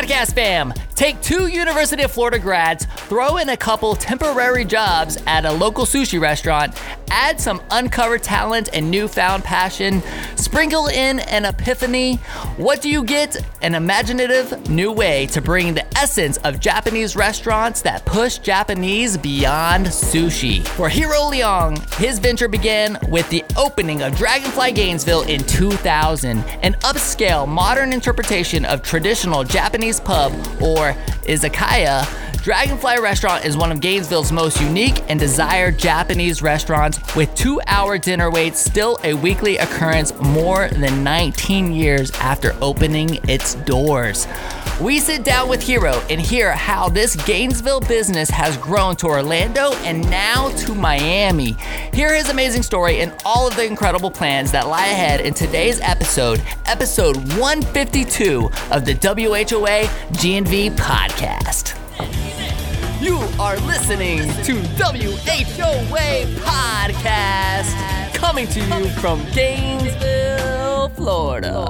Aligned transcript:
Podcast 0.00 0.34
fam, 0.34 0.72
take 0.94 1.20
two 1.20 1.48
University 1.48 2.02
of 2.04 2.10
Florida 2.10 2.38
grads, 2.38 2.86
throw 2.86 3.36
in 3.36 3.50
a 3.50 3.56
couple 3.56 3.94
temporary 3.94 4.64
jobs 4.64 5.18
at 5.26 5.44
a 5.44 5.52
local 5.52 5.84
sushi 5.84 6.18
restaurant, 6.18 6.74
add 7.10 7.40
some 7.40 7.60
uncovered 7.70 8.22
talent 8.22 8.70
and 8.72 8.90
newfound 8.90 9.44
passion, 9.44 10.02
sprinkle 10.36 10.86
in 10.88 11.20
an 11.20 11.44
epiphany. 11.44 12.16
What 12.56 12.80
do 12.80 12.88
you 12.88 13.04
get? 13.04 13.36
An 13.62 13.74
imaginative 13.74 14.70
new 14.70 14.90
way 14.90 15.26
to 15.26 15.40
bring 15.40 15.74
the 15.74 15.86
essence 15.98 16.38
of 16.38 16.60
Japanese 16.60 17.14
restaurants 17.14 17.82
that 17.82 18.04
push 18.06 18.38
Japanese 18.38 19.16
beyond 19.16 19.86
sushi. 19.86 20.66
For 20.66 20.88
Hiro 20.88 21.30
Leong, 21.30 21.78
his 21.94 22.18
venture 22.18 22.48
began 22.48 22.98
with 23.08 23.28
the 23.28 23.44
opening 23.56 24.02
of 24.02 24.16
Dragonfly 24.16 24.72
Gainesville 24.72 25.22
in 25.22 25.40
2000, 25.40 26.38
an 26.62 26.74
upscale 26.80 27.46
modern 27.46 27.92
interpretation 27.92 28.64
of 28.64 28.82
traditional 28.82 29.44
Japanese 29.44 30.00
pub 30.00 30.32
or 30.60 30.94
izakaya. 31.24 32.06
Dragonfly 32.42 33.00
Restaurant 33.00 33.44
is 33.44 33.54
one 33.54 33.70
of 33.70 33.80
Gainesville's 33.80 34.32
most 34.32 34.62
unique 34.62 35.02
and 35.10 35.20
desired 35.20 35.78
Japanese 35.78 36.40
restaurants 36.40 36.98
with 37.14 37.34
two 37.34 37.60
hour 37.66 37.98
dinner 37.98 38.30
waits, 38.30 38.58
still 38.58 38.98
a 39.04 39.12
weekly 39.12 39.58
occurrence 39.58 40.18
more 40.20 40.68
than 40.68 41.04
19 41.04 41.70
years 41.70 42.10
after 42.12 42.56
opening 42.62 43.18
its 43.28 43.56
doors. 43.56 44.26
We 44.80 45.00
sit 45.00 45.22
down 45.22 45.50
with 45.50 45.62
Hiro 45.62 46.02
and 46.08 46.18
hear 46.18 46.52
how 46.52 46.88
this 46.88 47.14
Gainesville 47.14 47.82
business 47.82 48.30
has 48.30 48.56
grown 48.56 48.96
to 48.96 49.08
Orlando 49.08 49.74
and 49.84 50.00
now 50.08 50.48
to 50.60 50.74
Miami. 50.74 51.52
Hear 51.92 52.14
his 52.14 52.30
amazing 52.30 52.62
story 52.62 53.02
and 53.02 53.12
all 53.26 53.48
of 53.48 53.56
the 53.56 53.66
incredible 53.66 54.10
plans 54.10 54.50
that 54.52 54.66
lie 54.66 54.86
ahead 54.86 55.20
in 55.20 55.34
today's 55.34 55.78
episode, 55.80 56.42
episode 56.64 57.16
152 57.36 58.50
of 58.70 58.86
the 58.86 58.94
WHOA 58.94 59.84
GNV 60.14 60.70
podcast. 60.76 61.79
You 63.00 63.16
are 63.38 63.56
listening 63.66 64.20
to 64.44 64.54
WHOA 64.78 66.24
Podcast, 66.36 68.14
coming 68.14 68.46
to 68.48 68.60
you 68.60 68.88
from 69.00 69.24
Gainesville, 69.32 70.88
Florida. 70.90 71.66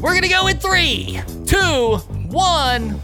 We're 0.00 0.14
gonna 0.14 0.28
go 0.28 0.46
in 0.46 0.58
three, 0.58 1.20
two, 1.46 1.96
one. 2.28 3.00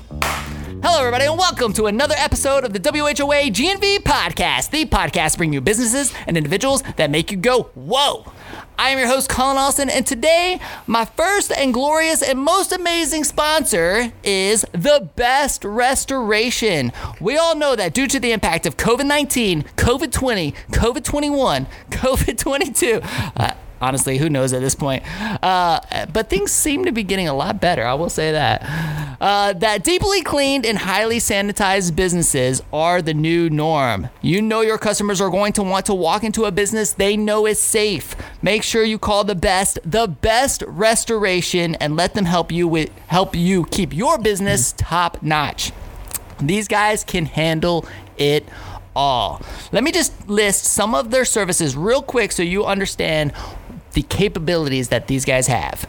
Hello, 0.82 0.98
everybody, 0.98 1.24
and 1.24 1.38
welcome 1.38 1.72
to 1.72 1.86
another 1.86 2.14
episode 2.18 2.64
of 2.64 2.72
the 2.72 2.80
WHOA 2.80 3.50
GNV 3.50 3.98
Podcast, 4.04 4.70
the 4.70 4.84
podcast 4.84 5.38
bringing 5.38 5.54
you 5.54 5.60
businesses 5.60 6.12
and 6.26 6.36
individuals 6.36 6.82
that 6.96 7.10
make 7.10 7.30
you 7.30 7.36
go, 7.36 7.64
whoa. 7.74 8.32
I 8.76 8.90
am 8.90 8.98
your 8.98 9.06
host, 9.06 9.28
Colin 9.28 9.56
Austin, 9.56 9.88
and 9.88 10.04
today, 10.04 10.58
my 10.86 11.04
first 11.04 11.52
and 11.52 11.72
glorious 11.72 12.22
and 12.22 12.38
most 12.38 12.72
amazing 12.72 13.22
sponsor 13.22 14.12
is 14.24 14.66
The 14.72 15.08
Best 15.14 15.64
Restoration. 15.64 16.92
We 17.20 17.36
all 17.36 17.54
know 17.54 17.76
that 17.76 17.94
due 17.94 18.08
to 18.08 18.18
the 18.18 18.32
impact 18.32 18.66
of 18.66 18.76
COVID 18.76 19.06
19, 19.06 19.62
COVID 19.76 20.10
20, 20.10 20.52
COVID 20.72 21.04
21, 21.04 21.66
COVID 21.90 22.38
22, 22.38 23.00
uh, 23.36 23.54
honestly, 23.80 24.18
who 24.18 24.28
knows 24.28 24.52
at 24.52 24.60
this 24.60 24.74
point? 24.74 25.02
Uh, 25.42 25.80
but 26.12 26.30
things 26.30 26.52
seem 26.52 26.84
to 26.84 26.92
be 26.92 27.02
getting 27.02 27.28
a 27.28 27.34
lot 27.34 27.60
better. 27.60 27.84
I 27.84 27.94
will 27.94 28.10
say 28.10 28.32
that. 28.32 29.16
Uh, 29.20 29.52
that 29.54 29.84
deeply 29.84 30.22
cleaned 30.22 30.66
and 30.66 30.78
highly 30.78 31.18
sanitized 31.18 31.96
businesses 31.96 32.62
are 32.72 33.00
the 33.00 33.14
new 33.14 33.48
norm. 33.48 34.08
You 34.22 34.42
know 34.42 34.60
your 34.60 34.78
customers 34.78 35.20
are 35.20 35.30
going 35.30 35.52
to 35.54 35.62
want 35.62 35.86
to 35.86 35.94
walk 35.94 36.24
into 36.24 36.44
a 36.44 36.52
business 36.52 36.92
they 36.92 37.16
know 37.16 37.46
is 37.46 37.58
safe. 37.58 38.16
Make 38.42 38.62
sure 38.62 38.84
you 38.84 38.98
call 38.98 39.24
the 39.24 39.34
best, 39.34 39.78
the 39.84 40.06
best 40.06 40.62
restoration, 40.66 41.74
and 41.76 41.96
let 41.96 42.14
them 42.14 42.24
help 42.24 42.52
you 42.52 42.68
with 42.68 42.90
help 43.06 43.34
you 43.34 43.64
keep 43.66 43.94
your 43.94 44.18
business 44.18 44.74
top 44.76 45.22
notch. 45.22 45.72
These 46.40 46.68
guys 46.68 47.04
can 47.04 47.26
handle 47.26 47.86
it 48.16 48.48
all. 48.94 49.40
Let 49.72 49.84
me 49.84 49.92
just 49.92 50.28
list 50.28 50.64
some 50.64 50.94
of 50.94 51.10
their 51.10 51.24
services 51.24 51.76
real 51.76 52.02
quick 52.02 52.32
so 52.32 52.42
you 52.42 52.64
understand 52.64 53.32
the 53.94 54.02
capabilities 54.02 54.88
that 54.88 55.06
these 55.08 55.24
guys 55.24 55.46
have. 55.46 55.88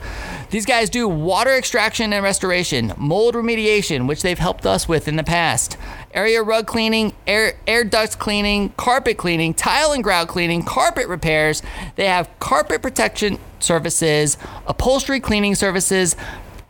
These 0.52 0.66
guys 0.66 0.90
do 0.90 1.08
water 1.08 1.56
extraction 1.56 2.14
and 2.14 2.24
restoration, 2.24 2.94
mold 2.98 3.36
remediation, 3.36 4.08
which 4.08 4.22
they've 4.22 4.40
helped 4.40 4.66
us 4.66 4.88
with 4.88 5.08
in 5.08 5.16
the 5.16 5.24
past, 5.24 5.78
area 6.14 6.42
rug 6.42 6.68
cleaning, 6.68 7.14
air, 7.28 7.58
air 7.68 7.84
duct 7.84 8.20
cleaning, 8.20 8.70
carpet 8.78 9.18
cleaning, 9.18 9.54
tile 9.54 9.92
and 9.92 10.04
grout 10.04 10.28
cleaning, 10.28 10.64
carpet 10.64 11.08
repairs. 11.08 11.62
They 11.96 12.08
have 12.08 12.30
carpet 12.40 12.82
protection 12.82 13.40
services, 13.60 14.38
upholstery 14.68 15.20
cleaning 15.20 15.56
services, 15.56 16.16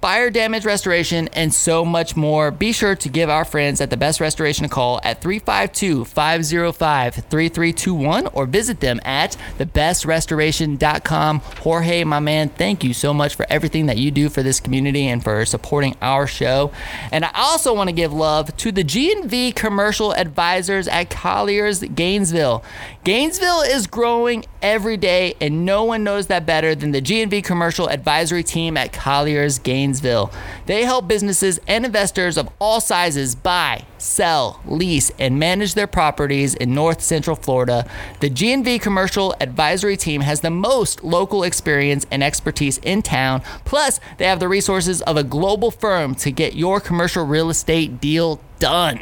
fire 0.05 0.29
damage 0.29 0.65
restoration, 0.65 1.27
and 1.29 1.51
so 1.51 1.83
much 1.83 2.15
more. 2.15 2.51
Be 2.51 2.71
sure 2.71 2.95
to 2.95 3.09
give 3.09 3.27
our 3.27 3.43
friends 3.43 3.81
at 3.81 3.89
the 3.89 3.97
Best 3.97 4.19
Restoration 4.19 4.63
a 4.63 4.69
call 4.69 5.01
at 5.03 5.19
352 5.19 6.05
505 6.05 7.15
3321 7.15 8.27
or 8.27 8.45
visit 8.45 8.81
them 8.81 8.99
at 9.03 9.35
thebestrestoration.com. 9.57 11.39
Jorge, 11.39 12.03
my 12.03 12.19
man, 12.19 12.49
thank 12.49 12.83
you 12.83 12.93
so 12.93 13.15
much 13.15 13.33
for 13.33 13.47
everything 13.49 13.87
that 13.87 13.97
you 13.97 14.11
do 14.11 14.29
for 14.29 14.43
this 14.43 14.59
community 14.59 15.07
and 15.07 15.23
for 15.23 15.43
supporting 15.43 15.95
our 16.03 16.27
show. 16.27 16.71
And 17.11 17.25
I 17.25 17.31
also 17.33 17.73
want 17.73 17.87
to 17.87 17.95
give 17.95 18.13
love 18.13 18.55
to 18.57 18.71
the 18.71 18.83
G&V 18.83 19.53
commercial 19.53 20.13
advisors 20.13 20.87
at 20.87 21.09
Colliers 21.09 21.79
Gainesville. 21.79 22.63
Gainesville 23.03 23.61
is 23.61 23.87
growing 23.87 24.45
every 24.61 24.97
day, 24.97 25.35
and 25.41 25.65
no 25.65 25.83
one 25.83 26.03
knows 26.03 26.27
that 26.27 26.45
better 26.45 26.75
than 26.75 26.91
the 26.91 27.01
G&V 27.01 27.41
commercial 27.41 27.89
advisory 27.89 28.43
team 28.43 28.77
at 28.77 28.93
Colliers 28.93 29.57
Gainesville. 29.57 29.94
They 30.01 30.85
help 30.85 31.07
businesses 31.07 31.59
and 31.67 31.85
investors 31.85 32.37
of 32.37 32.49
all 32.59 32.81
sizes 32.81 33.35
buy, 33.35 33.85
sell, 33.97 34.61
lease, 34.65 35.11
and 35.19 35.39
manage 35.39 35.73
their 35.73 35.87
properties 35.87 36.53
in 36.55 36.73
North 36.73 37.01
Central 37.01 37.35
Florida. 37.35 37.89
The 38.19 38.29
G&V 38.29 38.79
commercial 38.79 39.35
advisory 39.39 39.97
team 39.97 40.21
has 40.21 40.41
the 40.41 40.49
most 40.49 41.03
local 41.03 41.43
experience 41.43 42.05
and 42.11 42.23
expertise 42.23 42.77
in 42.79 43.01
town. 43.01 43.41
Plus, 43.65 43.99
they 44.17 44.25
have 44.25 44.39
the 44.39 44.47
resources 44.47 45.01
of 45.03 45.17
a 45.17 45.23
global 45.23 45.71
firm 45.71 46.15
to 46.15 46.31
get 46.31 46.55
your 46.55 46.79
commercial 46.79 47.25
real 47.25 47.49
estate 47.49 47.99
deal 47.99 48.39
done. 48.59 49.01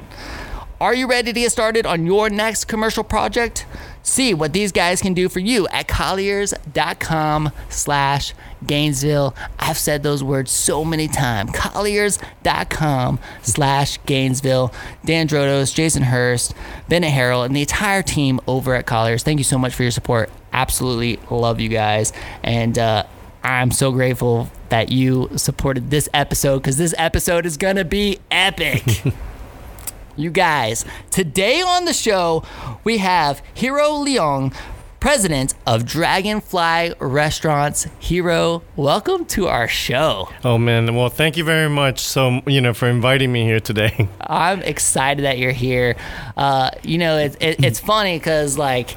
Are 0.83 0.93
you 0.93 1.07
ready 1.07 1.31
to 1.31 1.39
get 1.39 1.51
started 1.51 1.85
on 1.85 2.05
your 2.05 2.29
next 2.29 2.65
commercial 2.65 3.05
project? 3.05 3.65
See 4.01 4.33
what 4.33 4.51
these 4.51 4.73
guys 4.73 5.01
can 5.01 5.13
do 5.13 5.29
for 5.29 5.39
you 5.39 5.65
at 5.69 5.87
colliers.com 5.87 7.51
slash 7.69 8.33
Gainesville. 8.68 9.35
I've 9.59 9.78
said 9.78 10.03
those 10.03 10.24
words 10.24 10.51
so 10.51 10.84
many 10.84 11.07
times. 11.07 11.51
Colliers.com 11.53 13.19
slash 13.41 14.00
Gainesville. 14.06 14.74
Dan 15.06 15.28
Drotos, 15.28 15.74
Jason 15.74 16.03
Hurst, 16.03 16.53
Bennett 16.90 17.13
Harrell, 17.13 17.46
and 17.46 17.56
the 17.56 17.62
entire 17.62 18.01
team 18.01 18.40
over 18.47 18.75
at 18.75 18.85
Colliers. 18.85 19.24
Thank 19.24 19.40
you 19.40 19.44
so 19.44 19.57
much 19.57 19.74
for 19.74 19.84
your 19.84 19.91
support. 19.91 20.29
Absolutely 20.51 21.19
love 21.29 21.59
you 21.59 21.69
guys. 21.69 22.13
And 22.44 22.78
uh, 22.78 23.06
I'm 23.44 23.72
so 23.72 23.91
grateful 23.91 24.50
that 24.69 24.91
you 24.91 25.30
supported 25.35 25.90
this 25.90 26.09
episode 26.13 26.59
because 26.59 26.78
this 26.78 26.94
episode 26.97 27.45
is 27.45 27.57
going 27.57 27.75
to 27.75 27.85
be 27.85 28.19
epic. 28.31 28.84
You 30.16 30.30
guys, 30.30 30.85
today 31.09 31.62
on 31.63 31.85
the 31.85 31.94
show, 31.94 32.44
we 32.84 33.00
have 33.00 33.41
Hiro 33.56 33.90
Leong, 34.06 34.53
president 35.03 35.53
of 35.67 35.85
Dragonfly 35.85 36.93
Restaurants. 36.97 37.87
Hiro, 37.99 38.63
welcome 38.77 39.25
to 39.25 39.49
our 39.49 39.67
show. 39.67 40.29
Oh 40.45 40.57
man, 40.57 40.95
well 40.95 41.09
thank 41.09 41.35
you 41.35 41.43
very 41.43 41.69
much 41.69 41.99
so 41.99 42.41
you 42.47 42.61
know 42.61 42.73
for 42.73 42.87
inviting 42.87 43.29
me 43.29 43.43
here 43.43 43.59
today. 43.59 44.07
I'm 44.21 44.61
excited 44.61 45.25
that 45.25 45.39
you're 45.39 45.51
here. 45.51 45.97
Uh, 46.37 46.69
you 46.83 46.97
know, 46.97 47.17
it, 47.17 47.35
it, 47.41 47.61
it's 47.65 47.81
funny 47.81 48.17
because 48.17 48.57
like 48.57 48.95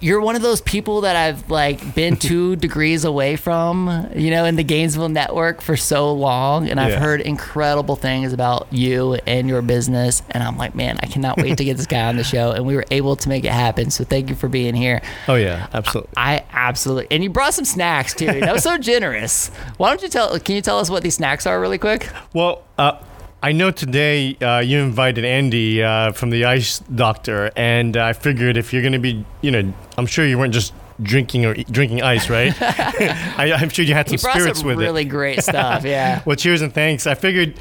you're 0.00 0.20
one 0.20 0.36
of 0.36 0.42
those 0.42 0.60
people 0.60 1.00
that 1.02 1.16
I've 1.16 1.50
like 1.50 1.94
been 1.94 2.16
two 2.28 2.56
degrees 2.56 3.04
away 3.04 3.36
from, 3.36 4.08
you 4.14 4.30
know, 4.30 4.44
in 4.44 4.56
the 4.56 4.64
Gainesville 4.64 5.08
network 5.08 5.60
for 5.60 5.76
so 5.76 6.12
long, 6.12 6.68
and 6.68 6.78
I've 6.80 6.90
Yeah. 6.92 6.98
heard 7.00 7.20
incredible 7.20 7.96
things 7.96 8.32
about 8.32 8.66
you 8.70 9.14
and 9.26 9.48
your 9.48 9.62
business, 9.62 10.22
and 10.30 10.42
I'm 10.42 10.56
like, 10.56 10.74
man, 10.74 10.98
I 11.02 11.06
cannot 11.06 11.36
wait 11.38 11.58
to 11.58 11.64
get 11.64 11.76
this 11.76 11.86
guy 11.86 12.06
on 12.08 12.16
the 12.16 12.24
show, 12.24 12.52
and 12.52 12.66
we 12.66 12.74
were 12.76 12.84
able 12.90 13.16
to 13.16 13.28
make 13.28 13.44
it 13.44 13.52
happen. 13.52 13.90
So 13.90 14.04
thank 14.04 14.28
you 14.30 14.34
for 14.36 14.48
being 14.48 14.74
here. 14.74 15.02
Oh 15.26 15.34
yeah, 15.34 15.66
absolutely. 15.74 16.12
I 16.16 16.44
absolutely, 16.52 17.08
and 17.10 17.22
you 17.24 17.30
brought 17.30 17.54
some 17.54 17.64
snacks 17.64 18.14
too. 18.14 18.26
That 18.40 18.52
was 18.52 18.62
so 18.62 18.78
generous. 18.78 19.48
Why 19.78 19.88
don't 19.90 20.02
you 20.02 20.08
tell? 20.08 20.38
Can 20.38 20.54
you 20.54 20.62
tell 20.62 20.78
us 20.78 20.90
what 20.90 21.02
these 21.02 21.14
snacks 21.16 21.46
are 21.46 21.60
really 21.60 21.78
quick? 21.78 22.08
Well, 22.32 22.62
uh, 22.78 22.98
I 23.40 23.52
know 23.52 23.70
today 23.70 24.34
uh, 24.36 24.58
you 24.58 24.80
invited 24.80 25.24
Andy 25.24 25.80
uh, 25.82 26.10
from 26.10 26.30
the 26.30 26.44
Ice 26.44 26.80
Doctor, 26.80 27.52
and 27.54 27.96
I 27.96 28.12
figured 28.12 28.56
if 28.56 28.72
you're 28.72 28.82
going 28.82 28.94
to 28.94 28.98
be, 28.98 29.24
you 29.42 29.52
know, 29.52 29.72
I'm 29.96 30.06
sure 30.06 30.26
you 30.26 30.36
weren't 30.36 30.52
just 30.52 30.74
drinking 31.00 31.46
or 31.46 31.54
drinking 31.54 32.02
ice, 32.02 32.28
right? 32.28 32.52
I, 32.60 33.52
I'm 33.56 33.68
sure 33.68 33.84
you 33.84 33.94
had 33.94 34.08
some 34.08 34.18
spirits 34.18 34.58
some 34.58 34.66
with 34.66 34.78
really 34.78 34.86
it. 34.86 34.88
Really 34.88 35.04
great 35.04 35.42
stuff. 35.44 35.84
Yeah. 35.84 36.22
Well, 36.26 36.34
cheers 36.34 36.62
and 36.62 36.74
thanks. 36.74 37.06
I 37.06 37.14
figured, 37.14 37.54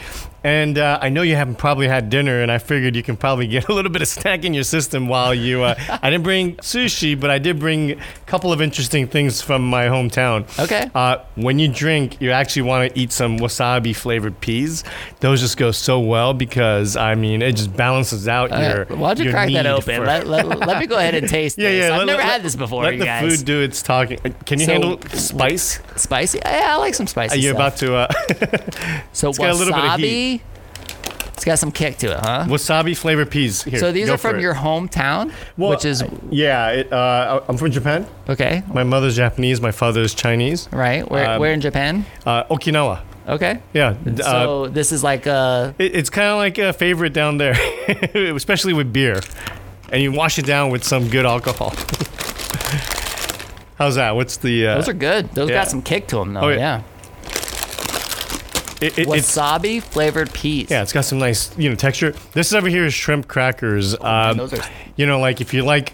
And 0.47 0.77
uh, 0.77 0.97
I 1.01 1.09
know 1.09 1.23
you 1.23 1.35
haven't 1.35 1.55
probably 1.57 1.89
had 1.89 2.09
dinner, 2.09 2.41
and 2.41 2.49
I 2.49 2.57
figured 2.57 2.95
you 2.95 3.03
can 3.03 3.17
probably 3.17 3.47
get 3.47 3.67
a 3.69 3.73
little 3.73 3.91
bit 3.91 4.01
of 4.01 4.07
snack 4.07 4.45
in 4.45 4.53
your 4.53 4.63
system 4.63 5.09
while 5.09 5.33
you. 5.35 5.63
Uh, 5.63 5.75
I 6.01 6.09
didn't 6.09 6.23
bring 6.23 6.55
sushi, 6.57 7.19
but 7.19 7.29
I 7.29 7.37
did 7.37 7.59
bring 7.59 7.91
a 7.91 7.97
couple 8.27 8.53
of 8.53 8.61
interesting 8.61 9.07
things 9.07 9.41
from 9.41 9.67
my 9.69 9.87
hometown. 9.87 10.45
Okay. 10.57 10.89
Uh, 10.95 11.17
when 11.35 11.59
you 11.59 11.67
drink, 11.67 12.21
you 12.21 12.31
actually 12.31 12.61
want 12.61 12.93
to 12.93 12.97
eat 12.97 13.11
some 13.11 13.39
wasabi 13.39 13.93
flavored 13.93 14.39
peas. 14.39 14.85
Those 15.19 15.41
just 15.41 15.57
go 15.57 15.71
so 15.71 15.99
well 15.99 16.33
because 16.33 16.95
I 16.95 17.15
mean 17.15 17.41
it 17.41 17.57
just 17.57 17.75
balances 17.75 18.29
out 18.29 18.53
Uh, 18.53 18.85
your. 18.87 18.97
why 18.97 19.15
don't 19.15 19.25
you 19.25 19.31
crack 19.31 19.51
that 19.51 19.65
open? 19.65 19.97
for- 19.97 20.05
Let, 20.05 20.27
let, 20.27 20.47
let 20.47 20.79
me 20.79 20.87
go 20.87 20.95
ahead 20.97 21.13
and 21.15 21.27
taste 21.37 21.57
yeah, 21.57 21.69
this. 21.71 21.89
yeah. 21.89 21.93
I've 21.93 21.99
let- 21.99 22.07
never 22.07 22.21
had 22.21 22.41
this 22.41 22.55
before, 22.55 22.83
Let 22.83 22.93
you 22.93 22.99
the 22.99 23.05
guys. 23.05 23.37
food 23.37 23.45
do 23.45 23.61
its 23.61 23.81
talking. 23.81 24.17
Can 24.45 24.59
you 24.61 24.65
So- 24.65 24.71
handle 24.71 25.01
spice? 25.09 25.81
Spicy? 25.97 26.39
Yeah, 26.45 26.69
I 26.71 26.75
like 26.77 26.93
some 26.95 27.07
spicy 27.07 27.35
Are 27.35 27.37
you 27.41 27.51
about 27.51 27.75
to 27.77 27.95
uh, 27.95 28.07
so 29.11 29.33
got 29.33 29.49
a 29.49 29.53
little 29.53 29.73
bit 29.73 29.83
of 29.83 29.99
wasabi. 29.99 30.36
It's 31.37 31.45
got 31.45 31.59
some 31.59 31.71
kick 31.71 31.97
to 31.99 32.07
it, 32.13 32.19
huh? 32.19 32.45
wasabi 32.47 32.97
flavored 32.97 33.29
peas? 33.29 33.61
Here, 33.63 33.79
so 33.79 33.91
these 33.91 34.09
are 34.09 34.17
from 34.17 34.39
your 34.39 34.55
hometown, 34.55 35.31
Well, 35.55 35.69
which 35.69 35.85
is 35.85 36.03
yeah. 36.31 36.69
It, 36.71 36.91
uh, 36.91 37.41
I'm 37.47 37.57
from 37.57 37.69
Japan. 37.69 38.07
okay, 38.27 38.63
My 38.73 38.83
mother's 38.83 39.15
Japanese. 39.15 39.61
My 39.61 39.69
father's 39.71 40.15
Chinese. 40.15 40.67
right? 40.71 41.09
Where, 41.09 41.29
Um, 41.29 41.39
where 41.39 41.53
in 41.53 41.61
Japan? 41.61 42.05
Uh, 42.25 42.43
Okinawa. 42.45 43.01
Okay. 43.27 43.59
Yeah. 43.71 43.93
d- 44.03 44.19
uh, 44.21 44.31
So 44.31 44.67
this 44.67 44.91
is 44.91 45.03
like 45.03 45.27
uh 45.27 45.73
it, 45.77 45.95
it's 45.95 46.09
kind 46.09 46.27
of 46.29 46.37
like 46.37 46.57
a 46.57 46.73
favorite 46.73 47.13
down 47.13 47.37
there, 47.37 47.55
especially 48.35 48.73
with 48.73 48.91
beer, 48.91 49.19
and 49.91 50.01
you 50.01 50.11
wash 50.11 50.39
it 50.39 50.45
down 50.47 50.71
with 50.71 50.83
some 50.83 51.07
good 51.07 51.25
alcohol. 51.25 51.69
How's 53.77 53.95
that? 53.95 54.15
What's 54.15 54.37
the? 54.37 54.67
Uh, 54.67 54.75
those 54.75 54.89
are 54.89 54.93
good. 54.93 55.29
Those 55.33 55.49
yeah. 55.49 55.55
got 55.61 55.67
some 55.69 55.83
kick 55.83 56.07
to 56.07 56.15
them 56.15 56.33
though. 56.33 56.41
Oh, 56.41 56.49
yeah. 56.49 56.57
yeah. 56.57 56.81
It, 58.81 58.97
it, 58.97 59.07
it's 59.07 59.37
Wasabi 59.37 59.81
flavored 59.81 60.33
peas. 60.33 60.69
yeah, 60.69 60.81
it's 60.81 60.93
got 60.93 61.05
some 61.05 61.19
nice 61.19 61.55
you 61.57 61.69
know 61.69 61.75
texture. 61.75 62.13
This 62.33 62.53
over 62.53 62.67
here 62.67 62.85
is 62.85 62.93
shrimp 62.93 63.27
crackers. 63.27 63.95
Oh, 63.95 64.03
man, 64.03 64.29
um, 64.31 64.37
those 64.37 64.53
are 64.53 64.63
you 64.95 65.05
know, 65.05 65.19
like 65.19 65.41
if 65.41 65.53
you 65.53 65.63
like, 65.63 65.93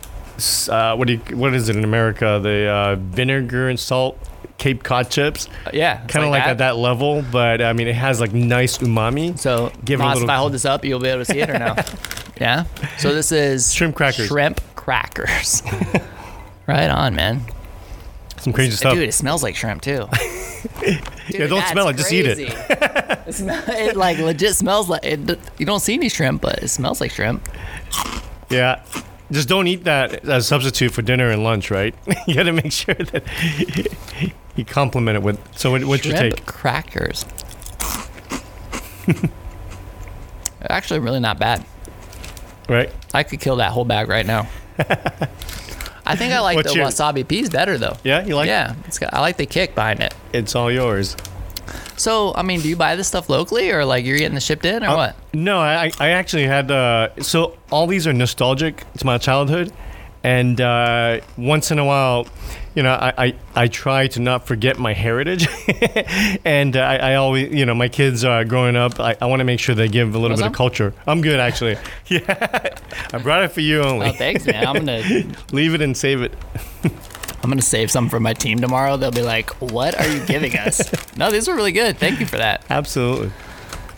uh, 0.69 0.95
what 0.95 1.07
do 1.07 1.13
you, 1.13 1.37
what 1.37 1.53
is 1.53 1.69
it 1.69 1.75
in 1.75 1.83
America? 1.83 2.39
The 2.41 2.67
uh, 2.67 2.95
vinegar 2.95 3.69
and 3.69 3.79
salt 3.79 4.17
Cape 4.57 4.83
Cod 4.83 5.09
chips, 5.09 5.49
yeah. 5.73 6.05
kind 6.07 6.23
of 6.23 6.31
like, 6.31 6.43
at 6.43 6.59
that 6.59 6.77
level, 6.77 7.23
but 7.31 7.61
I 7.61 7.73
mean 7.73 7.87
it 7.87 7.95
has 7.95 8.19
like 8.19 8.33
nice 8.33 8.77
umami. 8.77 9.37
So, 9.37 9.71
Give 9.83 9.99
it 9.99 10.03
a 10.03 10.05
Moss, 10.05 10.15
little- 10.15 10.29
if 10.29 10.33
I 10.33 10.37
hold 10.37 10.53
this 10.53 10.65
up, 10.65 10.85
you'll 10.85 10.99
be 10.99 11.09
able 11.09 11.25
to 11.25 11.31
see 11.31 11.39
it 11.39 11.49
or 11.49 11.59
no? 11.59 11.75
yeah. 12.39 12.65
So 12.97 13.13
this 13.13 13.31
is 13.31 13.73
Shrimp 13.73 13.95
crackers. 13.95 14.27
Shrimp 14.27 14.61
crackers. 14.75 15.63
right 16.67 16.89
on, 16.89 17.15
man. 17.15 17.41
Some 18.43 18.51
crazy 18.51 18.75
stuff. 18.75 18.93
Dude, 18.93 19.07
it 19.07 19.13
smells 19.13 19.41
like 19.41 19.55
shrimp 19.55 19.81
too. 19.81 20.05
Dude, 20.81 21.01
Yeah, 21.29 21.47
don't 21.47 21.65
smell 21.67 21.87
it, 21.87 21.95
just 21.95 22.11
eat 22.11 22.25
it. 22.25 22.35
crazy. 22.35 22.53
it, 23.27 23.33
smell, 23.33 23.63
it 23.69 23.95
like 23.95 24.17
legit 24.17 24.53
smells 24.55 24.89
like 24.89 25.05
it. 25.05 25.39
You 25.57 25.65
don't 25.65 25.79
see 25.79 25.93
any 25.93 26.09
shrimp, 26.09 26.41
but 26.41 26.61
it 26.61 26.67
smells 26.67 26.99
like 26.99 27.11
shrimp. 27.11 27.47
Yeah. 28.49 28.83
Just 29.31 29.47
don't 29.47 29.67
eat 29.67 29.85
that 29.85 30.25
as 30.25 30.43
a 30.43 30.47
substitute 30.47 30.91
for 30.91 31.01
dinner 31.01 31.29
and 31.29 31.41
lunch, 31.43 31.71
right? 31.71 31.95
you 32.27 32.35
got 32.35 32.43
to 32.43 32.51
make 32.51 32.73
sure 32.73 32.95
that 32.95 33.23
you 34.57 34.65
complement 34.65 35.15
it 35.15 35.23
with. 35.23 35.39
So, 35.57 35.71
what, 35.71 35.85
what's 35.85 36.05
your 36.05 36.17
shrimp 36.17 36.35
take? 36.35 36.45
crackers. 36.45 37.25
Actually, 40.69 40.99
really 40.99 41.19
not 41.21 41.39
bad. 41.39 41.65
Right? 42.67 42.91
I 43.13 43.23
could 43.23 43.39
kill 43.39 43.55
that 43.57 43.71
whole 43.71 43.85
bag 43.85 44.09
right 44.09 44.25
now. 44.25 44.47
I 46.05 46.15
think 46.15 46.33
I 46.33 46.39
like 46.41 46.55
What's 46.57 46.71
the 46.71 46.77
your- 46.79 46.87
wasabi 46.87 47.27
peas 47.27 47.49
better 47.49 47.77
though. 47.77 47.95
Yeah, 48.03 48.25
you 48.25 48.35
like? 48.35 48.47
yeah, 48.47 48.75
it's 48.85 48.99
got, 48.99 49.13
I 49.13 49.19
like 49.21 49.37
the 49.37 49.45
kick 49.45 49.73
behind 49.75 50.01
it. 50.01 50.13
It's 50.33 50.55
all 50.55 50.71
yours. 50.71 51.15
So, 51.95 52.33
I 52.35 52.41
mean, 52.41 52.59
do 52.61 52.67
you 52.67 52.75
buy 52.75 52.95
this 52.95 53.07
stuff 53.07 53.29
locally, 53.29 53.71
or 53.71 53.85
like 53.85 54.03
you're 54.05 54.17
getting 54.17 54.35
it 54.35 54.41
shipped 54.43 54.65
in, 54.65 54.83
or 54.83 54.87
Uh, 54.89 54.95
what? 54.95 55.15
No, 55.33 55.59
I, 55.59 55.91
I 55.99 56.09
actually 56.09 56.45
had. 56.45 56.69
Uh, 56.71 57.09
so 57.21 57.57
all 57.71 57.87
these 57.87 58.05
are 58.07 58.13
nostalgic 58.13 58.83
to 58.97 59.05
my 59.05 59.17
childhood, 59.17 59.71
and 60.23 60.59
uh, 60.61 61.19
once 61.37 61.71
in 61.71 61.79
a 61.79 61.85
while, 61.85 62.27
you 62.75 62.81
know, 62.83 62.93
I, 62.93 63.13
I, 63.25 63.35
I 63.55 63.67
try 63.67 64.07
to 64.07 64.19
not 64.19 64.47
forget 64.47 64.79
my 64.79 64.93
heritage, 64.93 65.47
and 66.45 66.75
uh, 66.75 66.79
I, 66.79 66.95
I 67.11 67.15
always, 67.15 67.53
you 67.53 67.65
know, 67.65 67.75
my 67.75 67.87
kids 67.89 68.23
are 68.23 68.43
growing 68.45 68.75
up. 68.75 68.99
I, 68.99 69.15
I 69.21 69.25
want 69.27 69.41
to 69.41 69.43
make 69.43 69.59
sure 69.59 69.75
they 69.75 69.87
give 69.87 70.15
a 70.15 70.17
little 70.17 70.29
Want 70.29 70.39
bit 70.39 70.43
some? 70.45 70.51
of 70.53 70.57
culture. 70.57 70.93
I'm 71.05 71.21
good 71.21 71.39
actually. 71.39 71.77
Yeah, 72.07 72.77
I 73.13 73.17
brought 73.19 73.43
it 73.43 73.49
for 73.51 73.61
you 73.61 73.81
only. 73.81 74.07
Oh, 74.07 74.11
thanks, 74.13 74.45
man. 74.45 74.67
I'm 74.67 74.73
gonna 74.75 75.01
Leave 75.51 75.73
it 75.73 75.81
and 75.81 75.95
save 75.95 76.21
it. 76.21 76.33
I'm 77.41 77.49
gonna 77.49 77.61
save 77.61 77.91
some 77.91 78.07
for 78.09 78.19
my 78.19 78.33
team 78.33 78.59
tomorrow. 78.59 78.97
They'll 78.97 79.11
be 79.11 79.21
like, 79.21 79.49
"What 79.61 79.99
are 79.99 80.07
you 80.07 80.23
giving 80.25 80.55
us?" 80.57 80.81
no, 81.17 81.31
these 81.31 81.47
were 81.47 81.55
really 81.55 81.71
good. 81.71 81.97
Thank 81.97 82.19
you 82.19 82.25
for 82.25 82.37
that. 82.37 82.63
Absolutely. 82.69 83.31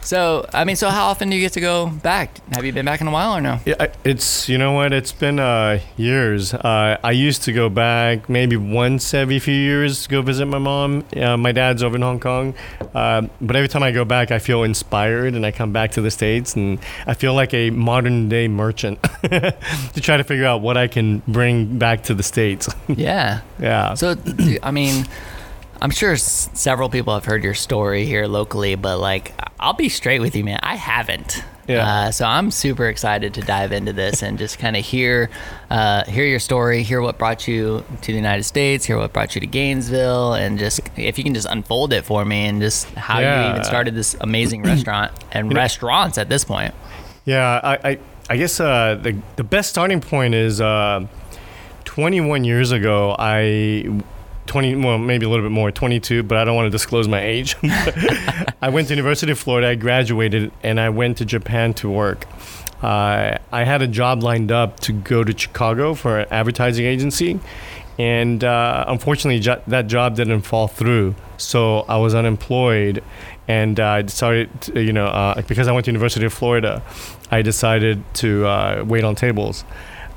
So, 0.06 0.48
I 0.54 0.66
mean, 0.66 0.76
so 0.76 0.90
how 0.90 1.08
often 1.08 1.32
do 1.32 1.36
you 1.36 1.42
get 1.42 1.54
to 1.54 1.60
go 1.60 1.88
back? 1.88 2.38
Have 2.54 2.64
you 2.64 2.72
been 2.72 2.86
back 2.86 3.02
in 3.02 3.08
a 3.08 3.12
while 3.12 3.36
or 3.38 3.42
no? 3.42 3.60
Yeah, 3.66 3.88
it's 4.04 4.48
you 4.48 4.60
know 4.60 4.72
what? 4.74 4.94
It's 4.94 5.12
been 5.12 5.40
uh, 5.40 5.80
years. 5.98 6.54
Uh, 6.54 7.00
I 7.04 7.10
used 7.10 7.42
to 7.44 7.52
go 7.52 7.70
back 7.70 8.30
maybe 8.30 8.56
once 8.56 9.16
every 9.16 9.40
few 9.40 9.56
years 9.56 10.04
to 10.04 10.10
go 10.10 10.22
visit 10.22 10.46
my 10.46 10.60
mom. 10.60 11.04
Uh, 11.16 11.38
my 11.38 11.52
dad's 11.52 11.82
over 11.82 11.96
in 11.96 12.04
Hong 12.04 12.20
Kong, 12.20 12.54
uh, 12.94 13.24
but 13.42 13.56
every 13.56 13.68
time 13.68 13.82
I 13.82 13.92
go 13.92 14.06
back, 14.06 14.30
I 14.30 14.38
feel 14.38 14.62
inspired, 14.62 15.34
and 15.34 15.44
I 15.44 15.50
come 15.50 15.74
back 15.74 15.90
to 15.94 16.02
the 16.02 16.12
states, 16.12 16.56
and 16.56 16.78
I 17.08 17.16
feel 17.16 17.34
like 17.34 17.56
a 17.56 17.72
modern 17.72 18.30
day 18.30 18.48
merchant 18.48 19.02
to 19.24 20.02
try 20.02 20.18
to 20.18 20.24
figure 20.24 20.46
out 20.46 20.62
what 20.62 20.78
I 20.78 20.88
can 20.88 21.24
bring 21.28 21.80
back 21.80 22.04
to 22.04 22.14
the 22.14 22.24
states. 22.24 22.70
Yeah. 22.88 23.42
yeah. 23.60 23.96
So, 23.96 24.16
I 24.64 24.72
mean, 24.72 25.06
I'm 25.86 25.92
sure 25.92 26.14
s- 26.14 26.50
several 26.56 26.90
people 26.90 27.14
have 27.14 27.26
heard 27.26 27.44
your 27.44 27.54
story 27.54 28.08
here 28.08 28.26
locally, 28.26 28.74
but 28.74 28.98
like, 28.98 29.40
I'll 29.60 29.74
be 29.74 29.88
straight 29.88 30.20
with 30.20 30.36
you, 30.36 30.44
man. 30.44 30.60
I 30.64 30.78
haven't. 30.78 31.44
Yeah. 31.68 31.88
Uh, 32.08 32.12
so 32.12 32.26
I'm 32.26 32.50
super 32.50 32.88
excited 32.88 33.36
to 33.36 33.42
dive 33.42 33.72
into 33.72 33.94
this 33.94 34.24
and 34.24 34.40
just 34.40 34.58
kind 34.58 34.76
of 34.76 34.84
hear, 34.84 35.30
uh, 35.70 36.04
hear 36.06 36.26
your 36.26 36.40
story, 36.40 36.82
hear 36.82 37.02
what 37.04 37.20
brought 37.20 37.48
you 37.48 37.84
to 38.02 38.08
the 38.12 38.18
United 38.18 38.46
States, 38.46 38.84
hear 38.84 38.98
what 38.98 39.14
brought 39.14 39.36
you 39.36 39.42
to 39.42 39.46
Gainesville, 39.46 40.34
and 40.34 40.58
just 40.58 40.80
if 40.98 41.20
you 41.20 41.24
can 41.24 41.36
just 41.36 41.48
unfold 41.48 41.94
it 41.94 42.04
for 42.04 42.26
me 42.26 42.48
and 42.48 42.62
just 42.62 42.88
how 42.96 43.20
you 43.20 43.50
even 43.52 43.64
started 43.64 43.94
this 43.94 44.16
amazing 44.22 44.64
restaurant 44.64 45.12
and 45.34 45.54
restaurants 45.54 46.18
at 46.18 46.30
this 46.30 46.44
point. 46.44 46.74
Yeah, 47.26 47.60
I, 47.64 47.90
I, 47.92 48.00
I 48.28 48.38
guess 48.38 48.60
uh, 48.60 48.98
the 49.00 49.16
the 49.36 49.44
best 49.44 49.70
starting 49.70 50.02
point 50.02 50.34
is 50.34 50.60
uh, 50.60 51.06
21 51.84 52.44
years 52.44 52.72
ago. 52.72 53.16
I 53.20 54.02
20, 54.48 54.76
well, 54.76 54.98
maybe 54.98 55.26
a 55.26 55.30
little 55.30 55.46
bit 55.46 55.52
more, 55.52 55.72
22, 55.72 56.24
but 56.24 56.38
I 56.38 56.44
don't 56.44 56.56
want 56.56 56.68
to 56.68 56.70
disclose 56.70 57.08
my 57.08 57.22
age. 57.22 57.56
I 58.62 58.70
went 58.70 58.88
to 58.88 58.94
University 58.94 59.32
of 59.32 59.40
Florida. 59.40 59.70
I 59.70 59.76
graduated, 59.76 60.52
and 60.64 60.80
I 60.80 60.90
went 60.90 61.18
to 61.18 61.26
Japan 61.26 61.74
to 61.76 61.90
work. 61.90 62.26
Uh, 62.82 63.38
I 63.52 63.64
had 63.64 63.82
a 63.82 63.88
job 63.88 64.22
lined 64.22 64.52
up 64.52 64.80
to 64.82 64.94
go 64.94 65.24
to 65.24 65.38
Chicago 65.38 65.94
for 65.94 66.20
an 66.20 66.28
advertising 66.30 66.86
agency, 66.86 67.40
and 67.98 68.44
uh, 68.44 68.86
unfortunately, 68.88 69.40
jo- 69.40 69.62
that 69.68 69.88
job 69.88 70.16
didn't 70.16 70.42
fall 70.42 70.68
through. 70.68 71.16
So 71.38 71.80
I 71.82 71.98
was 71.98 72.14
unemployed, 72.14 73.04
and 73.48 73.80
uh, 73.80 73.88
I 73.88 74.02
decided, 74.04 74.62
to, 74.62 74.82
you 74.82 74.94
know, 74.94 75.08
uh, 75.08 75.42
because 75.42 75.68
I 75.68 75.72
went 75.72 75.86
to 75.86 75.92
University 75.92 76.26
of 76.26 76.34
Florida, 76.34 76.84
I 77.32 77.42
decided 77.42 78.04
to 78.16 78.46
uh, 78.46 78.84
wait 78.86 79.04
on 79.04 79.16
tables, 79.16 79.64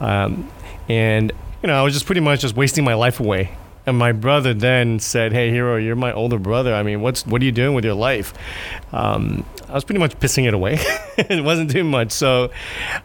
um, 0.00 0.50
and 0.88 1.32
you 1.62 1.66
know, 1.66 1.78
I 1.78 1.82
was 1.82 1.92
just 1.94 2.06
pretty 2.06 2.20
much 2.20 2.40
just 2.40 2.56
wasting 2.56 2.84
my 2.84 2.94
life 2.94 3.20
away. 3.20 3.50
And 3.88 3.96
my 3.96 4.12
brother 4.12 4.52
then 4.52 4.98
said, 4.98 5.32
"Hey, 5.32 5.50
Hiro, 5.50 5.76
you're 5.76 5.96
my 5.96 6.12
older 6.12 6.38
brother. 6.38 6.74
I 6.74 6.82
mean, 6.82 7.00
what's 7.00 7.26
what 7.26 7.40
are 7.40 7.44
you 7.46 7.52
doing 7.52 7.74
with 7.74 7.86
your 7.86 7.94
life?" 7.94 8.34
Um, 8.92 9.46
I 9.66 9.72
was 9.72 9.84
pretty 9.84 9.98
much 9.98 10.18
pissing 10.20 10.46
it 10.46 10.52
away. 10.52 10.74
it 11.16 11.42
wasn't 11.42 11.70
too 11.70 11.84
much, 11.84 12.12
so 12.12 12.50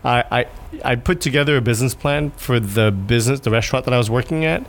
I, 0.03 0.25
I 0.29 0.45
I 0.83 0.95
put 0.95 1.21
together 1.21 1.55
a 1.55 1.61
business 1.61 1.95
plan 1.95 2.31
for 2.31 2.59
the 2.59 2.91
business, 2.91 3.39
the 3.39 3.49
restaurant 3.49 3.85
that 3.85 3.93
I 3.93 3.97
was 3.97 4.09
working 4.09 4.43
at, 4.43 4.65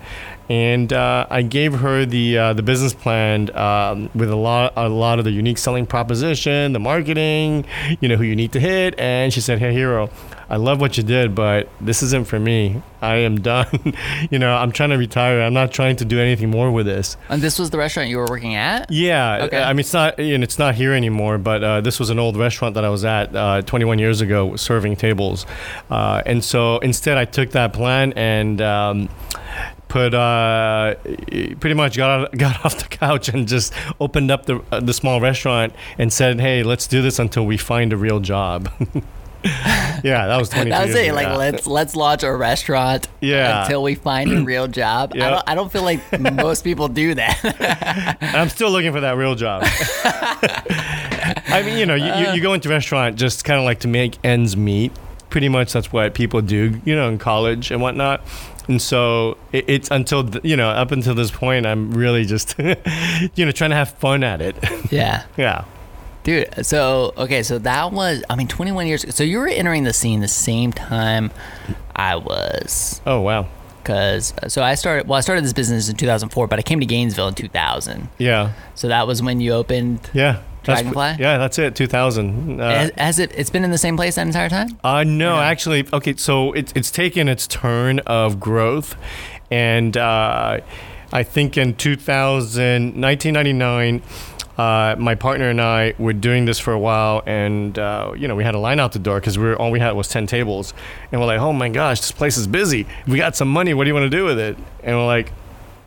and 0.49 0.93
uh, 0.93 1.27
I 1.31 1.43
gave 1.43 1.75
her 1.75 2.05
the 2.05 2.39
uh, 2.39 2.53
the 2.53 2.63
business 2.63 2.95
plan 2.95 3.55
um, 3.57 4.11
with 4.15 4.31
a 4.31 4.37
lot 4.37 4.73
a 4.77 4.89
lot 4.89 5.19
of 5.19 5.25
the 5.25 5.31
unique 5.31 5.59
selling 5.59 5.87
proposition, 5.87 6.73
the 6.73 6.81
marketing, 6.81 7.65
you 8.01 8.09
know 8.09 8.17
who 8.17 8.25
you 8.25 8.37
need 8.37 8.53
to 8.53 8.61
hit, 8.61 8.99
and 8.99 9.33
she 9.33 9.41
said, 9.41 9.59
"Hey, 9.59 9.73
Hiro." 9.73 10.11
I 10.51 10.57
love 10.57 10.79
what 10.79 10.97
you 10.99 11.03
did, 11.03 11.35
but 11.35 11.69
this 11.81 12.03
isn't 12.03 12.27
for 12.27 12.39
me. 12.39 12.83
I 13.01 13.17
am 13.17 13.41
done. 13.41 13.95
you 14.31 14.39
know, 14.39 14.55
I'm 14.55 14.73
trying 14.73 14.91
to 14.91 14.99
retire. 14.99 15.41
I'm 15.41 15.55
not 15.55 15.73
trying 15.73 15.97
to 15.97 16.05
do 16.05 16.21
anything 16.21 16.51
more 16.51 16.71
with 16.71 16.87
this. 16.87 17.17
And 17.29 17.41
this 17.41 17.59
was 17.59 17.71
the 17.71 17.79
restaurant 17.79 18.11
you 18.11 18.19
were 18.19 18.27
working 18.29 18.55
at? 18.55 18.91
Yeah, 18.91 19.45
Okay. 19.45 19.63
I 19.63 19.73
mean 19.73 19.81
it's 19.81 19.93
not 19.93 20.19
and 20.19 20.45
it's 20.45 20.59
not 20.59 20.75
here 20.75 20.93
anymore. 20.93 21.39
But 21.39 21.65
uh, 21.65 21.81
this 21.81 21.99
was 21.99 22.11
an 22.11 22.19
old 22.19 22.37
restaurant 22.37 22.75
that 22.75 22.85
I 22.85 22.89
was 22.91 23.05
at 23.05 23.35
uh, 23.35 23.63
21 23.63 23.99
years 23.99 24.21
ago, 24.21 24.55
serving 24.57 24.97
tables. 24.97 25.47
Uh, 25.91 26.23
and 26.27 26.45
so 26.45 26.79
instead, 26.79 27.17
I 27.17 27.25
took 27.25 27.51
that 27.53 27.73
plan 27.73 28.13
and. 28.13 28.61
Um, 28.61 29.09
Put 29.89 30.13
uh, 30.15 30.95
pretty 31.61 31.75
much 31.75 31.97
got 31.97 32.11
out, 32.11 32.33
got 32.39 32.65
off 32.65 32.79
the 32.79 32.89
couch 32.89 33.29
and 33.29 33.47
just 33.47 33.73
opened 34.01 34.31
up 34.31 34.47
the 34.47 34.61
uh, 34.73 34.81
the 34.81 34.93
small 34.93 35.21
restaurant 35.21 35.73
and 35.99 36.13
said, 36.13 36.41
"Hey, 36.41 36.63
let's 36.65 36.87
do 36.89 37.01
this 37.03 37.19
until 37.19 37.47
we 37.47 37.57
find 37.57 37.93
a 37.93 37.97
real 37.97 38.19
job." 38.19 38.71
yeah, 39.45 40.27
that 40.27 40.37
was 40.39 40.49
22 40.49 40.71
That 40.71 40.87
was 40.87 40.95
it. 40.97 41.07
ago. 41.09 41.15
Like 41.15 41.37
let's 41.39 41.67
let's 41.67 41.95
launch 41.95 42.23
a 42.25 42.33
restaurant 42.35 43.09
Yeah. 43.21 43.63
until 43.63 43.83
we 43.83 43.95
find 43.95 44.33
a 44.33 44.43
real 44.43 44.67
job. 44.67 45.13
I 45.15 45.19
don't 45.31 45.45
I 45.47 45.55
don't 45.55 45.71
feel 45.71 45.83
like 45.83 46.01
most 46.35 46.65
people 46.65 46.89
do 46.89 47.15
that. 47.15 48.19
I'm 48.21 48.49
still 48.49 48.71
looking 48.71 48.91
for 48.93 49.01
that 49.03 49.17
real 49.17 49.35
job. 49.35 49.63
I 49.67 51.63
mean, 51.65 51.79
you 51.79 51.87
know, 51.87 51.95
you, 51.95 52.07
you, 52.13 52.35
you 52.37 52.41
go 52.43 52.55
into 52.55 52.69
a 52.69 52.73
restaurant 52.73 53.17
just 53.17 53.45
kind 53.45 53.59
of 53.59 53.65
like 53.65 53.81
to 53.81 53.89
make 53.89 54.19
ends 54.25 54.57
meet. 54.57 54.93
Pretty 55.31 55.49
much 55.49 55.73
that's 55.73 55.93
what 55.93 56.15
people 56.15 56.41
do, 56.43 56.81
you 56.85 56.95
know, 56.95 57.09
in 57.09 57.19
college 57.19 57.71
and 57.71 57.81
whatnot. 57.83 58.23
And 58.69 58.81
so 58.81 59.37
it, 59.53 59.65
it's 59.69 59.91
until, 59.91 60.25
th- 60.29 60.45
you 60.45 60.57
know, 60.57 60.69
up 60.71 60.91
until 60.91 61.15
this 61.15 61.31
point, 61.31 61.67
I'm 61.67 61.93
really 61.93 62.25
just, 62.25 62.55
you 63.35 63.45
know, 63.45 63.53
trying 63.53 63.71
to 63.71 63.77
have 63.77 63.91
fun 63.91 64.25
at 64.25 64.41
it. 64.41 64.57
yeah. 64.91 65.25
yeah. 65.37 65.65
Dude, 66.23 66.49
so 66.65 67.13
okay, 67.19 67.43
so 67.43 67.59
that 67.59 67.93
was 67.93 68.25
I 68.31 68.37
mean 68.37 68.49
21 68.49 68.87
years 68.87 69.15
so 69.15 69.23
you 69.23 69.39
were 69.39 69.47
entering 69.47 69.85
the 69.85 69.93
scene 69.93 70.21
the 70.21 70.29
same 70.29 70.73
time 70.73 71.31
I 71.95 72.17
was 72.17 73.03
Oh, 73.05 73.21
wow. 73.21 73.47
cuz 73.85 74.33
so 74.49 74.63
I 74.63 74.75
started 74.75 75.07
well 75.07 75.19
I 75.19 75.21
started 75.21 75.45
this 75.45 75.53
business 75.53 75.91
in 75.91 75.97
2004 75.97 76.47
but 76.47 76.59
I 76.59 76.63
came 76.63 76.81
to 76.81 76.87
Gainesville 76.87 77.29
in 77.29 77.35
2000. 77.35 78.09
Yeah. 78.17 78.53
So 78.75 78.89
that 78.89 79.07
was 79.07 79.23
when 79.23 79.41
you 79.43 79.53
opened 79.53 80.01
Yeah. 80.15 80.39
That's- 80.65 81.19
Yeah, 81.19 81.39
that's 81.39 81.59
it. 81.59 81.75
2000. 81.77 82.61
Uh, 82.61 82.69
has, 82.71 82.91
has 82.97 83.19
it 83.19 83.33
it's 83.37 83.51
been 83.51 83.65
in 83.65 83.71
the 83.71 83.79
same 83.79 83.97
place 83.97 84.15
that 84.17 84.27
entire 84.27 84.49
time? 84.49 84.79
Uh, 84.83 85.05
no, 85.05 85.39
actually, 85.41 85.87
okay. 85.93 86.15
So 86.17 86.53
it's 86.53 86.73
it's 86.75 86.91
taken 86.91 87.29
its 87.29 87.47
turn 87.47 87.99
of 88.01 88.41
growth, 88.41 88.97
and 89.51 89.97
uh, 89.97 90.61
I 91.13 91.23
think 91.23 91.57
in 91.57 91.75
2000, 91.75 93.01
1999. 93.01 94.03
Uh, 94.57 94.95
my 95.01 95.17
partner 95.17 95.49
and 95.51 95.61
I 95.61 95.95
were 95.99 96.13
doing 96.13 96.45
this 96.45 96.61
for 96.61 96.73
a 96.73 96.79
while, 96.79 97.25
and 97.27 97.77
uh, 97.77 98.13
you 98.17 98.29
know 98.29 98.37
we 98.37 98.45
had 98.45 98.55
a 98.55 98.59
line 98.61 98.79
out 98.79 98.93
the 98.93 99.01
door 99.01 99.19
because 99.19 99.37
we 99.37 99.43
were 99.47 99.57
all 99.57 99.73
we 99.73 99.81
had 99.81 99.91
was 99.97 100.07
ten 100.07 100.29
tables, 100.29 100.73
and 101.11 101.21
we're 101.21 101.27
like, 101.27 101.41
oh 101.41 101.53
my 101.53 101.69
gosh, 101.69 101.99
this 102.01 102.13
place 102.13 102.37
is 102.37 102.47
busy. 102.47 102.87
We 103.09 103.17
got 103.17 103.35
some 103.35 103.49
money. 103.49 103.75
What 103.75 103.83
do 103.83 103.89
you 103.89 103.95
want 103.95 104.05
to 104.09 104.17
do 104.17 104.25
with 104.25 104.39
it? 104.39 104.57
And 104.85 104.97
we're 104.97 105.07
like, 105.07 105.33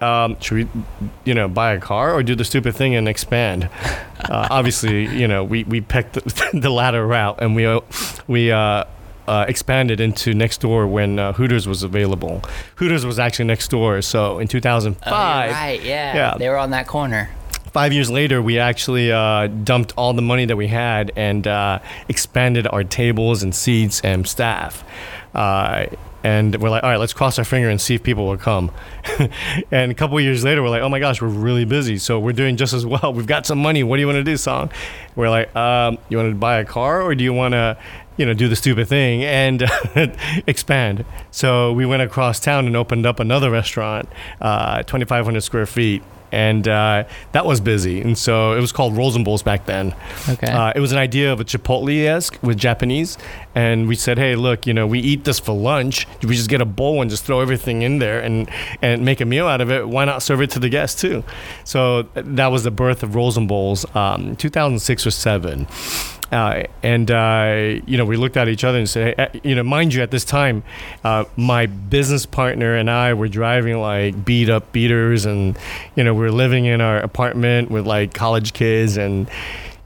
um, 0.02 0.40
should 0.40 0.56
we, 0.56 0.82
you 1.26 1.34
know, 1.34 1.48
buy 1.48 1.74
a 1.74 1.80
car 1.80 2.14
or 2.14 2.24
do 2.24 2.36
the 2.36 2.46
stupid 2.46 2.76
thing 2.76 2.96
and 2.96 3.08
expand? 3.08 3.70
Uh, 4.20 4.48
obviously, 4.50 5.06
you 5.06 5.28
know, 5.28 5.44
we, 5.44 5.64
we 5.66 5.80
picked 5.80 6.14
the, 6.14 6.50
the 6.60 6.72
latter 6.72 7.06
route 7.06 7.38
and 7.40 7.56
we 7.56 7.68
uh, 7.68 7.80
we 8.28 8.52
uh, 8.52 8.84
uh, 9.28 9.46
expanded 9.48 10.00
into 10.02 10.34
next 10.34 10.60
door 10.60 10.88
when 10.88 11.20
uh, 11.20 11.32
Hooters 11.34 11.68
was 11.68 11.84
available. 11.84 12.42
Hooters 12.78 13.06
was 13.06 13.20
actually 13.20 13.46
next 13.46 13.70
door, 13.70 14.02
so 14.02 14.40
in 14.40 14.48
2005, 14.48 15.08
Oh, 15.08 15.54
right, 15.54 15.80
yeah. 15.84 16.16
Yeah. 16.16 16.36
They 16.38 16.50
were 16.50 16.58
on 16.58 16.72
that 16.72 16.88
corner. 16.88 17.30
five 17.72 17.94
years 17.94 18.10
later, 18.10 18.42
we 18.42 18.58
actually 18.58 19.12
uh, 19.12 19.48
dumped 19.48 19.94
all 19.98 20.14
the 20.14 20.22
money 20.24 20.46
that 20.46 20.58
we 20.58 20.68
had 20.68 21.12
and 21.16 21.46
uh, 21.46 21.78
expanded 22.10 22.68
our 22.72 22.84
tables 22.84 23.44
and 23.44 23.54
seats 23.54 24.02
and 24.02 24.28
staff. 24.28 24.84
Uh, 25.36 25.86
and 26.28 26.58
we're 26.62 26.70
like, 26.70 26.84
all 26.84 26.90
right, 26.90 27.00
let's 27.00 27.14
cross 27.14 27.40
our 27.40 27.46
finger 27.46 27.70
and 27.70 27.80
see 27.80 27.96
if 27.96 28.04
people 28.04 28.28
will 28.28 28.38
come. 28.38 28.70
and 29.72 29.94
a 29.94 29.96
couple 29.96 30.20
years 30.20 30.44
later, 30.44 30.62
we're 30.62 30.68
like, 30.68 30.82
oh 30.82 30.90
my 30.90 31.00
gosh, 31.00 31.22
we're 31.22 31.30
really 31.30 31.64
busy. 31.64 31.98
So 31.98 32.20
we're 32.20 32.34
doing 32.34 32.58
just 32.58 32.74
as 32.74 32.86
well. 32.86 33.14
We've 33.16 33.26
got 33.26 33.46
some 33.46 33.60
money. 33.60 33.82
What 33.82 33.96
do 33.96 34.02
you 34.02 34.08
want 34.08 34.18
to 34.18 34.26
do, 34.26 34.36
Song? 34.36 34.70
We're 35.16 35.30
like, 35.30 35.56
um, 35.56 35.98
you 36.10 36.18
want 36.18 36.30
to 36.30 36.36
buy 36.36 36.58
a 36.60 36.66
car 36.66 37.02
or 37.02 37.16
do 37.16 37.24
you 37.24 37.32
want 37.32 37.54
to, 37.54 37.78
you 38.18 38.26
know, 38.26 38.34
do 38.34 38.50
the 38.50 38.58
stupid 38.58 38.90
thing 38.90 39.24
and 39.24 39.64
expand? 40.48 41.06
So 41.32 41.72
we 41.72 41.86
went 41.86 42.02
across 42.02 42.42
town 42.42 42.68
and 42.68 42.76
opened 42.76 43.06
up 43.06 43.22
another 43.22 43.50
restaurant, 43.50 44.10
uh, 44.42 44.84
2,500 44.84 45.40
square 45.40 45.66
feet 45.66 46.04
and 46.32 46.68
uh, 46.68 47.04
that 47.32 47.46
was 47.46 47.62
busy. 47.62 48.02
And 48.02 48.18
so 48.18 48.54
it 48.54 48.62
was 48.62 48.72
called 48.72 48.96
Rolls 48.96 49.16
and 49.16 49.24
Bowls 49.24 49.44
back 49.44 49.66
then. 49.66 49.96
Okay. 50.28 50.48
Uh, 50.48 50.74
it 50.76 50.80
was 50.80 50.92
an 50.92 50.98
idea 50.98 51.32
of 51.32 51.40
a 51.40 51.46
Chipotle 51.46 52.06
esque 52.06 52.38
with 52.42 52.58
Japanese, 52.58 53.18
and 53.56 53.88
we 53.88 53.96
said, 53.96 54.18
hey, 54.18 54.36
look, 54.36 54.68
you 54.68 54.74
know, 54.74 54.86
we 54.86 55.00
eat 55.00 55.24
this 55.24 55.40
for 55.40 55.56
lunch. 55.56 56.08
We 56.24 56.36
just 56.36 56.50
get 56.50 56.62
a 56.62 56.66
bowl 56.66 57.02
and 57.02 57.10
just 57.10 57.24
throw 57.26 57.40
everything 57.40 57.82
in 57.82 58.00
there 58.00 58.20
and 58.20 58.50
and 58.82 59.04
make 59.04 59.22
a 59.22 59.26
meal 59.26 59.48
out 59.48 59.62
of 59.62 59.72
it. 59.72 59.88
Why 59.88 60.06
not 60.06 60.22
serve 60.22 60.42
it 60.42 60.52
to 60.52 60.60
the 60.60 60.70
guests 60.70 61.00
too? 61.02 61.24
So 61.64 62.04
that 62.14 62.48
was 62.48 62.64
the 62.64 62.72
birth 62.72 63.04
of 63.04 63.16
Rolls 63.16 63.38
and 63.38 63.48
Bowls, 63.48 63.86
um, 63.96 64.36
2006 64.36 65.08
or 65.08 65.12
seven. 65.12 65.68
Uh, 66.32 66.64
and 66.84 67.10
uh, 67.10 67.80
you 67.86 67.98
know, 67.98 68.06
we 68.06 68.18
looked 68.18 68.38
at 68.38 68.48
each 68.48 68.64
other 68.64 68.78
and 68.78 68.90
said, 68.90 69.40
you 69.44 69.56
know, 69.56 69.64
mind 69.64 69.94
you, 69.94 70.02
at 70.02 70.12
this 70.12 70.26
time, 70.26 70.64
uh, 71.04 71.26
my 71.36 71.66
business 71.68 72.26
partner 72.26 72.76
and 72.76 72.90
I 72.90 73.14
were 73.14 73.30
driving 73.30 73.80
like 73.80 74.26
beat 74.26 74.50
up 74.50 74.72
beaters, 74.72 75.26
and 75.26 75.58
you 75.96 76.04
know, 76.04 76.14
we 76.14 76.22
were 76.22 76.32
living 76.32 76.66
in 76.66 76.82
our 76.82 76.98
apartment 76.98 77.72
with 77.72 77.88
like 77.88 78.14
college 78.14 78.54
kids, 78.54 78.98
and 78.98 79.30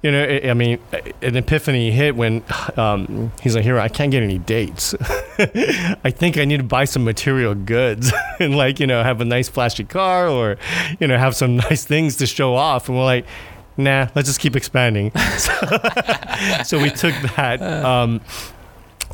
you 0.02 0.10
know, 0.10 0.24
I 0.24 0.56
mean, 0.56 0.80
an 1.22 1.36
epiphany 1.36 1.92
hit 1.92 2.16
when 2.16 2.44
um, 2.76 3.32
he's 3.40 3.56
like, 3.56 3.64
"Hiro, 3.64 3.80
I 3.80 3.88
can't 3.88 4.12
get 4.12 4.24
any 4.24 4.40
dates. 4.40 4.96
I 5.40 6.10
think 6.10 6.40
I 6.40 6.46
need 6.46 6.58
to 6.58 6.64
buy 6.64 6.86
some 6.86 7.04
material 7.04 7.54
goods 7.54 8.12
and 8.40 8.56
like, 8.56 8.80
you 8.80 8.88
know, 8.88 9.04
have 9.04 9.22
a 9.22 9.26
nice 9.26 9.48
flashy 9.48 9.84
car 9.84 10.28
or, 10.28 10.58
you 11.00 11.06
know, 11.06 11.18
have 11.20 11.36
some 11.36 11.56
nice 11.70 11.86
things 11.86 12.16
to 12.18 12.26
show 12.26 12.56
off." 12.56 12.90
And 12.90 12.98
we're 12.98 13.06
like, 13.06 13.28
"Nah, 13.78 14.08
let's 14.16 14.28
just 14.28 14.40
keep 14.40 14.56
expanding." 14.56 15.12
so 16.64 16.80
we 16.82 16.90
took 16.90 17.16
that. 17.36 17.62
Um, 17.62 18.22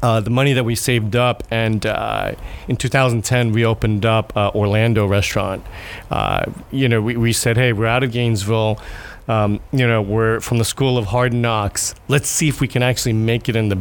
uh, 0.02 0.20
the 0.20 0.30
money 0.30 0.54
that 0.54 0.64
we 0.64 0.76
saved 0.76 1.16
up, 1.16 1.44
and 1.50 1.86
uh, 1.86 2.36
in 2.68 2.78
2010 2.78 3.52
we 3.52 3.66
opened 3.66 4.06
up 4.06 4.36
uh, 4.38 4.52
Orlando 4.54 5.08
restaurant. 5.08 5.66
Uh, 6.12 6.46
you 6.72 6.88
know, 6.88 7.02
we, 7.02 7.18
we 7.18 7.34
said, 7.34 7.58
hey, 7.58 7.74
we're 7.74 7.88
out 7.88 8.04
of 8.04 8.12
Gainesville. 8.12 8.80
Um, 9.28 9.60
you 9.72 9.88
know, 9.88 10.02
we're 10.02 10.40
from 10.40 10.58
the 10.58 10.66
school 10.66 10.98
of 10.98 11.08
hard 11.08 11.34
knocks. 11.34 11.96
Let's 12.08 12.30
see 12.30 12.48
if 12.48 12.62
we 12.62 12.68
can 12.68 12.84
actually 12.84 13.14
make 13.14 13.50
it 13.50 13.56
in 13.56 13.70
the 13.70 13.80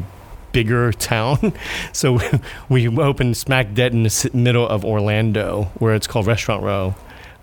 bigger 0.53 0.93
town. 0.93 1.53
so 1.93 2.19
we 2.69 2.89
opened 2.89 3.37
smack 3.37 3.75
dead 3.75 3.93
in 3.93 4.03
the 4.03 4.31
middle 4.33 4.67
of 4.67 4.85
Orlando, 4.85 5.65
where 5.79 5.95
it's 5.95 6.07
called 6.07 6.27
Restaurant 6.27 6.63
Row. 6.63 6.95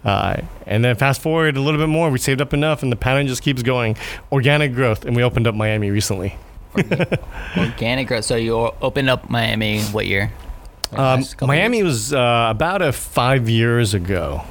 Uh, 0.03 0.41
and 0.65 0.83
then 0.83 0.95
fast 0.95 1.21
forward 1.21 1.55
a 1.55 1.61
little 1.61 1.79
bit 1.79 1.87
more, 1.87 2.09
we 2.09 2.19
saved 2.19 2.41
up 2.41 2.53
enough, 2.53 2.83
and 2.83 2.91
the 2.91 2.95
pattern 2.95 3.27
just 3.27 3.41
keeps 3.41 3.63
going. 3.63 3.95
Organic 4.31 4.73
growth, 4.73 5.05
and 5.05 5.15
we 5.15 5.23
opened 5.23 5.47
up 5.47 5.55
Miami 5.55 5.91
recently. 5.91 6.37
Organic 7.57 8.07
growth. 8.07 8.25
So 8.25 8.35
you 8.35 8.55
opened 8.81 9.09
up 9.09 9.29
Miami 9.29 9.81
what 9.83 10.05
year? 10.05 10.31
Um, 10.91 11.23
Miami 11.41 11.77
years? 11.77 11.85
was 11.85 12.13
uh, 12.13 12.47
about 12.49 12.81
a 12.81 12.91
five 12.91 13.49
years 13.49 13.93
ago. 13.93 14.43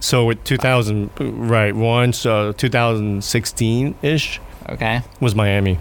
So 0.00 0.26
with 0.26 0.44
2000, 0.44 1.10
right, 1.18 1.74
one, 1.74 2.12
so 2.12 2.52
2016 2.52 3.94
ish 4.02 4.40
Okay. 4.68 5.02
was 5.20 5.34
Miami. 5.34 5.78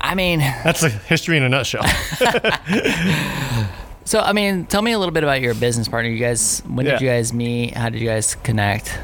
I 0.00 0.14
mean, 0.14 0.38
That's 0.40 0.82
a 0.82 0.88
history 0.88 1.36
in 1.36 1.42
a 1.42 1.48
nutshell. 1.48 1.84
so 4.08 4.20
I 4.20 4.32
mean, 4.32 4.64
tell 4.66 4.80
me 4.82 4.92
a 4.92 4.98
little 4.98 5.12
bit 5.12 5.22
about 5.22 5.40
your 5.40 5.54
business 5.54 5.86
partner. 5.86 6.10
You 6.10 6.18
guys, 6.18 6.60
when 6.66 6.86
did 6.86 7.00
you 7.00 7.08
guys 7.08 7.32
meet? 7.32 7.74
How 7.74 7.88
did 7.90 8.00
you 8.00 8.08
guys 8.08 8.34
connect? 8.36 8.98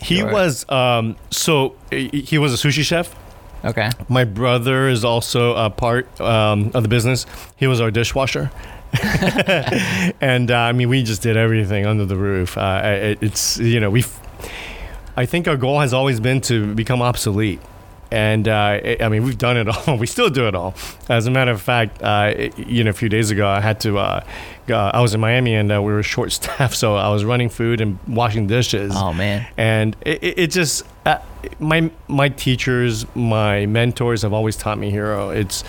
he 0.00 0.18
Sure. 0.18 0.32
was, 0.32 0.68
um, 0.70 1.16
so 1.30 1.74
he 1.90 2.08
he 2.08 2.38
was 2.38 2.52
a 2.52 2.56
sushi 2.56 2.82
chef. 2.82 3.14
Okay. 3.64 3.90
My 4.08 4.24
brother 4.24 4.88
is 4.88 5.04
also 5.04 5.54
a 5.54 5.70
part 5.70 6.20
um, 6.20 6.70
of 6.74 6.82
the 6.82 6.88
business. 6.88 7.26
He 7.56 7.66
was 7.66 7.80
our 7.80 7.90
dishwasher. 7.90 8.50
and 10.20 10.50
uh, 10.50 10.56
I 10.58 10.72
mean, 10.72 10.88
we 10.88 11.02
just 11.02 11.22
did 11.22 11.36
everything 11.36 11.86
under 11.86 12.04
the 12.04 12.16
roof. 12.16 12.58
Uh, 12.58 12.82
it, 12.84 13.22
it's, 13.22 13.58
you 13.58 13.80
know, 13.80 13.90
we 13.90 14.04
I 15.16 15.26
think 15.26 15.46
our 15.46 15.56
goal 15.56 15.80
has 15.80 15.92
always 15.94 16.20
been 16.20 16.40
to 16.42 16.74
become 16.74 17.02
obsolete. 17.02 17.60
And 18.12 18.46
uh, 18.46 18.78
it- 18.82 19.02
I 19.02 19.08
mean, 19.08 19.24
we've 19.24 19.38
done 19.38 19.56
it 19.56 19.68
all. 19.68 19.96
We 20.02 20.06
still 20.06 20.28
do 20.30 20.46
it 20.46 20.54
all. 20.54 20.74
As 21.08 21.26
a 21.26 21.30
matter 21.30 21.50
of 21.50 21.62
fact, 21.62 22.02
uh, 22.02 22.32
it- 22.36 22.58
you 22.58 22.84
know, 22.84 22.90
a 22.90 22.92
few 22.92 23.08
days 23.08 23.30
ago, 23.30 23.48
I 23.48 23.60
had 23.60 23.80
to. 23.80 23.98
Uh, 23.98 24.22
uh, 24.70 24.90
I 24.94 25.00
was 25.00 25.12
in 25.14 25.20
Miami 25.20 25.54
and 25.54 25.72
uh, 25.72 25.82
we 25.82 25.92
were 25.92 26.02
short 26.02 26.30
staffed, 26.40 26.76
so 26.76 26.94
I 26.94 27.08
was 27.08 27.24
running 27.24 27.48
food 27.48 27.80
and 27.80 27.98
washing 28.06 28.46
dishes 28.46 28.92
Oh 28.94 29.12
man. 29.12 29.46
and 29.56 29.96
it, 30.02 30.22
it, 30.22 30.38
it 30.38 30.50
just 30.52 30.84
uh, 31.04 31.18
my 31.58 31.90
my 32.06 32.28
teachers 32.28 33.04
my 33.16 33.66
mentors 33.66 34.22
have 34.22 34.32
always 34.32 34.56
taught 34.56 34.78
me 34.78 34.90
Hiro 34.90 35.30
it's 35.30 35.64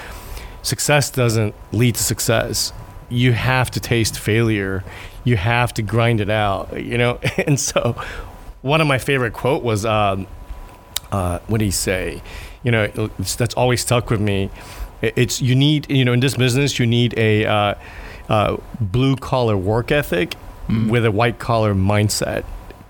success 0.61 1.09
doesn't 1.09 1.55
lead 1.71 1.95
to 1.95 2.03
success 2.03 2.71
you 3.09 3.33
have 3.33 3.71
to 3.71 3.79
taste 3.79 4.17
failure 4.19 4.83
you 5.23 5.37
have 5.37 5.73
to 5.73 5.81
grind 5.81 6.21
it 6.21 6.29
out 6.29 6.79
you 6.79 6.97
know 6.97 7.19
and 7.47 7.59
so 7.59 7.95
one 8.61 8.79
of 8.79 8.85
my 8.87 8.99
favorite 8.99 9.33
quote 9.33 9.63
was 9.63 9.85
um, 9.85 10.27
uh, 11.13 11.39
what 11.47 11.59
did 11.59 11.65
he 11.65 11.71
say 11.71 12.21
you 12.63 12.71
know 12.71 12.89
it's, 13.19 13.35
that's 13.35 13.53
always 13.55 13.79
stuck 13.81 14.09
with 14.09 14.19
me 14.21 14.49
it's 15.01 15.41
you 15.41 15.55
need 15.55 15.89
you 15.89 16.03
know 16.05 16.13
in 16.13 16.19
this 16.19 16.35
business 16.35 16.77
you 16.79 16.85
need 16.85 17.13
a 17.17 17.45
uh, 17.45 17.73
uh, 18.29 18.57
blue 18.81 19.15
collar 19.15 19.55
work 19.55 19.91
ethic 19.91 20.35
with 20.89 21.05
a 21.05 21.11
white 21.11 21.37
collar 21.39 21.73
mindset 21.75 22.43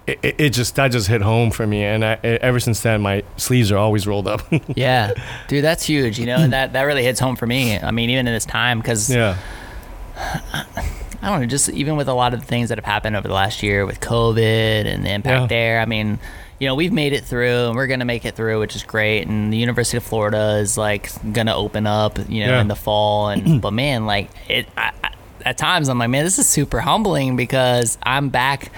it, 0.06 0.20
it- 0.22 0.36
it 0.40 0.50
just 0.52 0.76
that 0.76 0.92
just 0.92 1.08
hit 1.08 1.22
home 1.22 1.50
for 1.52 1.66
me 1.66 1.84
and 1.84 2.04
I, 2.06 2.14
ever 2.24 2.60
since 2.60 2.82
then 2.82 3.02
my 3.02 3.24
sleeves 3.38 3.72
are 3.72 3.78
always 3.78 4.06
rolled 4.06 4.28
up 4.28 4.42
Yeah, 4.76 5.14
dude, 5.48 5.64
that's 5.64 5.84
huge. 5.84 6.20
You 6.20 6.26
know, 6.28 6.38
and 6.38 6.52
that 6.54 6.74
that 6.74 6.84
really 6.84 7.04
hits 7.04 7.20
home 7.22 7.36
for 7.36 7.48
me. 7.48 7.80
I 7.80 7.92
mean, 7.92 8.10
even 8.10 8.28
in 8.28 8.34
this 8.34 8.46
time, 8.46 8.80
because 8.80 9.10
yeah 9.10 9.38
I 11.24 11.30
don't 11.30 11.40
know, 11.42 11.46
just 11.48 11.70
even 11.70 11.96
with 11.96 12.10
a 12.10 12.14
lot 12.14 12.34
of 12.34 12.42
the 12.42 12.46
things 12.46 12.68
that 12.70 12.78
have 12.78 12.86
happened 12.86 13.16
over 13.16 13.28
the 13.28 13.34
last 13.34 13.64
year 13.64 13.86
with 13.86 14.02
COVID 14.02 14.86
and 14.86 15.06
the 15.06 15.12
impact 15.12 15.42
Yeah. 15.44 15.48
there. 15.48 15.80
I 15.80 15.86
mean, 15.86 16.20
you 16.64 16.70
know, 16.70 16.76
we've 16.76 16.94
made 16.94 17.12
it 17.12 17.26
through 17.26 17.68
and 17.68 17.76
we're 17.76 17.88
going 17.88 18.00
to 18.00 18.06
make 18.06 18.24
it 18.24 18.36
through, 18.38 18.60
which 18.62 18.74
is 18.76 18.84
great. 18.84 19.28
And 19.28 19.52
the 19.52 19.58
University 19.58 19.98
of 19.98 20.04
Florida 20.04 20.58
is 20.60 20.78
like 20.78 21.12
going 21.34 21.48
to 21.48 21.56
open 21.56 21.86
up, 21.86 22.18
you 22.30 22.46
know, 22.46 22.54
Yeah. 22.54 22.62
in 22.62 22.70
the 22.70 22.76
fall. 22.76 23.28
And, 23.30 23.62
but 23.66 23.72
man, 23.74 24.06
like 24.06 24.30
it, 24.48 24.68
I, 24.78 24.92
I, 25.04 25.10
at 25.46 25.58
times 25.58 25.90
I'm 25.90 26.00
like, 26.00 26.10
man, 26.10 26.24
this 26.24 26.40
is 26.40 26.48
super 26.48 26.80
humbling 26.80 27.36
because 27.36 27.98
I'm 28.02 28.30
back 28.30 28.72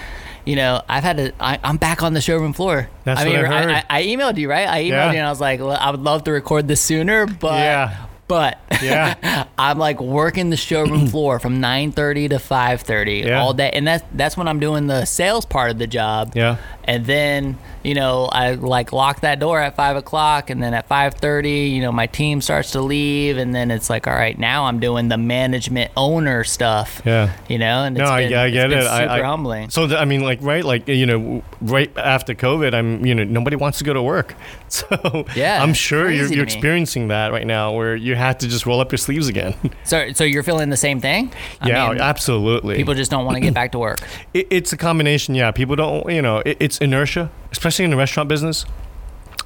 you 0.45 0.55
know, 0.55 0.79
I've 0.87 1.03
had 1.03 1.17
to. 1.17 1.33
I, 1.39 1.57
I'm 1.63 1.77
back 1.77 2.03
on 2.03 2.13
the 2.13 2.21
showroom 2.21 2.53
floor. 2.53 2.87
That's 3.03 3.19
I 3.19 3.23
what 3.25 3.35
mean, 3.35 3.45
I 3.45 3.47
heard. 3.63 3.69
I, 3.71 3.83
I 3.89 4.03
emailed 4.03 4.37
you, 4.37 4.47
right? 4.47 4.67
I 4.67 4.83
emailed 4.83 4.89
Yeah. 4.89 5.11
you, 5.13 5.17
and 5.17 5.25
I 5.25 5.29
was 5.31 5.41
like, 5.41 5.59
"Look, 5.59 5.79
I 5.81 5.89
would 5.89 6.01
love 6.01 6.23
to 6.25 6.31
record 6.31 6.67
this 6.67 6.81
sooner, 6.81 7.25
but 7.25 7.57
Yeah. 7.61 8.05
But 8.27 8.59
Yeah. 8.81 9.45
I'm 9.57 9.77
like 9.77 10.01
working 10.01 10.49
the 10.49 10.57
showroom 10.57 11.07
floor 11.13 11.39
from 11.39 11.61
9:30 11.61 12.29
to 12.29 12.35
5:30 12.37 13.25
Yeah. 13.25 13.41
all 13.41 13.53
day, 13.53 13.69
and 13.73 13.87
that's 13.87 14.03
that's 14.13 14.35
when 14.37 14.47
I'm 14.47 14.59
doing 14.59 14.87
the 14.87 15.05
sales 15.05 15.45
part 15.45 15.71
of 15.71 15.77
the 15.79 15.87
job. 15.87 16.31
Yeah. 16.35 16.57
And 16.87 17.05
then 17.05 17.57
you 17.83 17.95
know 17.95 18.25
I 18.31 18.53
like 18.53 18.91
lock 18.93 19.21
that 19.21 19.39
door 19.39 19.59
at 19.59 19.75
five 19.75 19.95
o'clock, 19.95 20.49
and 20.49 20.61
then 20.61 20.73
at 20.73 20.87
5:30, 20.89 21.71
you 21.71 21.81
know 21.81 21.91
my 21.91 22.05
team 22.07 22.41
starts 22.41 22.71
to 22.71 22.81
leave, 22.81 23.37
and 23.37 23.55
then 23.55 23.71
it's 23.71 23.89
like, 23.89 24.07
all 24.07 24.13
right, 24.13 24.37
now 24.37 24.65
I'm 24.65 24.79
doing 24.79 25.07
the 25.07 25.17
management 25.17 25.91
owner 25.97 26.43
stuff. 26.43 27.01
Yeah. 27.05 27.31
You 27.47 27.57
know, 27.59 27.83
and 27.83 27.95
No, 27.95 28.03
it's 28.03 28.11
I, 28.11 28.23
been, 28.27 28.37
I 28.37 28.45
it's 28.47 28.53
get 28.53 28.71
it. 28.71 28.81
Super 28.83 28.93
I, 28.93 29.19
I, 29.19 29.21
humbling. 29.23 29.69
So 29.69 29.95
I 29.95 30.05
mean, 30.05 30.21
like, 30.21 30.39
right, 30.41 30.63
like 30.63 30.87
you 30.87 31.05
know, 31.05 31.43
right 31.61 31.95
after 31.97 32.33
COVID, 32.35 32.73
I'm, 32.73 33.05
you 33.05 33.15
know, 33.15 33.23
nobody 33.23 33.55
wants 33.55 33.77
to 33.79 33.83
go 33.83 33.93
to 33.93 34.01
work. 34.03 34.35
So 34.67 35.25
Yeah, 35.35 35.61
I'm 35.63 35.73
sure 35.73 36.09
you're, 36.11 36.27
you're 36.27 36.43
experiencing 36.43 37.07
that 37.09 37.31
right 37.31 37.45
now, 37.47 37.71
where 37.71 37.95
you 37.95 38.14
have 38.15 38.37
to 38.39 38.47
just 38.47 38.65
roll 38.65 38.79
up 38.81 38.91
your 38.91 38.97
sleeves 38.97 39.27
again. 39.27 39.53
So 39.83 40.11
so 40.13 40.23
you're 40.23 40.43
feeling 40.43 40.69
the 40.69 40.77
same 40.77 40.99
thing? 40.99 41.31
I 41.61 41.67
yeah, 41.69 41.89
mean, 41.89 41.99
absolutely. 42.01 42.75
People 42.75 42.93
just 42.95 43.11
don't 43.11 43.23
want 43.25 43.35
to 43.35 43.41
get 43.41 43.53
back 43.53 43.71
to 43.73 43.79
work. 43.79 43.99
it, 44.33 44.47
it's 44.49 44.73
a 44.73 44.77
combination. 44.77 45.35
Yeah, 45.35 45.51
people 45.51 45.75
don't. 45.75 46.09
You 46.11 46.21
know, 46.21 46.37
it, 46.45 46.57
it's 46.59 46.77
inertia, 46.79 47.29
especially 47.51 47.85
in 47.85 47.91
the 47.91 47.97
restaurant 47.97 48.27
business. 48.29 48.65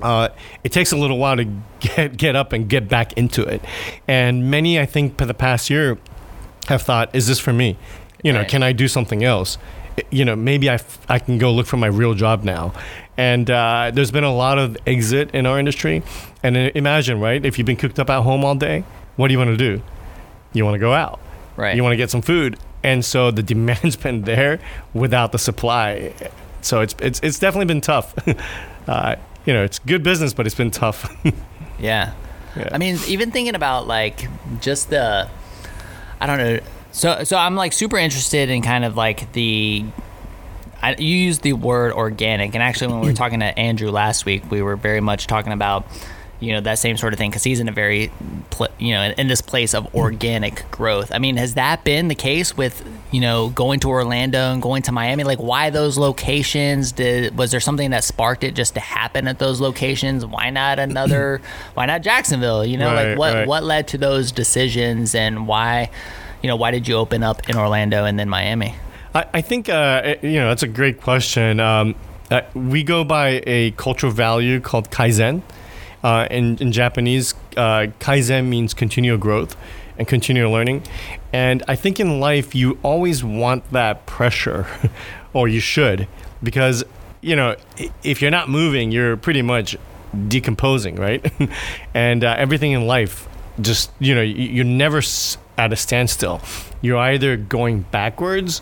Uh, 0.02 0.30
it 0.64 0.72
takes 0.72 0.94
a 0.94 0.98
little 0.98 1.18
while 1.18 1.36
to 1.36 1.46
get 1.82 2.16
get 2.16 2.36
up 2.36 2.54
and 2.54 2.70
get 2.70 2.88
back 2.88 3.12
into 3.14 3.44
it, 3.44 3.62
and 4.08 4.50
many, 4.50 4.80
I 4.80 4.86
think, 4.86 5.18
for 5.18 5.26
the 5.26 5.34
past 5.34 5.70
year, 5.70 5.98
have 6.70 6.82
thought, 6.84 7.14
"Is 7.14 7.28
this 7.28 7.40
for 7.40 7.52
me? 7.52 7.76
You 8.24 8.32
know, 8.32 8.40
Right. 8.40 8.48
can 8.50 8.64
I 8.64 8.72
do 8.72 8.88
something 8.88 9.24
else? 9.26 9.58
You 10.10 10.24
know, 10.24 10.36
maybe 10.38 10.70
I, 10.70 10.76
f- 10.76 11.00
I 11.10 11.20
can 11.20 11.38
go 11.38 11.52
look 11.52 11.68
for 11.68 11.76
my 11.78 11.88
real 11.88 12.14
job 12.14 12.44
now." 12.46 12.72
And 13.18 13.52
uh, 13.52 13.92
there's 13.94 14.12
been 14.12 14.24
a 14.24 14.34
lot 14.34 14.58
of 14.58 14.78
exit 14.88 15.32
in 15.36 15.46
our 15.46 15.60
industry, 15.60 16.02
and 16.44 16.56
imagine, 16.58 17.20
right? 17.20 17.44
If 17.44 17.58
you've 17.58 17.68
been 17.68 17.76
cooked 17.78 18.00
up 18.00 18.10
at 18.10 18.22
home 18.24 18.44
all 18.46 18.56
day, 18.56 18.84
what 19.16 19.28
do 19.28 19.34
you 19.34 19.38
want 19.38 19.52
to 19.52 19.58
do? 19.58 19.82
You 20.54 20.64
want 20.66 20.76
to 20.76 20.80
go 20.80 20.94
out 20.94 21.20
Right. 21.56 21.76
you 21.76 21.84
want 21.84 21.92
to 21.94 21.98
get 21.98 22.10
some 22.10 22.22
food 22.22 22.58
and 22.84 23.04
so 23.04 23.32
the 23.32 23.44
demand's 23.52 23.98
been 23.98 24.22
there 24.22 24.60
without 24.94 25.34
the 25.34 25.38
supply 25.38 26.14
so 26.62 26.80
it's 26.80 26.96
it's, 27.02 27.20
it's 27.22 27.38
definitely 27.38 27.66
been 27.66 27.82
tough 27.82 28.16
uh, 28.88 29.16
you 29.46 29.52
know 29.54 29.64
it's 29.66 29.78
good 29.80 30.02
business 30.02 30.34
but 30.34 30.46
it's 30.46 30.56
been 30.56 30.72
tough 30.72 31.14
Yeah. 31.80 32.14
Yeah. 32.56 32.70
I 32.72 32.78
mean, 32.78 32.98
even 33.08 33.32
thinking 33.32 33.56
about 33.56 33.88
like 33.88 34.28
just 34.62 34.90
the, 34.90 35.30
I 36.20 36.26
don't 36.28 36.38
know. 36.38 36.60
So, 36.92 37.24
so 37.24 37.38
I'm 37.38 37.56
like 37.56 37.72
super 37.74 37.98
interested 37.98 38.50
in 38.50 38.62
kind 38.62 38.84
of 38.84 38.98
like 38.98 39.32
the, 39.34 39.86
I, 40.82 40.96
you 40.96 41.16
used 41.16 41.42
the 41.42 41.54
word 41.54 41.94
organic, 41.94 42.54
and 42.56 42.64
actually, 42.64 42.88
when 42.94 43.02
we 43.02 43.08
were 43.08 43.14
talking 43.24 43.40
to 43.42 43.58
Andrew 43.58 43.92
last 43.92 44.26
week, 44.26 44.50
we 44.52 44.62
were 44.62 44.76
very 44.76 45.00
much 45.02 45.28
talking 45.28 45.54
about, 45.54 45.86
you 46.40 46.54
know, 46.54 46.62
that 46.62 46.80
same 46.80 46.96
sort 46.96 47.14
of 47.14 47.20
thing 47.20 47.30
because 47.30 47.44
he's 47.44 47.60
in 47.60 47.68
a 47.68 47.72
very, 47.72 48.12
you 48.78 48.94
know, 48.94 49.14
in, 49.18 49.28
this 49.28 49.42
place 49.42 49.74
of 49.74 49.94
organic 49.94 50.70
growth. 50.72 51.12
I 51.14 51.20
mean, 51.20 51.36
has 51.38 51.56
that 51.56 51.84
been 51.84 52.08
the 52.08 52.16
case 52.16 52.56
with, 52.56 52.88
you 53.12 53.20
know, 53.20 53.50
going 53.50 53.82
to 53.82 53.90
Orlando 53.90 54.54
and 54.54 54.62
going 54.62 54.82
to 54.84 54.92
Miami? 54.92 55.26
Like, 55.26 55.40
why 55.40 55.70
those 55.70 55.98
locations? 55.98 56.94
Did 56.94 57.38
was 57.38 57.52
there 57.52 57.60
something 57.60 57.92
that 57.92 58.04
sparked 58.04 58.44
it 58.44 58.56
just 58.56 58.76
to 58.76 58.80
happen 58.80 59.28
at 59.28 59.40
those 59.40 59.60
locations? 59.60 60.26
Why 60.26 60.50
not 60.50 60.80
another? 60.80 61.42
why 61.74 61.86
not 61.86 62.02
Jacksonville? 62.02 62.66
You 62.66 62.78
know, 62.78 62.94
Right, 62.94 63.10
like 63.10 63.18
what 63.18 63.34
right. 63.34 63.48
what 63.48 63.64
led 63.64 63.90
to 63.90 63.98
those 63.98 64.32
decisions 64.32 65.14
and 65.14 65.46
why, 65.46 65.90
you 66.42 66.48
know, 66.48 66.56
why 66.56 66.72
did 66.72 66.88
you 66.88 66.96
open 66.96 67.22
up 67.22 67.50
in 67.50 67.58
Orlando 67.58 68.06
and 68.06 68.18
then 68.18 68.30
Miami? 68.30 68.76
I, 69.14 69.26
I 69.34 69.42
think 69.42 69.70
uh, 69.70 70.16
you 70.22 70.40
know 70.40 70.50
that's 70.50 70.64
a 70.64 70.68
great 70.68 71.02
question 71.02 71.60
um, 71.60 71.96
uh, 72.32 72.42
we 72.54 72.84
go 72.84 73.04
by 73.04 73.42
a 73.46 73.72
cultural 73.72 74.12
value 74.12 74.60
called 74.60 74.92
kaizen 74.92 75.42
uh, 76.04 76.28
in, 76.32 76.58
in 76.58 76.72
japanese 76.72 77.34
uh, 77.58 77.88
kaizen 78.00 78.48
means 78.48 78.74
continual 78.74 79.18
growth 79.18 79.56
and 79.98 80.08
continual 80.08 80.52
learning. 80.52 80.82
And 81.34 81.62
i 81.68 81.76
think 81.76 82.00
in 82.00 82.20
life 82.20 82.56
you 82.56 82.78
always 82.84 83.24
want 83.24 83.70
that 83.72 84.06
pressure 84.06 84.66
or 85.34 85.48
you 85.48 85.60
should 85.60 86.08
because 86.42 86.84
you 87.22 87.36
know 87.36 87.56
if 88.04 88.22
you're 88.22 88.32
not 88.32 88.50
moving 88.50 88.92
you're 88.92 89.18
pretty 89.18 89.42
much 89.42 89.76
decomposing 90.28 90.96
right? 90.96 91.32
And 91.94 92.24
uh, 92.24 92.36
everything 92.38 92.72
in 92.72 92.88
life 92.88 93.28
just 93.62 93.92
you 94.00 94.16
know 94.16 94.22
you- 94.22 94.50
you're 94.56 94.66
never 94.66 95.02
at 95.58 95.74
a 95.74 95.76
standstill. 95.76 96.40
You're 96.82 96.98
either 96.98 97.36
going 97.36 97.82
backwards 97.92 98.62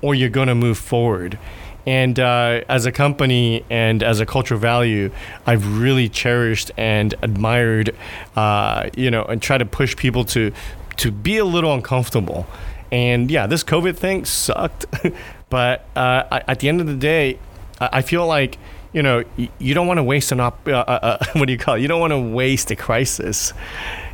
or 0.00 0.14
you're 0.14 0.30
going 0.30 0.48
to 0.48 0.54
move 0.54 0.78
forward 0.78 1.38
and 1.86 2.18
uh, 2.20 2.62
as 2.68 2.86
a 2.86 2.92
company 2.92 3.64
and 3.70 4.02
as 4.02 4.20
a 4.20 4.26
cultural 4.26 4.60
value, 4.60 5.10
I've 5.46 5.78
really 5.78 6.08
cherished 6.08 6.70
and 6.76 7.14
admired, 7.22 7.94
uh, 8.36 8.90
you 8.96 9.10
know, 9.10 9.24
and 9.24 9.40
try 9.40 9.58
to 9.58 9.64
push 9.64 9.96
people 9.96 10.24
to 10.26 10.52
to 10.98 11.10
be 11.12 11.38
a 11.38 11.44
little 11.44 11.72
uncomfortable. 11.72 12.46
And 12.90 13.30
yeah, 13.30 13.46
this 13.46 13.62
COVID 13.64 13.96
thing 13.96 14.24
sucked, 14.24 14.86
but 15.50 15.86
uh, 15.96 16.24
I, 16.30 16.42
at 16.48 16.60
the 16.60 16.68
end 16.68 16.80
of 16.80 16.86
the 16.86 16.96
day, 16.96 17.38
I, 17.80 17.88
I 17.94 18.02
feel 18.02 18.26
like 18.26 18.58
you 18.92 19.02
know 19.02 19.24
y- 19.36 19.50
you 19.58 19.74
don't 19.74 19.86
want 19.86 19.98
to 19.98 20.04
waste 20.04 20.32
an 20.32 20.40
op. 20.40 20.66
Uh, 20.66 20.72
uh, 20.72 21.18
uh, 21.20 21.24
what 21.34 21.46
do 21.46 21.52
you 21.52 21.58
call 21.58 21.74
it? 21.74 21.80
You 21.80 21.88
don't 21.88 22.00
want 22.00 22.12
to 22.12 22.18
waste 22.18 22.70
a 22.70 22.76
crisis. 22.76 23.52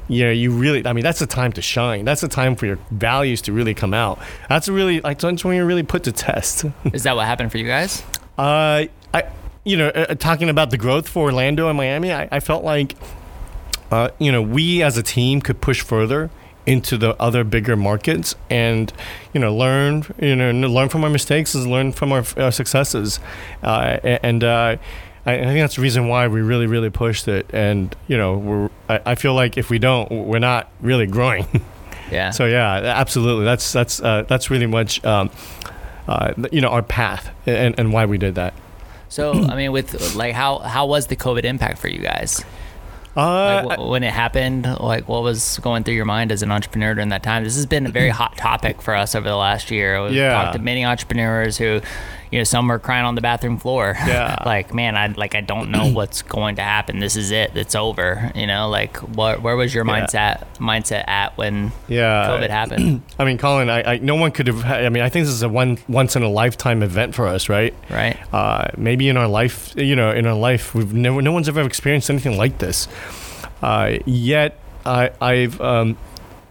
You 0.08 0.24
know, 0.24 0.30
you 0.30 0.50
really. 0.50 0.86
I 0.86 0.92
mean, 0.92 1.02
that's 1.02 1.18
the 1.18 1.26
time 1.26 1.52
to 1.52 1.62
shine. 1.62 2.04
That's 2.04 2.20
the 2.20 2.28
time 2.28 2.56
for 2.56 2.66
your 2.66 2.78
values 2.90 3.40
to 3.42 3.52
really 3.52 3.74
come 3.74 3.94
out. 3.94 4.18
That's 4.48 4.68
really 4.68 5.00
like 5.00 5.18
that's 5.18 5.44
when 5.44 5.56
you're 5.56 5.66
really 5.66 5.82
put 5.82 6.04
to 6.04 6.12
test. 6.12 6.64
Is 6.92 7.04
that 7.04 7.16
what 7.16 7.26
happened 7.26 7.50
for 7.50 7.58
you 7.58 7.66
guys? 7.66 8.02
Uh, 8.36 8.84
I, 9.14 9.22
you 9.64 9.76
know, 9.76 9.88
uh, 9.88 10.14
talking 10.14 10.50
about 10.50 10.70
the 10.70 10.76
growth 10.76 11.08
for 11.08 11.24
Orlando 11.24 11.68
and 11.68 11.76
Miami, 11.76 12.12
I, 12.12 12.28
I 12.30 12.40
felt 12.40 12.64
like, 12.64 12.96
uh, 13.90 14.10
you 14.18 14.30
know, 14.30 14.42
we 14.42 14.82
as 14.82 14.98
a 14.98 15.02
team 15.02 15.40
could 15.40 15.60
push 15.60 15.80
further 15.80 16.30
into 16.66 16.96
the 16.96 17.14
other 17.22 17.44
bigger 17.44 17.76
markets 17.76 18.34
and, 18.50 18.92
you 19.32 19.40
know, 19.40 19.54
learn, 19.54 20.04
you 20.18 20.34
know, 20.34 20.50
learn 20.50 20.88
from 20.88 21.04
our 21.04 21.10
mistakes 21.10 21.54
and 21.54 21.70
learn 21.70 21.92
from 21.92 22.10
our, 22.10 22.24
our 22.36 22.50
successes. 22.50 23.20
Uh, 23.62 23.98
and, 24.22 24.42
uh, 24.42 24.76
I, 25.26 25.34
I 25.34 25.44
think 25.44 25.60
that's 25.60 25.76
the 25.76 25.82
reason 25.82 26.08
why 26.08 26.28
we 26.28 26.40
really, 26.42 26.66
really 26.66 26.90
pushed 26.90 27.28
it. 27.28 27.46
And, 27.52 27.94
you 28.08 28.16
know, 28.16 28.36
we're, 28.36 28.70
I, 28.88 29.00
I 29.06 29.14
feel 29.14 29.34
like 29.34 29.56
if 29.56 29.70
we 29.70 29.78
don't, 29.78 30.10
we're 30.10 30.38
not 30.38 30.70
really 30.80 31.06
growing. 31.06 31.46
Yeah. 32.10 32.30
So 32.30 32.44
yeah, 32.44 32.70
absolutely. 32.74 33.46
That's 33.46 33.72
that's 33.72 33.98
uh, 34.00 34.24
that's 34.28 34.50
really 34.50 34.66
much 34.66 35.02
um, 35.06 35.30
uh, 36.06 36.34
you 36.52 36.60
know 36.60 36.68
our 36.68 36.82
path 36.82 37.30
and, 37.46 37.74
and 37.80 37.94
why 37.94 38.04
we 38.04 38.18
did 38.18 38.34
that. 38.34 38.52
So 39.08 39.32
I 39.32 39.56
mean, 39.56 39.72
with 39.72 40.14
like 40.14 40.34
how 40.34 40.58
how 40.58 40.84
was 40.86 41.06
the 41.06 41.16
COVID 41.16 41.44
impact 41.44 41.78
for 41.78 41.88
you 41.88 42.00
guys? 42.00 42.44
Uh, 43.16 43.62
Like 43.64 43.78
wh- 43.78 43.88
when 43.88 44.02
it 44.04 44.12
happened, 44.12 44.66
like 44.80 45.08
what 45.08 45.22
was 45.22 45.58
going 45.62 45.82
through 45.82 45.94
your 45.94 46.04
mind 46.04 46.30
as 46.30 46.42
an 46.42 46.52
entrepreneur 46.52 46.94
during 46.94 47.08
that 47.08 47.22
time? 47.22 47.42
This 47.42 47.56
has 47.56 47.64
been 47.66 47.86
a 47.86 47.90
very 47.90 48.10
hot 48.10 48.36
topic 48.36 48.82
for 48.82 48.94
us 48.94 49.14
over 49.14 49.26
the 49.28 49.34
last 49.36 49.70
year. 49.70 50.02
We've 50.04 50.12
Yeah. 50.12 50.32
talked 50.34 50.52
to 50.56 50.58
many 50.62 50.84
entrepreneurs 50.84 51.56
who, 51.56 51.80
you 52.34 52.40
know, 52.40 52.44
some 52.44 52.66
were 52.66 52.80
crying 52.80 53.04
on 53.04 53.14
the 53.14 53.20
bathroom 53.20 53.58
floor. 53.58 53.94
Yeah. 54.04 54.42
like 54.44 54.74
man, 54.74 54.96
I 54.96 55.06
like 55.06 55.36
I 55.36 55.40
don't 55.40 55.70
know 55.70 55.86
what's 55.92 56.20
going 56.22 56.56
to 56.56 56.62
happen. 56.62 56.98
This 56.98 57.14
is 57.14 57.30
it. 57.30 57.56
It's 57.56 57.76
over. 57.76 58.32
You 58.34 58.48
know, 58.48 58.68
like 58.68 58.96
what 58.96 59.40
where 59.40 59.54
was 59.54 59.72
your 59.72 59.86
Yeah. 59.86 60.00
mindset 60.04 60.44
mindset 60.58 61.06
at 61.06 61.38
when 61.38 61.70
yeah, 61.86 62.26
COVID 62.28 62.50
happened? 62.60 63.02
I 63.20 63.24
mean, 63.24 63.38
Colin, 63.38 63.70
I, 63.70 63.92
I 63.92 63.98
no 63.98 64.16
one 64.16 64.32
could 64.32 64.48
have. 64.48 64.64
I 64.64 64.88
mean, 64.88 65.04
I 65.04 65.08
think 65.10 65.26
this 65.26 65.32
is 65.34 65.44
a 65.44 65.48
one 65.48 65.78
once 65.88 66.16
in 66.16 66.24
a 66.24 66.28
lifetime 66.28 66.82
event 66.82 67.14
for 67.14 67.28
us, 67.28 67.48
right? 67.48 67.72
right. 67.88 68.18
Uh, 68.34 68.66
maybe 68.76 69.08
in 69.08 69.16
our 69.16 69.28
life, 69.28 69.72
you 69.76 69.94
know, 69.94 70.10
in 70.10 70.26
our 70.26 70.34
life, 70.34 70.74
we've 70.74 70.92
never, 70.92 71.22
no 71.22 71.30
one's 71.30 71.48
ever 71.48 71.62
experienced 71.62 72.10
anything 72.10 72.36
like 72.36 72.58
this. 72.58 72.88
Uh, 73.62 73.98
yet, 74.06 74.58
I, 74.84 75.12
I've, 75.20 75.60
um, 75.60 75.96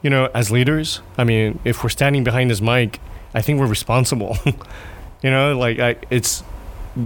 you 0.02 0.10
know, 0.10 0.30
as 0.34 0.50
leaders, 0.50 1.02
I 1.18 1.26
mean, 1.26 1.60
if 1.66 1.84
we're 1.84 1.90
standing 1.90 2.24
behind 2.24 2.50
this 2.52 2.62
mic, 2.62 3.02
I 3.34 3.42
think 3.42 3.60
we're 3.60 3.68
responsible. 3.68 4.38
you 5.24 5.32
know, 5.32 5.58
like 5.58 5.80
I, 5.80 5.96
it's 6.10 6.44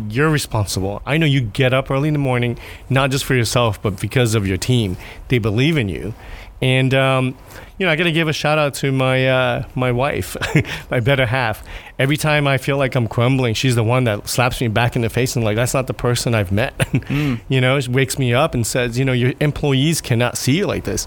you're 0.10 0.30
responsible. 0.30 1.02
I 1.06 1.18
know 1.18 1.26
you 1.26 1.42
get 1.42 1.74
up 1.74 1.90
early 1.90 2.10
in 2.10 2.14
the 2.14 2.20
morning, 2.20 2.60
not 2.90 3.12
just 3.12 3.24
for 3.24 3.36
yourself, 3.36 3.82
but 3.82 4.02
because 4.02 4.36
of 4.36 4.46
your 4.46 4.58
team. 4.58 4.98
They 5.30 5.38
believe 5.38 5.78
in 5.78 5.88
you, 5.88 6.14
and 6.62 6.94
um, 6.94 7.38
you 7.78 7.86
know, 7.86 7.92
I 7.92 7.96
got 7.96 8.06
to 8.06 8.12
give 8.12 8.28
a 8.28 8.34
shout 8.34 8.58
out 8.58 8.74
to 8.76 8.92
my 8.92 9.28
uh, 9.28 9.64
my 9.76 9.92
wife, 9.92 10.36
my 10.92 11.00
better 11.00 11.26
half. 11.26 11.64
Every 12.00 12.18
time 12.18 12.48
I 12.48 12.58
feel 12.58 12.78
like 12.78 12.96
I'm 12.96 13.08
crumbling, 13.08 13.54
she's 13.54 13.76
the 13.76 13.84
one 13.84 14.06
that 14.06 14.28
slaps 14.28 14.60
me 14.60 14.68
back 14.68 14.96
in 14.96 15.04
the 15.04 15.10
face 15.10 15.36
and 15.36 15.46
like, 15.46 15.56
that's 15.56 15.74
not 15.74 15.88
the 15.88 15.94
person 15.94 16.34
I've 16.34 16.52
met. 16.52 16.74
you 17.48 17.62
know, 17.62 17.80
she 17.80 17.92
wakes 17.92 18.18
me 18.18 18.34
up 18.34 18.54
and 18.54 18.66
says, 18.66 18.98
you 18.98 19.06
know, 19.06 19.14
your 19.14 19.34
employees 19.40 20.02
cannot 20.02 20.38
see 20.38 20.58
you 20.58 20.66
like 20.66 20.84
this. 20.84 21.06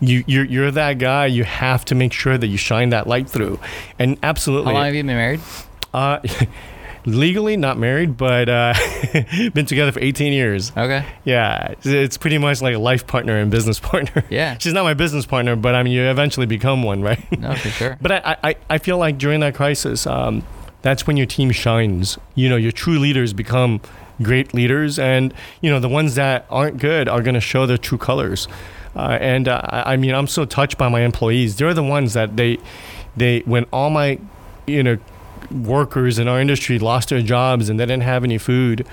You, 0.00 0.24
you're, 0.26 0.46
you're 0.46 0.70
that 0.70 0.98
guy. 0.98 1.26
You 1.26 1.44
have 1.44 1.84
to 1.86 1.94
make 1.94 2.14
sure 2.14 2.38
that 2.38 2.46
you 2.46 2.56
shine 2.56 2.90
that 2.90 3.06
light 3.06 3.28
through. 3.28 3.60
And 3.98 4.18
absolutely, 4.22 4.72
How 4.72 4.78
long 4.78 4.86
have 4.86 4.94
you 4.94 5.00
been 5.00 5.08
married? 5.08 5.40
Uh, 5.92 6.20
legally 7.06 7.56
not 7.56 7.78
married, 7.78 8.16
but 8.16 8.48
uh, 8.48 8.74
been 9.54 9.66
together 9.66 9.92
for 9.92 10.00
18 10.00 10.32
years. 10.32 10.70
Okay. 10.76 11.04
Yeah, 11.24 11.74
it's 11.82 12.16
pretty 12.16 12.38
much 12.38 12.62
like 12.62 12.74
a 12.74 12.78
life 12.78 13.06
partner 13.06 13.38
and 13.38 13.50
business 13.50 13.80
partner. 13.80 14.24
Yeah. 14.30 14.56
She's 14.58 14.72
not 14.72 14.84
my 14.84 14.94
business 14.94 15.26
partner, 15.26 15.56
but 15.56 15.74
I 15.74 15.82
mean, 15.82 15.92
you 15.92 16.02
eventually 16.04 16.46
become 16.46 16.82
one, 16.82 17.02
right? 17.02 17.20
No, 17.38 17.54
for 17.54 17.68
sure. 17.68 17.98
But 18.00 18.12
I, 18.12 18.36
I, 18.42 18.54
I 18.68 18.78
feel 18.78 18.98
like 18.98 19.18
during 19.18 19.40
that 19.40 19.54
crisis, 19.54 20.06
um, 20.06 20.42
that's 20.82 21.06
when 21.06 21.16
your 21.16 21.26
team 21.26 21.50
shines. 21.50 22.18
You 22.34 22.48
know, 22.48 22.56
your 22.56 22.72
true 22.72 22.98
leaders 22.98 23.32
become 23.32 23.80
great 24.22 24.52
leaders, 24.52 24.98
and 24.98 25.32
you 25.60 25.70
know 25.70 25.80
the 25.80 25.88
ones 25.88 26.14
that 26.14 26.46
aren't 26.50 26.78
good 26.78 27.08
are 27.08 27.22
going 27.22 27.34
to 27.34 27.40
show 27.40 27.66
their 27.66 27.78
true 27.78 27.98
colors. 27.98 28.48
Uh, 28.96 29.18
and 29.20 29.46
uh, 29.46 29.60
I 29.64 29.92
I 29.92 29.96
mean, 29.96 30.14
I'm 30.14 30.26
so 30.26 30.44
touched 30.44 30.78
by 30.78 30.88
my 30.88 31.02
employees. 31.02 31.56
They're 31.56 31.74
the 31.74 31.82
ones 31.82 32.14
that 32.14 32.36
they, 32.36 32.58
they 33.16 33.40
when 33.40 33.64
all 33.72 33.90
my, 33.90 34.18
you 34.66 34.82
know, 34.82 34.98
workers 35.50 36.18
in 36.18 36.28
our 36.28 36.40
industry 36.40 36.78
lost 36.78 37.08
their 37.08 37.22
jobs 37.22 37.68
and 37.68 37.78
they 37.78 37.86
didn't 37.86 38.02
have 38.02 38.24
any 38.24 38.38
food, 38.38 38.86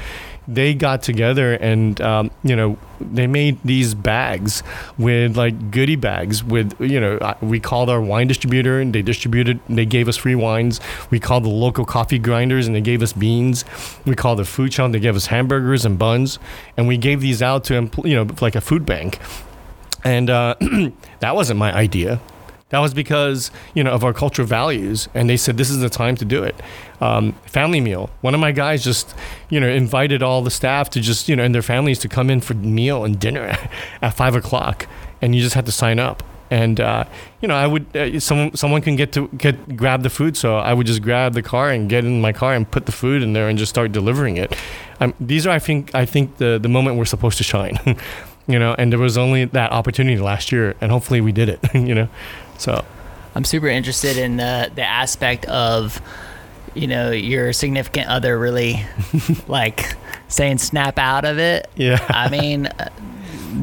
they 0.48 0.74
got 0.74 1.02
together 1.02 1.54
and 1.56 2.00
um, 2.00 2.32
you 2.44 2.56
know 2.56 2.78
they 3.02 3.28
made 3.28 3.58
these 3.64 3.94
bags 3.94 4.64
with 4.98 5.36
like 5.36 5.72
goodie 5.72 5.98
bags 5.98 6.44
with 6.44 6.74
you 6.80 7.00
know 7.00 7.36
we 7.42 7.60
called 7.60 7.90
our 7.90 8.02
wine 8.02 8.28
distributor 8.28 8.80
and 8.80 8.94
they 8.94 9.02
distributed 9.02 9.60
they 9.68 9.86
gave 9.86 10.08
us 10.08 10.16
free 10.16 10.36
wines. 10.36 10.80
We 11.10 11.20
called 11.20 11.44
the 11.44 11.50
local 11.50 11.86
coffee 11.86 12.20
grinders 12.20 12.66
and 12.66 12.76
they 12.76 12.82
gave 12.82 13.02
us 13.02 13.14
beans. 13.14 13.66
We 14.06 14.16
called 14.16 14.40
the 14.40 14.46
food 14.46 14.74
shop 14.74 14.92
they 14.92 15.00
gave 15.00 15.16
us 15.16 15.26
hamburgers 15.28 15.86
and 15.86 16.00
buns. 16.00 16.40
And 16.78 16.88
we 16.88 16.98
gave 16.98 17.20
these 17.20 17.42
out 17.42 17.66
to 17.66 17.90
you 18.04 18.16
know 18.16 18.28
like 18.42 18.56
a 18.56 18.62
food 18.62 18.86
bank. 18.86 19.20
And 20.04 20.30
uh, 20.30 20.56
that 21.20 21.36
wasn't 21.36 21.60
my 21.60 21.74
idea 21.74 22.22
that 22.70 22.80
was 22.80 22.94
because 22.94 23.50
you 23.74 23.84
know 23.84 23.92
of 23.92 24.04
our 24.04 24.14
cultural 24.14 24.48
values, 24.48 25.08
and 25.14 25.30
they 25.30 25.38
said 25.38 25.58
this 25.58 25.70
is 25.70 25.80
the 25.80 25.90
time 25.90 26.16
to 26.18 26.26
do 26.26 26.44
it. 26.44 26.56
Um, 27.00 27.34
family 27.46 27.80
meal. 27.80 28.10
One 28.22 28.34
of 28.34 28.40
my 28.40 28.52
guys 28.52 28.84
just 28.84 29.16
you 29.50 29.60
know 29.60 29.70
invited 29.70 30.22
all 30.22 30.42
the 30.42 30.52
staff 30.52 30.90
to 30.92 31.02
just 31.02 31.30
you 31.30 31.36
know 31.36 31.44
and 31.44 31.56
their 31.56 31.62
families 31.62 32.00
to 32.00 32.10
come 32.10 32.30
in 32.30 32.42
for 32.42 32.54
meal 32.56 33.06
and 33.06 33.20
dinner 33.20 33.56
at 34.02 34.10
five 34.12 34.36
o'clock, 34.36 34.88
and 35.22 35.34
you 35.34 35.42
just 35.42 35.56
had 35.56 35.66
to 35.66 35.72
sign 35.72 36.00
up. 36.00 36.24
And 36.50 36.80
uh, 36.80 37.06
you 37.42 37.48
know, 37.48 37.56
I 37.56 37.68
would 37.68 37.96
uh, 37.96 38.20
someone 38.20 38.56
someone 38.56 38.82
can 38.82 38.96
get 38.96 39.12
to 39.14 39.28
get 39.30 39.78
grab 39.78 40.04
the 40.04 40.10
food, 40.10 40.38
so 40.38 40.58
I 40.58 40.74
would 40.74 40.88
just 40.88 41.02
grab 41.02 41.34
the 41.34 41.42
car 41.42 41.70
and 41.70 41.90
get 41.90 42.06
in 42.06 42.22
my 42.22 42.32
car 42.32 42.54
and 42.54 42.70
put 42.70 42.86
the 42.86 42.92
food 42.92 43.22
in 43.22 43.34
there 43.34 43.50
and 43.50 43.58
just 43.58 43.70
start 43.70 43.92
delivering 43.92 44.38
it. 44.38 44.56
Um, 45.00 45.14
these 45.20 45.46
are, 45.46 45.52
I 45.52 45.60
think, 45.60 45.94
I 45.94 46.06
think 46.06 46.38
the 46.38 46.58
the 46.62 46.70
moment 46.70 46.98
we're 46.98 47.06
supposed 47.06 47.38
to 47.38 47.44
shine. 47.44 47.78
you 48.48 48.58
know, 48.58 48.76
and 48.78 48.92
there 48.92 49.00
was 49.00 49.18
only 49.18 49.44
that 49.46 49.72
opportunity 49.74 50.18
last 50.20 50.52
year, 50.52 50.76
and 50.80 50.90
hopefully 50.90 51.20
we 51.22 51.32
did 51.32 51.50
it. 51.50 51.60
you 51.74 51.96
know. 51.96 52.10
So 52.58 52.84
I'm 53.36 53.44
super 53.46 53.68
interested 53.68 54.18
in 54.18 54.38
the 54.38 54.72
the 54.74 54.84
aspect 54.84 55.46
of 55.46 56.02
you 56.74 56.88
know 56.88 57.12
your 57.12 57.54
significant 57.54 58.08
other 58.08 58.38
really 58.38 58.84
like 59.48 59.96
saying 60.28 60.58
snap 60.60 60.98
out 61.00 61.26
of 61.26 61.38
it. 61.40 61.70
Yeah. 61.76 62.04
I 62.10 62.30
mean, 62.30 62.68
uh, 62.68 62.90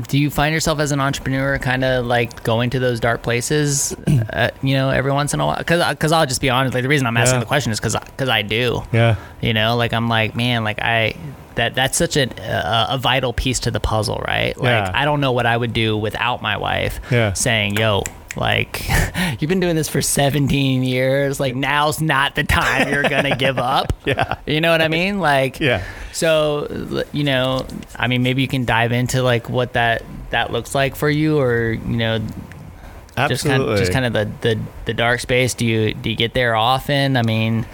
do 0.08 0.18
you 0.18 0.30
find 0.30 0.52
yourself 0.54 0.80
as 0.80 0.92
an 0.92 1.00
entrepreneur 1.00 1.58
kind 1.58 1.84
of 1.84 2.06
like 2.06 2.42
going 2.42 2.70
to 2.70 2.78
those 2.78 3.00
dark 3.00 3.22
places, 3.22 3.92
uh, 4.32 4.50
you 4.62 4.74
know, 4.74 4.90
every 4.90 5.12
once 5.12 5.34
in 5.34 5.40
a 5.40 5.46
while? 5.46 5.58
Because 5.58 5.86
because 5.94 6.10
I'll 6.12 6.26
just 6.26 6.40
be 6.40 6.50
honest, 6.50 6.74
like 6.74 6.82
the 6.82 6.88
reason 6.88 7.06
I'm 7.06 7.16
asking 7.16 7.36
Yeah. 7.36 7.40
the 7.40 7.46
question 7.46 7.70
is 7.72 7.78
because 7.80 7.96
because 7.96 8.28
I 8.28 8.42
do. 8.42 8.82
yeah, 8.92 9.16
You 9.42 9.52
know, 9.52 9.76
like 9.76 9.92
I'm 9.92 10.08
like, 10.08 10.34
man, 10.34 10.64
like 10.64 10.80
I 10.80 11.14
that 11.56 11.74
that's 11.74 11.96
such 11.98 12.16
a 12.16 12.28
a, 12.42 12.94
a 12.94 12.98
vital 12.98 13.32
piece 13.32 13.60
to 13.60 13.70
the 13.70 13.78
puzzle, 13.80 14.24
right? 14.26 14.56
Like 14.56 14.86
Yeah. 14.86 14.90
I 14.94 15.04
don't 15.04 15.20
know 15.20 15.32
what 15.32 15.46
I 15.46 15.56
would 15.56 15.72
do 15.74 15.96
without 15.96 16.42
my 16.42 16.56
wife 16.56 16.98
Yeah. 17.12 17.32
saying, 17.34 17.76
"Yo, 17.76 18.02
like 18.36 18.82
you've 19.40 19.48
been 19.48 19.60
doing 19.60 19.76
this 19.76 19.88
for 19.88 20.02
17 20.02 20.82
years. 20.82 21.40
Like 21.40 21.54
now's 21.54 22.00
not 22.00 22.34
the 22.34 22.44
time 22.44 22.92
you're 22.92 23.02
going 23.02 23.24
to 23.24 23.36
give 23.36 23.58
up." 23.58 23.92
yeah, 24.04 24.36
You 24.46 24.60
know 24.60 24.70
what 24.70 24.82
I 24.82 24.88
mean? 24.88 25.18
Like 25.20 25.60
yeah. 25.60 25.82
so 26.12 27.04
you 27.12 27.24
know, 27.24 27.66
I 27.96 28.06
mean 28.08 28.22
maybe 28.22 28.42
you 28.42 28.48
can 28.48 28.64
dive 28.64 28.92
into 28.92 29.22
like 29.22 29.48
what 29.48 29.72
that 29.74 30.02
that 30.30 30.50
looks 30.52 30.74
like 30.74 30.96
for 30.96 31.08
you 31.08 31.38
or, 31.38 31.72
you 31.72 31.96
know, 31.96 32.18
just 32.18 33.44
kind 33.44 33.54
Absolutely. 33.62 33.72
of 33.74 33.78
just 33.78 33.92
kind 33.92 34.04
of 34.04 34.12
the, 34.12 34.30
the 34.40 34.60
the 34.86 34.94
dark 34.94 35.20
space. 35.20 35.54
Do 35.54 35.64
you 35.64 35.94
do 35.94 36.10
you 36.10 36.16
get 36.16 36.34
there 36.34 36.56
often? 36.56 37.16
I 37.16 37.22
mean, 37.22 37.66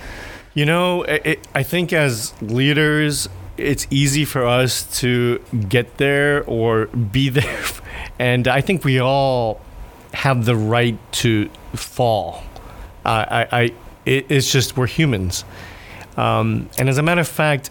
You 0.53 0.67
know, 0.67 1.03
it, 1.05 1.47
I 1.55 1.63
think 1.63 1.93
as 1.95 2.35
leaders, 2.43 3.29
it's 3.57 3.87
easy 3.91 4.25
for 4.27 4.45
us 4.47 4.99
to 5.01 5.39
get 5.69 5.97
there 5.97 6.45
or 6.45 6.87
be 6.87 7.29
there, 7.41 7.65
and 8.19 8.47
I 8.47 8.61
think 8.61 8.85
we 8.85 9.01
all 9.01 9.61
have 10.13 10.45
the 10.45 10.57
right 10.57 10.99
to 11.13 11.49
fall. 11.75 12.43
Uh, 13.05 13.09
I, 13.09 13.49
I, 13.53 13.63
it, 14.05 14.27
it's 14.29 14.51
just 14.53 14.77
we're 14.77 14.87
humans, 14.87 15.45
um, 16.17 16.69
and 16.79 16.89
as 16.89 16.99
a 16.99 17.03
matter 17.03 17.21
of 17.21 17.29
fact, 17.29 17.71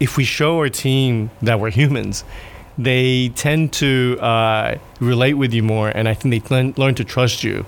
if 0.00 0.16
we 0.16 0.24
show 0.24 0.58
our 0.58 0.68
team 0.68 1.30
that 1.42 1.60
we're 1.60 1.70
humans, 1.70 2.24
they 2.78 3.28
tend 3.30 3.72
to 3.74 4.18
uh, 4.20 4.78
relate 5.00 5.34
with 5.34 5.52
you 5.52 5.62
more, 5.62 5.88
and 5.88 6.08
I 6.08 6.14
think 6.14 6.48
they 6.48 6.54
learn, 6.54 6.74
learn 6.76 6.94
to 6.96 7.04
trust 7.04 7.44
you. 7.44 7.66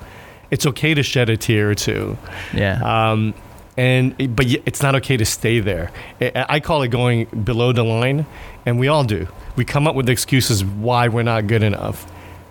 It's 0.51 0.67
okay 0.67 0.95
to 0.95 1.03
shed 1.03 1.29
a 1.29 1.37
tear 1.37 1.71
or 1.71 1.75
two. 1.75 2.17
yeah. 2.55 3.11
Um, 3.11 3.35
and 3.77 4.35
but 4.35 4.47
it's 4.47 4.83
not 4.83 4.95
okay 4.95 5.19
to 5.19 5.25
stay 5.27 5.61
there. 5.61 5.91
I 6.21 6.47
I 6.49 6.61
call 6.61 6.83
it 6.83 6.89
going 6.89 7.27
below 7.27 7.73
the 7.73 7.85
line, 7.85 8.25
and 8.65 8.79
we 8.79 8.89
all 8.89 9.05
do. 9.05 9.29
We 9.55 9.65
come 9.65 9.87
up 9.87 9.95
with 9.95 10.09
excuses 10.09 10.65
why 10.65 11.09
we're 11.09 11.23
not 11.23 11.47
good 11.47 11.63
enough. 11.63 12.07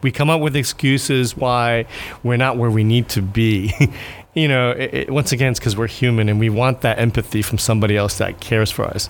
We 0.05 0.11
come 0.11 0.29
up 0.29 0.39
with 0.39 0.55
excuses 0.55 1.35
why 1.35 1.87
we're 2.21 2.37
not 2.37 2.57
where 2.57 2.69
we 2.69 2.83
need 2.83 3.09
to 3.09 3.23
be. 3.23 3.73
you 4.35 4.47
know, 4.47 4.69
it, 4.69 4.93
it, 4.93 5.09
once 5.09 5.31
again, 5.31 5.49
it's 5.49 5.59
because 5.59 5.75
we're 5.75 5.87
human 5.87 6.29
and 6.29 6.39
we 6.39 6.47
want 6.47 6.81
that 6.81 6.99
empathy 6.99 7.41
from 7.41 7.57
somebody 7.57 7.97
else 7.97 8.19
that 8.19 8.39
cares 8.39 8.69
for 8.69 8.85
us. 8.85 9.09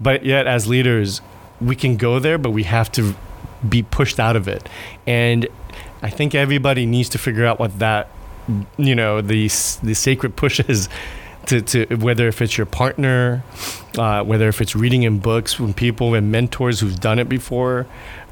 But 0.00 0.24
yet, 0.24 0.46
as 0.46 0.66
leaders, 0.66 1.20
we 1.60 1.76
can 1.76 1.98
go 1.98 2.18
there, 2.18 2.38
but 2.38 2.52
we 2.52 2.62
have 2.62 2.90
to 2.92 3.14
be 3.68 3.82
pushed 3.82 4.18
out 4.18 4.34
of 4.34 4.48
it. 4.48 4.66
And 5.06 5.46
I 6.00 6.08
think 6.08 6.34
everybody 6.34 6.86
needs 6.86 7.10
to 7.10 7.18
figure 7.18 7.44
out 7.44 7.58
what 7.58 7.78
that 7.78 8.08
you 8.78 8.94
know 8.94 9.20
the 9.20 9.42
the 9.82 9.94
sacred 9.94 10.36
pushes 10.36 10.88
to, 11.48 11.60
to 11.60 11.96
whether 11.96 12.28
if 12.28 12.40
it's 12.40 12.56
your 12.56 12.66
partner 12.66 13.44
uh, 13.98 14.24
whether 14.24 14.48
if 14.48 14.62
it's 14.62 14.74
reading 14.74 15.02
in 15.02 15.18
books 15.18 15.52
from 15.52 15.74
people 15.74 16.14
and 16.14 16.32
mentors 16.32 16.80
who've 16.80 16.98
done 16.98 17.18
it 17.18 17.28
before 17.28 17.86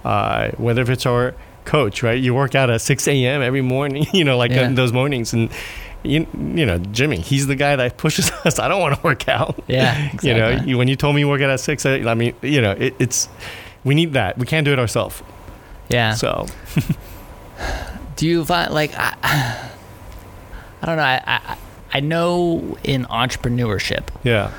uh, 0.05 0.51
whether 0.53 0.81
if 0.81 0.89
it's 0.89 1.05
our 1.05 1.35
coach 1.65 2.03
right? 2.03 2.19
You 2.21 2.35
work 2.35 2.55
out 2.55 2.71
at 2.71 2.81
6 2.81 3.09
a.m 3.09 3.43
every 3.43 3.63
morning 3.63 4.07
you 4.13 4.25
know 4.25 4.37
like 4.39 4.51
uh, 4.53 4.55
Yeah. 4.55 4.67
in 4.67 4.75
those 4.75 4.93
mornings. 4.93 5.33
And 5.33 5.51
you, 6.05 6.27
you 6.33 6.65
know 6.65 6.79
jimmy 6.79 7.19
he's 7.21 7.47
the 7.49 7.57
guy 7.57 7.75
that 7.77 7.97
pushes 7.97 8.31
us. 8.45 8.59
I 8.59 8.69
don't 8.69 8.81
want 8.81 8.95
to 8.97 9.01
work 9.03 9.29
out. 9.29 9.63
Yeah, 9.67 9.97
Exactly. 10.13 10.29
you 10.31 10.35
know 10.37 10.49
you, 10.51 10.79
when 10.79 10.89
you 10.89 10.97
told 10.97 11.15
me 11.15 11.21
you 11.23 11.29
work 11.29 11.41
out 11.43 11.51
at 11.51 11.61
6 11.61 11.87
I, 11.87 11.95
I 12.11 12.15
mean 12.15 12.35
you 12.43 12.61
know 12.61 12.73
it, 12.73 12.95
it's 12.99 13.29
we 13.85 13.95
need 13.95 14.13
that. 14.15 14.37
We 14.39 14.47
can't 14.47 14.65
do 14.65 14.73
it 14.73 14.79
ourselves. 14.79 15.23
Yeah. 15.89 16.15
so. 16.15 16.47
Do 18.17 18.27
you 18.27 18.45
find 18.45 18.73
like 18.75 18.93
I, 18.97 19.15
I 20.83 20.87
don't 20.87 20.97
know. 20.97 21.03
I, 21.03 21.23
I 21.27 21.57
I 21.95 22.01
know 22.01 22.77
in 22.85 23.05
entrepreneurship 23.07 24.09
yeah 24.23 24.53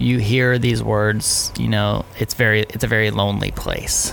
you 0.00 0.18
hear 0.18 0.58
these 0.58 0.82
words 0.82 1.52
you 1.58 1.68
know 1.68 2.04
it's 2.18 2.34
very 2.34 2.60
it's 2.62 2.82
a 2.84 2.86
very 2.88 3.10
lonely 3.10 3.50
place 3.50 4.12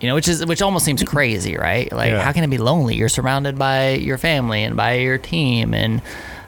you 0.00 0.06
know 0.08 0.14
which 0.14 0.28
is 0.28 0.44
which 0.46 0.60
almost 0.62 0.84
seems 0.84 1.02
crazy 1.02 1.56
right 1.56 1.90
like 1.92 2.10
Yeah. 2.10 2.20
how 2.22 2.30
can 2.32 2.44
it 2.44 2.50
be 2.50 2.58
lonely 2.58 2.94
you're 2.94 3.08
surrounded 3.08 3.58
by 3.58 3.90
your 3.94 4.18
family 4.18 4.62
and 4.64 4.76
by 4.76 4.94
your 4.94 5.18
team 5.18 5.72
and 5.74 6.02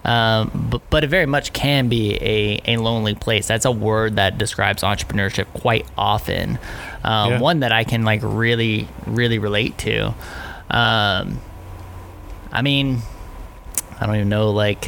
um, 0.04 0.68
but, 0.70 0.88
but 0.88 1.02
it 1.02 1.08
very 1.08 1.26
much 1.26 1.52
can 1.52 1.88
be 1.88 2.14
a, 2.22 2.60
a 2.64 2.76
lonely 2.76 3.16
place. 3.16 3.48
That's 3.48 3.64
a 3.64 3.72
word 3.72 4.14
that 4.14 4.38
describes 4.38 4.84
entrepreneurship 4.84 5.46
quite 5.52 5.84
often. 5.98 6.60
Um, 7.02 7.32
Yeah. 7.32 7.40
One 7.40 7.58
that 7.60 7.72
I 7.72 7.82
can 7.82 8.04
like 8.04 8.20
really, 8.22 8.86
really 9.04 9.40
relate 9.40 9.76
to. 9.78 10.14
Um, 10.70 11.40
I 12.52 12.62
mean, 12.62 12.98
I 14.00 14.06
don't 14.06 14.14
even 14.14 14.28
know 14.28 14.50
like 14.50 14.86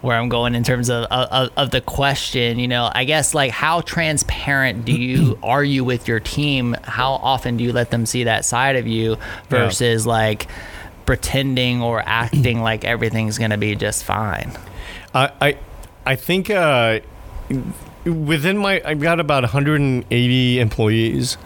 where 0.00 0.16
I'm 0.16 0.28
going 0.28 0.54
in 0.54 0.64
terms 0.64 0.88
of, 0.88 1.04
of 1.04 1.50
of 1.56 1.70
the 1.70 1.80
question. 1.80 2.58
You 2.58 2.68
know, 2.68 2.90
I 2.94 3.04
guess 3.04 3.34
like 3.34 3.50
how 3.50 3.82
transparent 3.82 4.84
do 4.84 4.92
you 4.92 5.38
are 5.42 5.64
you 5.64 5.84
with 5.84 6.08
your 6.08 6.20
team? 6.20 6.76
How 6.84 7.12
often 7.12 7.56
do 7.56 7.64
you 7.64 7.72
let 7.72 7.90
them 7.90 8.06
see 8.06 8.24
that 8.24 8.44
side 8.44 8.76
of 8.76 8.86
you 8.86 9.16
versus 9.48 10.06
like 10.06 10.48
pretending 11.06 11.82
or 11.82 12.02
acting 12.06 12.60
like 12.60 12.84
everything's 12.84 13.38
gonna 13.38 13.58
be 13.58 13.74
just 13.74 14.04
fine? 14.04 14.52
I 15.14 15.32
I, 15.40 15.58
I 16.06 16.16
think 16.16 16.50
uh, 16.50 17.00
within 18.04 18.58
my 18.58 18.82
I've 18.84 19.00
got 19.00 19.20
about 19.20 19.42
180 19.42 20.60
employees. 20.60 21.36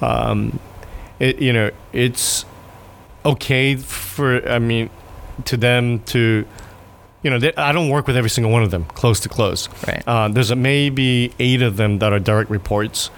Um, 0.00 0.58
it 1.20 1.40
you 1.40 1.52
know 1.52 1.70
it's 1.92 2.44
okay 3.24 3.76
for 3.76 4.48
I 4.48 4.58
mean 4.58 4.90
to 5.44 5.56
them 5.56 6.00
to 6.00 6.44
you 7.22 7.30
know 7.30 7.38
they, 7.38 7.54
I 7.54 7.72
don't 7.72 7.88
work 7.88 8.06
with 8.06 8.16
every 8.16 8.30
single 8.30 8.52
one 8.52 8.62
of 8.62 8.70
them 8.70 8.84
close 8.84 9.20
to 9.20 9.28
close. 9.28 9.68
Right. 9.86 10.02
Uh, 10.06 10.28
there's 10.28 10.50
a, 10.50 10.56
maybe 10.56 11.32
eight 11.38 11.62
of 11.62 11.76
them 11.76 11.98
that 12.00 12.12
are 12.12 12.18
direct 12.18 12.50
reports, 12.50 13.10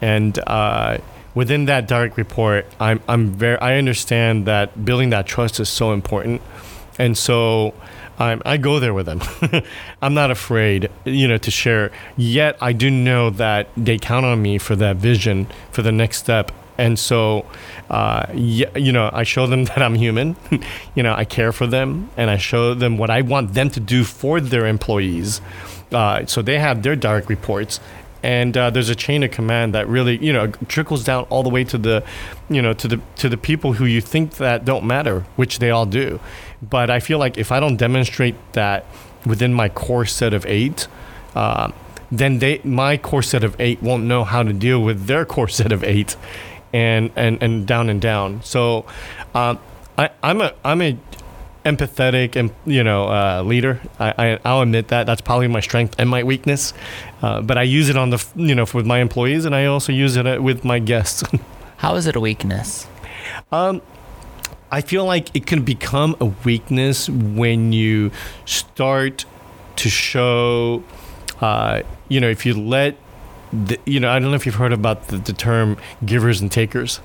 and 0.00 0.38
uh, 0.46 0.98
within 1.34 1.66
that 1.66 1.88
direct 1.88 2.16
report, 2.16 2.66
I'm 2.80 3.00
I'm 3.08 3.30
very 3.32 3.58
I 3.58 3.76
understand 3.76 4.46
that 4.46 4.84
building 4.84 5.10
that 5.10 5.26
trust 5.26 5.60
is 5.60 5.68
so 5.68 5.92
important, 5.92 6.42
and 6.98 7.16
so. 7.16 7.74
I'm, 8.20 8.42
I 8.44 8.56
go 8.56 8.80
there 8.80 8.92
with 8.92 9.06
them. 9.06 9.22
I'm 10.02 10.12
not 10.12 10.32
afraid, 10.32 10.90
you 11.04 11.28
know, 11.28 11.38
to 11.38 11.52
share. 11.52 11.92
Yet 12.16 12.58
I 12.60 12.72
do 12.72 12.90
know 12.90 13.30
that 13.30 13.68
they 13.76 13.96
count 13.96 14.26
on 14.26 14.42
me 14.42 14.58
for 14.58 14.74
that 14.74 14.96
vision 14.96 15.46
for 15.70 15.82
the 15.82 15.92
next 15.92 16.18
step. 16.18 16.50
And 16.78 16.98
so, 16.98 17.44
uh, 17.90 18.26
you 18.32 18.92
know, 18.92 19.10
I 19.12 19.24
show 19.24 19.46
them 19.46 19.64
that 19.70 19.82
I'm 19.82 19.94
human. 19.94 20.36
you 20.94 21.02
know, 21.02 21.14
I 21.14 21.24
care 21.24 21.52
for 21.52 21.66
them, 21.66 22.10
and 22.16 22.30
I 22.30 22.36
show 22.36 22.74
them 22.74 22.96
what 22.96 23.10
I 23.10 23.22
want 23.22 23.54
them 23.54 23.68
to 23.70 23.80
do 23.80 24.04
for 24.04 24.40
their 24.40 24.66
employees. 24.66 25.40
Uh, 25.92 26.24
so 26.26 26.40
they 26.42 26.58
have 26.58 26.82
their 26.82 26.94
direct 26.94 27.28
reports, 27.28 27.80
and 28.22 28.56
uh, 28.56 28.70
there's 28.70 28.88
a 28.88 28.94
chain 28.94 29.22
of 29.22 29.30
command 29.30 29.74
that 29.74 29.86
really 29.88 30.16
you 30.24 30.32
know 30.32 30.48
trickles 30.68 31.04
down 31.04 31.24
all 31.24 31.42
the 31.42 31.48
way 31.48 31.64
to 31.64 31.78
the 31.78 32.04
you 32.50 32.60
know 32.60 32.72
to 32.72 32.88
the 32.88 33.00
to 33.16 33.28
the 33.28 33.36
people 33.36 33.74
who 33.74 33.84
you 33.84 34.00
think 34.00 34.34
that 34.34 34.64
don't 34.64 34.84
matter 34.84 35.20
which 35.36 35.58
they 35.58 35.70
all 35.70 35.86
do 35.86 36.18
but 36.60 36.90
i 36.90 36.98
feel 36.98 37.18
like 37.18 37.38
if 37.38 37.52
i 37.52 37.60
don't 37.60 37.76
demonstrate 37.76 38.34
that 38.52 38.84
within 39.24 39.54
my 39.54 39.68
core 39.68 40.04
set 40.04 40.34
of 40.34 40.44
eight 40.46 40.88
uh, 41.34 41.70
then 42.10 42.38
they 42.38 42.60
my 42.64 42.96
core 42.96 43.22
set 43.22 43.44
of 43.44 43.58
eight 43.60 43.82
won't 43.82 44.04
know 44.04 44.24
how 44.24 44.42
to 44.42 44.52
deal 44.52 44.82
with 44.82 45.06
their 45.06 45.24
core 45.24 45.48
set 45.48 45.70
of 45.70 45.84
eight 45.84 46.16
and 46.72 47.10
and, 47.16 47.42
and 47.42 47.66
down 47.66 47.88
and 47.88 48.00
down 48.00 48.42
so 48.42 48.84
um, 49.34 49.58
I, 49.96 50.10
i'm 50.22 50.40
a 50.40 50.52
i'm 50.64 50.82
a 50.82 50.98
empathetic 51.68 52.34
and 52.34 52.50
you 52.64 52.82
know 52.82 53.08
uh, 53.08 53.42
leader. 53.42 53.80
I, 53.98 54.14
I 54.16 54.38
I'll 54.44 54.62
admit 54.62 54.88
that 54.88 55.04
that's 55.04 55.20
probably 55.20 55.48
my 55.48 55.60
strength 55.60 55.94
and 55.98 56.08
my 56.08 56.22
weakness, 56.22 56.72
uh, 57.22 57.42
but 57.42 57.58
I 57.58 57.62
use 57.62 57.88
it 57.88 57.96
on 57.96 58.10
the 58.10 58.24
you 58.36 58.54
know 58.54 58.66
with 58.72 58.86
my 58.86 58.98
employees 58.98 59.44
and 59.44 59.54
I 59.54 59.66
also 59.66 59.92
use 59.92 60.16
it 60.16 60.26
uh, 60.26 60.40
with 60.40 60.64
my 60.64 60.78
guests. 60.78 61.22
How 61.78 61.94
is 61.94 62.06
it 62.06 62.16
a 62.16 62.20
weakness? 62.20 62.88
Um, 63.52 63.82
I 64.70 64.80
feel 64.80 65.04
like 65.04 65.34
it 65.34 65.46
can 65.46 65.62
become 65.62 66.16
a 66.20 66.26
weakness 66.26 67.08
when 67.08 67.72
you 67.72 68.10
start 68.44 69.24
to 69.76 69.88
show, 69.88 70.82
uh, 71.40 71.82
you 72.08 72.20
know, 72.20 72.28
if 72.28 72.44
you 72.44 72.54
let, 72.54 72.96
the, 73.52 73.78
you 73.84 74.00
know, 74.00 74.10
I 74.10 74.18
don't 74.18 74.30
know 74.30 74.36
if 74.36 74.46
you've 74.46 74.54
heard 74.54 74.72
about 74.72 75.08
the, 75.08 75.18
the 75.18 75.32
term 75.32 75.76
givers 76.04 76.40
and 76.40 76.50
takers. 76.50 77.00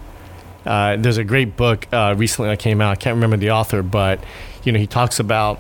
Uh, 0.66 0.96
there's 0.96 1.18
a 1.18 1.24
great 1.24 1.58
book 1.58 1.88
uh, 1.92 2.16
recently 2.18 2.50
that 2.50 2.60
came 2.60 2.82
out. 2.82 2.92
I 2.92 2.96
can't 2.96 3.16
remember 3.16 3.38
the 3.38 3.52
author, 3.52 3.84
but 3.84 4.24
you 4.64 4.72
know 4.72 4.80
he 4.80 4.88
talks 4.88 5.20
about 5.20 5.60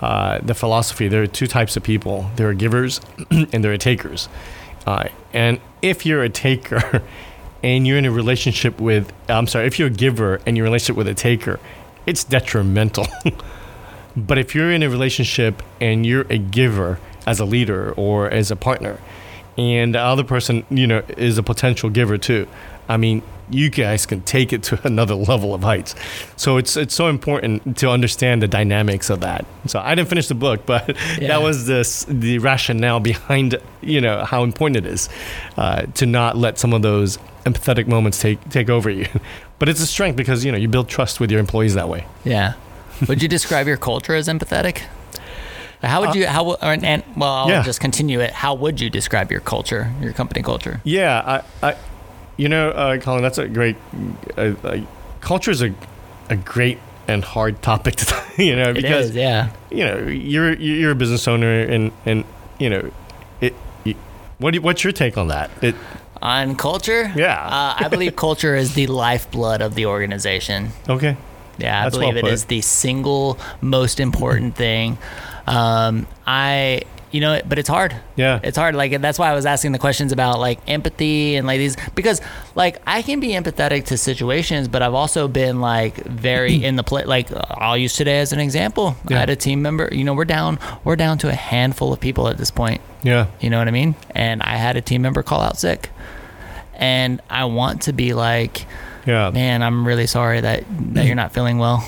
uh, 0.00 0.38
the 0.42 0.54
philosophy. 0.54 1.08
There 1.08 1.22
are 1.22 1.26
two 1.26 1.46
types 1.46 1.76
of 1.76 1.82
people: 1.82 2.30
there 2.36 2.48
are 2.48 2.54
givers 2.54 3.00
and 3.30 3.62
there 3.64 3.72
are 3.72 3.78
takers. 3.78 4.28
Uh, 4.86 5.08
and 5.32 5.60
if 5.82 6.06
you're 6.06 6.22
a 6.22 6.30
taker 6.30 7.02
and 7.62 7.86
you're 7.86 7.98
in 7.98 8.06
a 8.06 8.10
relationship 8.10 8.80
with, 8.80 9.12
I'm 9.28 9.46
sorry, 9.46 9.66
if 9.66 9.78
you're 9.78 9.88
a 9.88 9.90
giver 9.90 10.40
and 10.46 10.56
you're 10.56 10.66
in 10.66 10.68
a 10.68 10.72
relationship 10.72 10.96
with 10.96 11.08
a 11.08 11.14
taker, 11.14 11.60
it's 12.06 12.24
detrimental. 12.24 13.06
but 14.16 14.38
if 14.38 14.54
you're 14.54 14.72
in 14.72 14.82
a 14.82 14.88
relationship 14.88 15.62
and 15.80 16.06
you're 16.06 16.26
a 16.30 16.38
giver 16.38 16.98
as 17.26 17.40
a 17.40 17.44
leader 17.44 17.92
or 17.92 18.30
as 18.30 18.50
a 18.50 18.56
partner, 18.56 18.98
and 19.60 19.94
the 19.94 20.00
other 20.00 20.24
person, 20.24 20.64
you 20.70 20.86
know, 20.86 21.02
is 21.16 21.38
a 21.38 21.42
potential 21.42 21.90
giver 21.90 22.18
too. 22.18 22.46
I 22.88 22.96
mean, 22.96 23.22
you 23.50 23.68
guys 23.70 24.06
can 24.06 24.20
take 24.22 24.52
it 24.52 24.62
to 24.64 24.78
another 24.86 25.14
level 25.14 25.54
of 25.54 25.62
heights. 25.62 25.94
So 26.36 26.56
it's 26.56 26.76
it's 26.76 26.94
so 26.94 27.08
important 27.08 27.76
to 27.78 27.90
understand 27.90 28.42
the 28.42 28.48
dynamics 28.48 29.10
of 29.10 29.20
that. 29.20 29.44
So 29.66 29.78
I 29.80 29.94
didn't 29.94 30.08
finish 30.08 30.28
the 30.28 30.34
book, 30.34 30.66
but 30.66 30.88
Yeah. 31.18 31.28
that 31.28 31.42
was 31.42 31.66
the 31.66 31.82
the 32.12 32.38
rationale 32.38 33.00
behind 33.00 33.56
you 33.82 34.00
know 34.00 34.24
how 34.24 34.42
important 34.44 34.84
it 34.84 34.86
is 34.86 35.08
uh, 35.56 35.82
to 35.94 36.06
not 36.06 36.36
let 36.36 36.58
some 36.58 36.72
of 36.72 36.82
those 36.82 37.18
empathetic 37.44 37.86
moments 37.86 38.20
take 38.20 38.38
take 38.50 38.70
over 38.70 38.90
you. 38.90 39.06
But 39.60 39.68
it's 39.68 39.80
a 39.82 39.86
strength 39.86 40.16
because 40.16 40.42
you 40.44 40.50
know 40.52 40.56
you 40.58 40.68
build 40.68 40.88
trust 40.88 41.20
with 41.20 41.30
your 41.30 41.38
employees 41.40 41.74
that 41.74 41.88
way. 41.88 42.06
Yeah. 42.24 42.54
Would 43.08 43.20
you 43.22 43.28
describe 43.28 43.66
your 43.66 43.76
culture 43.76 44.14
as 44.14 44.26
empathetic? 44.28 44.82
How 45.82 46.00
would 46.00 46.14
you 46.14 46.26
how 46.26 46.50
or, 46.52 46.58
and 46.62 47.02
well 47.16 47.30
I'll 47.30 47.48
Yeah. 47.48 47.62
just 47.62 47.80
continue 47.80 48.20
it. 48.20 48.32
How 48.32 48.54
would 48.54 48.80
you 48.80 48.90
describe 48.90 49.30
your 49.30 49.40
culture, 49.40 49.92
your 50.00 50.12
company 50.12 50.42
culture? 50.42 50.80
Yeah, 50.84 51.42
I, 51.62 51.68
I 51.70 51.76
you 52.36 52.48
know, 52.48 52.70
uh, 52.70 52.98
Colin, 52.98 53.22
that's 53.22 53.38
a 53.38 53.48
great. 53.48 53.76
Uh, 54.36 54.52
uh, 54.62 54.80
culture 55.20 55.50
is 55.50 55.62
a, 55.62 55.74
a 56.28 56.36
great 56.36 56.78
and 57.08 57.24
hard 57.24 57.60
topic 57.62 57.96
to, 57.96 58.22
you 58.42 58.56
know, 58.56 58.72
because 58.72 59.10
it 59.10 59.10
is, 59.10 59.16
yeah. 59.16 59.50
you 59.70 59.84
know 59.84 59.98
you're 60.06 60.54
you're 60.54 60.92
a 60.92 60.94
business 60.94 61.26
owner 61.28 61.60
and 61.60 61.92
and 62.06 62.24
you 62.58 62.70
know 62.70 62.90
it. 63.40 63.54
You, 63.84 63.94
what 64.38 64.52
do 64.52 64.56
you, 64.56 64.62
what's 64.62 64.84
your 64.84 64.92
take 64.92 65.16
on 65.18 65.28
that? 65.28 65.50
It, 65.62 65.74
On 66.22 66.54
culture? 66.56 67.10
Yeah. 67.16 67.40
Uh, 67.46 67.74
I 67.84 67.88
believe 67.88 68.16
culture 68.26 68.54
is 68.54 68.74
the 68.74 68.86
lifeblood 68.86 69.62
of 69.62 69.74
the 69.74 69.86
organization. 69.86 70.70
okay. 70.88 71.16
Yeah, 71.58 71.80
I 71.80 71.84
That's 71.84 71.96
believe 71.98 72.14
well 72.14 72.26
it 72.26 72.32
is 72.32 72.46
the 72.46 72.62
single 72.62 73.38
most 73.60 74.00
important 74.00 74.56
thing. 74.56 74.96
Um, 75.50 76.06
I, 76.26 76.82
you 77.10 77.20
know, 77.20 77.40
but 77.44 77.58
it's 77.58 77.68
hard. 77.68 77.94
Yeah. 78.14 78.38
It's 78.44 78.56
hard. 78.56 78.76
Like 78.76 79.00
that's 79.00 79.18
why 79.18 79.30
I 79.30 79.34
was 79.34 79.44
asking 79.44 79.72
the 79.72 79.80
questions 79.80 80.12
about 80.12 80.38
like 80.38 80.60
empathy 80.68 81.34
and 81.34 81.44
like 81.44 81.58
these 81.58 81.76
because 81.96 82.20
like 82.54 82.80
I 82.86 83.02
can 83.02 83.18
be 83.18 83.30
empathetic 83.30 83.86
to 83.86 83.96
situations, 83.98 84.68
but 84.68 84.80
I've 84.80 84.94
also 84.94 85.26
been 85.26 85.60
like 85.60 85.96
very 86.04 86.54
in 86.64 86.76
the 86.76 86.84
play. 86.84 87.02
Like 87.04 87.28
I'll 87.50 87.76
use 87.76 87.94
today 87.94 88.20
as 88.20 88.32
an 88.32 88.38
example. 88.38 88.94
Yeah. 89.08 89.16
I 89.16 89.20
had 89.20 89.30
a 89.30 89.34
team 89.36 89.60
member. 89.60 89.88
You 89.90 90.04
know, 90.04 90.14
we're 90.14 90.24
down. 90.24 90.60
We're 90.84 90.94
down 90.96 91.18
to 91.18 91.28
a 91.28 91.34
handful 91.34 91.92
of 91.92 91.98
people 91.98 92.28
at 92.28 92.38
this 92.38 92.52
point. 92.52 92.80
Yeah. 93.02 93.26
You 93.40 93.50
know 93.50 93.58
what 93.58 93.66
I 93.66 93.72
mean? 93.72 93.96
And 94.10 94.40
I 94.42 94.54
had 94.56 94.76
a 94.76 94.80
team 94.80 95.02
member 95.02 95.24
call 95.24 95.40
out 95.40 95.56
sick, 95.58 95.90
and 96.74 97.20
I 97.28 97.46
want 97.46 97.82
to 97.82 97.92
be 97.92 98.14
like, 98.14 98.66
Yeah. 99.04 99.30
man, 99.30 99.64
I'm 99.64 99.84
really 99.84 100.06
sorry 100.06 100.42
that 100.42 100.62
that 100.94 101.06
you're 101.06 101.16
not 101.16 101.32
feeling 101.32 101.58
well. 101.58 101.82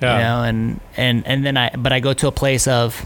Yeah. 0.00 0.16
You 0.18 0.24
know, 0.24 0.42
and 0.44 0.80
and 0.96 1.26
and 1.26 1.44
then 1.46 1.56
I 1.56 1.70
but 1.76 1.92
I 1.92 2.00
go 2.00 2.12
to 2.14 2.26
a 2.28 2.32
place 2.32 2.66
of 2.66 3.04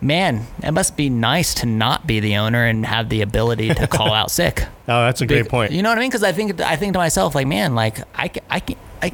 man, 0.00 0.46
it 0.62 0.70
must 0.70 0.96
be 0.96 1.10
nice 1.10 1.54
to 1.54 1.66
not 1.66 2.06
be 2.06 2.20
the 2.20 2.36
owner 2.36 2.64
and 2.64 2.86
have 2.86 3.08
the 3.08 3.20
ability 3.20 3.74
to 3.74 3.86
call 3.88 4.12
out 4.12 4.30
sick. 4.30 4.62
Oh, 4.86 5.04
that's 5.04 5.20
a 5.20 5.26
great 5.26 5.42
Big- 5.42 5.50
point. 5.50 5.72
You 5.72 5.82
know 5.82 5.88
what 5.90 5.98
I 5.98 6.00
mean? 6.00 6.10
Because 6.10 6.22
I 6.22 6.32
think 6.32 6.60
I 6.60 6.76
think 6.76 6.92
to 6.92 6.98
myself 6.98 7.34
like, 7.34 7.46
man, 7.46 7.74
like 7.74 7.98
I 8.14 8.28
ca- 8.28 8.40
I 8.50 8.60
can 8.60 8.76
I 9.00 9.12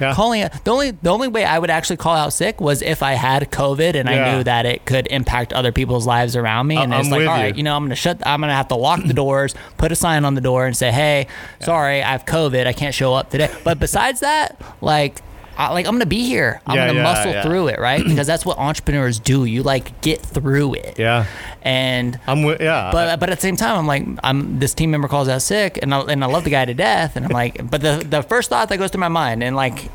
Yeah. 0.00 0.14
calling 0.14 0.48
the 0.64 0.70
only 0.70 0.90
the 0.92 1.10
only 1.10 1.28
way 1.28 1.44
I 1.44 1.58
would 1.58 1.68
actually 1.70 1.98
call 1.98 2.14
out 2.16 2.32
sick 2.32 2.60
was 2.62 2.80
if 2.82 3.02
I 3.02 3.12
had 3.12 3.50
COVID 3.50 3.94
and 3.94 4.08
I 4.08 4.32
knew 4.36 4.44
that 4.44 4.64
it 4.64 4.86
could 4.86 5.06
impact 5.08 5.52
other 5.52 5.70
people's 5.72 6.06
lives 6.06 6.34
around 6.36 6.66
me. 6.66 6.76
I- 6.78 6.82
And 6.84 6.94
it's 6.94 7.06
I'm 7.06 7.10
like, 7.10 7.18
with 7.18 7.28
all 7.28 7.36
you. 7.36 7.42
right, 7.44 7.56
you 7.56 7.62
know, 7.62 7.76
I'm 7.76 7.84
gonna 7.84 7.94
shut. 7.94 8.26
I'm 8.26 8.40
gonna 8.40 8.54
have 8.54 8.68
to 8.68 8.74
lock 8.74 9.02
the 9.04 9.12
doors, 9.24 9.54
put 9.76 9.92
a 9.92 9.96
sign 9.96 10.24
on 10.24 10.34
the 10.34 10.40
door, 10.40 10.66
and 10.66 10.74
say, 10.76 10.90
hey, 10.92 11.26
sorry, 11.60 12.02
I 12.02 12.12
have 12.12 12.24
COVID. 12.24 12.66
I 12.66 12.72
can't 12.72 12.94
show 12.94 13.12
up 13.14 13.28
today. 13.30 13.50
But 13.64 13.78
besides 13.78 14.20
that, 14.20 14.60
like. 14.80 15.20
I, 15.56 15.72
like 15.72 15.86
I'm 15.86 15.92
gonna 15.92 16.06
be 16.06 16.24
here. 16.24 16.60
I'm 16.66 16.76
Yeah, 16.76 16.86
gonna 16.88 16.98
yeah, 16.98 17.02
muscle 17.02 17.32
yeah. 17.32 17.42
through 17.42 17.68
it, 17.68 17.78
right? 17.78 18.04
Because 18.12 18.26
that's 18.26 18.44
what 18.46 18.58
entrepreneurs 18.58 19.18
do. 19.18 19.44
You 19.44 19.62
like 19.62 20.00
get 20.00 20.20
through 20.20 20.74
it. 20.74 20.98
Yeah. 20.98 21.26
And 21.62 22.18
I'm 22.26 22.42
with. 22.42 22.60
Yeah. 22.60 22.90
but 22.92 23.20
but 23.20 23.30
at 23.30 23.38
the 23.38 23.42
same 23.42 23.56
time, 23.56 23.78
I'm 23.78 23.86
like, 23.86 24.04
I'm 24.24 24.58
this 24.58 24.74
team 24.74 24.90
member 24.90 25.08
calls 25.08 25.28
out 25.28 25.42
sick, 25.42 25.78
and 25.82 25.94
I, 25.94 26.00
and 26.00 26.22
I 26.24 26.26
love 26.26 26.44
the 26.44 26.50
guy 26.50 26.64
to 26.64 26.74
death, 26.74 27.16
and 27.16 27.24
I'm 27.26 27.32
like, 27.32 27.70
but 27.70 27.80
the 27.80 28.04
the 28.08 28.22
first 28.22 28.48
thought 28.50 28.68
that 28.70 28.78
goes 28.78 28.90
through 28.90 29.00
my 29.00 29.08
mind, 29.08 29.42
and 29.44 29.54
like, 29.56 29.90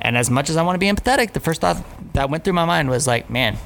and 0.00 0.16
as 0.16 0.30
much 0.30 0.50
as 0.50 0.56
I 0.56 0.62
want 0.62 0.74
to 0.74 0.78
be 0.78 0.86
empathetic, 0.90 1.32
the 1.32 1.40
first 1.40 1.60
thought 1.60 1.82
that 2.14 2.28
went 2.30 2.44
through 2.44 2.54
my 2.54 2.64
mind 2.64 2.90
was 2.90 3.06
like, 3.06 3.30
man, 3.30 3.56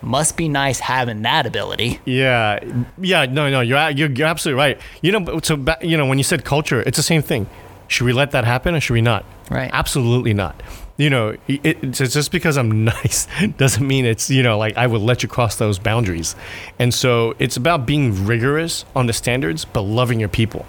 must 0.00 0.36
be 0.36 0.48
nice 0.48 0.80
having 0.80 1.22
that 1.22 1.46
ability. 1.46 2.00
Yeah, 2.04 2.58
yeah, 2.98 3.26
no, 3.26 3.50
no, 3.50 3.60
you're 3.60 3.90
you're, 3.90 4.10
you're 4.10 4.26
absolutely 4.28 4.58
right. 4.58 4.80
You 5.02 5.12
know, 5.12 5.40
so 5.42 5.62
you 5.82 5.96
know 5.96 6.06
when 6.06 6.18
you 6.18 6.24
said 6.24 6.44
culture, 6.44 6.82
it's 6.82 6.96
the 6.96 7.02
same 7.02 7.22
thing. 7.22 7.46
Should 7.88 8.06
we 8.06 8.12
let 8.14 8.30
that 8.30 8.44
happen 8.44 8.74
or 8.74 8.80
should 8.80 8.94
we 8.94 9.02
not? 9.02 9.24
Right. 9.52 9.70
Absolutely 9.72 10.34
not. 10.34 10.62
You 10.96 11.10
know, 11.10 11.36
it, 11.48 11.80
just 11.92 12.30
because 12.30 12.56
I'm 12.56 12.84
nice 12.94 13.26
doesn't 13.56 13.86
mean 13.86 14.04
it's 14.04 14.30
you 14.30 14.42
know 14.42 14.58
like 14.58 14.76
I 14.76 14.86
would 14.86 15.00
let 15.00 15.22
you 15.22 15.28
cross 15.28 15.56
those 15.56 15.78
boundaries. 15.78 16.36
And 16.78 16.92
so 16.94 17.34
it's 17.38 17.56
about 17.56 17.86
being 17.86 18.26
rigorous 18.26 18.84
on 18.94 19.06
the 19.06 19.12
standards, 19.12 19.64
but 19.64 19.82
loving 19.82 20.20
your 20.20 20.28
people. 20.28 20.64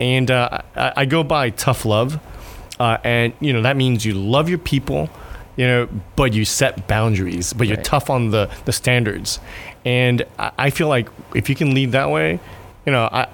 And 0.00 0.30
uh, 0.30 0.60
I, 0.74 0.92
I 0.96 1.04
go 1.06 1.22
by 1.24 1.50
tough 1.50 1.84
love, 1.84 2.18
uh, 2.80 2.98
and 3.04 3.32
you 3.40 3.52
know 3.52 3.62
that 3.62 3.76
means 3.76 4.04
you 4.04 4.14
love 4.14 4.48
your 4.48 4.58
people, 4.58 5.08
you 5.56 5.66
know, 5.66 5.88
but 6.16 6.32
you 6.32 6.44
set 6.44 6.86
boundaries, 6.88 7.52
but 7.52 7.66
you're 7.66 7.76
Right. 7.76 7.84
tough 7.84 8.10
on 8.10 8.30
the 8.30 8.50
the 8.64 8.72
standards. 8.72 9.38
And 9.84 10.24
I, 10.38 10.50
I 10.58 10.70
feel 10.70 10.88
like 10.88 11.08
if 11.34 11.48
you 11.48 11.54
can 11.54 11.74
lead 11.74 11.92
that 11.92 12.10
way, 12.10 12.40
you 12.86 12.92
know, 12.92 13.08
I 13.12 13.28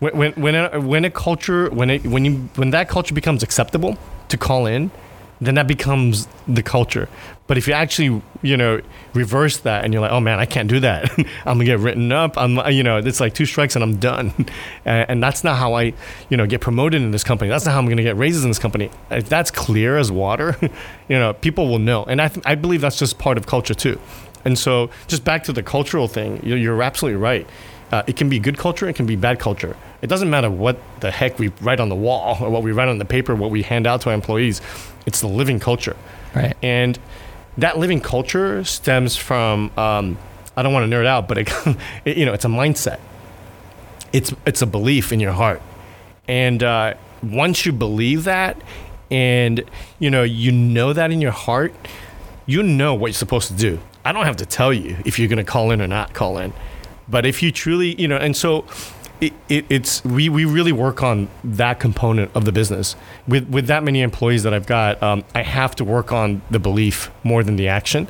when 0.00 0.16
when 0.16 0.32
when 0.32 0.54
a, 0.54 0.80
when 0.80 1.04
a 1.04 1.10
culture 1.10 1.70
when 1.70 1.88
it 1.90 2.04
when 2.06 2.24
you 2.24 2.48
when 2.56 2.70
that 2.70 2.88
culture 2.88 3.14
becomes 3.14 3.42
acceptable 3.42 3.96
to 4.34 4.46
call 4.46 4.66
in, 4.66 4.90
then 5.40 5.54
that 5.54 5.66
becomes 5.66 6.28
the 6.46 6.62
culture. 6.62 7.08
But 7.46 7.58
if 7.58 7.68
you 7.68 7.74
actually 7.74 8.22
you 8.42 8.56
know 8.56 8.80
reverse 9.12 9.58
that 9.58 9.84
and 9.84 9.92
you're 9.92 10.00
like, 10.00 10.12
oh 10.12 10.20
man, 10.20 10.38
I 10.38 10.46
can't 10.46 10.68
do 10.68 10.80
that. 10.80 11.10
I'm 11.18 11.58
gonna 11.58 11.64
get 11.64 11.78
written 11.78 12.10
up. 12.12 12.38
I'm 12.38 12.58
you 12.72 12.82
know 12.82 12.98
it's 12.98 13.20
like 13.20 13.34
two 13.34 13.46
strikes 13.46 13.74
and 13.74 13.82
I'm 13.82 13.96
done. 13.96 14.32
and, 14.84 15.10
and 15.10 15.22
that's 15.22 15.44
not 15.44 15.56
how 15.56 15.74
I 15.74 15.92
you 16.28 16.36
know 16.36 16.46
get 16.46 16.60
promoted 16.60 17.02
in 17.02 17.10
this 17.10 17.24
company. 17.24 17.50
That's 17.50 17.66
not 17.66 17.72
how 17.72 17.78
I'm 17.78 17.88
gonna 17.88 18.02
get 18.02 18.16
raises 18.16 18.44
in 18.44 18.50
this 18.50 18.58
company. 18.58 18.90
If 19.10 19.28
that's 19.28 19.50
clear 19.50 19.98
as 19.98 20.10
water, 20.10 20.56
you 21.08 21.18
know 21.18 21.32
people 21.34 21.68
will 21.68 21.78
know. 21.78 22.04
And 22.04 22.20
I 22.20 22.28
th- 22.28 22.44
I 22.46 22.54
believe 22.54 22.80
that's 22.80 22.98
just 22.98 23.18
part 23.18 23.36
of 23.36 23.46
culture 23.46 23.74
too. 23.74 24.00
And 24.44 24.58
so 24.58 24.90
just 25.06 25.24
back 25.24 25.44
to 25.44 25.52
the 25.52 25.62
cultural 25.62 26.06
thing, 26.06 26.44
you're, 26.44 26.58
you're 26.58 26.82
absolutely 26.82 27.18
right. 27.18 27.46
Uh, 27.94 28.02
it 28.08 28.16
can 28.16 28.28
be 28.28 28.40
good 28.40 28.58
culture, 28.58 28.88
it 28.88 28.96
can 28.96 29.06
be 29.06 29.14
bad 29.14 29.38
culture. 29.38 29.76
It 30.02 30.08
doesn't 30.08 30.28
matter 30.28 30.50
what 30.50 30.80
the 30.98 31.12
heck 31.12 31.38
we 31.38 31.52
write 31.60 31.78
on 31.78 31.90
the 31.90 31.94
wall 31.94 32.36
or 32.40 32.50
what 32.50 32.64
we 32.64 32.72
write 32.72 32.88
on 32.88 32.98
the 32.98 33.04
paper, 33.04 33.36
what 33.36 33.52
we 33.52 33.62
hand 33.62 33.86
out 33.86 34.00
to 34.00 34.08
our 34.08 34.14
employees. 34.16 34.60
It's 35.06 35.20
the 35.20 35.28
living 35.28 35.60
culture. 35.60 35.96
Right. 36.34 36.56
And 36.60 36.98
that 37.56 37.78
living 37.78 38.00
culture 38.00 38.64
stems 38.64 39.16
from, 39.16 39.70
um, 39.78 40.18
I 40.56 40.64
don't 40.64 40.72
want 40.72 40.90
to 40.90 40.96
nerd 40.96 41.06
out, 41.06 41.28
but 41.28 41.38
it, 41.38 41.52
it, 42.04 42.16
you 42.16 42.26
know, 42.26 42.32
it's 42.32 42.44
a 42.44 42.48
mindset. 42.48 42.98
It's, 44.12 44.34
it's 44.44 44.60
a 44.60 44.66
belief 44.66 45.12
in 45.12 45.20
your 45.20 45.30
heart. 45.30 45.62
And 46.26 46.64
uh, 46.64 46.94
once 47.22 47.64
you 47.64 47.70
believe 47.70 48.24
that 48.24 48.60
and, 49.08 49.62
you 50.00 50.10
know, 50.10 50.24
you 50.24 50.50
know 50.50 50.92
that 50.92 51.12
in 51.12 51.20
your 51.20 51.30
heart, 51.30 51.72
you 52.44 52.64
know 52.64 52.92
what 52.96 53.06
you're 53.06 53.14
supposed 53.14 53.46
to 53.46 53.54
do. 53.54 53.78
I 54.04 54.10
don't 54.10 54.24
have 54.24 54.38
to 54.38 54.46
tell 54.46 54.72
you 54.72 54.96
if 55.04 55.20
you're 55.20 55.28
going 55.28 55.36
to 55.36 55.44
call 55.44 55.70
in 55.70 55.80
or 55.80 55.86
not 55.86 56.12
call 56.12 56.38
in. 56.38 56.52
But 57.08 57.26
if 57.26 57.42
you 57.42 57.52
truly, 57.52 58.00
you 58.00 58.08
know, 58.08 58.16
and 58.16 58.36
so 58.36 58.64
it, 59.20 59.32
it, 59.48 59.64
it's 59.68 60.04
we, 60.04 60.28
we 60.28 60.44
really 60.44 60.72
work 60.72 61.02
on 61.02 61.28
that 61.42 61.80
component 61.80 62.30
of 62.34 62.44
the 62.44 62.52
business 62.52 62.96
with 63.26 63.48
with 63.48 63.66
that 63.66 63.82
many 63.82 64.02
employees 64.02 64.42
that 64.42 64.52
I've 64.52 64.66
got. 64.66 65.02
Um, 65.02 65.24
I 65.34 65.42
have 65.42 65.76
to 65.76 65.84
work 65.84 66.12
on 66.12 66.42
the 66.50 66.58
belief 66.58 67.10
more 67.22 67.42
than 67.42 67.56
the 67.56 67.68
action. 67.68 68.08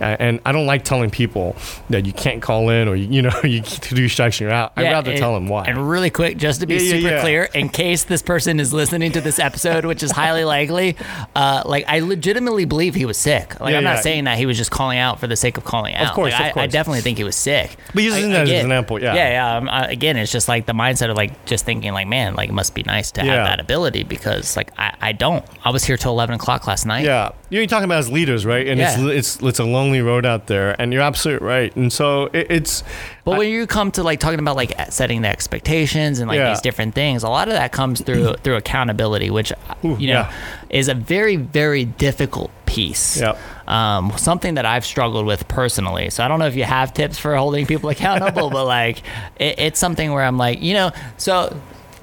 And 0.00 0.40
I 0.44 0.52
don't 0.52 0.66
like 0.66 0.84
telling 0.84 1.10
people 1.10 1.56
that 1.90 2.06
you 2.06 2.12
can't 2.12 2.42
call 2.42 2.68
in 2.70 2.88
or 2.88 2.96
you 2.96 3.22
know 3.22 3.32
you 3.44 3.62
to 3.62 3.94
do 3.94 4.08
strikes 4.08 4.36
and 4.36 4.46
you're 4.46 4.52
out. 4.52 4.72
I'd 4.76 4.84
rather 4.84 5.10
and- 5.12 5.20
tell 5.20 5.34
them 5.34 5.48
why. 5.48 5.64
And 5.66 5.88
really 5.88 6.10
quick, 6.10 6.36
just 6.36 6.60
to 6.60 6.66
be 6.66 6.74
Yeah, 6.74 6.80
yeah, 6.80 6.90
super 7.00 7.08
yeah. 7.14 7.20
clear, 7.20 7.44
in 7.54 7.68
case 7.68 8.04
this 8.04 8.22
person 8.22 8.60
is 8.60 8.72
listening 8.72 9.12
to 9.12 9.20
this 9.20 9.38
episode, 9.38 9.84
which 9.84 10.02
is 10.02 10.10
highly 10.10 10.44
likely, 10.44 10.96
uh, 11.34 11.62
like 11.64 11.84
I 11.88 12.00
legitimately 12.00 12.64
believe 12.66 12.94
he 12.94 13.04
was 13.06 13.16
sick. 13.16 13.58
Like 13.60 13.72
Yeah, 13.72 13.78
I'm 13.78 13.84
not 13.84 13.96
yeah. 13.96 14.00
saying 14.02 14.24
that 14.24 14.38
he 14.38 14.46
was 14.46 14.56
just 14.56 14.70
calling 14.70 14.98
out 14.98 15.18
for 15.20 15.26
the 15.26 15.36
sake 15.36 15.56
of 15.56 15.64
calling 15.64 15.94
out. 15.94 16.12
course, 16.14 16.32
Like, 16.32 16.52
of 16.52 16.58
I, 16.58 16.62
I 16.62 16.66
definitely 16.66 17.00
think 17.00 17.18
he 17.18 17.24
was 17.24 17.36
sick. 17.36 17.76
But 17.94 18.02
using 18.02 18.30
I- 18.30 18.32
that 18.34 18.42
as 18.44 18.50
an 18.50 18.56
example, 18.56 19.00
yeah. 19.02 19.14
yeah, 19.14 19.30
yeah. 19.30 19.56
Um, 19.56 19.68
uh, 19.68 19.86
again, 19.88 20.16
it's 20.16 20.32
just 20.32 20.48
like 20.48 20.66
the 20.66 20.72
mindset 20.72 21.10
of 21.10 21.16
like 21.16 21.44
just 21.46 21.64
thinking 21.64 21.92
like, 21.92 22.06
man, 22.06 22.34
like 22.34 22.48
it 22.50 22.54
must 22.54 22.74
be 22.74 22.82
nice 22.82 23.10
to 23.12 23.22
have 23.22 23.46
that 23.46 23.60
ability 23.60 24.02
because 24.04 24.56
like 24.56 24.70
I, 24.78 24.94
I 25.00 25.12
don't. 25.12 25.44
I 25.64 25.70
was 25.70 25.84
here 25.84 25.96
till 25.96 26.12
11 26.12 26.34
o'clock 26.34 26.66
last 26.66 26.86
night. 26.86 27.04
Yeah, 27.04 27.30
you're 27.50 27.66
talking 27.66 27.84
about 27.84 27.98
as 27.98 28.10
leaders, 28.10 28.44
right? 28.44 28.66
And 28.66 28.78
Yeah. 28.78 28.94
it's 28.98 29.36
it's 29.36 29.42
it's 29.42 29.58
a 29.58 29.64
lonely 29.86 30.02
road 30.02 30.26
out 30.26 30.46
there, 30.46 30.74
and 30.80 30.92
you're 30.92 31.02
absolutely 31.02 31.46
right. 31.46 31.74
And 31.76 31.92
so 31.92 32.24
it, 32.32 32.46
it's 32.50 32.82
But 33.24 33.38
when 33.38 33.48
you 33.48 33.66
come 33.66 33.90
to 33.92 34.02
like 34.02 34.20
talking 34.20 34.38
about 34.38 34.56
like 34.56 34.72
setting 34.90 35.22
the 35.22 35.28
expectations 35.28 36.18
and 36.18 36.28
like 36.28 36.38
Yeah. 36.38 36.50
these 36.50 36.60
different 36.60 36.94
things, 36.94 37.22
a 37.22 37.28
lot 37.28 37.48
of 37.48 37.54
that 37.54 37.72
comes 37.72 38.00
through 38.00 38.34
through 38.42 38.56
accountability, 38.56 39.30
which 39.30 39.52
Ooh, 39.84 39.96
you 39.98 40.08
know 40.08 40.20
yeah. 40.20 40.32
is 40.70 40.88
a 40.88 40.94
very 40.94 41.36
very 41.36 41.84
difficult 41.84 42.50
piece. 42.66 43.20
Yep. 43.20 43.38
Um, 43.68 44.12
something 44.16 44.54
that 44.54 44.66
I've 44.66 44.84
struggled 44.84 45.26
with 45.26 45.48
personally. 45.48 46.10
So 46.10 46.24
I 46.24 46.28
don't 46.28 46.38
know 46.38 46.46
if 46.46 46.56
you 46.56 46.64
have 46.64 46.92
tips 46.92 47.18
for 47.18 47.36
holding 47.36 47.66
people 47.66 47.90
accountable, 47.96 48.50
but 48.50 48.64
like 48.66 48.98
it, 49.38 49.58
it's 49.58 49.78
something 49.78 50.12
where 50.12 50.24
I'm 50.24 50.38
like, 50.38 50.62
you 50.62 50.74
know, 50.74 50.90
so. 51.16 51.56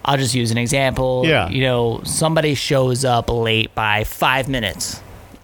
I'll 0.06 0.18
just 0.18 0.36
use 0.36 0.52
an 0.52 0.58
example. 0.58 1.24
Yeah. 1.26 1.48
You 1.48 1.62
know, 1.62 2.02
somebody 2.04 2.56
shows 2.56 3.06
up 3.06 3.30
late 3.30 3.74
by 3.74 4.04
five 4.04 4.50
minutes. 4.50 5.02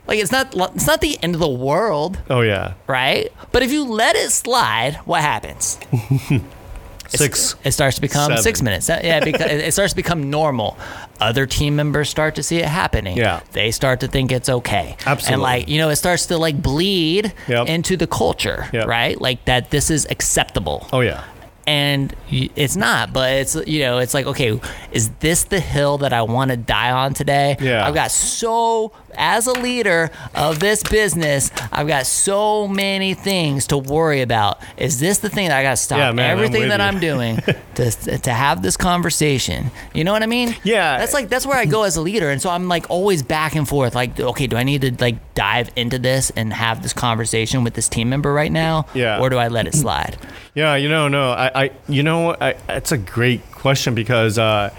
Like 0.10 0.20
it's 0.20 0.32
not 0.32 0.54
it's 0.76 0.88
not 0.88 1.02
the 1.02 1.18
end 1.24 1.36
of 1.36 1.40
the 1.42 1.48
world 1.48 2.18
oh 2.30 2.42
yeah, 2.42 2.74
right? 2.88 3.32
But 3.52 3.62
if 3.64 3.72
you 3.72 3.86
let 3.86 4.16
it 4.16 4.32
slide, 4.32 4.96
what 5.06 5.22
happens? 5.22 5.78
six. 7.10 7.56
It 7.64 7.72
starts 7.72 7.96
to 7.96 8.02
become 8.02 8.30
Seven. 8.30 8.44
six 8.44 8.62
minutes. 8.62 8.90
Uh, 8.90 9.00
Yeah, 9.04 9.24
because 9.24 9.50
it 9.52 9.72
starts 9.74 9.94
to 9.94 9.96
become 9.96 10.30
normal. 10.30 10.78
Other 11.20 11.46
team 11.46 11.76
members 11.76 12.10
start 12.10 12.36
to 12.36 12.44
see 12.44 12.58
it 12.58 12.66
happening. 12.66 13.18
Yeah. 13.18 13.42
they 13.54 13.72
start 13.72 14.00
to 14.02 14.08
think 14.08 14.32
it's 14.32 14.50
okay. 14.50 14.96
Absolutely. 15.06 15.34
and 15.34 15.42
like 15.42 15.68
you 15.70 15.78
know, 15.80 15.90
it 15.90 15.96
starts 15.98 16.28
to 16.28 16.38
like 16.38 16.62
bleed 16.62 17.34
Yep. 17.48 17.68
into 17.68 17.98
the 17.98 18.08
culture, 18.08 18.68
Yep. 18.74 18.88
right? 18.88 19.20
Like 19.20 19.46
that 19.46 19.70
this 19.72 19.90
is 19.90 20.06
acceptable 20.10 20.88
Oh 20.94 21.02
yeah, 21.02 21.24
and 21.68 22.16
y- 22.32 22.50
it's 22.56 22.76
not 22.76 23.12
but 23.14 23.32
it's 23.34 23.56
you 23.68 23.80
know 23.82 23.98
it's 24.00 24.14
like 24.14 24.26
okay 24.28 24.60
is 24.92 25.10
this 25.20 25.44
the 25.46 25.60
hill 25.60 25.98
that 26.00 26.14
i 26.14 26.22
want 26.24 26.50
to 26.52 26.58
die 26.58 26.90
on 26.90 27.14
today 27.14 27.58
Yeah. 27.60 27.86
i've 27.86 27.94
got 27.94 28.10
so 28.12 28.92
as 29.20 29.46
a 29.48 29.54
leader 29.54 30.10
of 30.34 30.60
this 30.60 30.82
business 30.84 31.52
i've 31.72 31.88
got 31.88 32.06
so 32.08 32.68
many 32.68 33.14
things 33.14 33.68
to 33.68 33.78
worry 33.78 34.22
about 34.22 34.60
is 34.78 35.00
this 35.00 35.20
the 35.20 35.30
thing 35.30 35.48
that 35.50 35.58
i 35.60 35.64
got 35.64 35.72
to 35.72 35.78
stop 35.78 35.98
Yeah, 36.00 36.12
man, 36.12 36.32
I'm 36.32 36.38
everything 36.38 36.70
that 36.70 36.80
you. 36.80 36.86
i'm 36.86 37.00
doing 37.00 37.36
to, 37.76 37.92
to 37.92 38.32
have 38.34 38.62
this 38.62 38.78
conversation 38.78 39.72
you 39.94 40.04
know 40.04 40.12
what 40.14 40.24
i 40.24 40.28
mean 40.28 40.56
Yeah. 40.64 40.98
that's 40.98 41.14
like 41.14 41.30
that's 41.30 41.46
where 41.46 41.58
i 41.58 41.66
go 41.66 41.84
as 41.84 41.96
a 41.98 42.02
leader 42.02 42.30
and 42.30 42.42
so 42.42 42.50
i'm 42.50 42.68
like 42.68 42.90
always 42.90 43.22
back 43.24 43.56
and 43.56 43.68
forth 43.68 43.96
like 43.96 44.20
okay 44.20 44.48
do 44.48 44.56
i 44.58 44.64
need 44.64 44.82
to 44.82 44.96
like 45.00 45.34
dive 45.36 45.70
into 45.76 46.00
this 46.00 46.32
and 46.32 46.54
have 46.54 46.82
this 46.84 46.94
conversation 46.94 47.64
with 47.64 47.74
this 47.74 47.90
team 47.90 48.10
member 48.10 48.34
right 48.34 48.52
now 48.52 48.86
Yeah. 48.94 49.20
or 49.20 49.30
do 49.30 49.38
i 49.38 49.48
let 49.48 49.68
it 49.68 49.74
slide 49.76 50.18
yeah. 50.56 50.76
You 50.76 50.90
know, 50.90 51.08
no, 51.08 51.32
I, 51.32 51.64
I 51.66 51.72
you 51.88 52.04
know, 52.04 52.32
I, 52.40 52.56
it's 52.68 52.92
a 52.92 52.98
great 52.98 53.50
question 53.52 53.96
because 53.96 54.38
uh, 54.38 54.74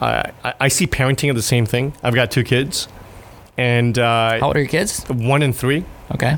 I 0.00 0.32
I 0.42 0.54
I 0.60 0.68
see 0.68 0.86
parenting 0.86 1.28
as 1.30 1.36
the 1.36 1.42
same 1.42 1.66
thing. 1.66 1.92
I've 2.02 2.14
got 2.14 2.30
two 2.30 2.42
kids, 2.42 2.88
and 3.56 3.98
uh, 3.98 4.38
how 4.40 4.48
old 4.48 4.56
are 4.56 4.60
your 4.60 4.68
kids 4.68 5.04
one 5.08 5.42
and 5.42 5.54
three. 5.54 5.84
Okay. 6.12 6.36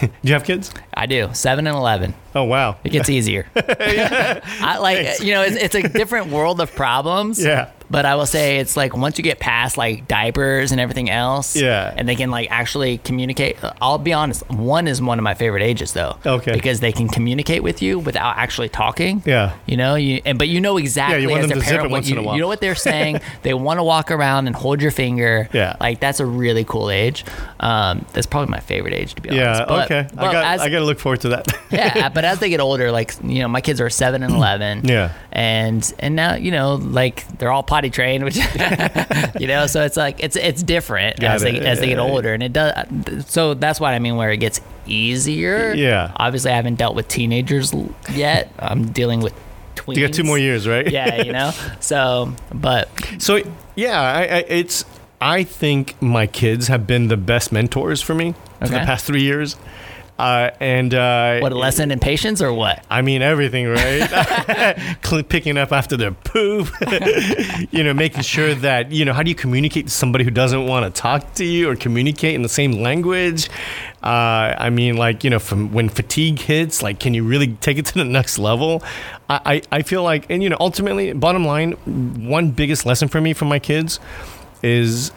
Do 0.00 0.08
you 0.22 0.32
have 0.34 0.44
kids? 0.44 0.72
I 0.94 1.06
do. 1.06 1.30
Seven 1.32 1.66
and 1.66 1.76
11. 1.76 2.14
Oh 2.34 2.44
wow. 2.44 2.76
It 2.84 2.90
gets 2.90 3.08
easier. 3.16 3.46
I 3.56 4.78
like, 4.80 5.20
you 5.20 5.32
know, 5.32 5.42
it's, 5.42 5.56
it's 5.56 5.74
a 5.74 5.88
different 5.88 6.28
world 6.28 6.60
of 6.60 6.74
problems. 6.74 7.42
Yeah. 7.42 7.70
But 7.90 8.06
I 8.06 8.14
will 8.14 8.26
say 8.26 8.58
it's 8.58 8.76
like 8.76 8.96
once 8.96 9.18
you 9.18 9.24
get 9.24 9.40
past 9.40 9.76
like 9.76 10.06
diapers 10.06 10.70
and 10.70 10.80
everything 10.80 11.10
else. 11.10 11.56
Yeah. 11.56 11.92
And 11.96 12.08
they 12.08 12.14
can 12.14 12.30
like 12.30 12.48
actually 12.50 12.98
communicate. 12.98 13.56
I'll 13.82 13.98
be 13.98 14.12
honest. 14.12 14.48
One 14.48 14.86
is 14.86 15.02
one 15.02 15.18
of 15.18 15.24
my 15.24 15.34
favorite 15.34 15.62
ages 15.62 15.92
though. 15.92 16.16
Okay. 16.24 16.52
Because 16.52 16.78
they 16.80 16.92
can 16.92 17.08
communicate 17.08 17.62
with 17.64 17.82
you 17.82 17.98
without 17.98 18.36
actually 18.36 18.68
talking. 18.68 19.22
Yeah. 19.26 19.54
You 19.66 19.76
know, 19.76 19.96
you 19.96 20.22
and 20.24 20.38
but 20.38 20.46
you 20.48 20.60
know 20.60 20.76
exactly 20.76 21.26
want 21.26 21.42
as 21.42 21.48
them 21.50 21.58
their 21.58 21.68
parent 21.68 21.90
what 21.90 22.06
you, 22.06 22.18
a 22.20 22.34
you 22.34 22.40
know 22.40 22.46
what 22.46 22.60
they're 22.60 22.74
saying. 22.90 23.20
they 23.42 23.54
want 23.54 23.78
to 23.80 23.82
walk 23.84 24.10
around 24.12 24.46
and 24.46 24.54
hold 24.54 24.80
your 24.80 24.92
finger. 24.92 25.48
Yeah. 25.52 25.76
Like 25.80 25.98
that's 25.98 26.20
a 26.20 26.26
really 26.26 26.64
cool 26.64 26.90
age. 26.90 27.24
Um, 27.58 28.06
that's 28.12 28.26
probably 28.26 28.50
my 28.52 28.60
favorite 28.60 28.94
age 28.94 29.14
to 29.14 29.22
be 29.22 29.30
honest. 29.30 29.60
Yeah. 29.60 29.66
But- 29.66 29.84
okay. 29.90 30.08
I 30.16 30.32
got 30.32 30.44
as- 30.44 30.60
I 30.60 30.68
got 30.68 30.78
to 30.78 30.84
look 30.84 31.00
forward 31.00 31.22
to 31.22 31.30
that. 31.30 31.48
yeah, 31.70 32.08
but 32.08 32.24
as 32.24 32.38
they 32.38 32.50
get 32.50 32.60
older, 32.60 32.92
like 32.92 33.14
you 33.24 33.40
know, 33.40 33.48
my 33.48 33.60
kids 33.60 33.80
are 33.80 33.90
seven 33.90 34.22
and 34.22 34.32
eleven. 34.40 34.84
Yeah. 34.84 35.12
and 35.32 35.92
and 35.98 36.14
now 36.14 36.34
you 36.34 36.50
know, 36.52 36.74
like 36.76 37.26
they're 37.38 37.50
all 37.50 37.62
potty 37.80 37.90
trained, 37.90 38.24
which 38.24 38.36
you 39.40 39.46
know, 39.46 39.66
so 39.66 39.82
it's 39.84 39.96
like 39.96 40.22
it's 40.22 40.36
it's 40.36 40.62
different 40.62 41.18
Got 41.18 41.36
as 41.36 41.42
they 41.42 41.56
it. 41.56 41.62
as 41.64 41.80
they 41.80 41.86
get 41.86 41.98
older, 41.98 42.34
and 42.34 42.42
it 42.42 42.52
does. 42.52 43.26
So 43.26 43.54
that's 43.54 43.80
what 43.80 43.94
I 43.94 43.98
mean, 43.98 44.16
where 44.16 44.30
it 44.30 44.36
gets 44.38 44.60
easier. 44.86 45.72
Yeah. 45.74 46.12
Obviously, 46.16 46.50
I 46.50 46.56
haven't 46.56 46.76
dealt 46.76 46.94
with 46.94 47.08
teenagers 47.08 47.74
yet. 48.12 48.52
I'm 48.58 48.92
dealing 48.92 49.20
with 49.20 49.32
tweens. 49.76 49.96
you 49.96 50.06
got 50.06 50.14
two 50.14 50.24
more 50.24 50.38
years, 50.38 50.68
right? 50.68 50.90
Yeah, 50.90 51.22
you 51.22 51.32
know. 51.32 51.52
So, 51.80 52.34
but 52.52 52.88
So 53.18 53.40
yeah, 53.74 54.00
I, 54.00 54.20
I, 54.20 54.44
it's. 54.48 54.84
I 55.22 55.44
think 55.44 56.00
my 56.00 56.26
kids 56.26 56.68
have 56.68 56.86
been 56.86 57.08
the 57.08 57.16
best 57.16 57.52
mentors 57.52 58.00
for 58.00 58.14
me 58.14 58.34
for 58.60 58.68
the 58.68 58.78
past 58.78 59.04
three 59.06 59.22
years, 59.22 59.56
uh, 60.20 60.50
and 60.60 60.92
uh, 60.92 61.38
what 61.40 61.50
a 61.50 61.56
lesson 61.56 61.90
in 61.90 61.98
patience 61.98 62.42
or 62.42 62.52
what? 62.52 62.84
I 62.90 63.00
mean 63.00 63.22
everything, 63.22 63.66
right? 63.66 64.96
Picking 65.28 65.56
up 65.56 65.72
after 65.72 65.96
their 65.96 66.12
poop, 66.12 66.68
you 67.70 67.82
know, 67.82 67.94
making 67.94 68.22
sure 68.22 68.54
that 68.56 68.92
you 68.92 69.06
know 69.06 69.14
how 69.14 69.22
do 69.22 69.30
you 69.30 69.34
communicate 69.34 69.86
to 69.86 69.90
somebody 69.90 70.24
who 70.24 70.30
doesn't 70.30 70.66
want 70.66 70.84
to 70.84 71.00
talk 71.00 71.34
to 71.34 71.44
you 71.44 71.70
or 71.70 71.74
communicate 71.76 72.34
in 72.34 72.42
the 72.42 72.50
same 72.50 72.72
language. 72.72 73.48
Uh, 74.02 74.54
I 74.58 74.68
mean, 74.68 74.98
like 74.98 75.24
you 75.24 75.30
know, 75.30 75.38
from 75.38 75.72
when 75.72 75.88
fatigue 75.88 76.38
hits, 76.38 76.82
like 76.82 77.00
can 77.00 77.14
you 77.14 77.24
really 77.24 77.54
take 77.56 77.78
it 77.78 77.86
to 77.86 77.94
the 77.94 78.04
next 78.04 78.38
level? 78.38 78.82
I, 79.30 79.40
I, 79.72 79.78
I 79.78 79.82
feel 79.82 80.02
like, 80.02 80.26
and 80.28 80.42
you 80.42 80.50
know, 80.50 80.58
ultimately, 80.60 81.14
bottom 81.14 81.46
line, 81.46 81.72
one 82.28 82.50
biggest 82.50 82.84
lesson 82.84 83.08
for 83.08 83.22
me 83.22 83.32
from 83.32 83.48
my 83.48 83.58
kids 83.58 84.00
is 84.62 85.12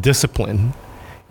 discipline 0.00 0.74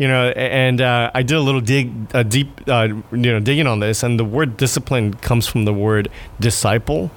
you 0.02 0.08
know 0.08 0.30
and 0.30 0.82
uh, 0.82 1.12
i 1.14 1.22
did 1.22 1.38
a 1.38 1.46
little 1.48 1.62
dig 1.62 1.86
a 2.16 2.24
deep 2.24 2.50
uh, 2.68 2.88
you 3.12 3.30
know 3.34 3.40
digging 3.40 3.68
on 3.68 3.80
this 3.80 4.02
and 4.02 4.20
the 4.20 4.26
word 4.38 4.58
discipline 4.58 5.14
comes 5.14 5.46
from 5.48 5.66
the 5.66 5.74
word 5.74 6.10
disciple. 6.40 7.12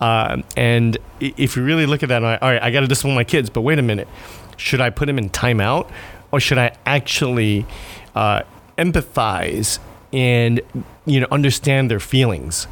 Uh, 0.00 0.40
and 0.56 0.96
if 1.20 1.56
you 1.56 1.62
really 1.62 1.84
look 1.84 2.02
at 2.02 2.08
that 2.10 2.22
like, 2.22 2.40
all 2.42 2.50
right 2.52 2.62
i 2.62 2.70
got 2.70 2.80
to 2.80 2.86
discipline 2.86 3.14
my 3.14 3.24
kids 3.24 3.48
but 3.48 3.62
wait 3.62 3.78
a 3.78 3.82
minute. 3.92 4.08
Should 4.58 4.82
i 4.86 4.90
put 4.90 5.06
them 5.06 5.18
in 5.18 5.30
timeout 5.30 5.90
or 6.30 6.40
should 6.40 6.58
i 6.58 6.68
actually 6.84 7.64
uh, 8.14 8.42
empathize 8.76 9.78
and 10.12 10.60
you 11.06 11.20
know 11.20 11.26
understand 11.30 11.90
their 11.90 12.00
feelings? 12.00 12.66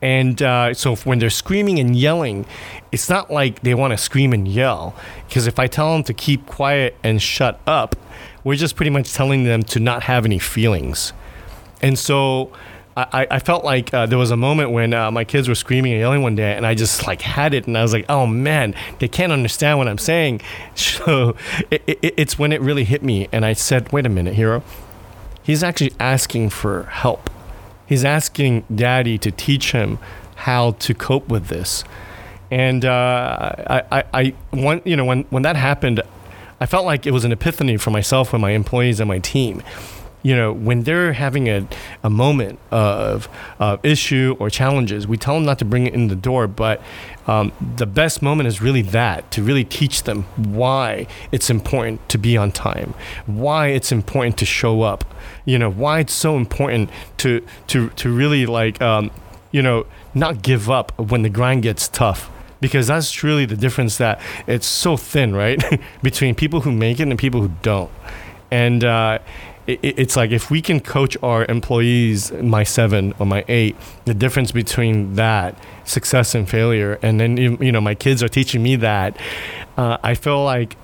And 0.00 0.40
uh, 0.40 0.74
so 0.74 0.92
if- 0.92 1.04
when 1.06 1.18
they're 1.18 1.38
screaming 1.44 1.80
and 1.80 1.96
yelling, 1.96 2.46
it's 2.92 3.08
not 3.08 3.32
like 3.32 3.62
they 3.62 3.74
want 3.74 3.90
to 3.90 3.98
scream 3.98 4.32
and 4.32 4.46
yell. 4.46 4.94
Because 5.28 5.48
if 5.48 5.58
I 5.58 5.66
tell 5.66 5.92
them 5.92 6.04
to 6.04 6.14
keep 6.14 6.46
quiet 6.46 6.96
and 7.02 7.20
shut 7.20 7.58
up, 7.66 7.96
we're 8.44 8.56
just 8.56 8.76
pretty 8.76 8.90
much 8.90 9.12
telling 9.12 9.44
them 9.44 9.62
to 9.64 9.80
not 9.80 10.04
have 10.04 10.24
any 10.24 10.38
feelings. 10.38 11.12
And 11.82 11.98
so 11.98 12.52
I, 12.96 13.26
I- 13.30 13.38
felt 13.38 13.64
like 13.64 13.92
uh, 13.94 14.06
there 14.06 14.18
was 14.18 14.30
a 14.30 14.36
moment 14.36 14.70
when 14.72 14.92
uh, 14.92 15.10
my 15.10 15.24
kids 15.24 15.48
were 15.48 15.54
screaming 15.54 15.92
and 15.92 16.00
yelling 16.00 16.22
one 16.22 16.34
day, 16.34 16.56
and 16.56 16.66
I 16.66 16.74
just 16.74 17.06
like 17.06 17.22
had 17.22 17.54
it, 17.54 17.66
and 17.66 17.78
I 17.78 17.82
was 17.82 17.92
like, 17.92 18.06
"Oh 18.08 18.26
man, 18.26 18.74
they 18.98 19.06
can't 19.08 19.32
understand 19.32 19.78
what 19.78 19.86
I'm 19.88 19.98
saying." 19.98 20.40
So 20.74 21.36
it, 21.70 21.82
it, 21.86 22.14
it's 22.16 22.38
when 22.38 22.52
it 22.52 22.60
really 22.60 22.84
hit 22.84 23.02
me, 23.02 23.28
and 23.32 23.44
I 23.44 23.52
said, 23.52 23.92
"Wait 23.92 24.04
a 24.06 24.08
minute, 24.08 24.34
Hiro. 24.34 24.62
He's 25.42 25.62
actually 25.62 25.92
asking 26.00 26.50
for 26.50 26.84
help." 26.84 27.30
he's 27.86 28.04
asking 28.04 28.62
daddy 28.74 29.16
to 29.16 29.30
teach 29.30 29.72
him 29.72 29.98
how 30.36 30.72
to 30.72 30.92
cope 30.92 31.26
with 31.30 31.46
this 31.46 31.84
and 32.50 32.84
uh, 32.84 33.50
I, 33.66 33.82
I, 33.90 34.04
I 34.12 34.34
you 34.84 34.94
know 34.94 35.06
when, 35.06 35.22
when 35.30 35.42
that 35.44 35.56
happened 35.56 36.02
i 36.60 36.66
felt 36.66 36.84
like 36.84 37.06
it 37.06 37.12
was 37.12 37.24
an 37.24 37.32
epiphany 37.32 37.76
for 37.76 37.90
myself 37.90 38.32
and 38.32 38.42
my 38.42 38.50
employees 38.50 39.00
and 39.00 39.08
my 39.08 39.18
team 39.18 39.62
you 40.22 40.34
know 40.34 40.52
when 40.52 40.82
they're 40.82 41.12
having 41.12 41.48
a, 41.48 41.66
a 42.02 42.10
moment 42.10 42.58
of 42.72 43.28
uh, 43.60 43.76
issue 43.82 44.36
or 44.40 44.50
challenges 44.50 45.06
we 45.06 45.16
tell 45.16 45.34
them 45.34 45.44
not 45.44 45.58
to 45.58 45.64
bring 45.64 45.86
it 45.86 45.94
in 45.94 46.08
the 46.08 46.16
door 46.16 46.48
but 46.48 46.82
um, 47.28 47.52
the 47.76 47.86
best 47.86 48.22
moment 48.22 48.46
is 48.46 48.60
really 48.60 48.82
that 48.82 49.30
to 49.30 49.42
really 49.42 49.64
teach 49.64 50.02
them 50.04 50.24
why 50.36 51.06
it's 51.30 51.50
important 51.50 52.06
to 52.08 52.18
be 52.18 52.36
on 52.36 52.50
time 52.50 52.94
why 53.26 53.68
it's 53.68 53.92
important 53.92 54.36
to 54.36 54.44
show 54.44 54.82
up 54.82 55.04
you 55.44 55.58
know 55.58 55.70
why 55.70 56.00
it's 56.00 56.12
so 56.12 56.36
important 56.36 56.90
to 57.16 57.46
to 57.68 57.90
to 57.90 58.12
really 58.12 58.44
like 58.44 58.82
um, 58.82 59.10
you 59.50 59.62
know, 59.62 59.86
not 60.14 60.42
give 60.42 60.70
up 60.70 60.98
when 60.98 61.22
the 61.22 61.28
grind 61.28 61.62
gets 61.62 61.88
tough. 61.88 62.30
Because 62.60 62.88
that's 62.88 63.12
truly 63.12 63.44
the 63.46 63.56
difference 63.56 63.98
that 63.98 64.20
it's 64.46 64.66
so 64.66 64.96
thin, 64.96 65.34
right? 65.34 65.62
Between 66.02 66.34
people 66.34 66.62
who 66.62 66.72
make 66.72 66.98
it 66.98 67.08
and 67.08 67.18
people 67.18 67.40
who 67.40 67.50
don't. 67.62 67.90
And 68.50 68.82
uh, 68.84 69.20
it, 69.68 69.80
it's 69.82 70.16
like 70.16 70.30
if 70.30 70.50
we 70.50 70.60
can 70.60 70.80
coach 70.80 71.16
our 71.22 71.44
employees, 71.44 72.32
my 72.32 72.64
seven 72.64 73.14
or 73.18 73.26
my 73.26 73.44
eight, 73.48 73.76
the 74.06 74.14
difference 74.14 74.50
between 74.50 75.14
that 75.14 75.56
success 75.84 76.34
and 76.34 76.48
failure, 76.48 76.98
and 77.02 77.20
then 77.20 77.36
you 77.36 77.70
know 77.70 77.80
my 77.80 77.94
kids 77.94 78.22
are 78.22 78.28
teaching 78.28 78.62
me 78.62 78.76
that. 78.76 79.16
Uh, 79.76 79.98
I 80.02 80.14
feel 80.14 80.42
like 80.42 80.76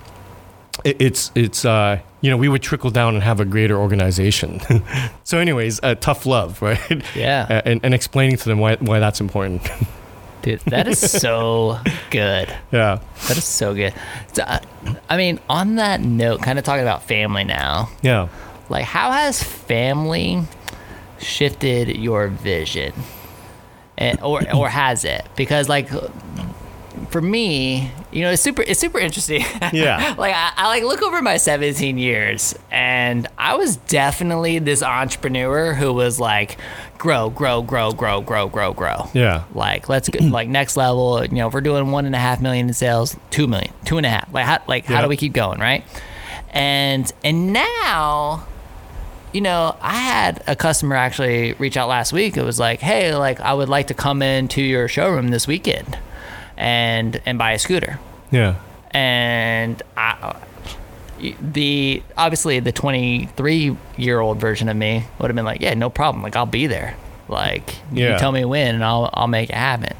it, 0.84 1.00
it's 1.00 1.32
it's 1.34 1.64
uh, 1.64 1.98
you 2.20 2.30
know 2.30 2.36
we 2.36 2.48
would 2.48 2.62
trickle 2.62 2.90
down 2.90 3.14
and 3.14 3.22
have 3.24 3.40
a 3.40 3.44
greater 3.44 3.76
organization. 3.76 4.60
so, 5.24 5.38
anyways, 5.38 5.80
uh, 5.82 5.94
tough 5.94 6.26
love, 6.26 6.60
right? 6.62 7.02
Yeah. 7.16 7.62
and, 7.64 7.80
and 7.82 7.94
explaining 7.94 8.36
to 8.36 8.44
them 8.44 8.58
why 8.58 8.76
why 8.76 9.00
that's 9.00 9.20
important. 9.20 9.62
Dude, 10.44 10.60
that 10.66 10.86
is 10.86 10.98
so 10.98 11.78
good. 12.10 12.54
yeah. 12.70 13.00
That 13.28 13.38
is 13.38 13.44
so 13.44 13.74
good. 13.74 13.94
So, 14.34 14.42
uh, 14.42 14.58
I 15.08 15.16
mean, 15.16 15.40
on 15.48 15.76
that 15.76 16.02
note, 16.02 16.42
kind 16.42 16.58
of 16.58 16.64
talking 16.66 16.82
about 16.82 17.02
family 17.04 17.44
now. 17.44 17.88
Yeah. 18.02 18.28
Like, 18.68 18.84
how 18.84 19.10
has 19.10 19.42
family 19.42 20.42
shifted 21.18 21.88
your 21.96 22.28
vision, 22.28 22.92
and, 23.96 24.20
or 24.20 24.42
or 24.54 24.68
has 24.68 25.04
it? 25.06 25.26
Because 25.34 25.68
like, 25.68 25.88
for 27.10 27.20
me, 27.20 27.90
you 28.12 28.22
know, 28.22 28.30
it's 28.30 28.42
super 28.42 28.62
it's 28.62 28.80
super 28.80 28.98
interesting. 28.98 29.42
Yeah. 29.72 30.14
like 30.18 30.34
I, 30.34 30.52
I 30.56 30.66
like 30.68 30.82
look 30.84 31.02
over 31.02 31.20
my 31.22 31.36
17 31.36 31.98
years, 31.98 32.54
and 32.70 33.26
I 33.38 33.56
was 33.56 33.76
definitely 33.76 34.58
this 34.58 34.82
entrepreneur 34.82 35.74
who 35.74 35.92
was 35.92 36.20
like, 36.20 36.58
grow, 36.98 37.30
grow, 37.30 37.62
grow, 37.62 37.92
grow, 37.92 38.20
grow, 38.20 38.48
grow, 38.48 38.72
grow. 38.72 39.08
Yeah. 39.14 39.44
Like 39.54 39.88
let's 39.88 40.08
go 40.08 40.24
like 40.26 40.48
next 40.48 40.76
level. 40.76 41.24
You 41.24 41.34
know, 41.36 41.48
if 41.48 41.54
we're 41.54 41.60
doing 41.60 41.90
one 41.90 42.06
and 42.06 42.14
a 42.14 42.18
half 42.18 42.40
million 42.40 42.68
in 42.68 42.74
sales, 42.74 43.16
two 43.30 43.46
million, 43.46 43.72
two 43.84 43.96
and 43.96 44.06
a 44.06 44.10
half. 44.10 44.32
Like 44.32 44.44
how 44.46 44.58
like 44.68 44.84
how 44.86 45.02
do 45.02 45.08
we 45.08 45.16
keep 45.16 45.32
going, 45.32 45.60
right? 45.60 45.84
And 46.50 47.10
and 47.24 47.52
now, 47.52 48.46
you 49.32 49.40
know, 49.40 49.76
I 49.80 49.96
had 49.96 50.42
a 50.46 50.54
customer 50.54 50.94
actually 50.94 51.54
reach 51.54 51.76
out 51.76 51.88
last 51.88 52.12
week. 52.12 52.36
It 52.36 52.44
was 52.44 52.60
like, 52.60 52.80
hey, 52.80 53.14
like 53.16 53.40
I 53.40 53.52
would 53.54 53.68
like 53.68 53.88
to 53.88 53.94
come 53.94 54.22
into 54.22 54.62
your 54.62 54.86
showroom 54.86 55.28
this 55.28 55.46
weekend, 55.48 55.98
and 56.56 57.20
and 57.26 57.38
buy 57.38 57.52
a 57.52 57.58
scooter. 57.58 57.98
Yeah. 58.30 58.56
And 58.90 59.82
I, 59.96 60.36
the 61.40 62.02
obviously 62.16 62.60
the 62.60 62.72
23 62.72 63.76
year 63.96 64.20
old 64.20 64.38
version 64.38 64.68
of 64.68 64.76
me 64.76 65.04
would 65.18 65.28
have 65.28 65.36
been 65.36 65.44
like, 65.44 65.60
yeah, 65.60 65.74
no 65.74 65.90
problem. 65.90 66.22
Like 66.22 66.36
I'll 66.36 66.46
be 66.46 66.66
there. 66.66 66.96
Like 67.28 67.76
you 67.92 68.16
tell 68.18 68.32
me 68.32 68.44
when, 68.44 68.74
and 68.74 68.84
I'll 68.84 69.10
I'll 69.14 69.28
make 69.28 69.50
it 69.50 69.56
happen. 69.56 69.96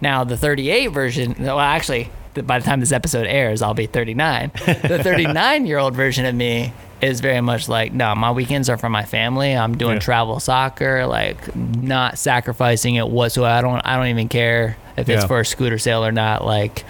Now 0.00 0.24
the 0.24 0.36
38 0.36 0.88
version, 0.88 1.34
well, 1.38 1.60
actually, 1.60 2.10
by 2.34 2.58
the 2.58 2.64
time 2.64 2.80
this 2.80 2.92
episode 2.92 3.26
airs, 3.26 3.62
I'll 3.62 3.74
be 3.74 3.86
39. 3.86 4.52
The 4.64 4.98
39 5.02 5.66
year 5.66 5.78
old 5.78 5.94
version 5.94 6.24
of 6.24 6.34
me 6.34 6.72
is 7.04 7.20
very 7.20 7.40
much 7.40 7.68
like, 7.68 7.92
no, 7.92 8.14
my 8.14 8.30
weekends 8.30 8.68
are 8.68 8.76
for 8.76 8.88
my 8.88 9.04
family. 9.04 9.52
I'm 9.56 9.76
doing 9.76 9.94
Yeah. 9.94 10.00
travel 10.00 10.40
soccer, 10.40 11.06
like 11.06 11.54
not 11.56 12.18
sacrificing 12.18 12.96
it 12.96 13.08
whatsoever. 13.08 13.54
I 13.54 13.60
don't 13.60 13.80
I 13.86 13.96
don't 13.96 14.06
even 14.08 14.28
care 14.28 14.76
if 14.96 15.08
it's 15.08 15.24
for 15.24 15.40
a 15.40 15.44
scooter 15.44 15.78
sale 15.78 16.04
or 16.04 16.12
not. 16.12 16.44
Like 16.44 16.84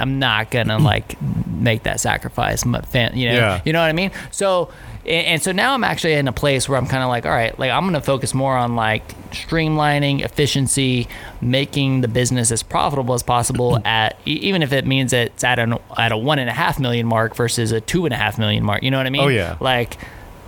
I'm 0.00 0.18
not 0.18 0.50
gonna 0.50 0.78
like 0.78 1.20
make 1.46 1.84
that 1.84 2.00
sacrifice. 2.00 2.64
You 2.64 2.72
know, 2.72 2.80
Yeah. 3.14 3.60
you 3.64 3.72
know 3.72 3.80
what 3.80 3.88
I 3.88 3.92
mean. 3.92 4.10
So, 4.30 4.68
and, 5.06 5.26
and 5.26 5.42
so 5.42 5.52
now 5.52 5.74
I'm 5.74 5.84
actually 5.84 6.14
in 6.14 6.28
a 6.28 6.32
place 6.32 6.68
where 6.68 6.78
I'm 6.78 6.86
kind 6.86 7.02
of 7.02 7.08
like, 7.08 7.24
all 7.26 7.32
right, 7.32 7.56
like 7.58 7.70
I'm 7.70 7.84
gonna 7.84 8.00
focus 8.00 8.34
more 8.34 8.56
on 8.56 8.74
like 8.76 9.06
streamlining, 9.30 10.20
efficiency, 10.24 11.08
making 11.40 12.00
the 12.00 12.08
business 12.08 12.50
as 12.50 12.62
profitable 12.62 13.14
as 13.14 13.22
possible 13.22 13.78
at 13.84 14.18
even 14.24 14.62
if 14.62 14.72
it 14.72 14.86
means 14.86 15.12
it's 15.12 15.44
at 15.44 15.58
an 15.58 15.78
at 15.98 16.12
a 16.12 16.16
one 16.16 16.38
and 16.38 16.48
a 16.48 16.52
half 16.52 16.78
million 16.78 17.06
mark 17.06 17.34
versus 17.36 17.72
a 17.72 17.80
two 17.80 18.04
and 18.06 18.14
a 18.14 18.16
half 18.16 18.38
million 18.38 18.64
mark. 18.64 18.82
You 18.82 18.90
know 18.90 18.98
what 18.98 19.06
I 19.06 19.10
mean? 19.10 19.22
Oh, 19.22 19.28
yeah. 19.28 19.56
Like 19.60 19.96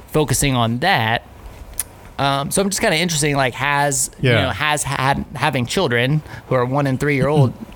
focusing 0.08 0.54
on 0.54 0.78
that. 0.78 1.22
Um, 2.18 2.50
so 2.50 2.62
I'm 2.62 2.70
just 2.70 2.80
kind 2.80 2.94
of 2.94 3.00
interesting, 3.00 3.36
like 3.36 3.52
has 3.54 4.10
you 4.20 4.30
Yeah. 4.30 4.42
know 4.42 4.50
has 4.50 4.82
had 4.82 5.24
having 5.34 5.66
children 5.66 6.22
who 6.48 6.54
are 6.54 6.64
one 6.64 6.86
and 6.86 6.98
three 6.98 7.14
year 7.16 7.28
old 7.28 7.52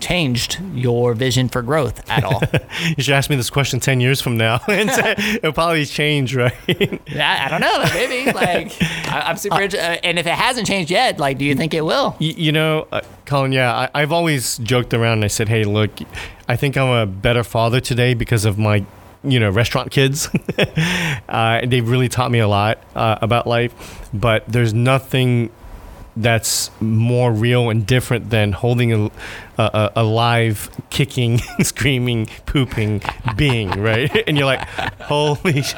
changed 0.00 0.60
your 0.74 1.14
vision 1.14 1.48
for 1.48 1.62
growth 1.62 2.08
at 2.10 2.24
all? 2.24 2.42
You 2.96 3.02
should 3.02 3.14
ask 3.14 3.28
me 3.28 3.36
this 3.36 3.50
question 3.50 3.80
10 3.80 4.00
years 4.00 4.20
from 4.20 4.36
now. 4.36 4.60
and 4.68 4.90
It'll 5.36 5.52
probably 5.52 5.84
change, 5.84 6.34
right? 6.34 6.54
I, 6.68 7.46
I 7.46 7.48
don't 7.48 7.60
know, 7.60 7.84
maybe 7.94 8.30
like 8.32 8.72
I, 9.08 9.22
I'm 9.26 9.36
super. 9.36 9.60
inter- 9.60 9.78
uh, 9.78 9.96
and 10.02 10.18
if 10.18 10.26
it 10.26 10.32
hasn't 10.34 10.66
changed 10.66 10.90
yet, 10.90 11.18
like, 11.18 11.38
do 11.38 11.44
you 11.44 11.54
think 11.54 11.74
it 11.74 11.82
will? 11.84 12.16
Y- 12.20 12.34
you 12.36 12.52
know, 12.52 12.86
uh, 12.92 13.00
Colin, 13.26 13.52
yeah, 13.52 13.74
I, 13.94 14.02
I've 14.02 14.12
always 14.12 14.58
joked 14.58 14.94
around 14.94 15.14
and 15.18 15.24
I 15.24 15.28
said, 15.28 15.48
hey, 15.48 15.64
look, 15.64 15.90
I 16.48 16.56
think 16.56 16.76
I'm 16.76 16.88
a 16.88 17.06
better 17.06 17.42
father 17.44 17.80
today 17.80 18.14
because 18.14 18.44
of 18.44 18.58
my, 18.58 18.84
you 19.24 19.38
know, 19.40 19.50
restaurant 19.50 19.90
kids. 19.90 20.28
uh, 21.28 21.60
they've 21.66 21.88
really 21.88 22.08
taught 22.08 22.30
me 22.30 22.38
a 22.38 22.48
lot 22.48 22.78
uh, 22.94 23.18
about 23.20 23.46
life, 23.46 24.08
but 24.14 24.44
there's 24.48 24.72
nothing 24.72 25.50
that's 26.22 26.70
more 26.80 27.32
real 27.32 27.70
and 27.70 27.86
different 27.86 28.30
than 28.30 28.52
holding 28.52 28.92
a, 28.92 29.10
a, 29.56 29.92
a 29.96 30.04
live, 30.04 30.70
kicking, 30.90 31.38
screaming, 31.62 32.26
pooping 32.46 33.02
being, 33.36 33.70
right? 33.70 34.10
And 34.28 34.36
you're 34.36 34.46
like, 34.46 34.66
holy, 35.00 35.62
sh-, 35.62 35.74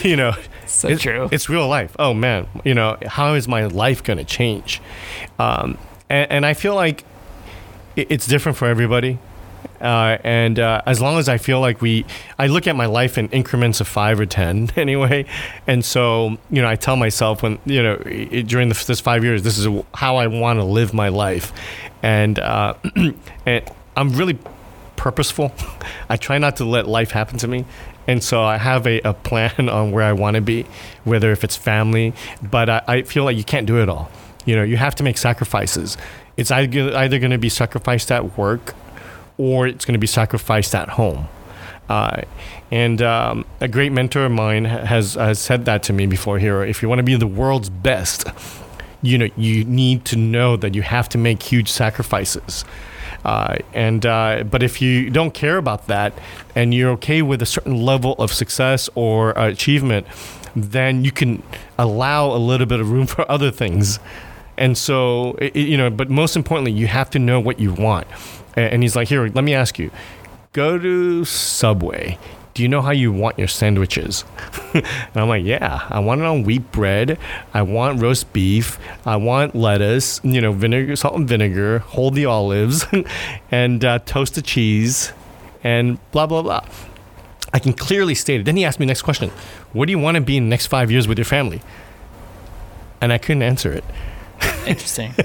you 0.04 0.16
know, 0.16 0.32
So 0.66 0.88
it's, 0.88 1.02
true. 1.02 1.28
It's 1.30 1.48
real 1.48 1.68
life. 1.68 1.94
Oh 1.98 2.12
man, 2.12 2.48
you 2.64 2.74
know, 2.74 2.96
how 3.06 3.34
is 3.34 3.46
my 3.48 3.66
life 3.66 4.02
going 4.02 4.18
to 4.18 4.24
change? 4.24 4.80
Um, 5.38 5.78
and, 6.08 6.30
and 6.30 6.46
I 6.46 6.54
feel 6.54 6.74
like 6.74 7.04
it's 7.96 8.26
different 8.26 8.58
for 8.58 8.66
everybody. 8.66 9.18
Uh, 9.82 10.16
and 10.22 10.58
uh, 10.60 10.80
as 10.86 11.00
long 11.00 11.18
as 11.18 11.28
I 11.28 11.38
feel 11.38 11.60
like 11.60 11.82
we, 11.82 12.06
I 12.38 12.46
look 12.46 12.66
at 12.68 12.76
my 12.76 12.86
life 12.86 13.18
in 13.18 13.28
increments 13.30 13.80
of 13.80 13.88
five 13.88 14.20
or 14.20 14.26
ten 14.26 14.70
anyway, 14.76 15.26
and 15.66 15.84
so 15.84 16.38
you 16.50 16.62
know 16.62 16.68
I 16.68 16.76
tell 16.76 16.96
myself 16.96 17.42
when 17.42 17.58
you 17.66 17.82
know 17.82 18.00
i- 18.06 18.42
during 18.42 18.68
the, 18.68 18.84
this 18.86 19.00
five 19.00 19.24
years, 19.24 19.42
this 19.42 19.58
is 19.58 19.66
how 19.94 20.16
I 20.16 20.28
want 20.28 20.60
to 20.60 20.64
live 20.64 20.94
my 20.94 21.08
life, 21.08 21.52
and 22.02 22.38
uh, 22.38 22.74
and 23.46 23.62
I'm 23.96 24.10
really 24.10 24.38
purposeful. 24.96 25.52
I 26.08 26.16
try 26.16 26.38
not 26.38 26.56
to 26.56 26.64
let 26.64 26.86
life 26.86 27.10
happen 27.10 27.38
to 27.38 27.48
me. 27.48 27.64
And 28.08 28.22
so 28.22 28.42
I 28.42 28.56
have 28.56 28.86
a, 28.86 29.00
a 29.02 29.14
plan 29.14 29.68
on 29.68 29.92
where 29.92 30.04
I 30.04 30.12
want 30.12 30.34
to 30.36 30.40
be, 30.40 30.66
whether 31.04 31.30
if 31.32 31.44
it's 31.44 31.56
family, 31.56 32.14
but 32.42 32.68
I, 32.68 32.82
I 32.88 33.02
feel 33.02 33.24
like 33.24 33.36
you 33.36 33.44
can't 33.44 33.66
do 33.66 33.80
it 33.80 33.88
all. 33.88 34.10
You 34.44 34.56
know, 34.56 34.62
you 34.64 34.76
have 34.76 34.94
to 34.96 35.04
make 35.04 35.18
sacrifices. 35.18 35.96
It's 36.36 36.50
either, 36.50 36.96
either 36.96 37.18
going 37.20 37.30
to 37.30 37.38
be 37.38 37.48
sacrificed 37.48 38.10
at 38.10 38.36
work 38.36 38.74
or 39.38 39.66
it's 39.66 39.84
going 39.84 39.94
to 39.94 39.98
be 39.98 40.06
sacrificed 40.06 40.74
at 40.74 40.90
home. 40.90 41.28
Uh, 41.88 42.22
and 42.70 43.02
um, 43.02 43.44
a 43.60 43.68
great 43.68 43.92
mentor 43.92 44.24
of 44.24 44.32
mine 44.32 44.64
has, 44.64 45.14
has 45.14 45.38
said 45.38 45.64
that 45.66 45.82
to 45.84 45.92
me 45.92 46.06
before 46.06 46.38
here. 46.38 46.62
If 46.62 46.82
you 46.82 46.88
want 46.88 47.00
to 47.00 47.02
be 47.02 47.16
the 47.16 47.26
world's 47.26 47.68
best, 47.68 48.26
you 49.02 49.18
know, 49.18 49.28
you 49.36 49.64
need 49.64 50.04
to 50.06 50.16
know 50.16 50.56
that 50.56 50.74
you 50.74 50.82
have 50.82 51.08
to 51.10 51.18
make 51.18 51.42
huge 51.42 51.70
sacrifices. 51.70 52.64
Uh, 53.24 53.56
and 53.72 54.06
uh, 54.06 54.42
but 54.44 54.62
if 54.62 54.80
you 54.80 55.10
don't 55.10 55.32
care 55.32 55.56
about 55.56 55.86
that 55.86 56.12
and 56.54 56.74
you're 56.74 56.90
okay 56.90 57.22
with 57.22 57.42
a 57.42 57.46
certain 57.46 57.76
level 57.76 58.14
of 58.18 58.32
success 58.32 58.88
or 58.94 59.30
achievement, 59.32 60.06
then 60.56 61.04
you 61.04 61.12
can 61.12 61.42
allow 61.78 62.34
a 62.34 62.38
little 62.38 62.66
bit 62.66 62.80
of 62.80 62.90
room 62.90 63.06
for 63.06 63.30
other 63.30 63.50
things. 63.50 63.98
And 64.58 64.76
so, 64.76 65.36
i- 65.40 65.50
i- 65.54 65.58
you 65.58 65.76
know, 65.76 65.90
but 65.90 66.10
most 66.10 66.36
importantly, 66.36 66.72
you 66.72 66.86
have 66.86 67.10
to 67.10 67.18
know 67.18 67.40
what 67.40 67.58
you 67.58 67.72
want. 67.72 68.06
And 68.54 68.82
he's 68.82 68.94
like, 68.94 69.08
here, 69.08 69.26
let 69.28 69.44
me 69.44 69.54
ask 69.54 69.78
you 69.78 69.90
go 70.52 70.78
to 70.78 71.24
Subway. 71.24 72.18
Do 72.52 72.62
you 72.62 72.68
know 72.68 72.82
how 72.82 72.90
you 72.90 73.10
want 73.10 73.38
your 73.38 73.48
sandwiches? 73.48 74.26
and 74.74 74.84
I'm 75.14 75.28
like, 75.30 75.42
yeah, 75.42 75.86
I 75.88 76.00
want 76.00 76.20
it 76.20 76.26
on 76.26 76.42
wheat 76.42 76.70
bread. 76.70 77.18
I 77.54 77.62
want 77.62 78.02
roast 78.02 78.30
beef. 78.34 78.78
I 79.06 79.16
want 79.16 79.54
lettuce, 79.54 80.20
you 80.22 80.42
know, 80.42 80.52
vinegar, 80.52 80.94
salt 80.96 81.14
and 81.16 81.26
vinegar, 81.26 81.78
hold 81.78 82.14
the 82.14 82.26
olives, 82.26 82.84
and 83.50 83.82
uh, 83.82 84.00
toast 84.00 84.34
the 84.34 84.42
cheese, 84.42 85.14
and 85.64 85.98
blah, 86.12 86.26
blah, 86.26 86.42
blah. 86.42 86.60
I 87.54 87.58
can 87.58 87.72
clearly 87.72 88.14
state 88.14 88.40
it. 88.42 88.44
Then 88.44 88.58
he 88.58 88.66
asked 88.66 88.78
me 88.78 88.84
the 88.84 88.90
next 88.90 89.02
question 89.02 89.30
What 89.72 89.86
do 89.86 89.90
you 89.92 89.98
want 89.98 90.16
to 90.16 90.20
be 90.20 90.36
in 90.36 90.44
the 90.44 90.50
next 90.50 90.66
five 90.66 90.90
years 90.90 91.08
with 91.08 91.16
your 91.16 91.24
family? 91.24 91.62
And 93.00 93.14
I 93.14 93.16
couldn't 93.18 93.42
answer 93.42 93.72
it. 93.72 93.84
Interesting. 94.66 95.14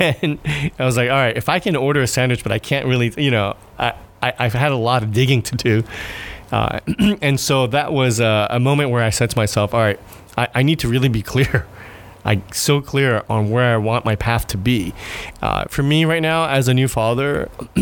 And 0.00 0.38
I 0.78 0.84
was 0.84 0.96
like, 0.96 1.10
all 1.10 1.16
right, 1.16 1.36
if 1.36 1.48
I 1.50 1.58
can 1.58 1.76
order 1.76 2.00
a 2.00 2.06
sandwich, 2.06 2.42
but 2.42 2.52
I 2.52 2.58
can't 2.58 2.86
really, 2.86 3.12
you 3.18 3.30
know, 3.30 3.54
I, 3.78 3.92
I, 4.22 4.32
I've 4.38 4.54
had 4.54 4.72
a 4.72 4.76
lot 4.76 5.02
of 5.02 5.12
digging 5.12 5.42
to 5.42 5.56
do. 5.56 5.84
Uh, 6.50 6.80
and 7.22 7.38
so 7.38 7.66
that 7.66 7.92
was 7.92 8.20
a, 8.20 8.46
a 8.50 8.58
moment 8.58 8.90
where 8.90 9.02
I 9.02 9.10
said 9.10 9.30
to 9.30 9.36
myself, 9.36 9.74
all 9.74 9.80
right, 9.80 10.00
I, 10.36 10.48
I 10.54 10.62
need 10.62 10.78
to 10.80 10.88
really 10.88 11.08
be 11.08 11.22
clear. 11.22 11.66
I 12.24 12.40
so 12.52 12.80
clear 12.80 13.22
on 13.28 13.50
where 13.50 13.74
I 13.74 13.76
want 13.76 14.06
my 14.06 14.16
path 14.16 14.46
to 14.48 14.56
be. 14.56 14.94
Uh, 15.42 15.64
for 15.66 15.82
me 15.82 16.06
right 16.06 16.22
now, 16.22 16.48
as 16.48 16.68
a 16.68 16.74
new 16.74 16.88
father, 16.88 17.50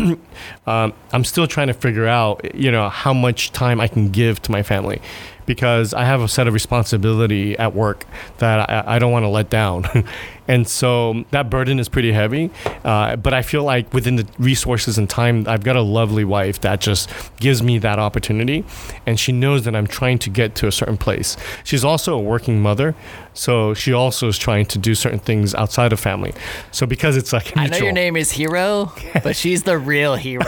um, 0.67 0.93
I'm 1.13 1.23
still 1.23 1.47
trying 1.47 1.67
to 1.67 1.73
figure 1.73 2.07
out, 2.07 2.53
you 2.53 2.69
know, 2.69 2.89
how 2.89 3.13
much 3.13 3.53
time 3.53 3.79
I 3.79 3.87
can 3.87 4.09
give 4.09 4.41
to 4.41 4.51
my 4.51 4.61
family, 4.61 5.01
because 5.45 5.93
I 5.93 6.05
have 6.05 6.21
a 6.21 6.27
set 6.27 6.47
of 6.47 6.53
responsibility 6.53 7.57
at 7.57 7.73
work 7.73 8.05
that 8.37 8.69
I, 8.69 8.95
I 8.95 8.99
don't 8.99 9.11
want 9.11 9.23
to 9.23 9.29
let 9.29 9.49
down. 9.49 9.85
and 10.47 10.67
so 10.67 11.23
that 11.31 11.49
burden 11.49 11.79
is 11.79 11.89
pretty 11.89 12.11
heavy. 12.11 12.51
Uh, 12.83 13.15
but 13.15 13.33
I 13.33 13.41
feel 13.41 13.63
like 13.63 13.93
within 13.93 14.15
the 14.15 14.27
resources 14.39 14.97
and 14.97 15.09
time, 15.09 15.47
I've 15.47 15.63
got 15.63 15.75
a 15.75 15.81
lovely 15.81 16.25
wife 16.25 16.61
that 16.61 16.81
just 16.81 17.09
gives 17.39 17.63
me 17.63 17.77
that 17.79 17.99
opportunity. 17.99 18.65
And 19.05 19.19
she 19.19 19.31
knows 19.31 19.63
that 19.65 19.75
I'm 19.75 19.87
trying 19.87 20.19
to 20.19 20.29
get 20.29 20.55
to 20.55 20.67
a 20.67 20.71
certain 20.71 20.97
place. 20.97 21.37
She's 21.63 21.83
also 21.83 22.15
a 22.15 22.21
working 22.21 22.61
mother. 22.61 22.95
So 23.33 23.73
she 23.73 23.93
also 23.93 24.27
is 24.27 24.37
trying 24.37 24.65
to 24.67 24.77
do 24.77 24.93
certain 24.93 25.19
things 25.19 25.55
outside 25.55 25.91
of 25.91 25.99
family. 25.99 26.33
So 26.71 26.85
because 26.85 27.17
it's 27.17 27.33
like 27.33 27.55
I 27.57 27.65
know 27.67 27.77
your 27.77 27.91
name 27.91 28.15
is 28.15 28.31
Hiro, 28.31 28.91
but 29.23 29.35
she's 29.35 29.63
the 29.63 29.77
real 29.77 30.15
hero 30.15 30.45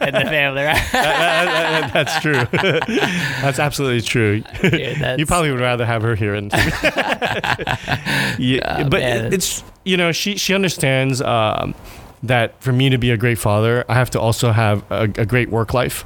in 0.00 0.14
the 0.14 0.24
family. 0.28 0.62
Right? 0.64 0.82
that, 0.92 1.92
that, 1.92 1.92
that's 1.92 2.20
true. 2.20 2.44
that's 3.40 3.58
absolutely 3.58 4.00
true. 4.02 4.33
Dude, 4.62 5.18
you 5.18 5.26
probably 5.26 5.50
would 5.50 5.60
rather 5.60 5.84
have 5.86 6.02
her 6.02 6.14
here. 6.14 6.34
And 6.34 6.52
yeah, 8.38 8.76
Oh, 8.84 8.88
but 8.88 9.00
man. 9.00 9.32
it's 9.32 9.62
you 9.84 9.96
know 9.96 10.12
she 10.12 10.36
she 10.36 10.54
understands 10.54 11.20
um, 11.22 11.74
that 12.22 12.60
for 12.62 12.72
me 12.72 12.88
to 12.90 12.98
be 12.98 13.10
a 13.10 13.16
great 13.16 13.38
father, 13.38 13.84
I 13.88 13.94
have 13.94 14.10
to 14.10 14.20
also 14.20 14.52
have 14.52 14.84
a, 14.90 15.02
a 15.02 15.26
great 15.26 15.50
work 15.50 15.74
life. 15.74 16.04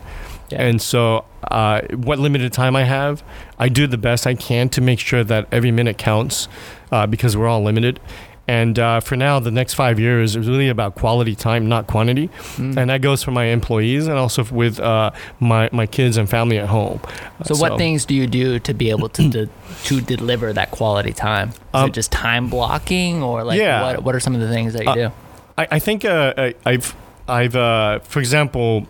Yeah. 0.50 0.62
And 0.62 0.80
so, 0.80 1.26
uh, 1.50 1.82
what 1.94 2.18
limited 2.18 2.54
time 2.54 2.74
I 2.74 2.84
have, 2.84 3.22
I 3.58 3.68
do 3.68 3.86
the 3.86 3.98
best 3.98 4.26
I 4.26 4.34
can 4.34 4.70
to 4.70 4.80
make 4.80 4.98
sure 4.98 5.22
that 5.22 5.46
every 5.52 5.70
minute 5.70 5.98
counts 5.98 6.48
uh, 6.90 7.06
because 7.06 7.36
we're 7.36 7.48
all 7.48 7.62
limited. 7.62 8.00
And 8.48 8.78
uh, 8.78 9.00
for 9.00 9.14
now, 9.14 9.38
the 9.40 9.50
next 9.50 9.74
five 9.74 10.00
years 10.00 10.34
is 10.34 10.48
really 10.48 10.70
about 10.70 10.94
quality 10.94 11.34
time, 11.36 11.68
not 11.68 11.86
quantity. 11.86 12.28
Mm. 12.56 12.78
And 12.78 12.90
that 12.90 13.02
goes 13.02 13.22
for 13.22 13.30
my 13.30 13.44
employees 13.44 14.06
and 14.06 14.16
also 14.18 14.42
with 14.50 14.80
uh, 14.80 15.10
my, 15.38 15.68
my 15.70 15.84
kids 15.86 16.16
and 16.16 16.28
family 16.30 16.58
at 16.58 16.66
home. 16.68 17.00
So, 17.44 17.54
what 17.56 17.76
things 17.76 18.06
do 18.06 18.14
you 18.14 18.26
do 18.26 18.58
to 18.60 18.72
be 18.72 18.88
able 18.88 19.10
to 19.10 19.30
to, 19.30 19.46
to 19.84 20.00
deliver 20.00 20.52
that 20.54 20.70
quality 20.70 21.12
time? 21.12 21.50
Is 21.50 21.56
Um, 21.74 21.88
it 21.90 21.92
just 21.92 22.10
time 22.10 22.48
blocking, 22.48 23.22
or 23.22 23.44
like 23.44 23.58
Yeah. 23.60 23.82
what 23.82 24.02
what 24.02 24.14
are 24.14 24.20
some 24.20 24.34
of 24.34 24.40
the 24.40 24.48
things 24.48 24.72
that 24.72 24.84
you 24.84 24.90
Uh, 24.90 24.94
do? 24.94 25.10
I, 25.58 25.68
I 25.72 25.78
think 25.78 26.04
uh, 26.06 26.32
I, 26.38 26.54
I've 26.64 26.94
I've 27.28 27.54
uh, 27.54 27.98
for 27.98 28.18
example, 28.20 28.86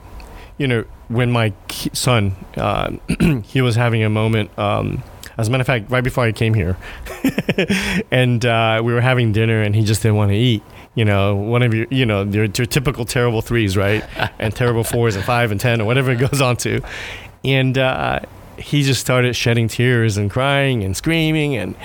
you 0.57 0.69
know, 0.69 0.85
when 1.09 1.33
my 1.33 1.53
son 1.93 2.37
uh, 2.57 2.93
he 3.43 3.61
was 3.61 3.75
having 3.75 4.05
a 4.05 4.09
moment. 4.11 4.57
Um, 4.57 5.03
as 5.39 5.49
a 5.49 5.51
matter 5.51 5.63
of 5.63 5.67
fact, 5.67 5.91
right 5.91 6.05
before 6.05 6.25
I 6.25 6.33
came 6.33 6.53
here, 6.55 6.77
and 8.11 8.45
uh, 8.45 8.81
we 8.85 8.93
were 8.93 9.01
having 9.01 9.33
dinner, 9.33 9.63
and 9.63 9.75
he 9.75 9.85
just 9.85 10.03
didn't 10.03 10.17
want 10.17 10.31
to 10.31 10.37
eat. 10.37 10.63
You 10.95 11.05
know, 11.05 11.37
one 11.37 11.63
of 11.63 11.73
your, 11.73 11.87
you 11.91 12.05
know, 12.05 12.25
your, 12.25 12.45
your 12.47 12.67
typical 12.67 13.05
terrible 13.05 13.41
threes, 13.41 13.77
right? 13.77 14.05
and 14.39 14.55
terrible 14.55 14.85
fours 14.85 15.15
and 15.17 15.25
five 15.25 15.51
and 15.53 15.61
ten 15.61 15.81
or 15.81 15.85
whatever 15.85 16.11
it 16.11 16.17
goes 16.19 16.41
on 16.41 16.57
to. 16.59 16.81
And 17.45 17.79
uh, 17.79 18.21
he 18.59 18.83
just 18.83 19.01
started 19.01 19.37
shedding 19.37 19.69
tears 19.69 20.17
and 20.17 20.29
crying 20.31 20.83
and 20.83 20.97
screaming. 20.97 21.55
And 21.57 21.77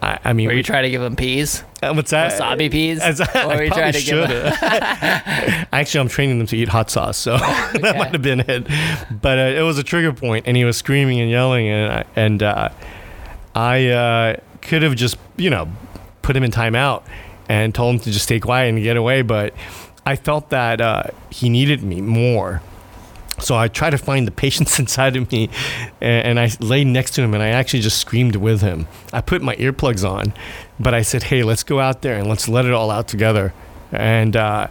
I, 0.00 0.18
I 0.24 0.32
mean, 0.32 0.46
Were 0.46 0.54
you 0.54 0.62
trying 0.62 0.84
to 0.84 0.90
give 0.90 1.02
him 1.02 1.14
peas, 1.14 1.62
uh, 1.82 1.92
what's 1.92 2.10
that? 2.12 2.32
wasabi 2.40 2.70
peas, 2.70 3.00
As 3.00 3.20
I, 3.20 3.44
or 3.44 3.56
were 3.56 3.64
you 3.64 3.70
trying 3.70 3.92
to 3.92 4.02
give 4.02 4.30
him? 4.30 4.52
Actually, 5.72 6.00
I'm 6.00 6.08
training 6.08 6.38
them 6.38 6.46
to 6.46 6.56
eat 6.56 6.68
hot 6.68 6.90
sauce, 6.90 7.18
so 7.18 7.36
that 7.36 7.74
Okay. 7.76 7.98
might 7.98 8.12
have 8.12 8.22
been 8.22 8.40
it. 8.40 8.66
But 9.10 9.38
uh, 9.38 9.42
it 9.58 9.62
was 9.62 9.76
a 9.76 9.82
trigger 9.82 10.14
point, 10.14 10.46
and 10.46 10.56
he 10.56 10.64
was 10.64 10.78
screaming 10.78 11.20
and 11.20 11.30
yelling, 11.30 11.68
and 11.68 11.92
I, 11.92 12.04
and 12.16 12.42
uh, 12.42 12.70
I 13.54 13.88
uh, 13.88 14.36
could 14.60 14.82
have 14.82 14.94
just 14.96 15.16
you 15.36 15.50
know 15.50 15.68
put 16.22 16.36
him 16.36 16.42
in 16.42 16.50
timeout 16.50 17.02
and 17.48 17.74
told 17.74 17.94
him 17.94 18.00
to 18.00 18.10
just 18.10 18.24
stay 18.24 18.40
quiet 18.40 18.70
and 18.70 18.82
get 18.82 18.96
away, 18.96 19.22
but 19.22 19.54
I 20.06 20.16
felt 20.16 20.50
that 20.50 20.80
uh, 20.80 21.04
he 21.30 21.48
needed 21.48 21.82
me 21.82 22.00
more. 22.00 22.62
So 23.40 23.56
I 23.56 23.68
tried 23.68 23.90
to 23.90 23.98
find 23.98 24.26
the 24.26 24.32
patience 24.32 24.78
inside 24.78 25.16
of 25.16 25.30
me, 25.32 25.50
and, 26.00 26.38
I 26.38 26.50
laid 26.60 26.86
next 26.86 27.12
to 27.12 27.22
him, 27.22 27.34
and 27.34 27.42
I 27.42 27.48
actually 27.48 27.80
just 27.80 27.98
screamed 27.98 28.36
with 28.36 28.60
him. 28.60 28.86
I 29.12 29.20
put 29.20 29.42
my 29.42 29.56
earplugs 29.56 30.08
on, 30.08 30.32
but 30.78 30.94
I 30.94 31.02
said, 31.02 31.24
"Hey, 31.24 31.42
let's 31.42 31.62
go 31.62 31.80
out 31.80 32.02
there 32.02 32.16
and 32.16 32.28
let's 32.28 32.48
let 32.48 32.64
it 32.64 32.72
all 32.72 32.90
out 32.90 33.08
together." 33.08 33.52
And 33.90 34.36
uh, 34.36 34.68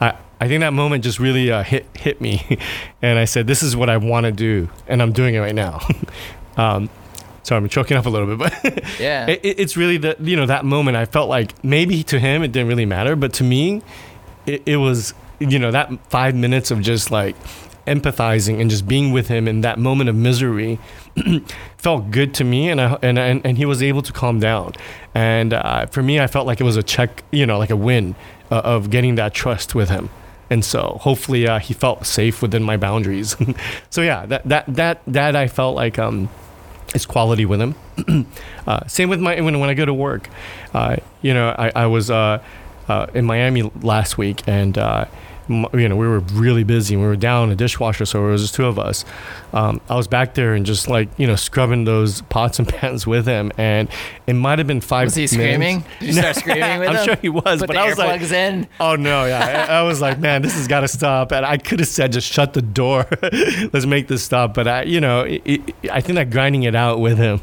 I, 0.00 0.16
I 0.40 0.48
think 0.48 0.60
that 0.60 0.72
moment 0.72 1.02
just 1.04 1.18
really 1.18 1.50
uh, 1.50 1.64
hit 1.64 1.86
hit 1.96 2.20
me, 2.20 2.58
and 3.02 3.18
I 3.18 3.24
said, 3.24 3.46
"This 3.46 3.62
is 3.62 3.76
what 3.76 3.90
I 3.90 3.96
want 3.96 4.24
to 4.26 4.32
do, 4.32 4.68
and 4.86 5.02
I'm 5.02 5.12
doing 5.12 5.34
it 5.34 5.40
right 5.40 5.54
now." 5.54 5.80
um, 6.56 6.88
sorry, 7.44 7.58
I'm 7.62 7.68
choking 7.68 7.96
up 7.96 8.06
a 8.06 8.10
little 8.10 8.36
bit, 8.36 8.38
but 8.64 8.84
Yeah. 9.00 9.26
it, 9.28 9.40
it- 9.44 9.60
it's 9.60 9.76
really 9.76 9.96
the 9.98 10.16
you 10.20 10.36
know 10.36 10.46
that 10.46 10.64
moment. 10.64 10.96
I 10.96 11.04
felt 11.04 11.28
like 11.28 11.52
maybe 11.64 12.02
to 12.04 12.18
him 12.18 12.42
it 12.42 12.50
didn't 12.50 12.66
really 12.68 12.86
matter, 12.86 13.14
but 13.14 13.32
to 13.34 13.44
me, 13.44 13.80
it, 14.46 14.62
it 14.66 14.76
was 14.78 15.14
you 15.38 15.58
know 15.60 15.70
that 15.70 15.90
five 16.10 16.34
minutes 16.34 16.70
of 16.72 16.80
just 16.80 17.10
like 17.12 17.36
empathizing 17.86 18.60
and 18.62 18.70
just 18.70 18.88
being 18.88 19.12
with 19.12 19.28
him 19.28 19.46
in 19.46 19.60
that 19.60 19.78
moment 19.78 20.08
of 20.08 20.16
misery 20.16 20.78
felt 21.76 22.10
good 22.10 22.32
to 22.34 22.42
me 22.44 22.70
and, 22.70 22.80
I, 22.80 22.96
and 23.02 23.18
and 23.18 23.44
and 23.44 23.58
he 23.58 23.66
was 23.66 23.82
able 23.82 24.00
to 24.02 24.12
calm 24.12 24.40
down 24.40 24.72
and 25.14 25.52
uh, 25.52 25.84
for 25.86 26.02
me 26.02 26.18
I 26.18 26.26
felt 26.26 26.46
like 26.46 26.60
it 26.60 26.64
was 26.64 26.76
a 26.78 26.82
check 26.82 27.22
you 27.30 27.44
know 27.46 27.58
like 27.58 27.68
a 27.70 27.76
win 27.76 28.14
uh, 28.50 28.62
of 28.64 28.88
getting 28.88 29.16
that 29.16 29.34
trust 29.34 29.74
with 29.74 29.90
him 29.90 30.08
and 30.48 30.64
so 30.64 30.98
hopefully 31.02 31.46
uh, 31.46 31.58
he 31.58 31.74
felt 31.74 32.06
safe 32.06 32.40
within 32.40 32.62
my 32.62 32.78
boundaries 32.78 33.36
so 33.90 34.00
yeah 34.00 34.24
that 34.26 34.44
that 34.48 34.64
that 34.66 35.02
that 35.06 35.36
I 35.36 35.46
felt 35.48 35.76
like 35.76 35.98
um 35.98 36.30
is 36.94 37.06
quality 37.06 37.46
with 37.46 37.60
him. 37.60 37.74
Uh, 38.66 38.80
same 38.86 39.10
with 39.10 39.20
my 39.20 39.38
when, 39.42 39.60
when 39.60 39.68
I 39.68 39.74
go 39.74 39.84
to 39.84 39.92
work. 39.92 40.30
Uh, 40.72 40.96
you 41.20 41.34
know 41.34 41.54
I, 41.58 41.70
I 41.76 41.86
was 41.86 42.10
uh, 42.10 42.42
uh, 42.88 43.06
in 43.12 43.26
Miami 43.26 43.62
last 43.82 44.16
week 44.16 44.42
and 44.46 44.78
uh, 44.78 45.04
you 45.48 45.88
know 45.88 45.96
we 45.96 46.06
were 46.06 46.20
really 46.20 46.64
busy 46.64 46.96
we 46.96 47.02
were 47.04 47.16
down 47.16 47.50
a 47.50 47.56
dishwasher 47.56 48.04
so 48.06 48.26
it 48.26 48.30
was 48.30 48.42
just 48.42 48.54
two 48.54 48.64
of 48.66 48.78
us 48.78 49.04
um, 49.52 49.80
I 49.88 49.94
was 49.96 50.08
back 50.08 50.34
there 50.34 50.54
and 50.54 50.64
just 50.66 50.88
like 50.88 51.08
you 51.18 51.26
know 51.26 51.36
scrubbing 51.36 51.84
those 51.84 52.22
pots 52.22 52.58
and 52.58 52.66
pans 52.74 53.06
with 53.06 53.26
him 53.26 53.52
and 53.58 53.88
it 54.26 54.32
might 54.32 54.58
have 54.58 54.66
been 54.66 54.80
five 54.80 55.06
Was 55.06 55.14
he 55.14 55.22
minutes. 55.22 55.32
screaming? 55.34 55.84
Did 56.00 56.06
you 56.06 56.12
start 56.14 56.36
screaming 56.36 56.78
with 56.80 56.88
I'm 56.88 56.96
him? 56.96 57.04
sure 57.04 57.16
he 57.16 57.28
was 57.28 57.60
Put 57.60 57.66
but 57.68 57.76
I 57.76 57.86
was 57.88 57.98
like 57.98 58.20
in. 58.22 58.66
Oh 58.80 58.96
no, 58.96 59.26
yeah. 59.26 59.66
I, 59.68 59.78
I 59.78 59.82
was 59.82 60.00
like, 60.00 60.18
man, 60.18 60.42
this 60.42 60.54
has 60.54 60.66
got 60.66 60.80
to 60.80 60.88
stop. 60.88 61.30
And 61.32 61.44
I 61.44 61.58
could 61.58 61.78
have 61.80 61.88
said, 61.88 62.12
just 62.12 62.30
shut 62.30 62.54
the 62.54 62.62
door. 62.62 63.06
Let's 63.72 63.86
make 63.86 64.08
this 64.08 64.22
stop. 64.22 64.54
But 64.54 64.66
I, 64.66 64.82
you 64.84 65.00
know, 65.00 65.22
it, 65.22 65.42
it, 65.44 65.60
I 65.90 66.00
think 66.00 66.16
that 66.16 66.30
grinding 66.30 66.62
it 66.64 66.74
out 66.74 67.00
with 67.00 67.18
him. 67.18 67.40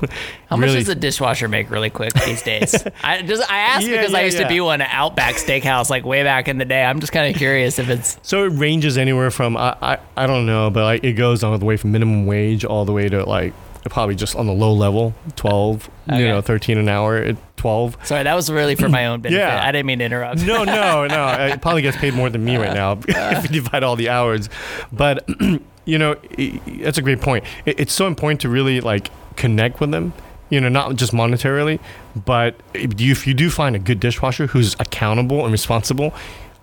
How 0.49 0.57
much 0.57 0.71
does 0.71 0.89
a 0.89 0.95
dishwasher 0.95 1.47
make 1.47 1.69
really 1.69 1.89
quick 1.89 2.13
these 2.25 2.41
days? 2.41 2.75
I 3.03 3.21
just 3.21 3.49
I 3.49 3.57
asked 3.59 3.87
Yeah, 3.87 3.97
because 3.97 4.13
I 4.13 4.21
used 4.23 4.37
yeah. 4.37 4.43
to 4.43 4.49
be 4.49 4.59
one 4.59 4.81
at 4.81 4.89
Outback 4.91 5.35
Steakhouse 5.35 5.89
like 5.89 6.03
way 6.03 6.23
back 6.23 6.47
in 6.47 6.57
the 6.57 6.65
day. 6.65 6.83
I'm 6.83 6.99
just 6.99 7.13
kind 7.13 7.33
of 7.33 7.37
curious 7.37 7.79
if 7.79 7.89
So 8.21 8.45
it 8.45 8.49
ranges 8.49 8.97
anywhere 8.97 9.31
from 9.31 9.57
I, 9.57 9.75
I, 9.81 9.97
I 10.17 10.27
don't 10.27 10.45
know, 10.45 10.69
but 10.69 10.83
like 10.83 11.03
it 11.03 11.13
goes 11.13 11.43
all 11.43 11.57
the 11.57 11.65
way 11.65 11.77
from 11.77 11.91
minimum 11.91 12.25
wage 12.25 12.63
all 12.65 12.85
the 12.85 12.91
way 12.93 13.09
to 13.09 13.23
like 13.25 13.53
probably 13.89 14.15
just 14.15 14.35
on 14.35 14.45
the 14.47 14.53
low 14.53 14.73
level, 14.73 15.13
twelve, 15.35 15.89
Okay. 16.09 16.21
you 16.21 16.27
know, 16.27 16.41
thirteen 16.41 16.77
an 16.77 16.87
hour, 16.87 17.17
at 17.17 17.37
twelve. 17.57 17.97
sorry. 18.03 18.23
That 18.23 18.35
was 18.35 18.49
really 18.51 18.75
for 18.75 18.89
my 18.89 19.07
own 19.07 19.21
benefit. 19.21 19.39
Yeah. 19.39 19.61
I 19.63 19.71
didn't 19.71 19.87
mean 19.87 19.99
to 19.99 20.05
interrupt. 20.05 20.41
No, 20.45 20.63
no, 20.63 21.07
no. 21.07 21.27
It 21.53 21.61
probably 21.61 21.81
gets 21.81 21.97
paid 21.97 22.13
more 22.13 22.29
than 22.29 22.43
me 22.45 22.57
right 22.57 22.73
now 22.73 22.91
uh. 22.93 22.97
if 23.07 23.43
you 23.43 23.61
divide 23.61 23.83
all 23.83 23.95
the 23.95 24.09
hours. 24.09 24.49
But 24.91 25.27
you 25.85 25.97
know, 25.97 26.15
i- 26.37 26.59
i- 26.67 26.77
that's 26.83 26.97
a 26.97 27.01
great 27.01 27.21
point. 27.21 27.43
It, 27.65 27.79
it's 27.79 27.93
so 27.93 28.05
important 28.07 28.41
to 28.41 28.49
really 28.49 28.81
like 28.81 29.09
connect 29.35 29.79
with 29.79 29.91
them. 29.91 30.13
You 30.49 30.59
know, 30.59 30.67
not 30.67 30.97
just 30.97 31.13
monetarily, 31.13 31.79
but 32.25 32.55
if 32.73 32.99
you, 32.99 33.13
if 33.13 33.25
you 33.25 33.33
do 33.33 33.49
find 33.49 33.73
a 33.73 33.79
good 33.79 34.01
dishwasher 34.01 34.47
who's 34.47 34.75
accountable 34.81 35.43
and 35.43 35.51
responsible, 35.53 36.13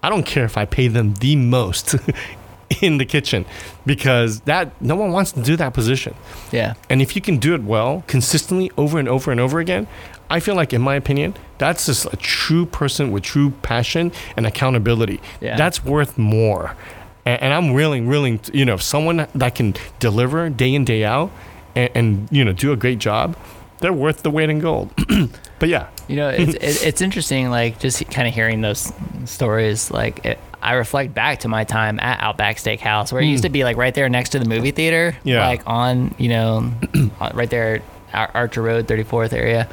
I 0.03 0.09
don't 0.09 0.25
care 0.25 0.45
if 0.45 0.57
I 0.57 0.65
pay 0.65 0.89
them 0.89 1.15
the 1.15 1.37
most 1.37 1.97
in 2.81 2.99
the 2.99 3.05
kitchen 3.05 3.47
because 3.87 4.41
that 4.41 4.81
no 4.81 4.95
one 4.95 5.13
wants 5.13 5.33
to 5.33 5.43
do 5.43 5.57
that 5.57 5.75
position. 5.75 6.15
Yeah. 6.53 6.75
And 6.89 7.03
if 7.03 7.17
you 7.17 7.23
can 7.23 7.39
do 7.39 7.55
it 7.55 7.63
well, 7.63 8.05
consistently, 8.07 8.71
over 8.77 8.99
and 8.99 9.09
over 9.09 9.31
and 9.31 9.41
over 9.41 9.59
again, 9.59 9.87
I 10.31 10.41
feel 10.41 10.55
like, 10.55 10.73
in 10.73 10.83
my 10.83 10.95
opinion, 10.95 11.35
that's 11.57 11.87
just 11.87 12.07
a 12.13 12.17
true 12.17 12.67
person 12.67 13.11
with 13.13 13.23
true 13.23 13.51
passion 13.63 14.13
and 14.37 14.47
accountability. 14.47 15.21
Yeah. 15.41 15.57
That's 15.57 15.85
worth 15.85 16.19
more. 16.19 16.77
And, 17.25 17.43
and 17.43 17.55
I'm 17.55 17.73
willing, 17.73 18.07
willing, 18.07 18.39
to, 18.41 18.57
you 18.57 18.65
know, 18.65 18.75
if 18.75 18.83
someone 18.83 19.27
that 19.35 19.55
can 19.55 19.75
deliver 19.99 20.51
day 20.51 20.75
in, 20.75 20.85
day 20.85 21.05
out 21.05 21.31
and, 21.75 21.91
and, 21.95 22.29
you 22.31 22.45
know, 22.45 22.53
do 22.53 22.73
a 22.73 22.77
great 22.77 22.99
job, 22.99 23.37
they're 23.81 23.93
worth 23.93 24.23
the 24.23 24.31
weight 24.31 24.51
in 24.51 24.59
gold. 24.59 24.91
but 25.59 25.69
yeah, 25.69 25.89
You 26.09 26.17
know, 26.17 26.29
it's 26.31 26.55
it, 26.55 26.87
it's 26.87 27.01
interesting, 27.01 27.51
like 27.51 27.79
just 27.79 28.05
kind 28.11 28.27
of 28.29 28.35
hearing 28.35 28.61
those 28.61 28.93
stories. 29.25 29.91
Like, 29.91 30.25
it, 30.25 30.39
I 30.61 30.73
reflect 30.75 31.15
back 31.15 31.41
to 31.41 31.49
my 31.49 31.65
time 31.65 32.01
at 32.01 32.21
Outback 32.21 32.57
Steakhouse, 32.57 33.13
where 33.13 33.23
it 33.23 33.27
used 33.27 33.45
to 33.45 33.49
be 33.51 33.63
like 33.65 33.77
right 33.77 33.95
there 33.95 34.09
next 34.09 34.31
to 34.31 34.39
the 34.41 34.45
movie 34.45 34.73
theater. 34.73 35.13
Hmm. 35.23 35.29
Yeah. 35.29 35.47
Like 35.47 35.63
on, 35.67 36.15
you 36.19 36.29
know, 36.31 36.73
right 37.35 37.49
there, 37.51 37.83
Ar- 38.13 38.31
Archer 38.35 38.63
Road, 38.63 38.87
34th 38.89 39.33
area. 39.33 39.69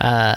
Uh, 0.00 0.34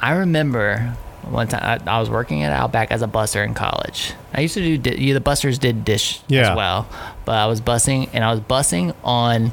I 0.00 0.12
remember 0.12 0.94
one 1.24 1.48
time 1.48 1.80
I, 1.86 1.96
I 1.96 2.00
was 2.00 2.08
working 2.08 2.42
at 2.44 2.52
Outback 2.52 2.90
as 2.92 3.02
a 3.02 3.06
busser 3.08 3.44
in 3.44 3.52
college. 3.54 4.12
I 4.32 4.40
used 4.42 4.54
to 4.54 4.60
do 4.60 4.78
di- 4.78 4.96
you, 5.04 5.12
the 5.14 5.20
busters 5.20 5.58
did 5.58 5.84
dish 5.84 6.20
Yeah. 6.28 6.50
as 6.52 6.56
well, 6.56 6.88
but 7.24 7.32
I 7.36 7.46
was 7.46 7.60
bussing 7.60 8.08
and 8.12 8.22
I 8.24 8.30
was 8.30 8.40
bussing 8.40 8.94
on 9.04 9.52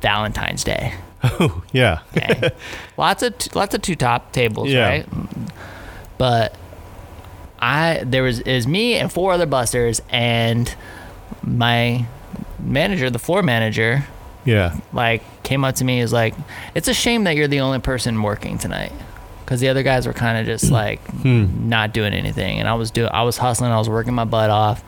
Valentine's 0.00 0.64
Day. 0.64 0.94
Oh, 1.24 1.62
yeah. 1.72 2.00
Okay. 2.16 2.50
lots 2.96 3.22
of 3.22 3.36
t- 3.38 3.50
lots 3.54 3.74
of 3.74 3.82
two 3.82 3.96
top 3.96 4.32
tables, 4.32 4.68
Yeah. 4.70 4.86
right? 4.88 5.06
But 6.18 6.54
I 7.58 8.02
there 8.04 8.22
was 8.22 8.40
is 8.40 8.66
me 8.66 8.94
and 8.94 9.10
four 9.12 9.32
other 9.32 9.46
busters 9.46 10.00
and 10.10 10.72
my 11.42 12.06
manager, 12.60 13.10
the 13.10 13.18
floor 13.18 13.42
manager, 13.42 14.04
Yeah. 14.44 14.76
like 14.92 15.22
came 15.42 15.64
up 15.64 15.74
to 15.76 15.84
me 15.84 16.00
is 16.00 16.12
like, 16.12 16.34
"It's 16.74 16.88
a 16.88 16.94
shame 16.94 17.24
that 17.24 17.36
you're 17.36 17.48
the 17.48 17.60
only 17.60 17.78
person 17.80 18.22
working 18.22 18.58
tonight." 18.58 18.92
Because 19.44 19.60
the 19.60 19.68
other 19.68 19.82
guys 19.82 20.06
were 20.06 20.14
kind 20.14 20.38
of 20.38 20.46
just 20.46 20.70
like 20.70 21.06
Hmm. 21.22 21.68
not 21.68 21.92
doing 21.92 22.14
anything, 22.14 22.58
and 22.60 22.68
I 22.68 22.74
was 22.74 22.90
doing, 22.90 23.10
I 23.12 23.22
was 23.22 23.36
hustling, 23.36 23.72
I 23.72 23.78
was 23.78 23.88
working 23.90 24.14
my 24.14 24.24
butt 24.24 24.48
off, 24.50 24.82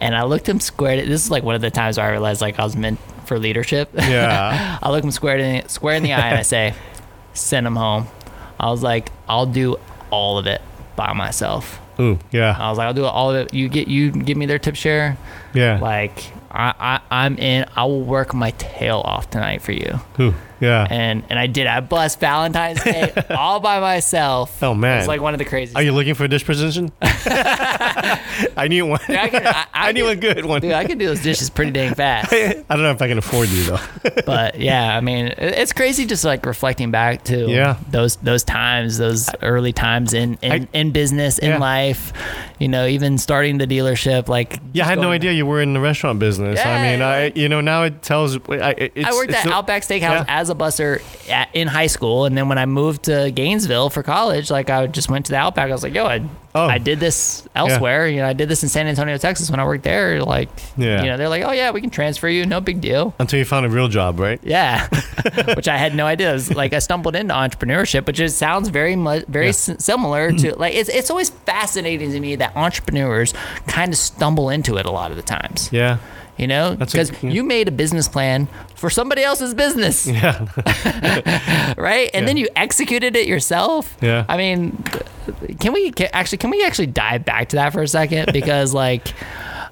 and 0.00 0.14
I 0.14 0.24
looked 0.24 0.46
him 0.48 0.60
square. 0.60 0.96
This 0.96 1.24
is 1.24 1.30
like 1.30 1.42
one 1.42 1.54
of 1.54 1.60
the 1.62 1.70
times 1.70 1.96
where 1.96 2.06
I 2.06 2.10
realized 2.10 2.40
like 2.42 2.58
I 2.58 2.64
was 2.64 2.76
meant 2.76 2.98
for 3.28 3.38
leadership. 3.38 3.90
Yeah. 4.08 4.78
I 4.82 4.90
look 4.90 5.04
him 5.04 5.10
square 5.12 5.38
in 5.38 5.68
square 5.68 5.94
in 5.94 6.02
the 6.02 6.12
eye 6.14 6.28
and 6.28 6.38
I 6.38 6.42
say, 6.42 6.74
"Send 7.34 7.66
him 7.66 7.76
home." 7.76 8.06
I 8.58 8.70
was 8.70 8.82
like, 8.82 9.12
"I'll 9.28 9.46
do 9.46 9.76
all 10.10 10.38
of 10.38 10.46
it 10.46 10.60
by 10.96 11.12
myself." 11.12 11.78
Ooh. 12.00 12.18
Yeah. 12.32 12.56
I 12.58 12.68
was 12.70 12.78
like, 12.78 12.86
"I'll 12.86 12.94
do 12.94 13.04
all 13.04 13.30
of 13.30 13.36
it. 13.36 13.54
You 13.54 13.68
get 13.68 13.86
you 13.88 14.10
give 14.10 14.36
me 14.36 14.46
their 14.46 14.58
tip 14.58 14.74
share. 14.76 15.16
Yeah. 15.54 15.78
Like 15.78 16.32
I, 16.50 16.74
I 17.10 17.24
I'm 17.24 17.36
in. 17.38 17.66
I 17.76 17.84
will 17.84 18.02
work 18.02 18.32
my 18.34 18.50
tail 18.52 19.02
off 19.04 19.30
tonight 19.30 19.62
for 19.62 19.72
you." 19.72 20.00
Ooh. 20.18 20.34
Yeah. 20.60 20.86
And 20.90 21.22
and 21.30 21.38
I 21.38 21.46
did. 21.46 21.66
I 21.66 21.80
bust 21.80 22.20
Valentine's 22.20 22.82
Day 22.82 23.12
all 23.30 23.60
by 23.60 23.80
myself. 23.80 24.62
Oh, 24.62 24.74
man. 24.74 24.96
It 24.96 25.00
was 25.00 25.08
like 25.08 25.20
one 25.20 25.34
of 25.34 25.38
the 25.38 25.44
craziest. 25.44 25.76
Are 25.76 25.82
you 25.82 25.92
looking 25.92 26.14
for 26.14 26.24
a 26.24 26.28
dish 26.28 26.44
position? 26.44 26.90
I 27.02 28.66
need 28.68 28.82
one. 28.82 29.00
Dude, 29.06 29.16
I, 29.16 29.28
can, 29.28 29.46
I, 29.46 29.50
I 29.72 29.88
I 29.88 29.92
need 29.92 30.04
a 30.06 30.16
good 30.16 30.44
one. 30.44 30.60
Dude, 30.60 30.72
I 30.72 30.84
can 30.84 30.98
do 30.98 31.06
those 31.06 31.22
dishes 31.22 31.48
pretty 31.50 31.70
dang 31.70 31.94
fast. 31.94 32.32
I 32.32 32.62
don't 32.68 32.82
know 32.82 32.90
if 32.90 33.00
I 33.02 33.08
can 33.08 33.18
afford 33.18 33.48
you 33.48 33.64
though. 33.64 33.80
but 34.26 34.58
yeah, 34.60 34.96
I 34.96 35.00
mean, 35.00 35.32
it's 35.38 35.72
crazy 35.72 36.04
just 36.06 36.24
like 36.24 36.44
reflecting 36.46 36.90
back 36.90 37.24
to 37.24 37.48
Yeah. 37.48 37.76
those 37.90 38.16
those 38.16 38.44
times, 38.44 38.98
those 38.98 39.30
early 39.42 39.72
times 39.72 40.12
in 40.14 40.38
in, 40.42 40.52
I- 40.52 40.68
in 40.72 40.90
business, 40.92 41.38
in 41.38 41.50
Yeah. 41.50 41.58
life. 41.58 42.12
You 42.58 42.66
know, 42.68 42.86
even 42.86 43.18
starting 43.18 43.58
the 43.58 43.66
dealership. 43.66 44.28
Like 44.28 44.58
Yeah, 44.72 44.84
I 44.84 44.88
had 44.88 44.98
no 44.98 45.10
idea 45.10 45.32
you 45.32 45.46
were 45.46 45.60
in 45.62 45.72
the 45.74 45.80
restaurant 45.80 46.18
business. 46.18 46.58
I 46.64 46.82
mean, 46.82 46.98
Yeah. 47.00 47.08
I 47.08 47.32
you 47.34 47.48
know 47.48 47.60
now 47.60 47.84
it 47.84 48.02
tells. 48.02 48.36
I, 48.48 48.70
it's, 48.76 49.06
I 49.08 49.12
worked 49.12 49.30
it's 49.30 49.46
at 49.46 49.52
Outback 49.52 49.82
Steakhouse 49.82 50.00
yeah. 50.00 50.24
as 50.28 50.47
a 50.50 50.54
busser 50.54 51.00
at, 51.30 51.48
in 51.54 51.68
high 51.68 51.86
school, 51.86 52.24
and 52.24 52.36
then 52.36 52.48
when 52.48 52.58
I 52.58 52.66
moved 52.66 53.04
to 53.04 53.30
Gainesville 53.30 53.90
for 53.90 54.02
college, 54.02 54.50
like 54.50 54.70
I 54.70 54.86
just 54.86 55.10
went 55.10 55.26
to 55.26 55.32
the 55.32 55.38
Outback. 55.38 55.68
I 55.70 55.72
was 55.72 55.82
like, 55.82 55.94
"Yo, 55.94 56.04
I, 56.06 56.22
Oh. 56.54 56.66
I 56.66 56.78
did 56.78 56.98
this 56.98 57.46
elsewhere. 57.54 58.08
You 58.08 58.16
know, 58.16 58.26
I 58.26 58.32
did 58.32 58.48
this 58.48 58.62
in 58.64 58.68
San 58.68 58.86
Antonio, 58.88 59.16
Texas 59.18 59.48
when 59.50 59.60
I 59.60 59.64
worked 59.64 59.84
there. 59.84 60.22
Like, 60.24 60.48
Yeah. 60.76 61.02
you 61.02 61.08
know, 61.08 61.16
they're 61.16 61.28
like, 61.28 61.44
"Oh 61.44 61.52
yeah, 61.52 61.70
we 61.70 61.80
can 61.80 61.90
transfer 61.90 62.26
you, 62.28 62.46
no 62.46 62.60
big 62.60 62.80
deal." 62.80 63.14
Until 63.18 63.38
you 63.38 63.44
found 63.44 63.64
a 63.66 63.68
real 63.68 63.86
job, 63.88 64.18
right? 64.18 64.40
Yeah, 64.42 64.88
which 65.54 65.68
I 65.68 65.76
had 65.76 65.94
no 65.94 66.06
idea. 66.06 66.30
It 66.30 66.32
was 66.32 66.54
like 66.54 66.72
I 66.72 66.78
stumbled 66.80 67.14
into 67.14 67.34
entrepreneurship, 67.34 68.06
which 68.06 68.16
just 68.16 68.38
sounds 68.38 68.70
very 68.70 68.96
much 68.96 69.24
very 69.28 69.46
Yeah. 69.46 69.52
similar 69.52 70.30
to 70.32 70.36
mm-hmm. 70.36 70.60
like 70.60 70.74
it's 70.74 70.88
it's 70.88 71.10
always 71.10 71.30
fascinating 71.30 72.10
to 72.12 72.18
me 72.20 72.34
that 72.36 72.56
entrepreneurs 72.56 73.34
kind 73.66 73.92
of 73.92 73.98
stumble 73.98 74.48
into 74.50 74.78
it 74.78 74.86
a 74.86 74.90
lot 74.90 75.10
of 75.10 75.16
the 75.16 75.22
times. 75.22 75.68
Yeah. 75.70 75.98
You 76.38 76.46
know, 76.46 76.76
because 76.76 77.10
yeah. 77.22 77.30
you 77.30 77.42
made 77.42 77.66
a 77.66 77.72
business 77.72 78.06
plan 78.06 78.48
for 78.76 78.90
somebody 78.90 79.22
else's 79.24 79.54
business, 79.54 80.06
Yeah. 80.06 80.46
right? 81.76 82.10
And 82.14 82.22
Yeah. 82.22 82.26
then 82.26 82.36
you 82.36 82.48
executed 82.54 83.16
it 83.16 83.26
yourself. 83.26 83.96
Yeah. 84.00 84.24
I 84.28 84.36
mean, 84.36 84.80
can 85.58 85.72
we 85.72 85.90
can, 85.90 86.08
actually 86.12 86.38
can 86.38 86.50
we 86.50 86.64
actually 86.64 86.86
dive 86.86 87.24
back 87.24 87.48
to 87.50 87.56
that 87.56 87.72
for 87.72 87.82
a 87.82 87.88
second? 87.88 88.30
Because 88.32 88.72
like, 88.72 89.08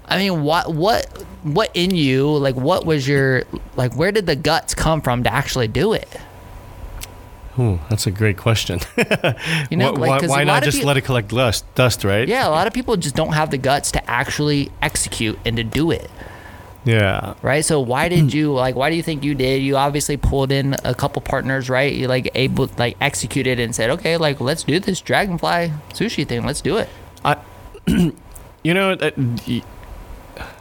I 0.07 0.19
mean, 0.19 0.43
what 0.43 0.75
what 0.75 1.07
what 1.45 1.71
in 1.75 1.95
you 1.95 2.37
like 2.37 2.57
what 2.57 2.85
was 2.85 3.07
your 3.07 3.45
like 3.77 3.95
where 3.95 4.11
did 4.11 4.27
the 4.27 4.35
guts 4.35 4.75
come 4.75 5.01
from 5.01 5.23
to 5.23 5.33
actually 5.33 5.69
do 5.69 5.93
it? 5.93 6.09
Ooh, 7.59 7.79
that's 7.89 8.07
a 8.07 8.11
great 8.11 8.37
question. 8.37 8.81
You 9.71 9.77
know, 9.77 9.93
why 9.93 10.19
like, 10.19 10.29
why, 10.29 10.45
not 10.45 10.63
just 10.63 10.79
peop- 10.79 10.87
let 10.87 10.97
it 10.97 11.03
collect 11.03 11.29
dust? 11.29 11.65
Dust, 11.75 12.05
right? 12.05 12.27
Yeah, 12.29 12.47
a 12.47 12.51
lot 12.51 12.67
of 12.67 12.73
people 12.73 12.97
just 12.97 13.15
don't 13.15 13.33
have 13.33 13.51
the 13.51 13.59
guts 13.59 13.91
to 13.93 14.11
actually 14.11 14.71
execute 14.83 15.39
and 15.45 15.57
to 15.57 15.65
do 15.65 15.91
it. 15.91 16.11
Yeah. 16.87 17.35
right? 17.43 17.65
So 17.65 17.81
why 17.81 18.09
did 18.09 18.27
mm-hmm. 18.27 18.37
you 18.37 18.53
like? 18.53 18.77
Why 18.77 18.91
do 18.91 18.97
you 18.97 19.03
think 19.03 19.25
you 19.25 19.35
did? 19.35 19.61
You 19.61 19.77
obviously 19.77 20.17
pulled 20.17 20.53
in 20.53 20.77
a 20.85 20.95
couple 20.95 21.21
partners, 21.21 21.69
right? 21.69 21.93
You 21.93 22.07
like 22.07 22.31
able 22.35 22.71
like 22.79 22.97
executed 23.01 23.59
and 23.59 23.75
said, 23.75 23.91
okay, 23.91 24.17
like 24.17 24.41
let's 24.41 24.63
do 24.63 24.79
this 24.79 25.01
dragonfly 25.01 25.73
sushi 25.91 26.27
thing. 26.27 26.47
Let's 26.47 26.61
do 26.61 26.77
it. 26.77 26.89
I, 27.25 27.39
you 27.89 28.75
know, 28.75 28.97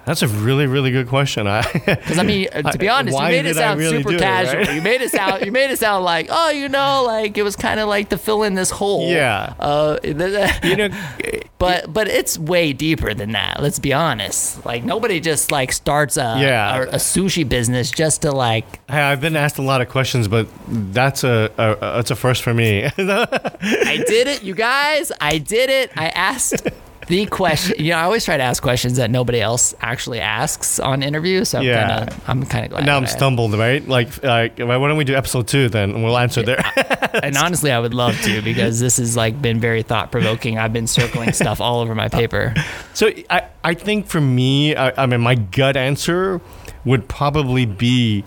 that's 0.06 0.22
a 0.22 0.28
really, 0.28 0.68
really 0.68 0.92
good 0.92 1.08
question. 1.08 1.46
Because 1.46 2.18
I 2.20 2.24
mean, 2.24 2.48
uh, 2.54 2.72
to 2.72 2.78
be 2.78 2.90
I- 2.90 3.00
honest, 3.00 3.18
you 3.18 3.24
made 3.24 3.46
it 3.46 3.56
sound 3.56 3.80
really 3.80 3.98
super 3.98 4.14
it, 4.14 4.20
casual. 4.20 4.62
right? 4.62 4.74
You 4.76 4.82
made 4.82 5.02
it 5.02 5.12
sound 5.12 5.46
you 5.46 5.52
made 5.52 5.72
it 5.72 5.80
sound 5.80 6.06
like 6.06 6.28
oh, 6.30 6.50
you 6.50 6.70
know, 6.70 7.04
like 7.06 7.38
it 7.38 7.44
was 7.44 7.56
kind 7.56 7.80
of 7.80 7.88
like 7.88 8.10
to 8.10 8.18
fill 8.18 8.44
in 8.44 8.54
this 8.56 8.70
hole. 8.70 9.10
Yeah. 9.10 9.54
Uh, 9.60 9.98
you 10.64 10.76
know, 10.76 10.90
but 11.58 11.92
but 11.92 12.08
it's 12.08 12.38
way 12.38 12.74
deeper 12.74 13.14
than 13.14 13.32
that. 13.32 13.62
Let's 13.62 13.80
be 13.80 13.94
honest. 13.94 14.66
Like 14.66 14.84
nobody 14.84 15.20
just 15.20 15.52
like 15.52 15.72
starts 15.72 16.18
a 16.18 16.36
Yeah. 16.40 16.78
a, 16.78 16.82
a 16.84 16.96
sushi 16.96 17.48
business 17.48 17.92
just 17.92 18.22
to 18.24 18.32
like 18.32 18.66
hey, 18.90 19.02
I've 19.02 19.22
been 19.22 19.36
asked 19.36 19.58
a 19.58 19.62
lot 19.64 19.82
of 19.82 19.90
questions, 19.90 20.28
but 20.28 20.48
that's 20.68 21.24
a, 21.24 21.52
a, 21.58 21.72
a 21.72 21.76
that's 21.98 22.12
a 22.12 22.16
first 22.16 22.44
for 22.44 22.54
me. 22.54 22.84
I 22.86 24.04
did 24.08 24.28
it, 24.28 24.44
you 24.44 24.54
guys. 24.56 25.12
I 25.20 25.38
did 25.38 25.70
it. 25.70 25.92
I 25.98 26.10
asked 26.10 26.68
the 27.08 27.26
question. 27.28 27.76
You 27.84 27.92
know, 27.92 27.98
I 27.98 28.04
always 28.04 28.26
try 28.26 28.38
to 28.38 28.44
ask 28.44 28.62
questions 28.64 28.98
that 28.98 29.12
nobody 29.12 29.40
else 29.42 29.74
actually 29.82 30.20
asks 30.20 30.80
on 30.80 31.04
interviews. 31.04 31.50
So 31.50 31.62
Yeah. 31.62 31.82
I'm 31.84 31.88
kind 31.88 32.10
of, 32.10 32.30
I'm 32.30 32.46
kind 32.46 32.66
of 32.66 32.72
glad. 32.72 32.86
now 32.86 32.98
I'm 32.98 33.04
that 33.04 33.12
I- 33.14 33.18
stumbled, 33.18 33.54
right? 33.54 33.88
Like, 33.88 34.24
like, 34.24 34.58
why 34.60 34.78
don't 34.78 34.98
we 34.98 35.04
do 35.04 35.16
episode 35.16 35.48
two 35.48 35.70
then? 35.70 35.92
and 35.92 36.04
We'll 36.04 36.18
answer 36.18 36.42
there. 36.42 36.64
And 37.24 37.38
honestly, 37.38 37.72
I 37.72 37.80
would 37.80 37.94
love 37.94 38.20
to 38.22 38.42
because 38.42 38.80
this 38.80 38.98
has 38.98 39.16
like 39.16 39.42
been 39.42 39.60
very 39.60 39.84
thought 39.84 40.12
provoking. 40.12 40.58
I've 40.58 40.74
been 40.74 40.88
circling 40.88 41.32
stuff 41.34 41.62
all 41.62 41.80
over 41.82 41.96
my 41.96 42.08
paper. 42.10 42.54
So 42.96 43.10
I, 43.30 43.48
I 43.62 43.74
think 43.74 44.08
for 44.08 44.22
me, 44.22 44.74
I, 44.74 45.04
I 45.04 45.06
mean, 45.06 45.20
my 45.20 45.36
gut 45.36 45.76
answer 45.76 46.40
would 46.86 47.10
probably 47.10 47.66
be, 47.66 48.24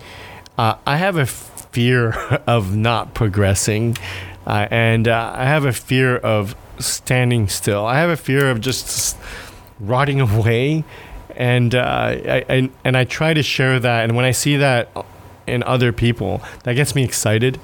uh, 0.58 0.74
I 0.86 0.98
have 0.98 1.16
a 1.16 1.24
fear 1.24 2.10
of 2.46 2.76
not 2.76 3.14
progressing, 3.14 3.96
uh, 4.46 4.68
and 4.70 5.08
uh, 5.08 5.32
I 5.34 5.44
have 5.46 5.64
a 5.64 5.72
fear 5.72 6.18
of 6.18 6.54
standing 6.78 7.48
still. 7.48 7.86
I 7.86 7.98
have 7.98 8.10
a 8.10 8.16
fear 8.16 8.50
of 8.50 8.60
just 8.60 9.16
rotting 9.80 10.20
away, 10.28 10.84
and 11.36 11.74
uh, 11.74 11.78
I, 11.80 12.44
I 12.48 12.70
and 12.84 12.96
I 12.96 13.04
try 13.04 13.34
to 13.34 13.42
share 13.42 13.78
that. 13.80 14.04
And 14.04 14.16
when 14.16 14.24
I 14.24 14.32
see 14.32 14.56
that 14.56 14.90
in 15.46 15.62
other 15.62 15.92
people, 15.92 16.42
that 16.64 16.74
gets 16.74 16.94
me 16.94 17.04
excited. 17.04 17.58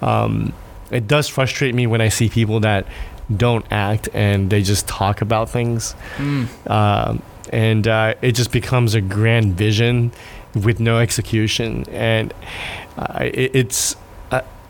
Um, 0.00 0.52
it 0.90 1.06
does 1.06 1.28
frustrate 1.28 1.74
me 1.74 1.86
when 1.86 2.00
I 2.00 2.08
see 2.08 2.28
people 2.28 2.60
that 2.60 2.86
don't 3.36 3.66
act 3.70 4.08
and 4.14 4.48
they 4.48 4.62
just 4.62 4.88
talk 4.88 5.20
about 5.20 5.50
things 5.50 5.94
um, 6.66 7.22
and 7.52 7.86
uh, 7.86 8.14
it 8.22 8.32
just 8.32 8.50
becomes 8.52 8.94
a 8.94 9.02
grand 9.02 9.54
vision 9.54 10.10
with 10.54 10.80
no 10.80 10.98
execution 10.98 11.84
and 11.90 12.32
uh, 12.96 13.18
it, 13.24 13.54
it's 13.54 13.96
uh, 13.96 13.98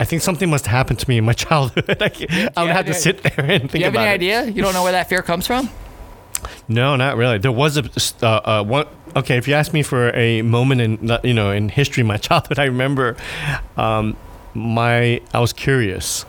I 0.01 0.05
think 0.05 0.23
something 0.23 0.49
must 0.49 0.67
have 0.67 0.73
happened 0.77 0.99
to 1.01 1.09
me 1.09 1.19
in 1.19 1.25
my 1.25 1.33
childhood. 1.45 1.97
I, 2.01 2.51
I 2.57 2.65
would 2.65 2.73
have 2.73 2.87
to 2.87 2.95
sit 2.95 3.23
there 3.23 3.33
and 3.39 3.71
think 3.71 3.73
about 3.73 3.73
it. 3.73 3.73
Do 3.73 3.79
you 3.79 3.85
have 3.85 3.95
about 3.95 4.07
any 4.07 4.11
it. 4.11 4.39
idea? 4.39 4.53
You 4.53 4.63
don't 4.63 4.75
know 4.75 4.83
where 4.83 4.93
that 4.93 5.09
fear 5.09 5.23
comes 5.23 5.47
from? 5.47 5.71
No, 6.69 6.97
not 6.97 7.17
really. 7.17 7.39
There 7.39 7.53
was 7.53 7.77
a 7.77 7.85
uh, 8.25 8.41
uh, 8.45 8.65
one. 8.65 8.87
Okay, 9.17 9.37
if 9.37 9.49
you 9.49 9.55
ask 9.55 9.73
me 9.73 9.83
for 9.83 10.15
a 10.15 10.43
moment 10.43 10.81
in 10.81 11.19
you 11.25 11.35
know 11.35 11.51
in 11.51 11.69
history, 11.69 12.03
my 12.03 12.17
childhood, 12.29 12.59
I 12.59 12.65
remember 12.65 13.17
um, 13.77 14.17
my 14.55 15.21
I 15.33 15.41
was 15.41 15.53
curious, 15.53 16.25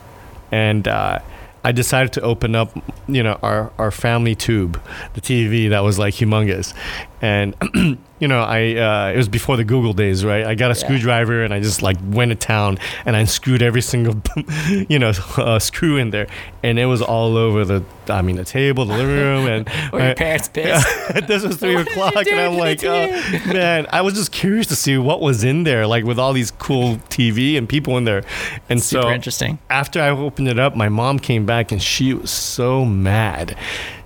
and 0.51 0.88
uh, 0.88 1.20
I 1.63 1.72
decided 1.72 2.13
to 2.13 2.22
open 2.22 2.55
up 2.55 2.72
you 3.07 3.22
know 3.22 3.38
our 3.43 3.72
our 3.78 3.91
family 3.91 4.34
tube, 4.34 4.82
the 5.13 5.22
TV 5.22 5.70
that 5.70 5.82
was 5.82 5.99
like 5.99 6.15
humongous, 6.15 6.74
and. 7.22 7.55
You 8.22 8.28
know, 8.28 8.41
I 8.41 8.76
uh, 8.76 9.13
it 9.13 9.15
was 9.15 9.30
before 9.30 9.55
the 9.55 9.63
Google 9.63 9.93
days, 9.93 10.26
right? 10.26 10.45
I 10.45 10.53
got 10.53 10.72
a 10.72 10.74
Yeah. 10.78 10.84
screwdriver 10.86 11.41
and 11.41 11.53
I 11.53 11.61
just 11.61 11.82
like 11.82 11.95
went 12.03 12.32
to 12.32 12.36
town 12.36 12.78
and 13.05 13.15
I 13.15 13.22
unscrewed 13.22 13.61
every 13.61 13.82
single, 13.82 14.22
you 14.89 14.99
know, 14.99 15.13
uh, 15.38 15.57
screw 15.59 15.95
in 15.95 16.09
there, 16.09 16.28
and 16.61 16.78
it 16.78 16.86
was 16.88 17.01
all 17.01 17.38
over 17.38 17.63
the, 17.63 17.82
I 18.09 18.22
mean, 18.22 18.36
the 18.36 18.43
table, 18.43 18.84
the 18.84 18.97
living 18.97 19.15
room, 19.15 19.47
and 19.47 19.70
Or 19.93 20.01
your 20.01 20.15
parents 20.15 20.49
pissed? 20.49 20.86
this 21.30 21.43
was 21.45 21.55
three 21.55 21.76
What 21.76 21.86
did 21.86 21.95
you 21.95 22.01
o'clock, 22.09 22.28
and 22.28 22.41
I'm 22.41 22.57
like, 22.57 22.84
oh, 22.84 23.07
man, 23.53 23.88
I 23.89 24.01
was 24.01 24.15
just 24.15 24.34
curious 24.34 24.67
to 24.67 24.76
see 24.76 24.97
what 24.97 25.22
was 25.22 25.45
in 25.45 25.63
there, 25.63 25.88
like 25.88 26.03
with 26.03 26.20
all 26.20 26.34
these 26.34 26.51
cool 26.51 26.97
TV 27.09 27.57
and 27.57 27.70
people 27.70 27.97
in 27.97 28.03
there. 28.03 28.24
And 28.67 28.84
Super 28.84 29.03
so 29.03 29.09
interesting. 29.11 29.59
after 29.70 30.01
I 30.01 30.09
opened 30.09 30.49
it 30.49 30.59
up, 30.59 30.76
my 30.76 30.89
mom 30.89 31.20
came 31.20 31.45
back 31.45 31.72
and 31.72 31.82
she 31.82 32.13
was 32.13 32.32
so 32.32 32.84
mad. 32.84 33.55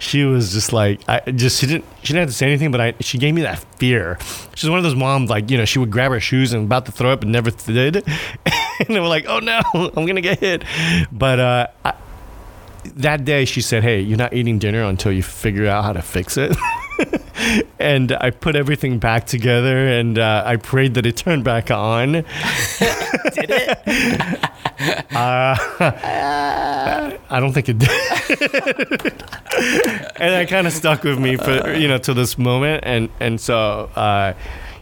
She 0.04 0.24
was 0.26 0.52
just 0.54 0.74
like, 0.74 1.00
I 1.08 1.32
just 1.32 1.60
she 1.60 1.68
didn't 1.68 1.86
she 2.02 2.14
didn't 2.14 2.22
have 2.22 2.30
to 2.30 2.36
say 2.36 2.48
anything, 2.48 2.72
but 2.72 2.82
I 2.82 2.94
she 3.00 3.18
gave 3.18 3.34
me 3.34 3.42
that 3.44 3.60
fear. 3.78 4.18
She's 4.56 4.70
one 4.70 4.78
of 4.78 4.84
those 4.84 4.96
moms 4.96 5.30
like 5.30 5.50
you 5.50 5.58
know 5.58 5.66
she 5.66 5.80
would 5.80 5.92
grab 5.92 6.12
her 6.12 6.20
shoes 6.20 6.54
and 6.54 6.66
about 6.66 6.86
to 6.88 6.92
throw 6.92 7.12
up 7.12 7.24
and 7.24 7.32
never 7.32 7.52
did, 7.52 7.96
and 8.46 8.88
they 8.90 9.00
were 9.00 9.08
like, 9.08 9.26
oh 9.28 9.40
no, 9.40 9.62
I'm 9.74 10.06
gonna 10.06 10.22
get 10.22 10.40
hit. 10.40 10.64
But 11.12 11.40
uh, 11.40 11.68
I, 11.86 11.94
that 12.96 13.24
day 13.26 13.46
she 13.46 13.62
said, 13.62 13.84
hey, 13.84 14.02
you're 14.02 14.18
not 14.18 14.34
eating 14.34 14.60
dinner 14.60 14.84
until 14.84 15.12
you 15.12 15.24
figure 15.24 15.68
out 15.68 15.84
how 15.84 15.94
to 15.94 16.02
fix 16.02 16.38
it. 16.38 16.56
and 17.80 18.12
I 18.12 18.30
put 18.30 18.56
everything 18.56 19.00
back 19.00 19.26
together, 19.26 19.88
and 19.88 20.18
uh, 20.18 20.44
I 20.46 20.56
prayed 20.58 20.94
that 20.96 21.06
it 21.06 21.18
turned 21.18 21.44
back 21.44 21.72
on. 21.72 22.12
Did 22.14 22.26
it? 23.50 23.80
I 27.30 27.40
don't 27.40 27.54
think 27.54 27.70
it 27.70 27.78
did. 27.78 27.90
and 30.20 30.34
that 30.34 30.48
kind 30.50 30.68
of 30.68 30.74
stuck 30.74 31.04
with 31.04 31.20
me 31.20 31.36
for 31.38 31.74
you 31.74 31.88
know 31.88 31.98
to 32.00 32.14
this 32.14 32.38
moment, 32.38 32.84
and 32.86 33.10
and 33.20 33.40
so 33.40 33.90
uh, 33.96 34.34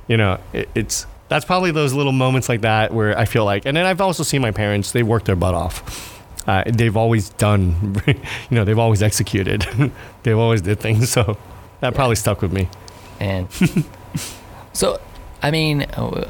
you 0.07 0.17
know 0.17 0.39
it, 0.53 0.69
it's 0.73 1.05
that's 1.29 1.45
probably 1.45 1.71
those 1.71 1.93
little 1.93 2.11
moments 2.11 2.49
like 2.49 2.61
that 2.61 2.93
where 2.93 3.17
I 3.17 3.25
feel 3.25 3.45
like, 3.45 3.65
and 3.65 3.75
then 3.77 3.85
I've 3.85 4.01
also 4.01 4.23
seen 4.23 4.41
my 4.41 4.51
parents. 4.51 4.91
They 4.91 5.03
work 5.03 5.25
their 5.25 5.35
butt 5.35 5.53
off. 5.53 6.09
Uh, 6.47 6.63
they've 6.65 6.97
always 6.97 7.29
done, 7.29 8.01
you 8.07 8.15
know, 8.49 8.65
they've 8.65 8.79
always 8.79 9.03
executed. 9.03 9.61
they've 10.23 10.37
always 10.37 10.61
did 10.61 10.79
things. 10.79 11.09
So 11.09 11.37
that 11.81 11.93
probably 11.93 12.15
stuck 12.15 12.41
with 12.41 12.53
me. 12.53 12.69
And 13.19 13.47
so, 14.73 14.99
I 15.41 15.51
mean, 15.51 15.85
oh, 15.97 16.23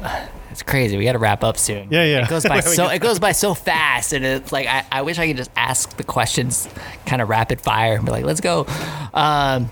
it's 0.50 0.62
crazy. 0.62 0.96
We 0.98 1.04
got 1.04 1.12
to 1.12 1.18
wrap 1.18 1.42
up 1.44 1.56
soon. 1.56 1.88
Yeah, 1.90 2.04
yeah. 2.04 2.24
It 2.24 2.28
goes 2.28 2.44
by 2.44 2.60
so 2.60 2.88
it 2.88 2.98
goes 2.98 3.18
by 3.18 3.32
so 3.32 3.54
fast, 3.54 4.12
and 4.12 4.24
it's 4.24 4.52
like 4.52 4.66
I, 4.66 4.84
I 4.92 5.02
wish 5.02 5.18
I 5.18 5.26
could 5.28 5.36
just 5.38 5.50
ask 5.56 5.96
the 5.96 6.04
questions, 6.04 6.68
kind 7.06 7.22
of 7.22 7.28
rapid 7.28 7.60
fire, 7.60 7.94
and 7.94 8.04
be 8.04 8.12
like, 8.12 8.24
let's 8.24 8.40
go. 8.40 8.66
Um, 9.14 9.70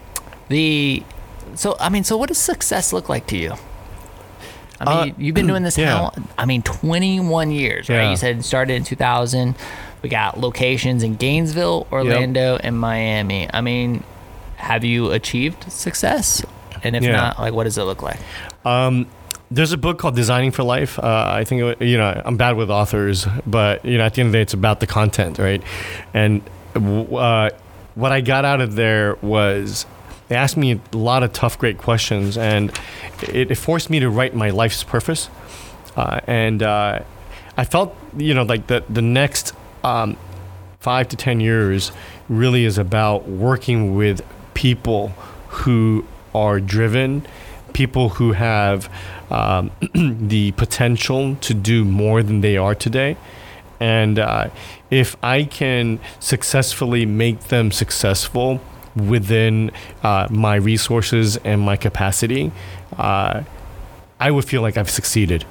the 0.49 1.03
so 1.55 1.77
I 1.81 1.89
mean, 1.91 2.05
so 2.05 2.17
what 2.17 2.29
does 2.29 2.39
success 2.39 2.93
look 2.93 3.09
like 3.09 3.27
to 3.29 3.37
you? 3.37 3.53
I 4.81 4.85
mean, 4.85 4.99
Uh, 4.99 5.05
you- 5.05 5.15
you've 5.27 5.35
been 5.35 5.47
doing 5.47 5.63
this 5.63 5.77
yeah. 5.79 5.97
how? 5.97 6.13
I 6.39 6.47
mean, 6.47 6.63
21 6.63 7.51
years, 7.51 7.89
right? 7.91 7.97
Yeah. 7.97 8.11
You 8.11 8.17
said 8.17 8.39
it 8.39 8.43
started 8.45 8.75
in 8.75 8.85
2000. 8.85 9.55
We 10.03 10.09
got 10.09 10.41
locations 10.41 11.03
in 11.03 11.17
Gainesville, 11.17 11.87
Orlando, 11.93 12.57
and 12.57 12.79
Miami. 12.79 13.47
I 13.53 13.61
mean, 13.61 14.03
have 14.61 14.85
you 14.85 15.11
achieved 15.11 15.71
success? 15.73 16.43
And 16.83 16.95
if 16.97 17.03
Yeah. 17.03 17.13
not, 17.17 17.39
like, 17.41 17.53
what 17.53 17.65
does 17.65 17.77
it 17.79 17.83
look 17.83 18.03
like? 18.03 18.19
Um, 18.65 19.07
there's 19.51 19.73
a 19.73 19.77
book 19.79 19.99
called 19.99 20.15
Designing 20.15 20.51
for 20.53 20.63
Life. 20.63 20.99
Uh, 20.99 21.25
I 21.35 21.45
think 21.45 21.81
you 21.81 21.99
know 21.99 22.23
I'm 22.25 22.37
bad 22.37 22.57
with 22.57 22.71
authors, 22.71 23.27
but 23.47 23.85
you 23.85 23.99
know 23.99 24.05
at 24.05 24.15
the 24.15 24.21
end 24.21 24.29
of 24.29 24.33
the 24.33 24.39
day, 24.39 24.43
it's 24.43 24.55
about 24.55 24.79
the 24.81 24.87
content, 24.87 25.39
right? 25.39 25.63
And 26.15 26.43
uh, 26.77 27.51
what 27.97 28.13
I 28.13 28.21
got 28.21 28.45
out 28.45 28.61
of 28.61 28.77
there 28.77 29.17
was 29.23 29.87
they 30.29 30.37
asked 30.37 30.57
me 30.57 30.81
a 30.93 30.97
lot 30.97 31.25
of 31.25 31.33
tough, 31.33 31.59
great 31.59 31.79
questions, 31.79 32.39
and 32.39 32.71
it, 33.23 33.51
it 33.51 33.57
forced 33.57 33.91
me 33.91 33.99
to 33.99 34.09
write 34.09 34.35
my 34.37 34.51
life's 34.51 34.85
purpose. 34.85 35.29
Uh, 35.97 36.21
and 36.29 36.63
uh, 36.63 37.01
I 37.57 37.65
felt 37.65 37.97
you 38.17 38.35
know 38.35 38.45
like 38.45 38.69
the 38.69 38.85
the 38.89 39.03
next 39.03 39.53
um, 39.83 40.17
five 40.79 41.09
to 41.09 41.17
ten 41.17 41.41
years 41.41 41.91
really 42.29 42.65
is 42.65 42.79
about 42.79 43.29
working 43.29 43.97
with 43.97 44.23
people 44.55 45.09
who 45.49 46.05
are 46.35 46.61
driven, 46.61 47.27
people 47.73 48.11
who 48.11 48.33
have 48.33 48.93
um, 49.31 49.71
the 49.95 50.53
potential 50.53 51.37
to 51.37 51.55
do 51.55 51.85
more 51.85 52.23
than 52.23 52.41
they 52.41 52.57
are 52.57 52.75
today. 52.75 53.17
And 53.81 54.19
uh, 54.19 54.51
if 54.91 55.17
I 55.23 55.45
can 55.45 56.01
successfully 56.19 57.07
make 57.07 57.45
them 57.45 57.73
successful 57.73 58.61
within 58.95 59.71
uh, 60.03 60.29
my 60.31 60.57
resources 60.57 61.37
and 61.39 61.61
my 61.63 61.77
capacity, 61.77 62.53
uh, 62.99 63.43
I 64.19 64.31
would 64.31 64.45
feel 64.45 64.61
like 64.61 64.77
I've 64.77 64.91
succeeded. 64.91 65.47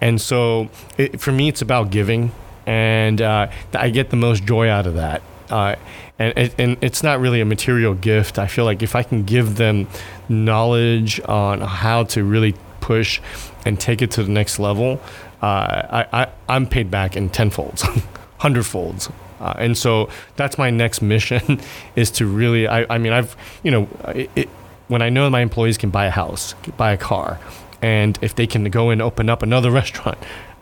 And 0.00 0.20
so 0.20 0.68
it, 0.98 1.20
for 1.20 1.32
me, 1.32 1.48
it's 1.48 1.62
about 1.62 1.90
giving, 1.90 2.32
and 2.66 3.20
uh, 3.20 3.50
I 3.72 3.90
get 3.90 4.10
the 4.10 4.16
most 4.16 4.44
joy 4.44 4.68
out 4.68 4.86
of 4.86 4.94
that. 4.94 5.22
Uh, 5.50 5.76
and, 6.18 6.54
and 6.58 6.76
it's 6.80 7.02
not 7.02 7.20
really 7.20 7.40
a 7.40 7.44
material 7.44 7.94
gift. 7.94 8.38
I 8.38 8.46
feel 8.46 8.64
like 8.64 8.82
if 8.82 8.94
I 8.94 9.02
can 9.02 9.24
give 9.24 9.56
them 9.56 9.88
knowledge 10.28 11.20
on 11.26 11.60
how 11.60 12.04
to 12.04 12.24
really 12.24 12.54
push 12.80 13.20
and 13.64 13.78
take 13.78 14.02
it 14.02 14.10
to 14.12 14.22
the 14.22 14.30
next 14.30 14.58
level, 14.58 15.00
uh, 15.42 15.46
I, 15.46 16.06
I, 16.12 16.28
I'm 16.48 16.66
paid 16.66 16.90
back 16.90 17.16
in 17.16 17.30
tenfolds, 17.30 17.82
hundredfolds. 18.40 19.12
Uh, 19.40 19.54
and 19.56 19.76
so 19.76 20.10
that's 20.36 20.58
my 20.58 20.70
next 20.70 21.00
mission 21.00 21.60
is 21.96 22.10
to 22.12 22.26
really, 22.26 22.68
I, 22.68 22.86
I 22.94 22.98
mean, 22.98 23.12
I've, 23.12 23.34
you 23.62 23.70
know, 23.70 23.88
it, 24.08 24.30
it, 24.36 24.48
when 24.88 25.02
I 25.02 25.08
know 25.08 25.30
my 25.30 25.40
employees 25.40 25.78
can 25.78 25.90
buy 25.90 26.06
a 26.06 26.10
house, 26.10 26.54
buy 26.76 26.92
a 26.92 26.98
car, 26.98 27.40
and 27.80 28.18
if 28.20 28.34
they 28.34 28.46
can 28.46 28.64
go 28.64 28.90
and 28.90 29.00
open 29.00 29.30
up 29.30 29.42
another 29.42 29.70
restaurant, 29.80 30.18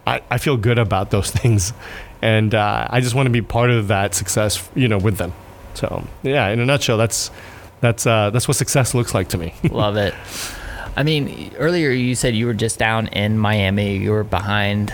I, 0.07 0.23
I 0.31 0.39
feel 0.39 0.57
good 0.57 0.79
about 0.79 1.11
those 1.11 1.31
things. 1.31 1.73
And 2.23 2.55
uh, 2.55 2.87
I 2.91 3.01
just 3.01 3.15
want 3.15 3.27
to 3.27 3.31
be 3.33 3.43
part 3.43 3.71
of 3.71 3.89
that 3.89 4.15
success, 4.15 4.69
you 4.75 4.89
know, 4.89 4.99
with 4.99 5.19
them. 5.19 5.33
So 5.75 6.05
yeah, 6.23 6.49
in 6.49 6.59
a 6.61 6.67
nutshell, 6.67 6.97
that's 6.99 7.31
that's 7.81 8.07
uh, 8.07 8.31
that's 8.31 8.49
what 8.49 8.57
success 8.57 8.95
looks 8.95 9.15
like 9.15 9.29
to 9.29 9.39
me. 9.39 9.55
Love 9.71 9.97
it. 9.97 10.15
I 10.97 11.05
mean, 11.05 11.53
earlier 11.59 11.91
you 11.91 12.15
said 12.17 12.35
you 12.35 12.47
were 12.47 12.55
just 12.55 12.79
down 12.79 13.07
in 13.09 13.39
Miami. 13.39 13.97
You 13.99 14.11
were 14.11 14.25
behind 14.25 14.93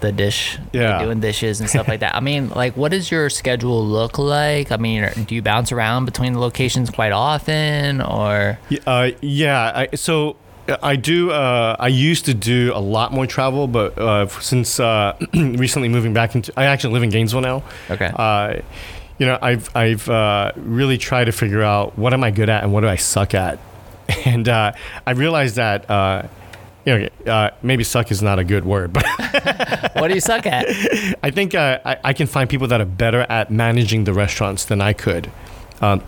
the 0.00 0.12
dish, 0.12 0.58
Yeah. 0.72 1.02
doing 1.02 1.18
dishes 1.20 1.60
and 1.60 1.68
stuff 1.68 1.88
like 1.88 2.00
that. 2.00 2.14
I 2.14 2.20
mean, 2.20 2.50
like, 2.50 2.76
what 2.76 2.90
does 2.92 3.10
your 3.10 3.30
schedule 3.30 3.84
look 3.84 4.18
like? 4.18 4.70
I 4.70 4.76
mean, 4.76 5.08
do 5.26 5.34
you 5.34 5.40
bounce 5.42 5.72
around 5.72 6.04
between 6.04 6.34
the 6.34 6.38
locations 6.40 6.90
quite 6.90 7.10
often, 7.12 8.00
or 8.02 8.58
Uh, 8.86 9.10
yeah. 9.22 9.86
I, 9.90 9.96
so 9.96 10.36
I 10.68 10.96
do. 10.96 11.30
Uh, 11.30 11.76
I 11.78 11.88
used 11.88 12.24
to 12.26 12.34
do 12.34 12.72
a 12.74 12.80
lot 12.80 13.12
more 13.12 13.26
travel, 13.26 13.66
but 13.66 13.98
uh, 13.98 14.26
since 14.28 14.80
uh, 14.80 15.16
recently 15.34 15.88
moving 15.88 16.14
back 16.14 16.34
into, 16.34 16.52
I 16.56 16.64
actually 16.64 16.94
live 16.94 17.02
in 17.02 17.10
Gainesville 17.10 17.42
now. 17.42 17.62
okay? 17.90 18.10
Uh, 18.14 18.60
you 19.18 19.26
know, 19.26 19.38
I've 19.40 19.74
I've 19.76 20.08
uh, 20.08 20.52
really 20.56 20.98
tried 20.98 21.26
to 21.26 21.32
figure 21.32 21.62
out 21.62 21.98
what 21.98 22.12
am 22.12 22.24
I 22.24 22.30
good 22.30 22.48
at 22.48 22.64
and 22.64 22.72
what 22.72 22.80
do 22.80 22.88
I 22.88 22.96
suck 22.96 23.34
at, 23.34 23.58
and 24.24 24.48
uh, 24.48 24.72
I 25.06 25.10
realized 25.12 25.56
that. 25.56 25.88
Uh, 25.88 26.22
you 26.86 26.98
know, 26.98 27.32
uh, 27.32 27.50
maybe 27.62 27.82
suck 27.82 28.10
is 28.10 28.22
not 28.22 28.38
a 28.38 28.44
good 28.44 28.66
word, 28.66 28.92
but 28.92 29.06
what 29.94 30.08
do 30.08 30.14
you 30.14 30.20
suck 30.20 30.44
at? 30.44 30.66
I 31.22 31.30
think 31.30 31.54
uh, 31.54 31.78
I, 31.82 31.96
I 32.04 32.12
can 32.12 32.26
find 32.26 32.50
people 32.50 32.68
that 32.68 32.78
are 32.78 32.84
better 32.84 33.22
at 33.30 33.50
managing 33.50 34.04
the 34.04 34.12
restaurants 34.12 34.66
than 34.66 34.82
I 34.82 34.92
could. 34.92 35.30
Um, 35.80 36.02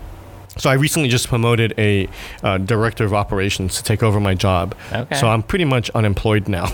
so 0.56 0.70
I 0.70 0.74
recently 0.74 1.08
just 1.08 1.28
promoted 1.28 1.74
a 1.78 2.08
uh, 2.42 2.58
director 2.58 3.04
of 3.04 3.12
operations 3.12 3.76
to 3.76 3.82
take 3.82 4.02
over 4.02 4.20
my 4.20 4.34
job. 4.34 4.74
Okay. 4.92 5.16
So 5.16 5.28
I'm 5.28 5.42
pretty 5.42 5.64
much 5.64 5.90
unemployed 5.90 6.48
now, 6.48 6.72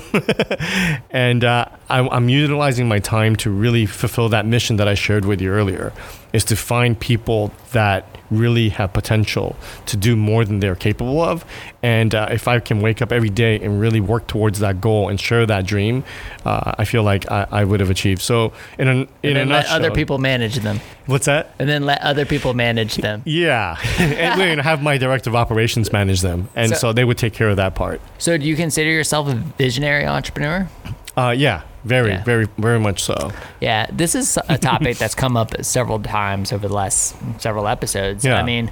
and 1.11 1.45
uh, 1.45 1.67
I'm, 1.89 2.09
I'm 2.11 2.29
utilizing 2.29 2.89
my 2.89 2.99
time 2.99 3.37
to 3.37 3.51
really 3.51 3.87
fulfill 3.87 4.29
that 4.31 4.47
mission 4.47 4.77
that 4.77 4.89
I 4.89 4.95
shared 4.95 5.25
with 5.25 5.41
you 5.41 5.51
earlier, 5.51 5.93
is 6.33 6.45
to 6.47 6.57
find 6.57 6.99
people 6.99 7.53
that 7.73 8.12
really 8.33 8.71
have 8.71 8.93
potential 8.93 9.57
to 9.87 9.97
do 9.97 10.17
more 10.17 10.45
than 10.45 10.61
they're 10.61 10.75
capable 10.75 11.21
of. 11.21 11.45
And 11.83 12.15
uh, 12.15 12.29
if 12.31 12.49
I 12.49 12.61
can 12.61 12.81
wake 12.81 13.03
up 13.03 13.13
every 13.13 13.29
day 13.31 13.61
and 13.61 13.81
really 13.81 14.01
work 14.01 14.27
towards 14.27 14.59
that 14.61 14.81
goal 14.81 15.09
and 15.09 15.21
share 15.21 15.47
that 15.47 15.67
dream, 15.67 16.05
uh, 16.45 16.73
I 16.79 16.85
feel 16.85 17.03
like 17.03 17.31
I, 17.31 17.47
I 17.51 17.65
would 17.65 17.81
have 17.81 17.91
achieved. 17.91 18.23
So 18.23 18.53
in 18.79 18.89
a 18.89 18.93
in 18.93 19.07
And 19.25 19.37
a 19.37 19.41
let 19.41 19.49
nutshell, 19.49 19.77
other 19.77 19.91
people 19.91 20.19
manage 20.19 20.57
them, 20.57 20.81
What's 21.07 21.27
that? 21.27 21.55
and 21.59 21.69
then 21.69 21.85
let 21.85 22.01
other 22.03 22.25
people 22.25 22.55
manage 22.55 22.97
them. 22.97 23.23
Yeah, 23.43 23.77
and 23.99 24.61
have 24.61 24.83
my 24.83 24.99
director 24.99 25.31
of 25.31 25.37
operations 25.37 25.93
manage 25.93 26.21
them, 26.21 26.49
and 26.55 26.71
So- 26.73 26.77
so, 26.77 26.93
they 26.93 27.05
would 27.05 27.19
take 27.19 27.33
care 27.33 27.49
of 27.49 27.57
that 27.57 27.75
part. 27.75 28.01
So, 28.19 28.37
do 28.39 28.45
you 28.45 28.57
consider 28.57 28.91
yourself 28.91 29.29
a 29.29 29.35
visionary 29.59 30.07
entrepreneur? 30.07 30.69
Uh, 31.17 31.35
yeah, 31.37 31.63
very, 31.85 32.11
Yeah. 32.11 32.25
very, 32.25 32.47
very 32.59 32.79
much 32.81 33.03
so. 33.03 33.33
Yeah, 33.61 33.87
this 33.93 34.15
is 34.15 34.39
a 34.49 34.59
topic 34.59 34.99
that's 34.99 35.15
come 35.15 35.37
up 35.37 35.53
several 35.65 36.01
times 36.01 36.53
over 36.53 36.69
the 36.69 36.75
last 36.75 37.15
several 37.39 37.67
episodes. 37.69 38.25
Yeah. 38.25 38.39
I 38.39 38.43
mean, 38.43 38.71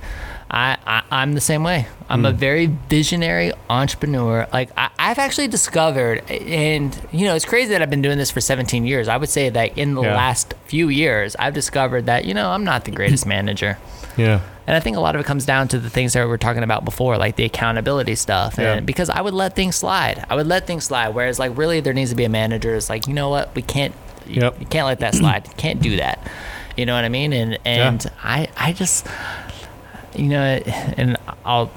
I, 0.51 0.77
I 0.87 1.03
I'm 1.11 1.35
the 1.35 1.41
same 1.41 1.63
way. 1.63 1.87
I'm 2.09 2.25
a 2.25 2.33
hmm. 2.33 2.37
very 2.39 2.67
visionary 2.67 3.53
entrepreneur. 3.69 4.49
Like 4.53 4.71
I, 4.77 4.91
I've 4.99 5.19
actually 5.19 5.47
discovered, 5.49 6.29
and 6.31 6.97
you 7.13 7.27
know, 7.27 7.37
it's 7.37 7.45
crazy 7.45 7.71
that 7.71 7.83
I've 7.83 7.91
been 7.91 8.03
doing 8.03 8.19
this 8.19 8.31
for 8.33 8.41
17 8.41 8.85
years. 8.85 9.07
I 9.07 9.17
would 9.17 9.29
say 9.29 9.49
that 9.49 9.79
in 9.79 9.95
the 9.95 10.03
Yeah. 10.03 10.17
last 10.17 10.55
few 10.67 10.89
years, 10.89 11.37
I've 11.37 11.55
discovered 11.55 12.07
that 12.07 12.25
you 12.25 12.35
know 12.35 12.51
I'm 12.51 12.65
not 12.65 12.85
the 12.85 12.91
greatest 12.91 13.27
manager. 13.37 13.79
Yeah, 14.17 14.41
And 14.67 14.77
I 14.77 14.81
think 14.81 14.97
a 14.97 15.01
lot 15.01 15.15
of 15.15 15.21
it 15.21 15.25
comes 15.25 15.47
down 15.47 15.69
to 15.69 15.79
the 15.79 15.89
things 15.89 16.13
that 16.13 16.25
we 16.25 16.29
were 16.29 16.37
talking 16.37 16.65
about 16.65 16.85
before, 16.85 17.17
like 17.17 17.37
the 17.37 17.45
accountability 17.45 18.17
stuff. 18.17 18.57
Yeah. 18.59 18.75
And 18.75 18.85
because 18.87 19.09
I 19.09 19.21
would 19.21 19.33
let 19.33 19.55
things 19.55 19.77
slide. 19.77 20.27
I 20.29 20.35
would 20.35 20.49
let 20.49 20.67
things 20.67 20.85
slide. 20.85 21.11
Whereas 21.11 21.39
like 21.39 21.57
really 21.57 21.81
there 21.81 21.95
needs 21.95 22.11
to 22.11 22.17
be 22.17 22.25
a 22.25 22.29
manager. 22.29 22.75
It's 22.75 22.91
like, 22.91 23.07
you 23.07 23.15
know 23.15 23.29
what? 23.31 23.55
We 23.55 23.63
can't 23.63 23.95
you, 24.27 24.43
Yep. 24.43 24.61
you 24.61 24.67
can't 24.67 24.87
let 24.87 24.99
that 24.99 25.15
slide. 25.23 25.49
Can't 25.57 25.81
do 25.81 25.97
that. 25.97 26.19
You 26.77 26.87
know 26.87 26.95
what 26.95 27.05
I 27.05 27.09
mean? 27.09 27.33
And 27.33 27.59
and 27.65 28.11
I 28.23 28.49
I 28.57 28.73
just 28.73 29.07
you 30.15 30.29
know 30.29 30.43
and 30.43 31.17
I'll 31.45 31.71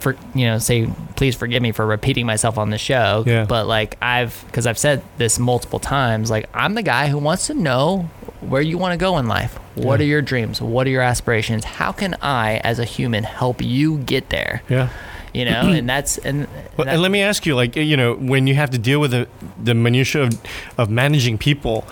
for 0.00 0.16
you 0.34 0.46
know 0.46 0.58
say 0.58 0.88
please 1.16 1.34
forgive 1.34 1.62
me 1.62 1.72
for 1.72 1.84
repeating 1.86 2.24
myself 2.24 2.56
on 2.56 2.70
the 2.70 2.78
show 2.78 3.22
Yeah. 3.26 3.44
but 3.44 3.66
like 3.66 3.98
i've 4.00 4.42
because 4.46 4.66
i've 4.66 4.78
said 4.78 5.02
this 5.18 5.38
multiple 5.38 5.78
times 5.78 6.30
like 6.30 6.48
i'm 6.54 6.72
the 6.74 6.82
guy 6.82 7.08
who 7.08 7.18
wants 7.18 7.48
to 7.48 7.54
know 7.54 8.08
where 8.40 8.62
you 8.62 8.78
want 8.78 8.92
to 8.92 8.96
go 8.96 9.18
in 9.18 9.28
life 9.28 9.56
what 9.74 10.00
Yeah. 10.00 10.06
are 10.06 10.08
your 10.08 10.22
dreams 10.22 10.62
what 10.62 10.86
are 10.86 10.90
your 10.90 11.02
aspirations 11.02 11.64
how 11.64 11.92
can 11.92 12.14
i 12.22 12.56
as 12.64 12.78
a 12.78 12.84
human 12.86 13.24
help 13.24 13.60
you 13.60 13.98
get 13.98 14.30
there 14.30 14.62
yeah. 14.70 14.88
you 15.34 15.44
know 15.44 15.60
and 15.70 15.86
that's 15.86 16.16
and, 16.18 16.46
Well, 16.78 16.86
that- 16.86 16.94
and 16.94 17.02
let 17.02 17.10
me 17.10 17.20
ask 17.20 17.44
you, 17.44 17.54
like, 17.54 17.76
you 17.76 17.96
know, 17.98 18.14
when 18.14 18.46
you 18.46 18.54
have 18.54 18.70
to 18.70 18.78
deal 18.78 19.00
with 19.00 19.10
the 19.10 19.28
the 19.62 19.74
minutia 19.74 20.22
of, 20.22 20.40
of 20.78 20.88
managing 20.88 21.36
people, 21.36 21.84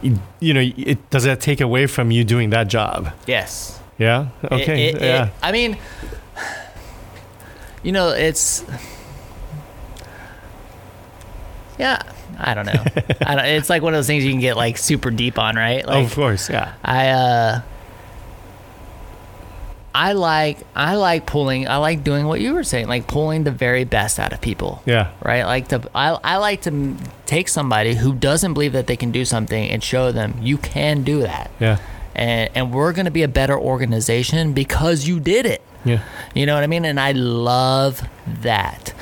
you, 0.00 0.18
you 0.40 0.54
know, 0.54 0.62
it 0.78 1.10
does 1.10 1.24
that 1.24 1.40
take 1.42 1.60
away 1.60 1.86
from 1.86 2.10
you 2.10 2.24
doing 2.24 2.48
that 2.50 2.68
job? 2.68 3.12
yes 3.26 3.80
Yeah. 3.98 4.28
Okay. 4.50 4.88
it- 4.88 4.94
it- 4.96 5.02
yeah. 5.02 5.30
I 5.42 5.52
mean, 5.52 5.76
you 7.82 7.92
know, 7.92 8.08
it's 8.10 8.64
yeah. 11.78 12.02
I 12.38 12.54
don't 12.54 12.66
know. 12.66 12.72
I 13.26 13.34
don't, 13.36 13.44
it's 13.44 13.70
like 13.70 13.82
one 13.82 13.94
of 13.94 13.98
those 13.98 14.06
things 14.06 14.24
you 14.24 14.30
can 14.32 14.40
get 14.40 14.56
like 14.56 14.78
super 14.78 15.10
deep 15.10 15.38
on, 15.38 15.56
right? 15.56 15.84
oh, 15.86 16.02
of 16.04 16.14
course. 16.14 16.50
Yeah. 16.50 16.74
I 16.84 17.08
uh 17.10 17.60
I 19.94 20.12
like 20.14 20.58
I 20.74 20.96
like 20.96 21.24
pulling 21.26 21.68
I 21.68 21.76
like 21.76 22.02
doing 22.02 22.26
what 22.26 22.40
you 22.40 22.52
were 22.54 22.64
saying 22.64 22.88
like 22.88 23.06
pulling 23.06 23.44
the 23.44 23.52
very 23.52 23.84
best 23.84 24.18
out 24.18 24.32
of 24.32 24.40
people 24.40 24.82
Yeah. 24.86 25.12
right 25.22 25.44
like 25.44 25.68
to 25.68 25.88
I, 25.94 26.18
I 26.24 26.36
like 26.38 26.62
to 26.62 26.96
take 27.26 27.48
somebody 27.48 27.94
who 27.94 28.12
doesn't 28.12 28.54
believe 28.54 28.72
that 28.72 28.88
they 28.88 28.96
can 28.96 29.12
do 29.12 29.24
something 29.24 29.70
and 29.70 29.84
show 29.84 30.10
them 30.10 30.36
you 30.42 30.58
can 30.58 31.04
do 31.04 31.20
that 31.20 31.48
Yeah. 31.60 31.78
And 32.14 32.50
and 32.54 32.72
we're 32.72 32.92
going 32.92 33.04
to 33.06 33.10
be 33.10 33.22
a 33.22 33.28
better 33.28 33.58
organization 33.58 34.52
because 34.52 35.06
you 35.06 35.20
did 35.20 35.46
it 35.46 35.62
Yeah. 35.84 36.02
you 36.34 36.46
know 36.46 36.54
what 36.54 36.62
I 36.64 36.66
mean? 36.66 36.84
And 36.84 36.98
I 37.00 37.12
love 37.12 38.02
that. 38.42 38.92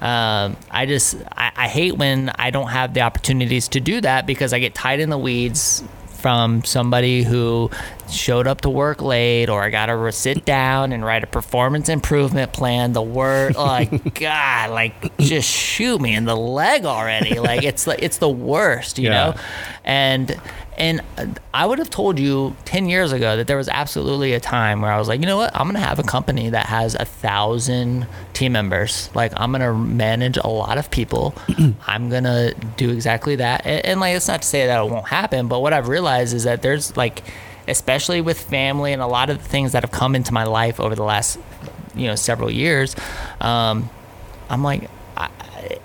Um, 0.00 0.56
I 0.70 0.86
just 0.86 1.16
I, 1.36 1.52
I 1.56 1.68
hate 1.68 1.96
when 1.98 2.30
I 2.36 2.50
don't 2.50 2.68
have 2.68 2.94
the 2.94 3.02
opportunities 3.02 3.68
to 3.68 3.80
do 3.80 4.00
that 4.00 4.26
because 4.26 4.52
I 4.54 4.58
get 4.58 4.74
tied 4.74 4.98
in 5.00 5.10
the 5.10 5.18
weeds 5.18 5.84
from 6.06 6.62
somebody 6.64 7.22
who 7.22 7.70
showed 8.10 8.46
up 8.46 8.60
to 8.62 8.68
work 8.68 9.00
late 9.00 9.48
or 9.48 9.62
I 9.62 9.70
got 9.70 9.86
to 9.86 10.12
sit 10.12 10.44
down 10.44 10.92
and 10.92 11.02
write 11.02 11.24
a 11.24 11.26
performance 11.26 11.88
improvement 11.88 12.52
plan. 12.52 12.92
The 12.92 13.00
word 13.02 13.56
like 13.56 14.14
God, 14.20 14.70
like 14.70 15.16
just 15.18 15.48
shoot 15.50 15.98
me 16.00 16.14
in 16.14 16.24
the 16.26 16.36
leg 16.36 16.84
already. 16.84 17.38
Like 17.38 17.62
it's 17.62 17.86
like 17.86 18.02
it's 18.02 18.18
the 18.18 18.28
worst, 18.28 18.98
you 18.98 19.08
Yeah. 19.08 19.30
know. 19.32 19.34
And 19.84 20.38
and 20.80 21.02
I 21.52 21.66
would 21.66 21.78
have 21.78 21.90
told 21.90 22.18
you 22.18 22.56
10 22.64 22.88
years 22.88 23.12
ago 23.12 23.36
that 23.36 23.46
there 23.46 23.58
was 23.58 23.68
absolutely 23.68 24.32
a 24.32 24.40
time 24.40 24.80
where 24.80 24.90
I 24.90 24.98
was 24.98 25.08
like, 25.08 25.20
you 25.20 25.26
know 25.26 25.36
what? 25.36 25.54
I'm 25.54 25.64
going 25.66 25.74
to 25.74 25.86
have 25.86 25.98
a 25.98 26.02
company 26.02 26.48
that 26.48 26.66
has 26.66 26.94
a 26.94 27.04
thousand 27.04 28.06
team 28.32 28.52
members. 28.52 29.10
Like, 29.14 29.32
I'm 29.36 29.52
going 29.52 29.60
to 29.60 29.74
manage 29.74 30.38
a 30.38 30.48
lot 30.48 30.78
of 30.78 30.90
people. 30.90 31.34
I'm 31.86 32.08
going 32.08 32.24
to 32.24 32.56
do 32.78 32.88
exactly 32.88 33.36
that. 33.36 33.66
And, 33.66 33.84
and, 33.84 34.00
like, 34.00 34.16
it's 34.16 34.26
not 34.26 34.40
to 34.40 34.48
say 34.48 34.66
that 34.68 34.82
it 34.82 34.90
won't 34.90 35.08
happen, 35.08 35.48
but 35.48 35.60
what 35.60 35.74
I've 35.74 35.86
realized 35.86 36.32
is 36.32 36.44
that 36.44 36.62
there's 36.62 36.96
like, 36.96 37.24
especially 37.68 38.22
with 38.22 38.40
family 38.40 38.94
and 38.94 39.02
a 39.02 39.06
lot 39.06 39.28
of 39.28 39.36
the 39.36 39.44
things 39.46 39.72
that 39.72 39.82
have 39.82 39.92
come 39.92 40.16
into 40.16 40.32
my 40.32 40.44
life 40.44 40.80
over 40.80 40.94
the 40.94 41.04
last, 41.04 41.38
you 41.94 42.06
know, 42.06 42.14
several 42.14 42.50
years, 42.50 42.96
um, 43.42 43.90
I'm 44.48 44.64
like, 44.64 44.88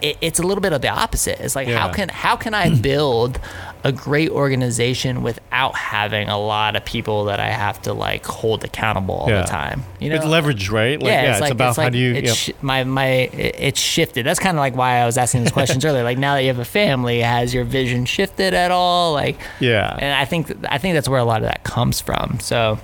it, 0.01 0.17
it's 0.21 0.39
a 0.39 0.43
little 0.43 0.61
bit 0.61 0.73
of 0.73 0.81
the 0.81 0.89
opposite. 0.89 1.39
It's 1.39 1.55
like, 1.55 1.67
how 1.67 1.91
can 1.91 2.09
how 2.09 2.35
can 2.35 2.53
I 2.53 2.73
build 2.81 3.39
a 3.83 3.91
great 3.91 4.31
organization 4.31 5.21
without 5.21 5.75
having 5.75 6.27
a 6.27 6.39
lot 6.39 6.75
of 6.75 6.83
people 6.83 7.25
that 7.25 7.39
I 7.39 7.49
have 7.49 7.81
to 7.83 7.93
like 7.93 8.25
hold 8.25 8.63
accountable 8.63 9.15
all 9.15 9.29
Yeah. 9.29 9.41
the 9.41 9.47
time? 9.47 9.83
You 9.99 10.09
know, 10.09 10.15
it's 10.15 10.25
leverage, 10.25 10.69
right? 10.69 10.99
Like, 10.99 11.07
yeah, 11.11 11.37
it's, 11.37 11.51
about 11.51 11.75
how 11.75 11.89
do 11.89 11.97
you. 11.97 12.13
it's 12.15 12.47
yep. 12.47 12.57
sh- 12.57 12.61
my 12.63 12.83
my 12.83 13.05
it- 13.05 13.55
it's 13.59 13.79
shifted. 13.79 14.25
That's 14.25 14.39
kind 14.39 14.57
of 14.57 14.59
like 14.59 14.75
why 14.75 14.97
I 14.97 15.05
was 15.05 15.17
asking 15.17 15.43
these 15.43 15.51
questions 15.51 15.85
earlier. 15.89 16.03
Like 16.03 16.17
now 16.17 16.35
that 16.35 16.41
you 16.41 16.47
have 16.47 16.59
a 16.59 16.65
family, 16.65 17.19
has 17.21 17.53
your 17.53 17.63
vision 17.63 18.05
shifted 18.05 18.53
at 18.53 18.71
all? 18.71 19.13
Like 19.13 19.37
yeah. 19.59 19.95
and 19.99 20.13
I 20.13 20.25
think 20.25 20.51
I 20.69 20.77
think 20.77 20.93
that's 20.95 21.09
where 21.09 21.19
a 21.19 21.25
lot 21.25 21.41
of 21.41 21.47
that 21.47 21.63
comes 21.63 22.01
from. 22.01 22.39
So 22.39 22.79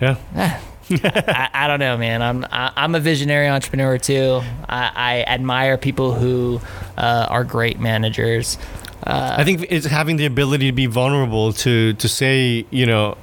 yeah. 0.00 0.60
I, 1.04 1.48
I 1.52 1.66
don't 1.68 1.80
know, 1.80 1.96
man. 1.96 2.22
I'm 2.22 2.44
I, 2.50 2.72
I'm 2.76 2.94
a 2.94 3.00
visionary 3.00 3.48
entrepreneur 3.48 3.98
too. 3.98 4.40
I, 4.68 4.90
I 4.94 5.22
admire 5.22 5.78
people 5.78 6.14
who 6.14 6.60
uh, 6.96 7.26
are 7.28 7.44
great 7.44 7.78
managers. 7.78 8.58
Uh, 9.06 9.36
I 9.38 9.44
think 9.44 9.66
it's 9.70 9.86
having 9.86 10.16
the 10.16 10.26
ability 10.26 10.66
to 10.66 10.72
be 10.72 10.86
vulnerable 10.86 11.52
to 11.54 11.94
to 11.94 12.08
say, 12.08 12.66
you 12.70 12.86
know, 12.86 13.16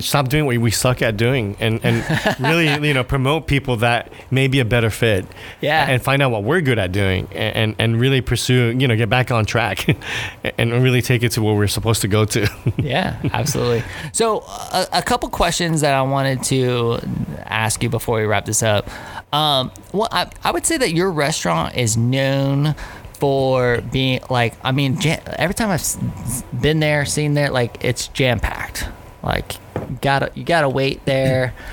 stop 0.00 0.28
doing 0.28 0.46
what 0.46 0.56
we 0.58 0.70
suck 0.70 1.02
at 1.02 1.16
doing, 1.16 1.56
and 1.60 1.80
and 1.84 2.04
really, 2.40 2.86
you 2.86 2.94
know, 2.94 3.04
promote 3.04 3.46
people 3.46 3.76
that 3.78 4.12
may 4.30 4.48
be 4.48 4.60
a 4.60 4.64
better 4.64 4.90
fit. 4.90 5.26
Yeah. 5.60 5.86
And 5.88 6.02
find 6.02 6.22
out 6.22 6.30
what 6.30 6.44
we're 6.44 6.60
good 6.60 6.78
at 6.78 6.92
doing, 6.92 7.28
and 7.32 7.56
and, 7.56 7.76
and 7.78 8.00
really 8.00 8.20
pursue, 8.20 8.74
you 8.78 8.88
know, 8.88 8.96
get 8.96 9.08
back 9.08 9.30
on 9.30 9.44
track, 9.44 9.86
and 10.58 10.72
really 10.82 11.02
take 11.02 11.22
it 11.22 11.32
to 11.32 11.42
where 11.42 11.54
we're 11.54 11.66
supposed 11.66 12.02
to 12.02 12.08
go 12.08 12.24
to. 12.24 12.48
yeah, 12.76 13.20
absolutely. 13.32 13.82
So, 14.12 14.40
a, 14.40 14.86
a 14.94 15.02
couple 15.02 15.28
questions 15.28 15.80
that 15.82 15.94
I 15.94 16.02
wanted 16.02 16.42
to 16.44 16.98
ask 17.44 17.82
you 17.82 17.88
before 17.88 18.18
we 18.18 18.24
wrap 18.24 18.44
this 18.44 18.62
up. 18.62 18.88
Um, 19.32 19.70
well, 19.92 20.08
I, 20.10 20.30
I 20.42 20.52
would 20.52 20.64
say 20.64 20.78
that 20.78 20.92
your 20.92 21.10
restaurant 21.10 21.76
is 21.76 21.96
known 21.96 22.74
for 23.18 23.80
being 23.92 24.20
like, 24.30 24.54
I 24.62 24.72
mean, 24.72 25.00
jam, 25.00 25.20
every 25.26 25.54
time 25.54 25.70
I've 25.70 26.60
been 26.60 26.80
there, 26.80 27.04
seen 27.04 27.34
there, 27.34 27.50
like 27.50 27.84
it's 27.84 28.08
jam 28.08 28.40
packed. 28.40 28.88
Like, 29.28 29.56
gotta 30.00 30.32
you 30.34 30.44
gotta 30.44 30.68
wait 30.68 31.04
there. 31.04 31.54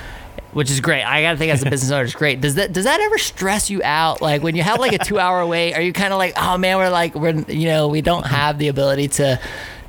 Which 0.52 0.72
is 0.72 0.80
great. 0.80 1.04
I 1.04 1.22
gotta 1.22 1.38
think 1.38 1.52
as 1.52 1.64
a 1.64 1.70
business 1.70 1.92
owner, 1.92 2.06
it's 2.06 2.14
great. 2.14 2.40
Does 2.40 2.56
that 2.56 2.72
does 2.72 2.86
that 2.86 3.02
ever 3.02 3.18
stress 3.18 3.70
you 3.70 3.82
out? 3.84 4.22
Like 4.22 4.42
when 4.42 4.56
you 4.56 4.64
have 4.64 4.80
like 4.80 4.94
a 4.94 4.98
two 4.98 5.20
hour 5.20 5.46
wait, 5.46 5.74
are 5.74 5.82
you 5.82 5.92
kind 5.92 6.14
of 6.14 6.18
like, 6.18 6.34
oh 6.38 6.58
man, 6.58 6.78
we're 6.78 6.90
like 6.90 7.14
we're 7.14 7.42
you 7.50 7.66
know 7.66 7.90
we 7.90 8.02
don't 8.02 8.24
mm-hmm. 8.24 8.34
have 8.34 8.58
the 8.58 8.70
ability 8.70 9.10
to 9.10 9.38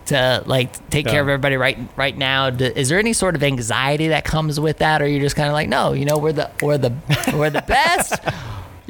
to 0.06 0.42
like 0.46 0.90
take 0.90 1.06
care 1.06 1.20
of 1.20 1.28
everybody 1.28 1.56
right 1.56 1.78
right 1.96 2.16
now. 2.16 2.48
Is 2.48 2.88
there 2.88 2.98
any 2.98 3.12
sort 3.12 3.36
of 3.36 3.44
anxiety 3.44 4.08
that 4.08 4.24
comes 4.24 4.58
with 4.58 4.78
that, 4.78 5.02
or 5.02 5.06
you're 5.06 5.20
just 5.20 5.36
kind 5.36 5.48
of 5.48 5.52
like, 5.52 5.68
no, 5.68 5.92
you 5.92 6.04
know, 6.04 6.18
we're 6.18 6.32
the 6.32 6.50
we're 6.60 6.78
the 6.78 6.92
we're 7.34 7.50
the 7.50 7.62
best. 7.62 8.14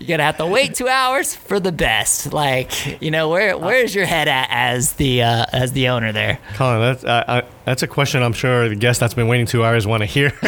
You're 0.06 0.16
gonna 0.18 0.26
have 0.26 0.36
to 0.36 0.46
wait 0.46 0.76
two 0.76 0.86
hours 0.86 1.34
for 1.34 1.58
the 1.58 1.72
best. 1.72 2.32
Like, 2.32 3.02
you 3.02 3.10
know, 3.10 3.28
where 3.28 3.58
where's 3.58 3.92
your 3.92 4.06
head 4.06 4.28
at 4.28 4.46
as 4.52 4.92
the 4.92 5.22
uh, 5.22 5.46
as 5.52 5.72
the 5.72 5.88
owner 5.88 6.12
there? 6.12 6.38
Colin, 6.54 6.80
that's 6.80 7.02
uh, 7.02 7.24
I, 7.26 7.42
that's 7.64 7.82
a 7.82 7.88
question 7.88 8.22
I'm 8.22 8.32
sure 8.32 8.68
the 8.68 8.76
guest 8.76 9.00
that's 9.00 9.14
been 9.14 9.26
waiting 9.26 9.46
two 9.46 9.64
hours 9.64 9.84
want 9.84 10.02
to 10.02 10.06
hear. 10.06 10.32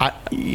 I, 0.00 0.12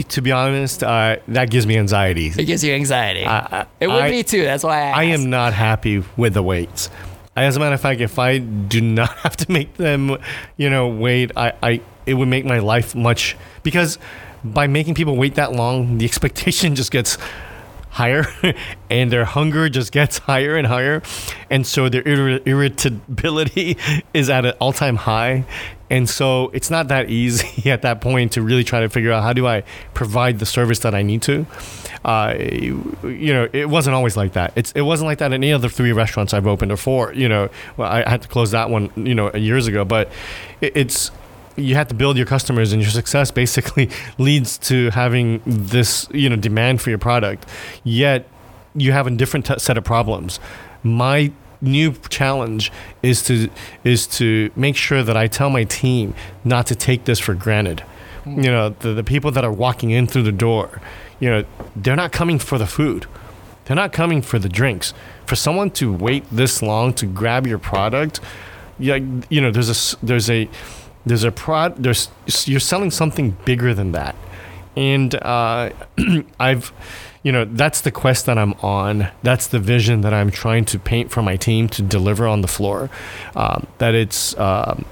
to 0.07 0.21
be 0.21 0.31
honest, 0.31 0.81
uh, 0.81 1.17
that 1.27 1.49
gives 1.49 1.67
me 1.67 1.77
anxiety. 1.77 2.27
It 2.27 2.45
gives 2.45 2.63
you 2.63 2.73
anxiety. 2.73 3.25
I- 3.25 3.65
it 3.81 3.87
would 3.87 4.09
me 4.09 4.23
too. 4.23 4.43
That's 4.43 4.63
why 4.63 4.83
I, 4.83 5.01
I 5.01 5.03
asked. 5.05 5.23
am 5.23 5.29
not 5.29 5.51
happy 5.51 6.05
with 6.15 6.35
the 6.35 6.43
waits. 6.43 6.89
As 7.35 7.57
a 7.57 7.59
matter 7.59 7.73
of 7.75 7.81
fact, 7.81 7.99
if 7.99 8.17
I 8.17 8.37
do 8.37 8.79
not 8.79 9.09
have 9.17 9.35
to 9.37 9.51
make 9.51 9.75
them, 9.75 10.17
you 10.55 10.69
know, 10.69 10.87
wait, 10.87 11.31
I, 11.35 11.51
I 11.61 11.81
it 12.05 12.13
would 12.13 12.29
make 12.29 12.45
my 12.45 12.59
life 12.59 12.95
much 12.95 13.35
because 13.61 13.97
by 14.43 14.67
making 14.67 14.95
people 14.95 15.15
wait 15.15 15.35
that 15.35 15.53
long, 15.53 15.97
the 15.97 16.05
expectation 16.05 16.75
just 16.81 16.91
gets 16.91 17.17
higher 17.93 18.25
and 18.89 19.11
their 19.11 19.23
hunger 19.23 19.69
just 19.69 19.91
gets 19.91 20.17
higher 20.29 20.57
and 20.57 20.67
higher. 20.67 21.01
And 21.49 21.65
so 21.65 21.89
their 21.89 22.03
irri- 22.03 22.45
irritability 22.45 23.77
is 24.13 24.29
at 24.29 24.45
an 24.45 24.53
all-time 24.59 24.95
high. 24.95 25.45
And 25.89 26.09
so 26.09 26.49
it's 26.49 26.71
not 26.71 26.87
that 26.87 27.11
easy 27.11 27.69
at 27.69 27.83
that 27.83 28.01
point 28.01 28.31
to 28.31 28.41
really 28.41 28.63
try 28.63 28.81
to 28.81 28.89
figure 28.89 29.11
out 29.11 29.21
how 29.21 29.31
do 29.31 29.45
i 29.45 29.61
provide 29.93 30.39
the 30.39 30.45
service 30.45 30.79
that 30.79 30.95
i 30.95 31.03
need 31.03 31.21
to. 31.21 31.45
Uh, 32.03 32.35
you 32.37 33.31
know 33.33 33.47
it 33.53 33.69
wasn't 33.69 33.95
always 33.95 34.17
like 34.17 34.33
that. 34.33 34.51
It's, 34.55 34.71
it 34.73 34.81
wasn't 34.81 35.07
like 35.07 35.19
that 35.19 35.27
in 35.27 35.35
any 35.35 35.51
of 35.51 35.61
the 35.61 35.69
three 35.69 35.93
restaurants 35.93 36.33
i've 36.33 36.47
opened 36.47 36.71
or 36.71 36.77
four. 36.77 37.13
You 37.13 37.29
know 37.29 37.49
well, 37.77 37.91
i 37.91 38.09
had 38.09 38.23
to 38.23 38.27
close 38.27 38.51
that 38.51 38.69
one 38.71 38.91
you 38.95 39.13
know 39.13 39.31
years 39.33 39.67
ago. 39.67 39.85
But 39.85 40.11
it, 40.61 40.75
it's 40.75 41.11
you 41.55 41.75
have 41.75 41.87
to 41.87 41.93
build 41.95 42.17
your 42.17 42.25
customers 42.25 42.73
and 42.73 42.81
your 42.81 42.91
success 42.91 43.31
basically 43.31 43.89
leads 44.17 44.57
to 44.57 44.89
having 44.91 45.41
this 45.45 46.07
you 46.11 46.29
know 46.29 46.35
demand 46.35 46.81
for 46.81 46.89
your 46.89 46.99
product. 46.99 47.47
Yet 47.83 48.27
you 48.75 48.91
have 48.91 49.07
a 49.07 49.11
different 49.11 49.45
t- 49.45 49.59
set 49.59 49.77
of 49.77 49.83
problems. 49.83 50.39
My 50.83 51.31
new 51.61 51.93
challenge 52.09 52.71
is 53.01 53.23
to 53.23 53.49
is 53.83 54.05
to 54.05 54.51
make 54.53 54.75
sure 54.75 55.01
that 55.01 55.15
i 55.15 55.27
tell 55.27 55.49
my 55.49 55.63
team 55.63 56.13
not 56.43 56.67
to 56.67 56.75
take 56.75 57.05
this 57.05 57.19
for 57.19 57.33
granted. 57.33 57.79
Hmm. 58.23 58.43
You 58.43 58.51
know 58.51 58.69
the, 58.69 58.93
the 58.93 59.03
people 59.03 59.31
that 59.31 59.43
are 59.43 59.51
walking 59.51 59.91
in 59.91 60.07
through 60.07 60.23
the 60.23 60.31
door 60.31 60.81
you 61.19 61.29
know 61.29 61.43
they're 61.75 61.95
not 61.95 62.11
coming 62.11 62.39
for 62.39 62.57
the 62.57 62.67
food. 62.67 63.05
They're 63.65 63.77
not 63.77 63.93
coming 63.93 64.21
for 64.21 64.39
the 64.39 64.49
drinks. 64.49 64.93
For 65.25 65.37
someone 65.37 65.71
to 65.71 65.93
wait 65.93 66.25
this 66.29 66.61
long 66.61 66.93
to 66.95 67.05
grab 67.05 67.47
your 67.47 67.59
product 67.59 68.19
yeah 68.79 68.97
you 69.29 69.39
know 69.39 69.51
there's 69.51 69.69
a 69.69 70.05
there's 70.05 70.29
a 70.29 70.49
there's 71.05 71.23
a 71.23 71.31
prod 71.31 71.81
there's 71.81 72.09
you're 72.45 72.59
selling 72.59 72.91
something 72.91 73.31
bigger 73.45 73.73
than 73.73 73.91
that. 73.93 74.15
And 74.75 75.13
uh, 75.15 75.71
i've 76.39 76.73
you 77.21 77.31
know 77.31 77.45
that's 77.45 77.81
the 77.81 77.91
quest 77.91 78.25
that 78.25 78.37
i'm 78.37 78.53
on. 78.53 79.09
That's 79.21 79.47
the 79.47 79.59
vision 79.59 80.01
that 80.01 80.13
i'm 80.13 80.31
trying 80.31 80.65
to 80.65 80.79
paint 80.79 81.11
for 81.11 81.21
my 81.21 81.35
team 81.35 81.67
to 81.69 81.81
deliver 81.81 82.27
on 82.27 82.41
the 82.41 82.47
floor. 82.47 82.89
Um, 83.35 83.67
that 83.77 83.95
it's 83.95 84.37
um, 84.37 84.85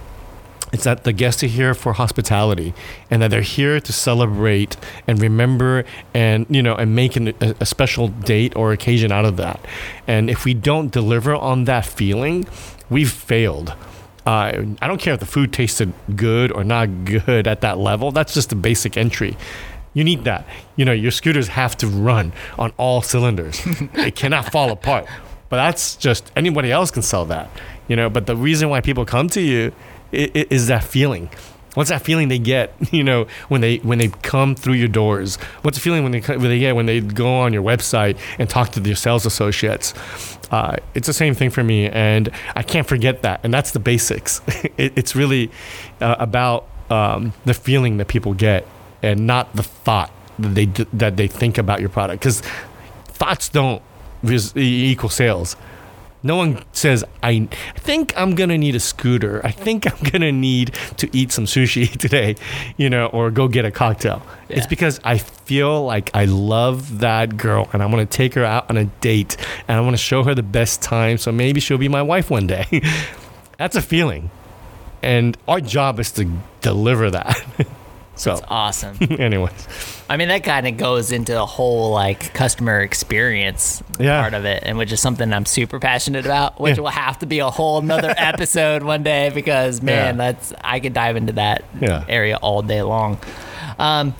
it's 0.72 0.86
that 0.86 1.04
the 1.04 1.12
guests 1.12 1.44
are 1.44 1.48
here 1.48 1.74
for 1.74 1.94
hospitality 1.94 2.74
and 3.10 3.22
that 3.22 3.30
they're 3.30 3.42
here 3.42 3.80
to 3.80 3.92
celebrate 3.92 4.78
and 5.08 5.22
remember 5.22 5.84
and 6.14 6.46
you 6.50 6.64
know 6.64 6.76
and 6.76 6.96
make 6.96 7.16
an, 7.16 7.30
a, 7.42 7.56
a 7.60 7.66
special 7.66 8.08
date 8.08 8.56
or 8.56 8.72
occasion 8.72 9.12
out 9.12 9.26
of 9.26 9.38
that. 9.38 9.60
And 10.08 10.30
if 10.30 10.46
we 10.46 10.54
don't 10.54 10.92
deliver 10.92 11.36
on 11.36 11.66
that 11.66 11.86
feeling 11.86 12.48
we've 12.90 13.12
failed 13.12 13.74
uh, 14.26 14.64
I 14.82 14.88
don't 14.88 15.00
care 15.02 15.14
if 15.14 15.20
the 15.20 15.26
food 15.26 15.52
tasted 15.54 15.94
good 16.16 16.52
or 16.52 16.64
not 16.64 17.06
good 17.06 17.48
at 17.48 17.62
that 17.62 17.78
level. 17.78 18.12
That's 18.12 18.34
just 18.34 18.50
the 18.50 18.56
basic 18.56 18.98
entry. 18.98 19.36
You 19.94 20.04
need 20.04 20.24
that. 20.26 20.46
You 20.76 20.86
know, 20.86 20.92
your 20.94 21.12
scooters 21.12 21.50
have 21.50 21.76
to 21.78 21.88
run 21.88 22.32
on 22.58 22.72
all 22.78 23.02
cylinders. 23.02 23.62
it 23.96 24.16
cannot 24.16 24.52
fall 24.52 24.72
apart. 24.72 25.06
But 25.50 25.58
that's 25.58 25.96
just 25.98 26.32
anybody 26.36 26.72
else 26.72 26.92
can 26.92 27.02
sell 27.02 27.26
that. 27.26 27.50
You 27.88 27.96
know, 27.98 28.10
but 28.10 28.26
the 28.26 28.36
reason 28.38 28.70
why 28.70 28.80
people 28.82 29.04
come 29.06 29.28
to 29.30 29.42
you 29.42 29.74
i- 30.14 30.32
i- 30.34 30.48
is 30.50 30.68
that 30.68 30.84
feeling. 30.86 31.30
What's 31.74 31.90
that 31.90 32.02
feeling 32.02 32.28
they 32.28 32.40
get? 32.40 32.74
You 32.92 33.06
know, 33.06 33.26
when 33.48 33.62
they 33.62 33.78
when 33.78 34.00
they 34.00 34.10
come 34.10 34.54
through 34.54 34.74
your 34.74 34.90
doors. 34.90 35.38
What's 35.62 35.78
the 35.78 35.82
feeling 35.82 36.04
when 36.04 36.12
they 36.12 36.20
when 36.20 36.50
they 36.50 36.60
get 36.60 36.76
when 36.76 36.86
they 36.86 37.00
go 37.00 37.40
on 37.40 37.54
your 37.54 37.64
website 37.64 38.18
and 38.38 38.50
talk 38.50 38.72
to 38.74 38.82
your 38.82 38.98
sales 38.98 39.26
associates? 39.26 39.94
Uh, 40.52 40.76
it's 40.94 41.08
the 41.08 41.14
same 41.14 41.34
thing 41.34 41.50
for 41.50 41.64
me, 41.64 41.88
and 41.88 42.30
I 42.56 42.64
can't 42.64 42.86
forget 42.86 43.22
that. 43.22 43.40
And 43.44 43.54
that's 43.54 43.72
the 43.72 43.80
basics. 43.80 44.42
it, 44.78 44.92
it's 44.98 45.16
really 45.16 45.50
uh, 46.02 46.18
about 46.20 46.68
um, 46.90 47.32
the 47.46 47.54
feeling 47.54 47.98
that 47.98 48.10
people 48.10 48.34
get 48.34 48.68
and 49.02 49.26
not 49.26 49.56
the 49.56 49.64
thought 49.64 50.12
that 50.38 50.50
they 50.50 50.66
that 50.66 51.18
they 51.18 51.28
think 51.28 51.58
about 51.58 51.80
your 51.80 51.90
product 51.90 52.22
because 52.22 52.42
thoughts 53.06 53.50
don't 53.50 53.82
equal 54.56 55.10
sales. 55.10 55.56
No 56.24 56.36
one 56.36 56.64
says, 56.72 57.04
I 57.24 57.48
think 57.76 58.14
I'm 58.16 58.36
gonna 58.36 58.58
need 58.58 58.76
a 58.76 58.80
scooter. 58.80 59.42
I 59.44 59.52
think 59.52 59.92
I'm 59.92 60.12
gonna 60.12 60.32
need 60.32 60.74
to 60.98 61.10
eat 61.16 61.32
some 61.32 61.46
sushi 61.46 61.90
today, 61.98 62.36
you 62.78 62.90
know, 62.90 63.08
or 63.08 63.32
go 63.32 63.48
get 63.48 63.66
a 63.66 63.72
cocktail. 63.72 64.22
It's 64.50 64.68
because 64.68 65.00
I 65.04 65.18
feel 65.18 65.84
like 65.86 66.12
I 66.14 66.26
love 66.26 67.00
that 67.00 67.38
girl 67.38 67.70
and 67.74 67.82
I 67.82 67.86
wanna 67.88 68.06
take 68.06 68.36
her 68.36 68.46
out 68.46 68.70
on 68.70 68.78
a 68.78 68.86
date 68.86 69.38
and 69.68 69.78
I 69.78 69.82
wanna 69.82 69.98
show 69.98 70.24
her 70.24 70.36
the 70.36 70.44
best 70.44 70.82
time 70.82 71.18
so 71.18 71.32
maybe 71.32 71.60
she'll 71.60 71.78
be 71.78 71.88
my 71.90 72.02
wife 72.02 72.30
one 72.30 72.48
day. 72.48 72.82
That's 73.58 73.76
a 73.76 73.82
feeling. 73.82 74.30
And 75.02 75.38
our 75.48 75.62
job 75.62 76.00
is 76.00 76.12
to 76.14 76.32
deliver 76.62 77.10
that. 77.10 77.44
so, 78.22 78.34
it's 78.34 78.42
Awesome. 78.48 78.98
anyways, 79.20 79.52
I 80.10 80.18
mean, 80.18 80.28
that 80.28 80.44
kind 80.44 80.68
of 80.68 80.78
goes 80.78 81.12
into 81.12 81.32
the 81.34 81.46
whole 81.46 81.92
like 81.92 82.34
customer 82.34 82.82
experience 82.82 83.82
Yeah. 84.00 84.22
part 84.22 84.34
of 84.34 84.46
it, 84.46 84.64
and 84.66 84.78
which 84.78 84.92
is 84.92 85.00
something 85.02 85.32
I'm 85.34 85.46
super 85.46 85.80
passionate 85.80 86.26
about, 86.26 86.60
which 86.60 86.78
Yeah. 86.78 86.84
will 86.84 86.90
have 86.90 87.20
to 87.20 87.26
be 87.26 87.40
a 87.40 87.50
whole 87.50 87.80
another 87.80 88.14
episode 88.18 88.84
one 88.84 89.04
day 89.04 89.32
because 89.34 89.82
man, 89.82 90.18
Yeah. 90.18 90.32
that's 90.32 90.54
I 90.64 90.80
could 90.80 90.94
dive 90.94 91.16
into 91.16 91.34
that 91.34 91.64
area 92.08 92.38
all 92.38 92.62
day 92.62 92.82
long. 92.84 93.18
Um, 93.80 94.14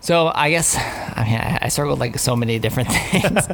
so 0.00 0.32
I 0.34 0.50
guess 0.50 0.74
I 0.76 1.24
mean 1.24 1.36
I, 1.38 1.58
I 1.62 1.68
circled 1.68 2.00
like 2.00 2.18
so 2.18 2.34
many 2.34 2.58
different 2.58 2.88
things, 2.92 3.46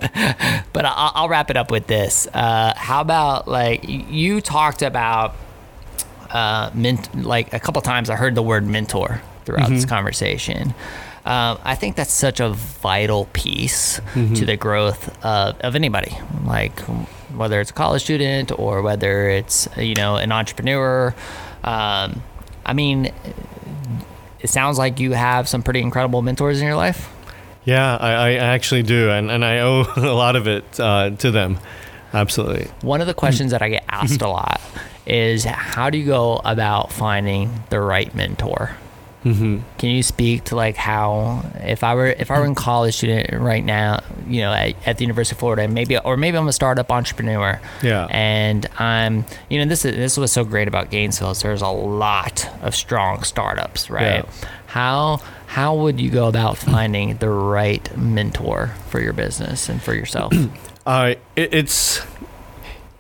but 0.73 0.85
I'll, 0.87 1.13
I'll 1.15 1.29
wrap 1.29 1.51
it 1.51 1.57
up 1.59 1.71
with 1.71 1.87
this. 1.87 2.27
Uh, 2.33 2.73
how 2.75 3.03
about 3.03 3.47
like 3.49 3.85
you 3.87 4.41
talked 4.41 4.81
about 4.81 5.35
uh, 6.31 6.71
ment- 6.75 7.15
like 7.25 7.53
a 7.53 7.61
couple 7.61 7.81
times 7.83 8.09
I 8.11 8.17
heard 8.17 8.35
the 8.35 8.43
word 8.43 8.67
mentor 8.67 9.21
throughout 9.49 9.71
this 9.71 9.87
conversation. 9.87 10.75
Um, 11.25 11.59
I 11.65 11.75
think 11.75 11.97
that's 11.97 12.13
such 12.13 12.39
a 12.41 12.51
vital 12.51 13.27
piece 13.33 14.01
to 14.15 14.45
the 14.45 14.57
growth 14.57 15.09
of, 15.25 15.59
of 15.61 15.75
anybody, 15.75 16.17
like 16.45 16.79
whether 17.35 17.61
it's 17.61 17.71
a 17.71 17.75
college 17.75 18.03
student 18.03 18.53
or 18.59 18.83
whether 18.83 19.29
it's 19.31 19.67
you 19.77 19.95
know 19.95 20.17
an 20.17 20.33
entrepreneur. 20.33 21.15
Um, 21.65 22.23
I 22.67 22.73
mean, 22.75 23.13
it 24.41 24.51
sounds 24.51 24.77
like 24.79 25.01
you 25.01 25.13
have 25.13 25.49
some 25.49 25.63
pretty 25.63 25.81
incredible 25.81 26.21
mentors 26.23 26.61
in 26.61 26.67
your 26.67 26.77
life. 26.77 27.09
yeah, 27.65 27.97
I, 27.97 28.11
I 28.11 28.33
actually 28.35 28.83
do. 28.83 29.11
And, 29.11 29.31
and 29.31 29.45
I 29.45 29.61
owe 29.61 29.85
a 29.97 30.13
lot 30.13 30.37
of 30.37 30.47
it 30.47 30.79
uh, 30.79 31.11
to 31.11 31.31
them. 31.31 31.59
Absolutely. 32.13 32.69
One 32.83 33.01
of 33.01 33.07
the 33.07 33.15
questions 33.15 33.51
that 33.53 33.63
I 33.63 33.69
get 33.71 33.85
asked 33.89 34.23
a 34.23 34.29
lot 34.29 34.61
is 35.07 35.45
how 35.45 35.91
do 35.91 35.99
you 35.99 36.07
go 36.07 36.41
about 36.45 36.93
finding 36.93 37.63
the 37.71 37.81
right 37.81 38.15
mentor? 38.15 38.77
Hmm 39.23 39.59
Can 39.79 39.91
you 39.91 40.03
speak 40.03 40.45
to 40.45 40.57
like 40.57 40.77
how 40.77 41.45
if 41.57 41.83
I 41.83 41.95
were 41.95 42.07
if 42.07 42.31
I 42.31 42.39
were 42.39 42.47
a 42.47 42.55
college 42.55 42.97
student 42.97 43.33
right 43.41 43.65
now, 43.65 44.01
you 44.29 44.41
know, 44.43 44.53
at, 44.53 44.75
at 44.87 44.99
the 44.99 45.05
University 45.05 45.35
of 45.35 45.41
Florida, 45.41 45.67
maybe 45.69 45.99
or 45.99 46.17
maybe 46.17 46.37
I'm 46.39 46.47
a 46.49 46.53
startup 46.53 46.91
entrepreneur, 46.93 47.61
Yeah. 47.83 48.07
and 48.11 48.67
I'm 48.79 49.25
you 49.51 49.59
know 49.59 49.65
this 49.67 49.85
is 49.85 49.97
this 49.97 50.17
was 50.17 50.31
so 50.33 50.45
great 50.45 50.69
about 50.69 50.91
Gainesville. 50.91 51.33
Is 51.33 51.43
there's 51.43 51.63
a 51.63 51.69
lot 51.69 52.49
of 52.63 52.75
strong 52.77 53.23
startups, 53.25 53.91
right? 53.91 54.25
Yeah. 54.25 54.49
How 54.67 55.21
how 55.47 55.75
would 55.75 55.99
you 56.01 56.11
go 56.11 56.29
about 56.29 56.57
finding 56.59 57.17
the 57.17 57.31
right 57.31 57.97
mentor 57.97 58.75
for 58.91 59.01
your 59.01 59.13
business 59.15 59.69
and 59.69 59.83
for 59.83 59.95
yourself? 59.95 60.33
Uh, 60.87 61.17
it, 61.37 61.53
it's 61.53 62.01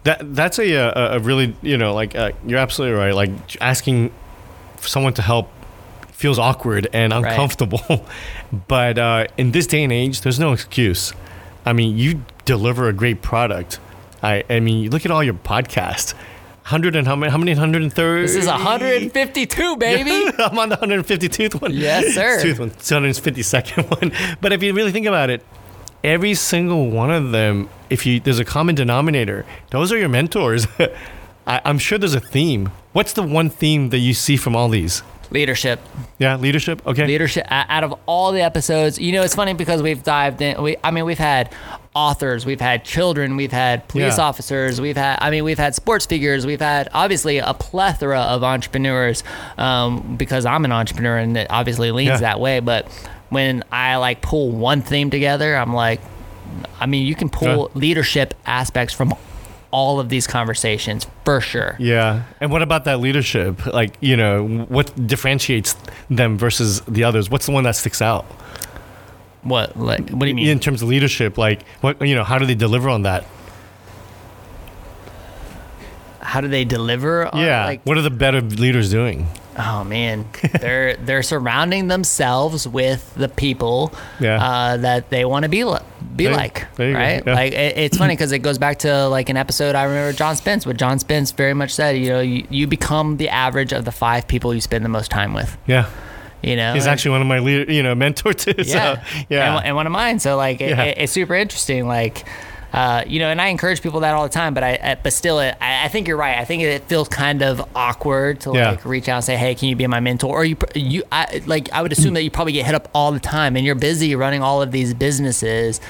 that 0.04 0.34
that's 0.34 0.58
a, 0.58 0.70
a 0.74 0.92
a 1.16 1.18
really 1.20 1.56
you 1.62 1.78
know 1.78 1.94
like 1.94 2.14
uh, 2.14 2.32
you're 2.46 2.58
absolutely 2.58 2.94
right. 2.98 3.14
Like 3.14 3.30
asking 3.62 4.12
someone 4.76 5.14
to 5.14 5.22
help 5.22 5.48
feels 6.18 6.38
awkward 6.38 6.88
and 6.92 7.12
Right. 7.12 7.24
uncomfortable, 7.30 8.04
but 8.68 8.98
uh, 8.98 9.26
in 9.38 9.52
this 9.52 9.66
day 9.68 9.82
and 9.84 9.92
age, 9.92 10.20
there's 10.22 10.40
no 10.40 10.52
excuse. 10.52 11.12
I 11.64 11.72
mean, 11.72 11.96
you 11.96 12.22
deliver 12.44 12.88
a 12.88 12.92
great 12.92 13.22
product. 13.22 13.78
I 14.22 14.42
I 14.50 14.58
mean, 14.60 14.82
you 14.82 14.90
look 14.90 15.04
at 15.06 15.10
all 15.12 15.22
your 15.22 15.34
podcasts. 15.52 16.14
Hundred 16.64 16.96
and 16.96 17.06
how 17.06 17.16
many? 17.16 17.30
How 17.30 17.38
many? 17.38 17.52
Hundred 17.54 17.82
and 17.82 17.92
thirty. 17.92 18.22
this 18.26 18.36
is 18.36 18.46
152, 18.46 19.76
baby. 19.88 20.10
I'm 20.38 20.58
on 20.58 20.68
the 20.68 20.76
152th 20.76 21.62
one. 21.62 21.72
Yes, 21.72 22.14
sir. 22.14 22.40
252nd 22.44 23.88
one. 24.02 24.12
But 24.42 24.52
if 24.52 24.62
you 24.62 24.72
really 24.74 24.92
think 24.92 25.06
about 25.06 25.30
it, 25.30 25.42
every 26.04 26.34
single 26.34 26.90
one 26.90 27.10
of 27.10 27.30
them, 27.30 27.68
if 27.90 28.04
you 28.04 28.20
there's 28.20 28.38
a 28.38 28.44
common 28.44 28.74
denominator, 28.74 29.46
those 29.70 29.92
are 29.92 29.98
your 29.98 30.08
mentors. 30.10 30.66
I, 31.46 31.60
I'm 31.64 31.78
sure 31.78 31.96
there's 31.96 32.14
a 32.14 32.20
theme. 32.20 32.70
What's 32.92 33.12
the 33.14 33.22
one 33.22 33.48
theme 33.48 33.88
that 33.90 33.98
you 33.98 34.12
see 34.12 34.36
from 34.36 34.54
all 34.54 34.68
these? 34.68 35.02
Leadership. 35.30 35.80
Yeah, 36.18 36.36
leadership. 36.36 36.86
Okay. 36.86 37.06
leadership 37.06 37.46
out 37.50 37.84
of 37.84 37.94
all 38.06 38.32
the 38.32 38.40
episodes 38.40 38.98
you 38.98 39.12
know 39.12 39.22
it's 39.22 39.34
funny 39.34 39.52
because 39.54 39.82
we've 39.82 40.02
dived 40.02 40.40
in 40.42 40.60
we 40.62 40.76
i 40.82 40.90
mean 40.90 41.04
we've 41.04 41.18
had 41.18 41.52
authors 41.94 42.44
we've 42.46 42.60
had 42.60 42.84
children 42.84 43.36
we've 43.36 43.52
had 43.52 43.86
police 43.88 44.16
Yeah. 44.18 44.24
officers 44.24 44.80
we've 44.80 44.96
had 44.96 45.18
i 45.20 45.30
mean 45.30 45.44
we've 45.44 45.58
had 45.58 45.74
sports 45.74 46.06
figures 46.06 46.44
we've 46.46 46.60
had 46.60 46.88
obviously 46.92 47.38
a 47.38 47.54
plethora 47.54 48.20
of 48.20 48.42
entrepreneurs 48.42 49.22
um, 49.58 50.16
because 50.16 50.44
i'm 50.46 50.64
an 50.64 50.72
entrepreneur 50.72 51.18
and 51.18 51.36
it 51.36 51.46
obviously 51.50 51.90
leans 51.92 52.08
Yeah. 52.08 52.16
that 52.18 52.40
way 52.40 52.60
but 52.60 52.86
when 53.30 53.62
i 53.70 53.96
like 53.96 54.20
pull 54.22 54.50
one 54.50 54.82
theme 54.82 55.10
together 55.10 55.56
i'm 55.56 55.72
like 55.74 56.00
i 56.80 56.86
mean 56.86 57.06
you 57.06 57.14
can 57.14 57.28
pull 57.30 57.70
leadership 57.74 58.34
aspects 58.46 58.92
from 58.94 59.12
all 59.70 60.00
of 60.00 60.08
these 60.08 60.26
conversations 60.26 61.06
for 61.24 61.40
sure 61.40 61.76
Yeah. 61.78 62.22
And 62.40 62.50
what 62.50 62.62
about 62.62 62.84
that 62.84 63.00
leadership? 63.00 63.66
Like, 63.66 63.96
you 64.00 64.16
know, 64.16 64.46
what 64.68 64.90
differentiates 65.06 65.76
them 66.08 66.38
versus 66.38 66.80
the 66.82 67.04
others? 67.04 67.28
What's 67.30 67.44
the 67.46 67.52
one 67.52 67.64
that 67.64 67.76
sticks 67.76 68.00
out? 68.02 68.24
what 69.42 69.76
like 69.78 70.10
what 70.10 70.20
do 70.22 70.28
you 70.28 70.34
mean 70.34 70.48
In 70.48 70.58
terms 70.58 70.82
of 70.82 70.88
leadership, 70.88 71.38
like 71.38 71.62
what 71.80 72.00
you 72.06 72.14
know, 72.14 72.24
how 72.24 72.38
do 72.38 72.44
they 72.46 72.56
deliver 72.56 72.88
on 72.88 73.02
that? 73.02 73.24
how 76.20 76.40
do 76.40 76.48
they 76.48 76.64
deliver 76.64 77.26
on, 77.32 77.40
Yeah. 77.40 77.64
like 77.64 77.80
what 77.84 77.96
are 77.96 78.02
the 78.02 78.10
better 78.10 78.40
leaders 78.40 78.90
doing? 78.90 79.28
Oh 79.58 79.82
man, 79.84 80.24
they're 80.60 80.96
they're 80.96 81.22
surrounding 81.22 81.88
themselves 81.88 82.66
with 82.68 83.12
the 83.16 83.28
people 83.28 83.92
Yeah. 84.20 84.42
uh, 84.42 84.76
that 84.78 85.10
they 85.10 85.24
want 85.24 85.42
to 85.42 85.48
be 85.48 85.64
li- 85.64 85.78
be 86.14 86.24
There- 86.24 86.32
like, 86.34 86.74
there 86.76 86.94
right? 86.94 87.22
yeah. 87.26 87.34
Like 87.34 87.52
it, 87.52 87.76
it's 87.76 87.96
funny 87.98 88.14
because 88.14 88.30
it 88.32 88.38
goes 88.40 88.56
back 88.58 88.78
to 88.80 89.08
like 89.08 89.28
an 89.28 89.36
episode 89.36 89.74
I 89.74 89.84
remember 89.84 90.12
John 90.16 90.36
Spence. 90.36 90.64
What 90.66 90.76
John 90.76 90.98
Spence 90.98 91.32
very 91.32 91.54
much 91.54 91.72
said, 91.74 91.96
you 91.98 92.08
know, 92.10 92.20
you, 92.20 92.46
you 92.50 92.66
become 92.66 93.16
the 93.16 93.28
average 93.28 93.72
of 93.72 93.84
the 93.84 93.92
five 93.92 94.28
people 94.28 94.54
you 94.54 94.60
spend 94.60 94.84
the 94.84 94.88
most 94.88 95.10
time 95.10 95.34
with. 95.34 95.56
Yeah. 95.66 95.88
You 96.42 96.54
know, 96.54 96.72
He's 96.74 96.84
And- 96.84 96.92
actually 96.92 97.10
one 97.12 97.20
of 97.22 97.26
my 97.26 97.40
leader, 97.40 97.70
you 97.72 97.82
know, 97.82 97.94
mentor 97.96 98.32
too. 98.32 98.54
yeah, 98.58 98.64
So, 99.02 99.24
yeah. 99.28 99.56
and, 99.58 99.66
and 99.66 99.76
one 99.76 99.86
of 99.86 99.92
mine. 99.92 100.20
So 100.20 100.36
like, 100.36 100.60
it, 100.60 100.70
Yeah. 100.70 100.82
it- 100.84 100.98
it's 100.98 101.12
super 101.12 101.34
interesting. 101.34 101.86
Like, 101.88 102.24
uh, 102.72 103.02
you 103.06 103.18
know, 103.18 103.28
and 103.30 103.40
I 103.40 103.48
encourage 103.48 103.82
people 103.82 104.00
that 104.00 104.14
all 104.14 104.22
the 104.24 104.28
time. 104.28 104.54
But 104.54 104.62
I, 104.64 104.78
I 104.82 104.94
but 105.02 105.12
still, 105.12 105.40
it, 105.40 105.56
I, 105.60 105.86
I 105.86 105.88
think 105.88 106.06
you're 106.08 106.16
right. 106.16 106.38
I 106.38 106.44
think 106.44 106.62
it 106.62 106.84
feels 106.84 107.08
kind 107.08 107.42
of 107.42 107.66
awkward 107.74 108.40
to 108.40 108.52
Yeah. 108.54 108.70
like 108.72 108.84
reach 108.84 109.08
out 109.08 109.16
and 109.16 109.24
say, 109.24 109.36
"Hey, 109.36 109.54
can 109.54 109.68
you 109.68 109.76
be 109.76 109.86
my 109.86 110.00
mentor?" 110.00 110.28
Or 110.36 110.44
you, 110.44 110.56
you, 110.74 111.02
I 111.10 111.42
like, 111.46 111.72
I 111.72 111.82
would 111.82 111.92
assume 111.92 112.14
that 112.14 112.22
you 112.22 112.30
probably 112.30 112.52
get 112.52 112.66
hit 112.66 112.74
up 112.74 112.88
all 112.94 113.12
the 113.12 113.20
time, 113.20 113.56
and 113.56 113.64
you're 113.64 113.74
busy 113.74 114.14
running 114.14 114.42
all 114.42 114.60
of 114.62 114.70
these 114.70 114.92
businesses, 114.94 115.80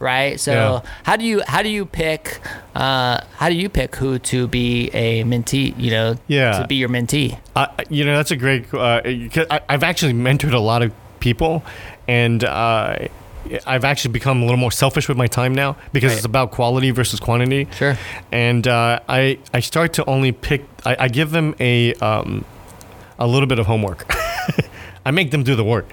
right? 0.00 0.38
So 0.40 0.52
Yeah. 0.52 0.80
how 1.04 1.16
do 1.16 1.24
you 1.24 1.42
how 1.46 1.62
do 1.62 1.68
you 1.68 1.86
pick 1.86 2.40
uh, 2.74 3.20
how 3.36 3.48
do 3.48 3.54
you 3.54 3.68
pick 3.68 3.94
who 3.96 4.18
to 4.18 4.48
be 4.48 4.90
a 4.92 5.22
mentee? 5.24 5.78
You 5.78 5.90
know, 5.92 6.16
Yeah. 6.26 6.58
to 6.62 6.66
be 6.66 6.74
your 6.76 6.88
mentee. 6.88 7.38
Uh, 7.54 7.68
you 7.88 8.04
know, 8.04 8.16
that's 8.16 8.32
a 8.32 8.36
great. 8.36 8.72
Uh, 8.74 9.00
I, 9.04 9.60
I've 9.68 9.84
actually 9.84 10.12
mentored 10.14 10.52
a 10.54 10.58
lot 10.58 10.82
of 10.82 10.92
people, 11.20 11.62
and 12.08 12.42
uh, 12.44 12.96
I've 13.66 13.84
actually 13.84 14.12
become 14.12 14.38
a 14.42 14.44
little 14.44 14.56
more 14.58 14.72
selfish 14.72 15.08
with 15.08 15.16
my 15.18 15.26
time 15.26 15.54
now 15.54 15.76
because 15.92 16.10
Right. 16.10 16.16
it's 16.16 16.24
about 16.26 16.50
quality 16.50 16.90
versus 16.90 17.20
quantity. 17.20 17.68
Sure. 17.76 17.96
And 18.32 18.66
uh, 18.66 19.00
I 19.08 19.38
I 19.52 19.60
start 19.60 19.92
to 19.94 20.04
only 20.06 20.32
pick. 20.32 20.64
I, 20.84 20.96
I 21.00 21.08
give 21.08 21.30
them 21.30 21.54
a 21.60 21.94
um, 21.94 22.44
a 23.18 23.26
little 23.26 23.46
bit 23.46 23.58
of 23.58 23.66
homework. 23.66 24.06
I 25.06 25.10
make 25.10 25.30
them 25.30 25.42
do 25.42 25.54
the 25.54 25.64
work. 25.64 25.86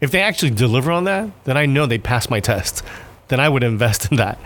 If 0.00 0.10
they 0.10 0.20
actually 0.22 0.50
deliver 0.50 0.92
on 0.92 1.04
that, 1.04 1.28
then 1.44 1.56
I 1.56 1.66
know 1.66 1.86
they 1.86 1.98
passed 1.98 2.30
my 2.30 2.40
test. 2.40 2.82
Then 3.28 3.40
I 3.40 3.48
would 3.48 3.62
invest 3.62 4.10
in 4.10 4.16
that. 4.18 4.38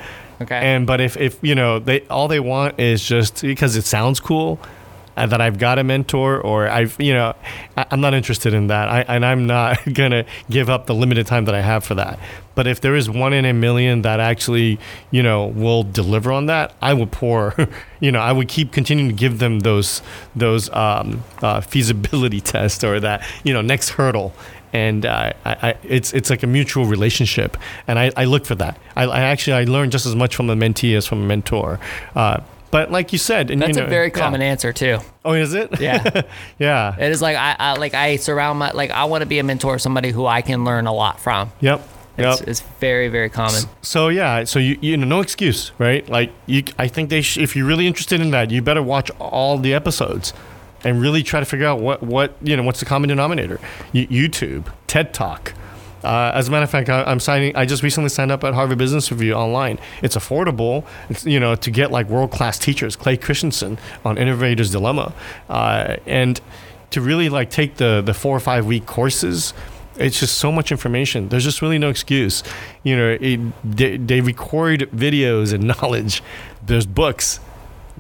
Okay. 0.43 0.57
And 0.57 0.87
but 0.87 1.01
if 1.01 1.17
if 1.17 1.39
you 1.43 1.55
know 1.55 1.79
they 1.79 2.01
all 2.09 2.29
they 2.29 2.41
want 2.41 2.79
is 2.81 3.07
just 3.07 3.43
because 3.43 3.77
it 3.77 3.85
sounds 3.85 4.21
cool, 4.21 4.59
uh, 5.17 5.27
that 5.27 5.41
I've 5.41 5.59
got 5.59 5.79
a 5.79 5.85
mentor 5.85 6.41
or 6.41 6.69
I've 6.69 6.97
you 7.01 7.15
know 7.15 7.35
I, 7.77 7.87
I'm 7.91 8.01
not 8.01 8.15
interested 8.15 8.55
in 8.55 8.69
that. 8.69 8.89
I 8.89 9.01
and 9.03 9.25
I'm 9.25 9.47
not 9.47 9.79
gonna 9.93 10.25
give 10.51 10.71
up 10.71 10.87
the 10.87 10.95
limited 10.95 11.27
time 11.27 11.45
that 11.47 11.55
I 11.55 11.61
have 11.61 11.85
for 11.85 11.95
that. 11.95 12.19
But 12.55 12.69
if 12.69 12.81
there 12.81 12.95
is 12.95 13.11
one 13.11 13.33
in 13.33 13.45
a 13.45 13.53
million 13.53 14.03
that 14.03 14.21
actually 14.21 14.79
you 15.11 15.23
know 15.23 15.47
will 15.47 15.83
deliver 15.83 16.33
on 16.33 16.47
that, 16.47 16.75
I 16.81 16.95
would 16.95 17.13
pour. 17.13 17.55
you 18.01 18.13
know 18.13 18.21
I 18.21 18.33
would 18.33 18.49
keep 18.49 18.73
continuing 18.73 19.09
to 19.09 19.15
give 19.15 19.39
them 19.39 19.61
those 19.61 20.03
those 20.35 20.71
um, 20.71 21.23
uh, 21.43 21.61
feasibility 21.61 22.41
tests 22.53 22.85
or 22.85 23.01
that 23.01 23.27
you 23.45 23.53
know 23.53 23.63
next 23.63 23.91
hurdle 23.91 24.33
and 24.75 25.07
uh, 25.07 25.33
I, 25.45 25.69
I, 25.69 25.75
it's 25.85 26.13
it's 26.13 26.29
like 26.29 26.43
a 26.43 26.49
mutual 26.49 26.85
relationship, 26.85 27.57
and 27.87 27.97
I, 27.97 28.11
I 28.17 28.25
look 28.25 28.45
for 28.45 28.57
that. 28.57 28.77
I, 28.97 29.05
I 29.05 29.21
actually 29.21 29.53
I 29.53 29.65
learn 29.65 29.91
just 29.91 30.05
as 30.05 30.17
much 30.17 30.35
from 30.35 30.51
a 30.51 30.57
mentee 30.57 30.97
as 30.97 31.07
from 31.07 31.23
a 31.23 31.27
mentor. 31.27 31.79
Uh, 32.17 32.41
But 32.75 32.91
like 32.91 33.13
you 33.13 33.19
said, 33.21 33.53
and 33.53 33.63
That's 33.63 33.77
you 33.77 33.83
know, 33.83 33.87
a 33.87 33.89
very 33.89 34.09
yeah. 34.09 34.15
common 34.15 34.43
answer 34.43 34.73
too. 34.73 34.99
Oh, 35.25 35.33
is 35.35 35.55
it? 35.55 35.81
Yeah. 35.81 36.23
yeah. 36.59 36.97
It 36.99 37.13
is 37.13 37.23
like 37.23 37.37
I, 37.37 37.55
I 37.57 37.75
like 37.75 37.95
I 37.95 38.17
surround 38.17 38.59
my 38.59 38.73
like 38.73 38.91
I 38.91 39.05
want 39.05 39.23
to 39.23 39.27
be 39.27 39.39
a 39.39 39.45
mentor, 39.45 39.79
somebody 39.79 40.11
who 40.11 40.27
I 40.27 40.43
can 40.43 40.65
learn 40.65 40.89
a 40.89 40.93
lot 40.93 41.21
from. 41.21 41.53
Yep. 41.61 41.89
It's, 42.19 42.41
Yep. 42.41 42.49
it's 42.49 42.61
very 42.81 43.07
very 43.07 43.31
common. 43.31 43.63
So 43.83 44.09
yeah, 44.09 44.43
so 44.43 44.59
you 44.59 44.77
you 44.81 44.97
know 44.97 45.07
no 45.07 45.21
excuse, 45.21 45.71
right? 45.79 46.09
Like 46.09 46.33
you, 46.47 46.65
I 46.77 46.89
think 46.89 47.11
they 47.11 47.23
sh- 47.23 47.39
if 47.39 47.55
you're 47.55 47.65
really 47.65 47.87
interested 47.87 48.21
in 48.21 48.33
that, 48.33 48.51
you 48.51 48.61
better 48.61 48.83
watch 48.83 49.09
all 49.21 49.57
the 49.57 49.73
episodes, 49.73 50.33
and 50.83 51.01
really 51.01 51.23
try 51.23 51.39
to 51.39 51.47
figure 51.47 51.69
out 51.69 51.79
what 51.79 52.03
what 52.03 52.35
you 52.43 52.57
know 52.57 52.65
what's 52.65 52.81
the 52.81 52.87
common 52.87 53.09
denominator. 53.09 53.61
Y- 53.93 54.09
YouTube, 54.11 54.67
TED 54.89 55.15
Talk. 55.15 55.53
Uh, 56.05 56.33
as 56.35 56.49
a 56.49 56.51
matter 56.51 56.65
of 56.65 56.71
fact, 56.71 56.89
I, 56.89 57.03
I'm 57.05 57.21
signing. 57.21 57.57
I 57.57 57.65
just 57.65 57.83
recently 57.83 58.11
signed 58.11 58.31
up 58.31 58.45
at 58.45 58.55
Harvard 58.55 58.79
Business 58.79 59.11
Review 59.11 59.33
online. 59.33 59.79
It's 60.03 60.17
affordable. 60.17 60.85
It's 61.09 61.25
you 61.25 61.41
know 61.41 61.55
to 61.57 61.71
get 61.71 61.91
like 61.91 62.09
world 62.09 62.31
class 62.31 62.59
teachers, 62.59 62.95
Clay 62.97 63.17
Christensen 63.17 63.79
on 64.05 64.19
Innovator's 64.19 64.71
Dilemma, 64.71 65.15
uh, 65.49 65.97
and 66.07 66.41
to 66.91 67.01
really 67.01 67.29
like 67.29 67.51
take 67.51 67.77
the 67.77 68.03
the 68.05 68.15
four 68.15 68.37
or 68.37 68.41
five 68.41 68.67
week 68.67 68.87
courses 68.87 69.55
it's 69.97 70.19
just 70.19 70.39
so 70.39 70.51
much 70.51 70.73
information. 70.73 71.29
There's 71.29 71.45
just 71.45 71.63
really 71.63 71.79
no 71.79 71.89
excuse. 71.89 72.43
You 72.83 72.97
know, 72.97 73.17
it, 73.21 73.41
they, 73.65 73.97
they 73.97 74.21
record 74.21 74.91
videos 74.91 75.53
and 75.53 75.65
knowledge. 75.81 76.23
There's 76.65 76.87
books. 76.87 77.41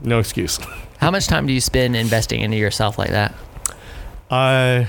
No 0.03 0.19
excuse. 0.19 0.59
How 0.99 1.11
much 1.11 1.27
time 1.27 1.47
do 1.47 1.53
you 1.53 1.61
spend 1.61 1.97
investing 1.97 2.41
into 2.41 2.57
yourself 2.57 2.99
like 2.99 3.11
that? 3.11 3.35
Uh, 4.31 4.87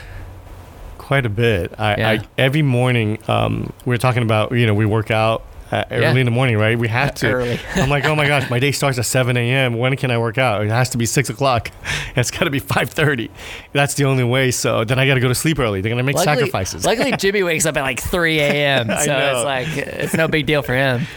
quite 1.05 1.25
a 1.25 1.29
bit. 1.29 1.73
I, 1.79 1.95
Yeah. 1.97 2.09
I 2.11 2.19
every 2.37 2.61
morning 2.63 3.17
um, 3.27 3.71
we're 3.85 3.97
talking 3.97 4.23
about. 4.23 4.51
You 4.51 4.65
know, 4.67 4.73
we 4.73 4.85
work 4.85 5.11
out. 5.11 5.43
Uh, 5.71 5.83
early 5.89 6.01
Yeah. 6.03 6.15
in 6.15 6.25
the 6.25 6.31
morning, 6.31 6.57
right? 6.57 6.77
We 6.77 6.87
have 6.89 7.15
to. 7.21 7.27
Early. 7.31 7.59
I'm 7.75 7.89
like, 7.89 8.05
oh 8.05 8.15
my 8.15 8.27
gosh, 8.27 8.47
my 8.51 8.59
day 8.59 8.71
starts 8.71 8.99
at 8.99 9.05
7 9.05 9.35
a.m. 9.35 9.73
When 9.79 9.95
can 9.97 10.11
I 10.11 10.17
work 10.19 10.37
out? 10.37 10.63
It 10.63 10.69
has 10.69 10.89
to 10.91 10.97
be 10.99 11.05
six 11.07 11.29
o'clock. 11.29 11.71
It's 12.15 12.31
got 12.31 12.45
to 12.45 12.49
be 12.49 12.61
5:30. 12.61 13.29
That's 13.73 13.95
the 13.95 14.05
only 14.05 14.23
way. 14.23 14.51
So 14.51 14.85
then 14.85 14.99
I 14.99 15.05
got 15.07 15.15
to 15.15 15.19
go 15.19 15.27
to 15.27 15.35
sleep 15.35 15.59
early. 15.59 15.81
They're 15.81 15.89
gonna 15.89 16.03
make 16.03 16.15
Luckily- 16.15 16.35
sacrifices. 16.37 16.85
Luckily, 16.85 17.11
Jimmy 17.17 17.43
wakes 17.43 17.65
up 17.65 17.75
at 17.77 17.81
like 17.81 17.99
3 17.99 18.39
a.m. 18.39 18.87
So 18.87 18.93
it's 18.95 19.43
like 19.43 19.67
it's 19.77 20.13
no 20.13 20.27
big 20.29 20.45
deal 20.45 20.61
for 20.61 20.73
him. 20.75 21.07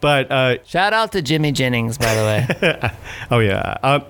but 0.00 0.30
uh, 0.30 0.62
Shout 0.64 0.92
out 0.92 1.10
to 1.12 1.20
Jimmy 1.22 1.50
Jennings, 1.52 1.98
by 1.98 2.14
the 2.14 2.22
way. 2.22 2.90
Oh 3.30 3.40
yeah. 3.40 3.76
Uh, 3.82 4.00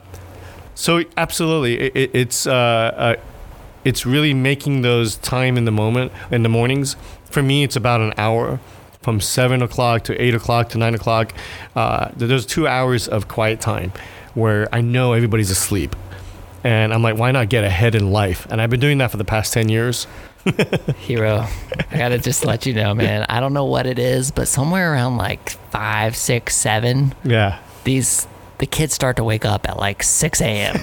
so 0.74 1.03
absolutely, 1.16 1.79
it, 1.81 1.97
it, 1.97 2.11
it's 2.12 2.47
uh, 2.47 2.53
uh, 2.53 3.14
it's 3.87 4.05
really 4.05 4.34
making 4.34 4.82
those 4.82 5.16
time 5.16 5.57
in 5.57 5.64
the 5.64 5.70
moment 5.70 6.12
in 6.30 6.43
the 6.43 6.49
mornings. 6.49 6.97
For 7.30 7.43
me, 7.43 7.62
it's 7.64 7.76
about 7.76 8.01
an 8.01 8.12
hour, 8.18 8.61
from 9.03 9.20
seven 9.20 9.62
o'clock 9.62 10.05
to 10.05 10.20
eight 10.20 10.34
o'clock 10.34 10.68
to 10.70 10.78
nine 10.78 10.95
o'clock. 10.95 11.32
Uh, 11.74 12.09
there's 12.16 12.45
two 12.47 12.66
hours 12.66 13.07
of 13.09 13.28
quiet 13.28 13.61
time 13.61 13.93
where 14.34 14.68
I 14.72 14.80
know 14.80 15.12
everybody's 15.12 15.51
asleep, 15.51 15.95
and 16.64 16.93
I'm 16.93 17.03
like, 17.03 17.16
why 17.16 17.30
not 17.32 17.49
get 17.49 17.64
ahead 17.64 17.95
in 17.95 18.11
life? 18.12 18.47
And 18.51 18.61
I've 18.61 18.70
been 18.70 18.80
doing 18.80 18.99
that 18.99 19.11
for 19.12 19.16
the 19.16 19.24
past 19.24 19.53
ten 19.53 19.68
years. 19.68 20.07
Hiro, 20.99 21.45
I 21.91 21.97
gotta 21.99 22.18
just 22.18 22.45
let 22.45 22.66
you 22.66 22.74
know, 22.74 22.95
man. 22.95 23.26
I 23.28 23.41
don't 23.41 23.53
know 23.53 23.64
what 23.64 23.87
it 23.87 23.99
is, 23.99 24.30
but 24.30 24.47
somewhere 24.49 24.93
around 24.93 25.16
like 25.16 25.51
five, 25.70 26.16
six, 26.16 26.55
seven, 26.57 27.14
Yeah. 27.24 27.59
these 27.84 28.26
the 28.59 28.67
kids 28.67 28.95
start 28.95 29.17
to 29.17 29.25
wake 29.25 29.45
up 29.45 29.69
at 29.69 29.77
like 29.79 30.03
6 30.03 30.41
a.m. 30.41 30.77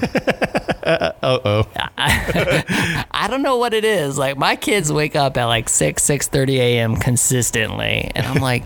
Uh 0.85 1.11
oh. 1.23 1.67
I 1.97 3.27
don't 3.29 3.41
know 3.41 3.57
what 3.57 3.73
it 3.73 3.85
is. 3.85 4.17
Like 4.17 4.37
my 4.37 4.55
kids 4.57 4.91
wake 4.91 5.15
up 5.15 5.37
at 5.37 5.45
like 5.45 5.69
6, 5.69 6.03
6:30 6.03 6.49
a.m. 6.57 6.95
consistently, 6.97 8.11
and 8.15 8.27
I'm 8.27 8.41
like, 8.41 8.63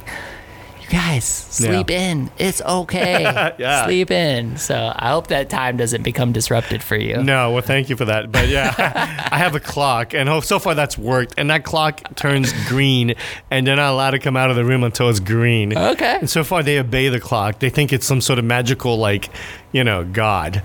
guys 0.89 1.25
sleep 1.25 1.91
in. 1.91 2.29
It's 2.37 2.61
okay. 2.61 3.23
Yeah. 3.57 3.85
Sleep 3.85 4.11
in. 4.11 4.57
So 4.57 4.91
I 4.95 5.09
hope 5.09 5.27
that 5.27 5.49
time 5.49 5.77
doesn't 5.77 6.03
become 6.03 6.31
disrupted 6.31 6.83
for 6.83 6.95
you. 6.95 7.23
No, 7.23 7.51
well, 7.51 7.61
thank 7.61 7.89
you 7.89 7.95
for 7.95 8.05
that. 8.05 8.31
But 8.31 8.49
yeah, 8.49 8.73
I 9.31 9.37
have 9.37 9.55
a 9.55 9.59
clock, 9.59 10.13
and 10.13 10.43
so 10.43 10.59
far 10.59 10.75
that's 10.75 10.97
worked. 10.97 11.33
And 11.37 11.49
that 11.49 11.63
clock 11.63 12.15
turns 12.15 12.53
green, 12.67 13.15
and 13.49 13.65
they're 13.65 13.75
not 13.75 13.93
allowed 13.93 14.11
to 14.11 14.19
come 14.19 14.35
out 14.37 14.49
of 14.49 14.55
the 14.55 14.65
room 14.65 14.83
until 14.83 15.09
it's 15.09 15.19
green. 15.19 15.75
Okay. 15.75 16.17
And 16.19 16.29
so 16.29 16.43
far, 16.43 16.61
they 16.61 16.77
obey 16.77 17.09
the 17.09 17.19
clock. 17.19 17.59
They 17.59 17.69
think 17.69 17.93
it's 17.93 18.05
some 18.05 18.21
sort 18.21 18.37
of 18.37 18.45
magical, 18.45 18.97
like, 18.97 19.29
you 19.77 19.83
know, 19.83 20.03
God. 20.03 20.63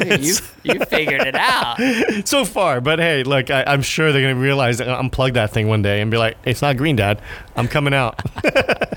Dude, 0.00 0.24
you 0.24 0.34
you 0.62 0.80
figured 0.86 1.20
it 1.20 1.34
out. 1.34 1.76
so 2.24 2.46
far, 2.46 2.80
but 2.80 2.98
hey, 2.98 3.22
look, 3.22 3.50
I, 3.50 3.62
I'm 3.64 3.82
sure 3.82 4.10
they're 4.10 4.22
gonna 4.22 4.40
realize 4.40 4.78
that 4.78 4.86
unplug 4.88 5.34
that 5.34 5.50
thing 5.50 5.68
one 5.68 5.82
day 5.82 6.00
and 6.00 6.10
be 6.10 6.16
like, 6.16 6.38
"It's 6.46 6.62
not 6.62 6.78
green, 6.78 6.96
Dad. 6.96 7.20
I'm 7.54 7.68
coming 7.68 7.94
out." 7.94 8.20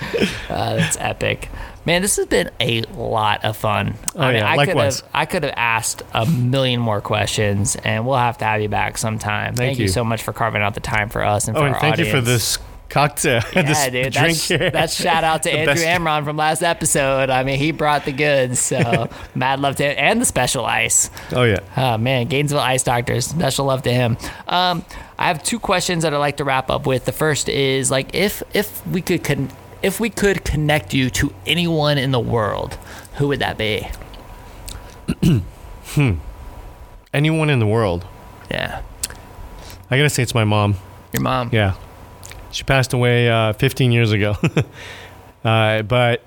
Uh, 0.49 0.75
that's 0.75 0.97
epic. 0.97 1.49
Man, 1.85 2.01
this 2.01 2.17
has 2.17 2.25
been 2.27 2.51
a 2.59 2.81
lot 2.93 3.45
of 3.45 3.55
fun. 3.55 3.95
Oh, 4.15 4.19
I 4.21 4.27
mean, 4.33 4.41
yeah, 4.41 4.51
I 4.51 4.65
could 4.65 4.75
likewise. 4.75 4.99
have 4.99 5.09
I 5.13 5.25
could 5.25 5.43
have 5.43 5.53
asked 5.55 6.03
a 6.13 6.25
million 6.25 6.81
more 6.81 6.99
questions, 6.99 7.77
and 7.77 8.05
we'll 8.05 8.17
have 8.17 8.37
to 8.39 8.45
have 8.45 8.61
you 8.61 8.67
back 8.67 8.97
sometime. 8.97 9.55
Thank, 9.55 9.79
you. 9.79 9.83
you. 9.83 9.87
so 9.89 10.03
much 10.03 10.21
for 10.21 10.33
carving 10.33 10.61
out 10.61 10.73
the 10.73 10.81
time 10.81 11.09
for 11.09 11.23
us 11.23 11.47
and 11.47 11.55
for 11.55 11.63
oh, 11.63 11.65
and 11.67 11.75
our 11.75 11.81
thank 11.81 11.97
you 11.97 12.05
for 12.05 12.19
this 12.19 12.59
cocktail, 12.91 13.41
Yeah, 13.53 13.89
dude. 13.89 14.13
drink 14.13 14.13
That's, 14.13 14.47
here. 14.47 14.69
that's 14.69 14.93
shout 14.93 15.23
out 15.23 15.43
to 15.43 15.49
The 15.51 15.57
Andrew 15.59 15.73
best- 15.75 15.85
Amron 16.01 16.23
from 16.23 16.37
last 16.37 16.61
episode. 16.61 17.29
I 17.31 17.43
mean, 17.43 17.57
he 17.57 17.71
brought 17.71 18.05
the 18.05 18.11
goods. 18.11 18.59
So 18.59 19.09
mad 19.35 19.59
love 19.59 19.77
to 19.77 19.83
him. 19.83 19.95
And 19.97 20.21
the 20.21 20.25
special 20.25 20.65
ice. 20.65 21.09
Oh 21.31 21.43
yeah. 21.43 21.59
Oh, 21.77 21.97
man. 21.97 22.27
Gainesville 22.27 22.59
Ice 22.59 22.83
Doctors. 22.83 23.25
Special 23.25 23.65
love 23.65 23.81
to 23.83 23.91
him. 23.93 24.17
Um, 24.47 24.85
I 25.17 25.27
have 25.27 25.41
two 25.43 25.59
questions 25.59 26.03
that 26.03 26.13
I'd 26.13 26.17
like 26.17 26.37
to 26.37 26.43
wrap 26.43 26.69
up 26.69 26.85
with. 26.85 27.05
The 27.05 27.11
first 27.11 27.49
is 27.49 27.89
like, 27.89 28.13
if 28.13 28.43
if 28.53 28.85
we 28.87 29.01
could 29.01 29.23
con- 29.23 29.49
if 29.81 29.99
we 29.99 30.09
could 30.11 30.43
connect 30.45 30.93
you 30.93 31.09
to 31.11 31.33
anyone 31.47 31.97
in 31.97 32.11
the 32.11 32.19
world, 32.19 32.77
who 33.15 33.27
would 33.29 33.39
that 33.39 33.57
be? 33.57 33.87
Hmm. 35.93 36.13
Anyone 37.13 37.49
in 37.49 37.59
the 37.59 37.67
world, 37.67 38.05
Yeah. 38.49 38.81
I 39.89 39.97
gotta 39.97 40.09
say 40.09 40.23
it's 40.23 40.33
my 40.33 40.45
mom. 40.45 40.75
Your 41.11 41.21
mom. 41.21 41.49
Yeah. 41.51 41.73
She 42.51 42.63
passed 42.63 42.93
away 42.93 43.29
uh, 43.29 43.53
15 43.53 43.91
years 43.91 44.11
ago. 44.11 44.35
uh, 45.43 45.81
but 45.83 46.23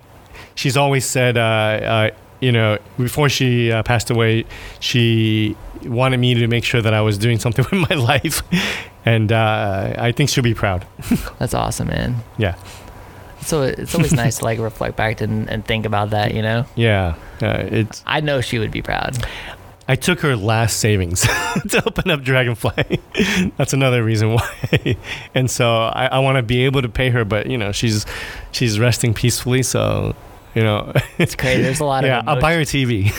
she's 0.54 0.76
always 0.76 1.04
said, 1.04 1.36
uh, 1.36 1.40
uh, 1.40 2.10
you 2.40 2.52
know, 2.52 2.78
before 2.98 3.28
she 3.28 3.70
uh, 3.72 3.82
passed 3.82 4.10
away, 4.10 4.44
she 4.80 5.56
wanted 5.84 6.18
me 6.18 6.34
to 6.34 6.46
make 6.46 6.64
sure 6.64 6.82
that 6.82 6.94
I 6.94 7.00
was 7.00 7.18
doing 7.18 7.38
something 7.44 7.64
with 7.70 7.90
my 7.90 7.96
life. 7.96 8.42
And 9.04 9.32
uh, 9.32 9.94
I 9.98 10.12
think 10.12 10.30
she'll 10.30 10.44
be 10.44 10.54
proud. 10.54 10.86
That's 11.38 11.54
awesome, 11.54 11.88
man. 11.88 12.16
Yeah. 12.38 12.56
So 13.42 13.62
it's 13.62 13.94
always 13.94 14.14
nice 14.14 14.38
to 14.38 14.44
like 14.44 14.58
reflect 14.58 14.96
back 14.96 15.20
and, 15.20 15.50
and 15.50 15.64
think 15.64 15.84
about 15.84 16.10
that, 16.10 16.32
you 16.32 16.40
know? 16.40 16.64
Yeah. 16.74 17.16
Uh, 17.42 17.68
it's, 17.70 18.02
I 18.06 18.20
know 18.20 18.40
she 18.40 18.58
would 18.58 18.70
be 18.70 18.80
proud. 18.80 19.18
I 19.86 19.96
took 19.96 20.20
her 20.20 20.34
last 20.36 20.78
savings 20.80 21.20
to 21.68 21.82
open 21.86 22.10
up 22.10 22.22
Dragonfly. 22.22 23.00
That's 23.56 23.72
another 23.74 24.02
reason 24.02 24.32
why. 24.34 24.96
and 25.34 25.50
so 25.50 25.70
I, 25.70 26.06
I 26.06 26.18
want 26.20 26.36
to 26.36 26.42
be 26.42 26.64
able 26.64 26.82
to 26.82 26.88
pay 26.88 27.10
her, 27.10 27.24
but 27.24 27.46
you 27.48 27.58
know, 27.58 27.70
she's 27.72 28.06
she's 28.52 28.78
resting 28.80 29.12
peacefully. 29.14 29.62
So, 29.62 30.16
you 30.54 30.62
know, 30.62 30.92
It's 31.18 31.34
crazy. 31.34 31.62
There's 31.62 31.80
a 31.80 31.84
lot 31.84 32.04
of 32.04 32.08
yeah, 32.08 32.22
I'll 32.26 32.40
buy 32.40 32.54
her 32.54 32.60
TV. 32.62 33.12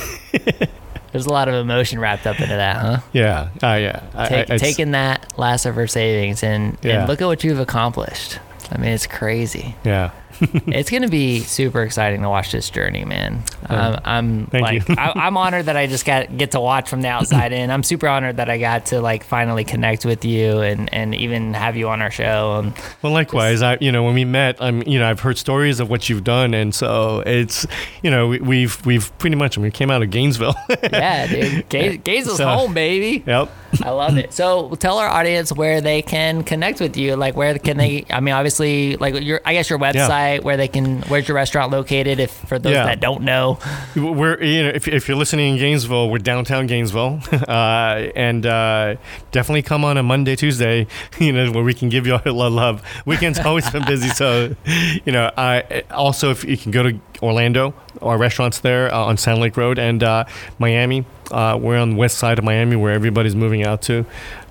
there's 1.11 1.25
a 1.27 1.31
lot 1.31 1.47
of 1.47 1.53
emotion 1.53 1.99
wrapped 1.99 2.25
up 2.25 2.39
into 2.39 2.55
that, 2.55 2.77
huh? 2.77 2.99
Yeah, 3.13 3.49
uh, 3.63 3.75
yeah. 3.75 4.25
Take, 4.27 4.49
I- 4.49 4.57
taking 4.57 4.91
that 4.91 5.37
last 5.37 5.65
of 5.65 5.75
her 5.75 5.87
savings 5.87 6.43
and, 6.43 6.77
Yeah. 6.81 6.99
and 7.01 7.07
look 7.07 7.21
at 7.21 7.25
what 7.27 7.43
you've 7.43 7.59
accomplished. 7.59 8.39
I 8.71 8.77
mean, 8.77 8.89
it's 8.89 9.05
crazy. 9.07 9.75
Yeah, 9.83 10.09
it's 10.67 10.89
gonna 10.89 11.07
be 11.07 11.39
super 11.41 11.81
exciting 11.83 12.21
to 12.21 12.29
watch 12.29 12.51
this 12.51 12.69
journey, 12.69 13.05
man. 13.05 13.43
Um, 13.69 13.99
I'm 14.03 14.45
Thank 14.47 14.61
like, 14.63 14.89
you. 14.89 14.95
I, 14.97 15.13
I'm 15.15 15.37
honored 15.37 15.65
that 15.65 15.77
I 15.77 15.87
just 15.87 16.05
got 16.05 16.35
get 16.37 16.51
to 16.51 16.59
watch 16.59 16.89
from 16.89 17.01
the 17.01 17.07
outside 17.09 17.51
in. 17.53 17.71
I'm 17.71 17.83
super 17.83 18.07
honored 18.07 18.37
that 18.37 18.49
I 18.49 18.57
got 18.57 18.87
to 18.87 19.01
like 19.01 19.23
finally 19.23 19.63
connect 19.63 20.05
with 20.05 20.25
you 20.25 20.59
and 20.61 20.93
and 20.93 21.15
even 21.15 21.53
have 21.53 21.75
you 21.75 21.89
on 21.89 22.01
our 22.01 22.11
show. 22.11 22.59
And 22.59 22.73
well, 23.01 23.13
likewise. 23.13 23.61
I, 23.61 23.77
you 23.81 23.91
know, 23.91 24.03
when 24.03 24.13
we 24.13 24.25
met, 24.25 24.57
I'm, 24.61 24.81
you 24.83 24.99
know, 24.99 25.09
I've 25.09 25.19
heard 25.21 25.37
stories 25.37 25.79
of 25.79 25.89
what 25.89 26.09
you've 26.09 26.23
done, 26.23 26.53
and 26.53 26.73
so 26.73 27.21
it's, 27.25 27.65
you 28.03 28.11
know, 28.11 28.27
we, 28.27 28.39
we've 28.39 28.85
we've 28.85 29.17
pretty 29.17 29.35
much. 29.35 29.57
we 29.57 29.71
came 29.71 29.91
out 29.91 30.01
of 30.03 30.09
Gainesville. 30.09 30.55
yeah, 30.83 31.27
dude, 31.27 31.69
Gaze, 31.69 31.99
Gainesville's 32.03 32.37
So- 32.37 32.47
home, 32.47 32.73
baby. 32.73 33.23
yep. 33.25 33.51
I 33.83 33.89
love 33.89 34.17
it. 34.17 34.31
So 34.33 34.73
tell 34.75 34.99
our 34.99 35.09
audience 35.09 35.51
where 35.51 35.81
they 35.81 36.01
can 36.01 36.43
connect 36.43 36.79
with 36.79 36.95
you. 36.95 37.15
Like 37.17 37.35
where 37.35 37.57
can 37.59 37.75
they? 37.75 38.05
I 38.09 38.21
mean, 38.21 38.33
obviously, 38.33 38.95
like 38.97 39.21
your 39.21 39.41
I 39.43 39.53
guess 39.53 39.69
your 39.69 39.79
website 39.79 40.24
where 40.39 40.57
they 40.57 40.67
can. 40.67 41.01
Where's 41.03 41.27
your 41.27 41.35
restaurant 41.35 41.71
located? 41.71 42.19
If 42.19 42.31
for 42.31 42.57
those 42.59 42.73
Yeah. 42.73 42.85
that 42.85 42.99
don't 42.99 43.23
know, 43.23 43.59
We're, 43.95 44.41
you 44.43 44.63
know, 44.63 44.69
if, 44.69 44.87
if 44.87 45.07
you're 45.07 45.17
listening 45.17 45.53
in 45.53 45.59
Gainesville, 45.59 46.09
we're 46.09 46.17
downtown 46.19 46.67
Gainesville, 46.67 47.21
uh, 47.47 48.07
and 48.15 48.45
uh, 48.45 48.95
definitely 49.31 49.61
come 49.61 49.85
on 49.85 49.97
a 49.97 50.03
Monday, 50.03 50.35
Tuesday, 50.35 50.87
you 51.19 51.31
know, 51.31 51.51
where 51.51 51.63
we 51.63 51.73
can 51.73 51.89
give 51.89 52.05
you 52.07 52.13
a 52.13 52.31
lot 52.31 52.47
of 52.47 52.53
love. 52.53 52.81
Weekends 53.05 53.39
always 53.39 53.69
been 53.69 53.85
busy, 53.85 54.09
so 54.09 54.55
you 55.05 55.11
know. 55.11 55.31
I 55.37 55.83
also 55.91 56.31
if 56.31 56.43
you 56.43 56.57
can 56.57 56.71
go 56.71 56.83
to 56.83 56.99
Orlando, 57.21 57.73
our 58.01 58.17
restaurants 58.17 58.59
there 58.59 58.93
uh, 58.93 59.05
on 59.05 59.17
Sand 59.17 59.39
Lake 59.39 59.57
Road, 59.57 59.77
and 59.79 60.03
uh, 60.03 60.25
Miami. 60.59 61.05
Uh, 61.31 61.57
we're 61.59 61.77
on 61.77 61.91
the 61.91 61.95
west 61.95 62.17
side 62.19 62.37
of 62.37 62.45
Miami, 62.45 62.75
where 62.75 62.93
everybody's 62.93 63.35
moving 63.35 63.63
out 63.65 63.81
to. 63.81 64.05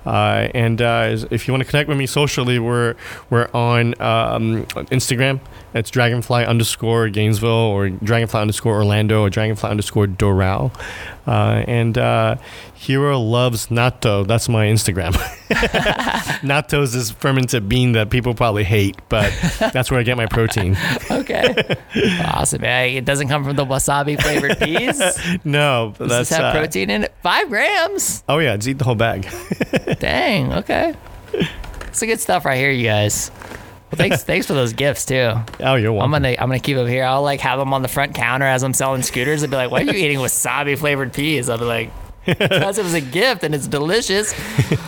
Uh, 0.04 0.48
and 0.54 0.82
uh, 0.82 1.16
if 1.30 1.46
you 1.46 1.54
want 1.54 1.62
to 1.62 1.68
connect 1.70 1.88
with 1.88 1.96
me 1.96 2.06
socially, 2.06 2.58
we're 2.58 2.94
we're 3.30 3.48
on 3.54 3.94
um, 4.00 4.66
Instagram 4.90 5.40
It's 5.74 5.90
Dragonfly 5.90 6.44
underscore 6.44 7.08
Gainesville 7.08 7.50
or 7.50 7.88
Dragonfly 7.88 8.40
underscore 8.40 8.74
Orlando 8.76 9.22
or 9.22 9.28
Dragonfly 9.30 9.68
underscore 9.68 10.06
Doral. 10.06 10.72
Uh, 11.26 11.64
and 11.66 11.98
uh, 11.98 12.36
Hiro 12.74 13.18
loves 13.18 13.66
natto. 13.68 14.24
That's 14.24 14.48
my 14.48 14.66
Instagram. 14.66 15.14
natto 16.42 16.82
is 16.82 16.92
this 16.92 17.10
fermented 17.10 17.68
bean 17.68 17.92
that 17.92 18.08
people 18.10 18.34
probably 18.34 18.62
hate, 18.62 18.96
but 19.08 19.32
that's 19.72 19.90
where 19.90 19.98
I 19.98 20.04
get 20.04 20.16
my 20.16 20.26
protein. 20.26 20.76
Okay. 21.10 21.76
awesome. 22.24 22.62
man. 22.62 22.90
It 22.90 23.04
doesn't 23.04 23.28
come 23.28 23.44
from 23.44 23.56
the 23.56 23.64
wasabi 23.64 24.20
flavored 24.20 24.58
peas. 24.58 24.98
Does 24.98 25.44
No, 25.44 25.94
but 25.96 26.08
this 26.08 26.28
that's 26.28 26.30
have 26.30 26.54
uh, 26.54 26.58
protein 26.58 26.90
in 26.90 27.04
it? 27.04 27.14
Five 27.22 27.48
grams. 27.48 28.22
Oh 28.28 28.38
yeah, 28.38 28.56
just 28.56 28.68
eat 28.68 28.78
the 28.78 28.84
whole 28.84 28.94
bag. 28.94 29.28
Dang. 29.98 30.52
Okay. 30.52 30.94
It's 31.88 32.02
a 32.02 32.06
good 32.06 32.20
stuff 32.20 32.44
right 32.44 32.58
here, 32.58 32.70
you 32.70 32.84
guys. 32.84 33.30
Thanks, 33.96 34.24
thanks 34.24 34.46
for 34.46 34.52
those 34.54 34.72
gifts 34.72 35.06
too. 35.06 35.32
Oh, 35.60 35.74
you're 35.74 35.92
welcome. 35.92 36.14
I'm 36.14 36.22
gonna, 36.22 36.34
I'm 36.38 36.48
gonna 36.48 36.58
keep 36.60 36.76
them 36.76 36.86
here. 36.86 37.04
I'll 37.04 37.22
like 37.22 37.40
have 37.40 37.58
them 37.58 37.72
on 37.72 37.82
the 37.82 37.88
front 37.88 38.14
counter 38.14 38.46
as 38.46 38.62
I'm 38.62 38.74
selling 38.74 39.02
scooters. 39.02 39.42
I'll 39.42 39.50
be 39.50 39.56
like, 39.56 39.70
"Why 39.70 39.80
are 39.80 39.84
you 39.84 39.92
eating 39.92 40.18
wasabi 40.18 40.78
flavored 40.78 41.12
peas?" 41.12 41.48
I'll 41.48 41.58
be 41.58 41.64
like, 41.64 41.90
"Because 42.26 42.78
it 42.78 42.84
was 42.84 42.94
a 42.94 43.00
gift 43.00 43.42
and 43.44 43.54
it's 43.54 43.66
delicious." 43.66 44.34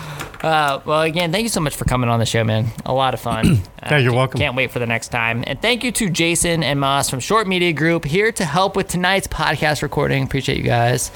Uh, 0.42 0.80
well, 0.84 1.00
again, 1.00 1.32
thank 1.32 1.42
you 1.42 1.48
so 1.48 1.60
much 1.60 1.74
for 1.74 1.86
coming 1.86 2.10
on 2.10 2.20
the 2.20 2.26
show, 2.26 2.44
man. 2.44 2.66
A 2.84 2.92
lot 2.92 3.14
of 3.14 3.20
fun. 3.20 3.62
Uh, 3.82 3.88
Yeah, 3.90 3.96
you're 3.98 4.10
can't- 4.10 4.16
welcome. 4.16 4.38
Can't 4.40 4.54
wait 4.56 4.70
for 4.70 4.78
the 4.78 4.86
next 4.86 5.08
time. 5.08 5.42
And 5.46 5.60
thank 5.62 5.82
you 5.82 5.90
to 5.92 6.10
Jason 6.10 6.62
and 6.62 6.78
Moss 6.78 7.08
from 7.08 7.20
Short 7.20 7.48
Media 7.48 7.72
Group 7.72 8.04
here 8.04 8.30
to 8.32 8.44
help 8.44 8.76
with 8.76 8.86
tonight's 8.88 9.26
podcast 9.26 9.82
recording. 9.82 10.22
Appreciate 10.24 10.58
you 10.58 10.64
guys. 10.64 11.10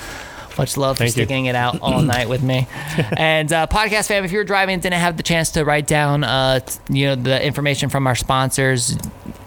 Much 0.60 0.76
love 0.76 0.98
for 0.98 1.04
you. 1.04 1.10
sticking 1.10 1.46
it 1.46 1.54
out 1.54 1.80
all 1.80 2.02
night 2.02 2.28
with 2.28 2.42
me. 2.42 2.68
and 3.16 3.50
uh, 3.50 3.66
podcast 3.66 4.08
fam, 4.08 4.26
if 4.26 4.30
you're 4.30 4.44
driving 4.44 4.74
and 4.74 4.82
didn't 4.82 5.00
have 5.00 5.16
the 5.16 5.22
chance 5.22 5.52
to 5.52 5.64
write 5.64 5.86
down, 5.86 6.22
uh, 6.22 6.60
you 6.90 7.06
know, 7.06 7.14
the 7.14 7.42
information 7.42 7.88
from 7.88 8.06
our 8.06 8.14
sponsors, 8.14 8.98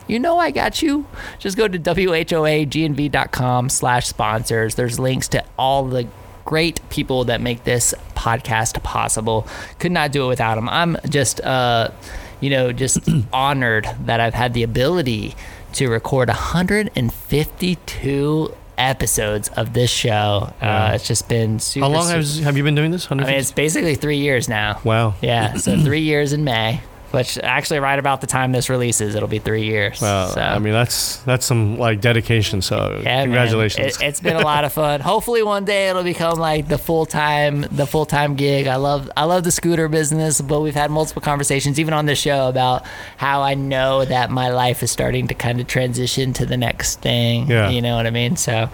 you 0.08 0.18
know 0.18 0.40
I 0.40 0.50
got 0.50 0.82
you. 0.82 1.06
Just 1.38 1.56
go 1.56 1.68
to 1.68 1.78
whoagnv.com 1.78 3.70
slash 3.70 4.08
sponsors. 4.08 4.74
There's 4.74 5.00
links 5.00 5.28
to 5.28 5.46
all 5.56 5.86
the 5.86 6.08
great 6.46 6.80
people 6.90 7.26
that 7.26 7.42
make 7.42 7.64
this 7.64 7.94
podcast 8.16 8.82
possible. 8.82 9.48
Could 9.78 9.92
not 9.92 10.12
do 10.12 10.26
it 10.26 10.30
without 10.30 10.56
them. 10.56 10.68
I'm 10.68 10.98
just, 11.08 11.42
uh, 11.42 11.92
you 12.40 12.50
know, 12.50 12.72
just 12.72 12.98
honored 13.32 13.88
that 14.06 14.20
I've 14.20 14.34
had 14.34 14.56
the 14.56 14.64
ability 14.64 15.36
to 15.74 15.90
record 15.90 16.30
152 16.30 18.56
episodes 18.78 19.50
of 19.50 19.74
this 19.74 19.90
show. 19.90 20.52
Uh, 20.62 20.92
it's 20.96 21.08
just 21.08 21.28
been 21.30 21.60
super. 21.60 21.86
How 21.86 21.92
long 21.92 22.06
super- 22.06 22.18
has 22.18 22.40
have 22.40 22.58
you 22.58 22.64
been 22.64 22.76
doing 22.76 22.92
this? 22.92 23.08
I 23.12 23.16
mean, 23.16 23.28
it's 23.30 23.52
basically 23.52 23.96
three 23.96 24.18
years 24.18 24.48
now. 24.50 24.80
wow. 24.84 25.16
Yeah, 25.22 25.54
so 25.56 25.78
three 25.84 26.02
years 26.02 26.34
in 26.34 26.44
May, 26.44 26.82
which 27.14 27.38
actually 27.38 27.80
right 27.80 28.00
about 28.00 28.22
the 28.22 28.28
time 28.28 28.52
this 28.54 28.70
releases, 28.70 29.14
it'll 29.14 29.28
be 29.30 29.38
three 29.38 29.66
years. 29.66 30.02
Well, 30.02 30.30
so. 30.30 30.42
I 30.42 30.58
mean, 30.58 30.74
that's 30.74 31.18
that's 31.18 31.46
some 31.46 31.78
like 31.78 32.02
dedication. 32.02 32.64
So 32.64 33.02
Yeah, 33.04 33.22
congratulations. 33.22 33.98
It, 33.98 34.02
has 34.02 34.20
been 34.20 34.36
a 34.36 34.42
lot 34.42 34.66
of 34.66 34.74
fun. 34.82 35.00
Hopefully, 35.00 35.44
one 35.44 35.64
day 35.64 35.90
it'll 35.90 36.02
become 36.04 36.40
like 36.40 36.68
the 36.68 36.80
full 36.80 37.06
time, 37.06 37.68
the 37.72 37.86
full 37.86 38.08
time 38.08 38.34
gig. 38.36 38.66
I 38.66 38.78
love, 38.78 39.12
I 39.16 39.26
love 39.26 39.44
the 39.44 39.52
scooter 39.52 39.88
business, 39.88 40.42
but 40.42 40.62
we've 40.62 40.74
had 40.74 40.90
multiple 40.90 41.22
conversations, 41.22 41.80
even 41.80 41.94
on 41.94 42.08
this 42.08 42.18
show, 42.20 42.50
about 42.50 42.84
how 43.18 43.44
I 43.44 43.54
know 43.54 44.06
that 44.06 44.32
my 44.32 44.50
life 44.50 44.82
is 44.82 44.90
starting 44.90 45.28
to 45.28 45.36
kind 45.36 45.62
of 45.62 45.68
transition 45.68 46.34
to 46.34 46.48
the 46.48 46.58
next 46.58 47.00
thing. 47.02 47.48
Yeah. 47.48 47.70
you 47.70 47.84
know 47.84 47.96
what 47.96 48.08
I 48.08 48.10
mean. 48.10 48.38
So, 48.38 48.70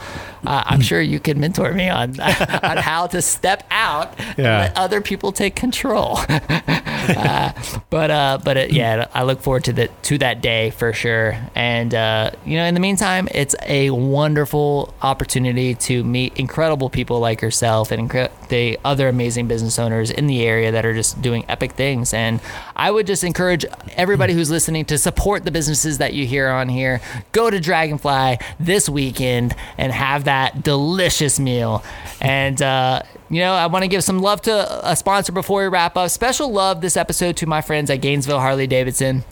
uh, 0.48 0.64
I'm 0.66 0.80
sure 0.80 1.02
you 1.02 1.20
could 1.20 1.38
mentor 1.38 1.74
me 1.74 1.90
on 1.90 2.18
on 2.64 2.78
how 2.78 3.08
to 3.08 3.22
step 3.22 3.66
out 3.70 4.18
and 4.18 4.38
Yeah. 4.38 4.60
let 4.60 4.78
other 4.78 5.02
people 5.02 5.34
take 5.34 5.56
control. 5.56 6.20
uh, 6.30 7.52
but 7.90 8.12
uh, 8.12 8.29
but 8.38 8.58
uh, 8.58 8.66
yeah, 8.70 9.08
I 9.14 9.24
look 9.24 9.42
forward 9.42 9.64
to 9.66 9.74
the 9.74 9.88
to 10.04 10.18
that 10.20 10.42
day 10.42 10.70
for 10.72 10.94
sure. 10.94 11.38
And 11.56 11.94
uh, 11.94 12.32
you 12.46 12.58
know, 12.58 12.66
in 12.66 12.74
the 12.74 12.80
meantime, 12.80 13.28
it's 13.32 13.56
a 13.64 13.90
wonderful 13.90 14.94
opportunity 15.02 15.76
to 15.76 16.04
meet 16.04 16.38
incredible 16.38 16.90
people 16.90 17.20
like 17.20 17.42
yourself 17.42 17.92
and 17.92 18.10
incre- 18.10 18.32
the 18.50 18.80
other 18.84 19.08
amazing 19.08 19.48
business 19.48 19.80
owners 19.80 20.12
in 20.12 20.28
the 20.28 20.46
area 20.46 20.72
that 20.72 20.86
are 20.86 20.94
just 20.94 21.22
doing 21.22 21.46
epic 21.48 21.74
things. 21.74 22.14
And 22.14 22.40
I 22.76 22.92
would 22.92 23.08
just 23.08 23.24
encourage 23.24 23.66
everybody 23.96 24.34
who's 24.34 24.50
listening 24.50 24.86
to 24.86 24.98
support 24.98 25.46
the 25.46 25.52
businesses 25.52 25.98
that 26.00 26.14
you 26.14 26.26
hear 26.26 26.50
on 26.50 26.70
here. 26.70 27.02
Go 27.32 27.50
to 27.50 27.60
Dragonfly 27.60 28.40
this 28.60 28.90
weekend 28.90 29.56
and 29.78 29.92
have 29.92 30.26
that 30.26 30.64
delicious 30.64 31.40
meal. 31.40 31.84
And 32.22 32.62
uh, 32.62 33.04
you 33.30 33.40
know, 33.42 33.54
I 33.54 33.68
want 33.68 33.84
to 33.84 33.88
give 33.88 34.04
some 34.04 34.20
love 34.20 34.42
to 34.44 34.90
a 34.90 34.96
sponsor 34.96 35.32
before 35.32 35.62
we 35.62 35.68
wrap 35.68 35.96
up. 35.96 36.10
Special 36.10 36.52
love 36.52 36.82
this 36.82 36.98
episode 36.98 37.38
to 37.38 37.46
my 37.46 37.62
friends 37.62 37.90
at 37.90 37.98
Gainesville 37.98 38.40
Harley 38.40 38.68
Davidson. 38.68 39.24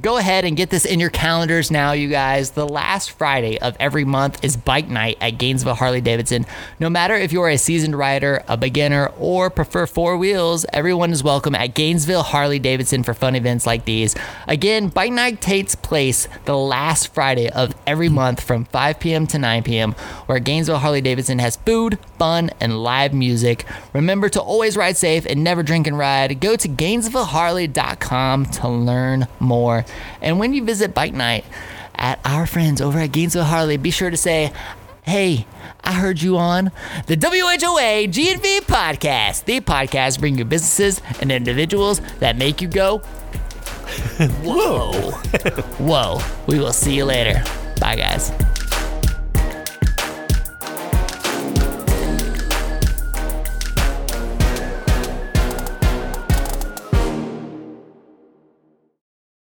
Go 0.00 0.16
ahead 0.16 0.44
and 0.44 0.56
get 0.56 0.70
this 0.70 0.84
in 0.84 0.98
your 0.98 1.10
calendars 1.10 1.70
now, 1.70 1.92
you 1.92 2.08
guys. 2.08 2.50
The 2.50 2.66
last 2.66 3.12
Friday 3.12 3.60
of 3.60 3.76
every 3.78 4.04
month 4.04 4.44
is 4.44 4.56
bike 4.56 4.88
night 4.88 5.16
at 5.20 5.38
Gainesville 5.38 5.74
Harley 5.74 6.00
Davidson. 6.00 6.46
No 6.80 6.90
matter 6.90 7.14
if 7.14 7.30
you're 7.32 7.48
a 7.48 7.56
seasoned 7.56 7.96
rider, 7.96 8.42
a 8.48 8.56
beginner, 8.56 9.12
or 9.18 9.50
prefer 9.50 9.86
four 9.86 10.16
wheels, 10.16 10.66
everyone 10.72 11.12
is 11.12 11.22
welcome 11.22 11.54
at 11.54 11.74
Gainesville 11.74 12.24
Harley 12.24 12.58
Davidson 12.58 13.04
for 13.04 13.14
fun 13.14 13.36
events 13.36 13.66
like 13.66 13.84
these. 13.84 14.16
Again, 14.48 14.88
bike 14.88 15.12
night 15.12 15.40
takes 15.40 15.76
place 15.76 16.26
the 16.44 16.56
last 16.56 17.14
Friday 17.14 17.48
of 17.50 17.72
every 17.86 18.08
month 18.08 18.40
from 18.40 18.64
5 18.64 18.98
p.m. 18.98 19.28
to 19.28 19.38
9 19.38 19.62
p.m., 19.62 19.92
where 20.26 20.40
Gainesville 20.40 20.78
Harley 20.78 21.02
Davidson 21.02 21.38
has 21.38 21.54
food, 21.54 22.00
fun, 22.18 22.50
and 22.58 22.82
live 22.82 23.14
music. 23.14 23.64
Remember 23.92 24.28
to 24.28 24.40
always 24.40 24.76
ride 24.76 24.96
safe 24.96 25.24
and 25.24 25.44
never 25.44 25.62
drink 25.62 25.86
and 25.86 25.96
ride. 25.96 26.40
Go 26.40 26.56
to 26.56 26.68
GainesvilleHarley.com 26.68 28.46
to 28.46 28.68
learn 28.68 29.28
more. 29.38 29.83
And 30.20 30.38
when 30.38 30.52
you 30.54 30.64
visit 30.64 30.94
Bike 30.94 31.14
Night 31.14 31.44
at 31.94 32.18
our 32.24 32.46
friends 32.46 32.80
over 32.80 32.98
at 32.98 33.12
Gainesville 33.12 33.44
Harley, 33.44 33.76
be 33.76 33.90
sure 33.90 34.10
to 34.10 34.16
say, 34.16 34.52
Hey, 35.02 35.46
I 35.82 35.92
heard 35.92 36.22
you 36.22 36.38
on 36.38 36.72
the 37.06 37.16
WHOA 37.16 38.08
GNV 38.08 38.60
podcast. 38.60 39.44
The 39.44 39.60
podcast 39.60 40.18
bring 40.18 40.38
you 40.38 40.44
businesses 40.46 41.02
and 41.20 41.30
individuals 41.30 42.00
that 42.20 42.36
make 42.36 42.62
you 42.62 42.68
go, 42.68 42.98
Whoa. 44.42 44.92
Whoa. 45.78 46.18
We 46.46 46.58
will 46.58 46.72
see 46.72 46.94
you 46.96 47.04
later. 47.04 47.42
Bye, 47.80 47.96
guys. 47.96 48.32